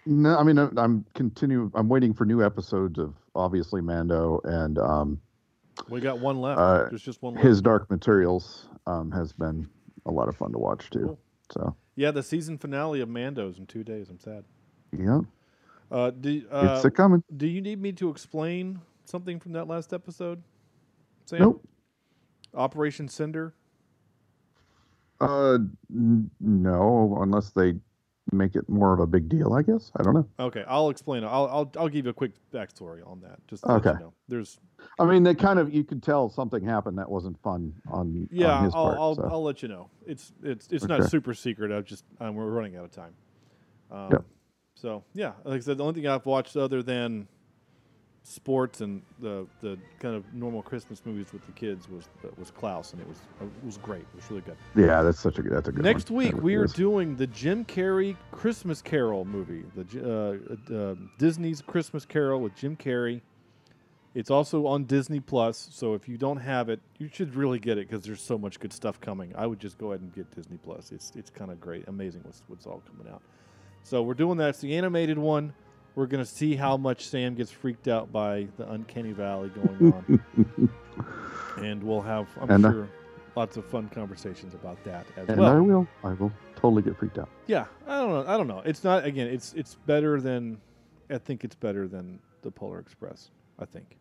No, 0.05 0.37
I 0.37 0.43
mean 0.43 0.57
I- 0.57 0.69
I'm 0.77 1.05
continue. 1.13 1.69
I'm 1.75 1.89
waiting 1.89 2.13
for 2.13 2.25
new 2.25 2.43
episodes 2.43 2.97
of 2.99 3.13
obviously 3.35 3.81
Mando 3.81 4.39
and 4.45 4.77
um, 4.79 5.19
We 5.89 5.99
got 6.01 6.19
one 6.19 6.39
left. 6.41 6.59
uh, 6.59 6.85
There's 6.89 7.01
just 7.01 7.21
one 7.21 7.33
left. 7.35 7.45
his 7.45 7.61
Dark 7.61 7.89
Materials 7.89 8.67
um, 8.87 9.11
has 9.11 9.31
been 9.33 9.67
a 10.05 10.11
lot 10.11 10.27
of 10.27 10.35
fun 10.35 10.51
to 10.53 10.57
watch 10.59 10.89
too. 10.89 11.17
So 11.51 11.75
Yeah, 11.95 12.11
the 12.11 12.23
season 12.23 12.57
finale 12.57 13.01
of 13.01 13.09
Mando's 13.09 13.57
in 13.59 13.65
two 13.67 13.83
days. 13.83 14.09
I'm 14.09 14.19
sad. 14.19 14.43
yeah, 14.97 15.19
Uh, 15.91 16.09
do, 16.11 16.43
uh, 16.49 16.73
it's 16.75 16.85
a 16.85 16.91
coming. 16.91 17.23
Do 17.35 17.47
you 17.47 17.61
need 17.61 17.81
me 17.81 17.91
to 17.93 18.09
explain 18.09 18.79
something 19.05 19.39
from 19.39 19.51
that 19.53 19.67
last 19.67 19.93
episode? 19.93 20.41
Sam? 21.25 21.39
Nope. 21.39 21.67
Operation 22.53 23.07
Cinder. 23.07 23.53
Uh, 25.19 25.57
n- 25.93 26.31
no, 26.39 27.17
unless 27.21 27.51
they 27.51 27.73
make 28.31 28.55
it 28.55 28.67
more 28.69 28.93
of 28.93 28.99
a 28.99 29.05
big 29.07 29.27
deal, 29.27 29.53
I 29.53 29.61
guess. 29.61 29.91
I 29.97 30.03
don't 30.03 30.13
know. 30.13 30.27
Okay, 30.39 30.63
I'll 30.67 30.89
explain. 30.89 31.23
I'll 31.23 31.47
I'll 31.47 31.71
I'll 31.77 31.89
give 31.89 32.05
you 32.05 32.11
a 32.11 32.13
quick 32.13 32.31
backstory 32.53 33.05
on 33.05 33.19
that. 33.21 33.45
Just 33.47 33.63
to 33.63 33.73
let 33.73 33.85
you 33.85 33.91
Okay. 33.91 33.99
know. 33.99 34.13
There's 34.27 34.59
I 34.97 35.05
mean, 35.05 35.23
they 35.23 35.35
kind 35.35 35.59
of 35.59 35.73
you 35.73 35.83
could 35.83 36.01
tell 36.01 36.29
something 36.29 36.63
happened 36.63 36.97
that 36.97 37.09
wasn't 37.09 37.39
fun 37.41 37.73
on 37.87 38.27
yeah. 38.31 38.53
on 38.53 38.63
his 38.65 38.73
I'll 38.73 38.85
part. 38.85 38.97
I'll, 38.97 39.15
so. 39.15 39.29
I'll 39.31 39.43
let 39.43 39.61
you 39.61 39.67
know. 39.67 39.89
It's 40.07 40.31
it's 40.43 40.67
it's 40.71 40.85
not 40.85 41.09
super 41.09 41.33
secret. 41.33 41.71
I 41.71 41.81
just 41.81 42.05
um, 42.19 42.35
we're 42.35 42.45
running 42.45 42.77
out 42.77 42.85
of 42.85 42.91
time. 42.91 43.13
Um, 43.91 44.09
Yeah. 44.11 44.17
So 44.81 45.03
yeah, 45.13 45.33
like 45.43 45.57
I 45.57 45.59
said, 45.59 45.77
the 45.77 45.83
only 45.83 46.01
thing 46.01 46.09
I've 46.09 46.25
watched 46.25 46.57
other 46.57 46.81
than 46.81 47.27
sports 48.23 48.81
and 48.81 49.01
the 49.19 49.47
the 49.61 49.77
kind 49.99 50.15
of 50.15 50.33
normal 50.33 50.61
Christmas 50.63 51.03
movies 51.05 51.27
with 51.31 51.45
the 51.45 51.51
kids 51.51 51.87
was 51.87 52.09
was 52.37 52.49
Klaus, 52.49 52.93
and 52.93 53.01
it 53.01 53.07
was 53.07 53.17
it 53.41 53.65
was 53.65 53.77
great. 53.77 54.01
It 54.01 54.15
was 54.15 54.31
really 54.31 54.41
good. 54.41 54.57
yeah, 54.75 55.03
that's 55.03 55.19
such 55.19 55.37
a 55.37 55.43
that's 55.43 55.67
a 55.67 55.71
good. 55.71 55.83
Next 55.83 56.09
one. 56.09 56.17
week 56.17 56.33
we 56.35 56.55
really 56.55 56.65
are 56.65 56.67
doing 56.67 57.15
the 57.15 57.27
Jim 57.27 57.63
Carrey 57.63 58.15
Christmas 58.31 58.81
Carol 58.81 59.23
movie, 59.23 59.63
the 59.75 60.39
uh, 60.71 60.73
uh, 60.73 60.95
Disney's 61.19 61.61
Christmas 61.61 62.03
Carol 62.03 62.41
with 62.41 62.55
Jim 62.55 62.75
Carrey. 62.75 63.21
It's 64.13 64.29
also 64.29 64.65
on 64.65 64.85
Disney 64.85 65.21
Plus, 65.21 65.69
so 65.71 65.93
if 65.93 66.09
you 66.09 66.17
don't 66.17 66.35
have 66.37 66.67
it, 66.67 66.81
you 66.97 67.07
should 67.07 67.33
really 67.33 67.59
get 67.59 67.77
it 67.77 67.87
because 67.87 68.03
there's 68.03 68.21
so 68.21 68.37
much 68.37 68.59
good 68.59 68.73
stuff 68.73 68.99
coming. 68.99 69.33
I 69.37 69.47
would 69.47 69.59
just 69.59 69.77
go 69.77 69.91
ahead 69.91 70.01
and 70.01 70.13
get 70.13 70.29
Disney 70.35 70.57
Plus. 70.57 70.91
It's 70.91 71.13
it's 71.15 71.29
kind 71.29 71.51
of 71.51 71.61
great, 71.61 71.87
amazing 71.87 72.21
what's 72.23 72.41
what's 72.47 72.65
all 72.65 72.81
coming 72.87 73.13
out. 73.13 73.21
So 73.83 74.03
we're 74.03 74.13
doing 74.13 74.37
that. 74.37 74.49
It's 74.49 74.61
the 74.61 74.75
animated 74.75 75.17
one. 75.17 75.53
We're 75.95 76.07
gonna 76.07 76.25
see 76.25 76.55
how 76.55 76.77
much 76.77 77.07
Sam 77.07 77.35
gets 77.35 77.51
freaked 77.51 77.87
out 77.87 78.11
by 78.11 78.47
the 78.57 78.69
Uncanny 78.71 79.11
Valley 79.11 79.49
going 79.49 79.93
on, 79.93 80.69
and 81.57 81.83
we'll 81.83 82.01
have 82.01 82.27
I'm 82.39 82.49
And, 82.49 82.65
uh, 82.65 82.71
sure 82.71 82.89
lots 83.35 83.57
of 83.57 83.65
fun 83.65 83.89
conversations 83.89 84.53
about 84.53 84.83
that 84.83 85.05
as 85.17 85.29
And 85.29 85.39
well. 85.39 85.51
And 85.51 85.57
I 85.57 85.61
will. 85.61 85.87
I 86.03 86.13
will 86.13 86.31
totally 86.55 86.81
get 86.81 86.97
freaked 86.97 87.17
out. 87.17 87.29
Yeah, 87.47 87.65
I 87.87 87.97
don't 87.97 88.09
know. 88.09 88.31
I 88.31 88.37
don't 88.37 88.47
know. 88.47 88.61
It's 88.65 88.83
not 88.83 89.05
again. 89.05 89.27
It's 89.27 89.53
it's 89.53 89.75
better 89.85 90.19
than. 90.21 90.59
I 91.09 91.17
think 91.17 91.43
it's 91.43 91.55
better 91.55 91.87
than 91.87 92.19
the 92.41 92.51
Polar 92.51 92.79
Express. 92.79 93.31
I 93.59 93.65
think. 93.65 93.97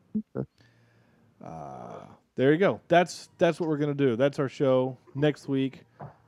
Uh, 1.44 2.05
there 2.36 2.52
you 2.52 2.59
go. 2.59 2.81
That's 2.89 3.28
that's 3.39 3.61
what 3.61 3.69
we're 3.69 3.78
gonna 3.78 3.94
do. 3.94 4.16
That's 4.16 4.39
our 4.39 4.48
show 4.48 4.97
next 5.15 5.48
week. 5.48 5.85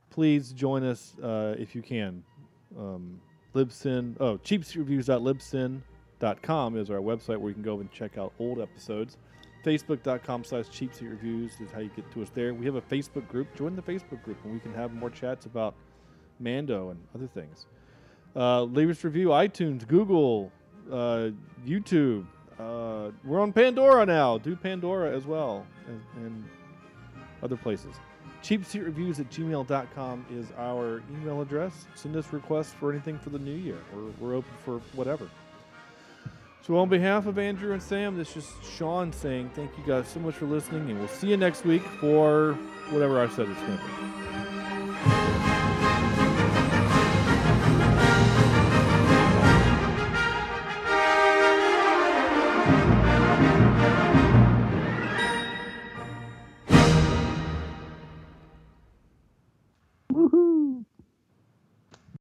Please 0.09 0.51
join 0.53 0.83
us 0.83 1.15
uh, 1.21 1.55
if 1.57 1.75
you 1.75 1.81
can. 1.81 2.23
Um, 2.77 3.19
Libsyn. 3.53 4.15
Oh, 4.19 4.37
cheapseatreviews.libsyn.com 4.37 6.77
is 6.77 6.89
our 6.89 6.97
website 6.97 7.37
where 7.37 7.49
you 7.49 7.53
can 7.53 7.63
go 7.63 7.79
and 7.79 7.91
check 7.91 8.17
out 8.17 8.33
old 8.39 8.59
episodes. 8.59 9.17
Facebook.com 9.63 10.43
slash 10.43 10.69
cheapseat 10.69 11.09
reviews 11.09 11.53
is 11.61 11.71
how 11.71 11.79
you 11.79 11.89
get 11.95 12.11
to 12.11 12.21
us 12.21 12.29
there. 12.33 12.53
We 12.53 12.65
have 12.65 12.75
a 12.75 12.81
Facebook 12.81 13.27
group. 13.29 13.55
Join 13.55 13.75
the 13.75 13.81
Facebook 13.81 14.21
group 14.23 14.37
and 14.43 14.53
we 14.53 14.59
can 14.59 14.73
have 14.73 14.93
more 14.93 15.09
chats 15.09 15.45
about 15.45 15.75
Mando 16.39 16.89
and 16.89 16.99
other 17.15 17.27
things. 17.27 17.65
Uh, 18.35 18.63
leave 18.63 18.89
us 18.89 19.03
review, 19.03 19.29
iTunes, 19.29 19.87
Google, 19.87 20.51
uh, 20.91 21.29
YouTube. 21.65 22.25
Uh, 22.59 23.11
we're 23.23 23.39
on 23.39 23.53
Pandora 23.53 24.05
now. 24.05 24.37
Do 24.37 24.55
Pandora 24.55 25.15
as 25.15 25.25
well 25.25 25.65
and, 25.87 26.25
and 26.25 26.43
other 27.41 27.55
places. 27.55 27.95
Cheapseatreviews 28.43 29.21
at 29.21 29.29
gmail.com 29.29 30.25
is 30.29 30.47
our 30.57 31.01
email 31.13 31.39
address. 31.41 31.85
Send 31.95 32.17
us 32.17 32.31
requests 32.33 32.73
for 32.73 32.91
anything 32.91 33.17
for 33.17 33.29
the 33.29 33.39
new 33.39 33.55
year. 33.55 33.77
We're, 33.93 34.11
we're 34.19 34.35
open 34.35 34.51
for 34.65 34.79
whatever. 34.95 35.29
So, 36.61 36.77
on 36.77 36.89
behalf 36.89 37.25
of 37.25 37.37
Andrew 37.37 37.71
and 37.71 37.81
Sam, 37.81 38.17
this 38.17 38.35
is 38.35 38.51
Sean 38.77 39.13
saying 39.13 39.51
thank 39.53 39.71
you 39.77 39.83
guys 39.85 40.07
so 40.07 40.19
much 40.19 40.35
for 40.35 40.45
listening, 40.45 40.89
and 40.89 40.99
we'll 40.99 41.07
see 41.07 41.27
you 41.27 41.37
next 41.37 41.65
week 41.65 41.83
for 41.83 42.53
whatever 42.89 43.21
I 43.21 43.29
said 43.29 43.49
it's 43.49 43.59
going 43.61 43.77
to 43.77 43.83
be. 43.83 44.62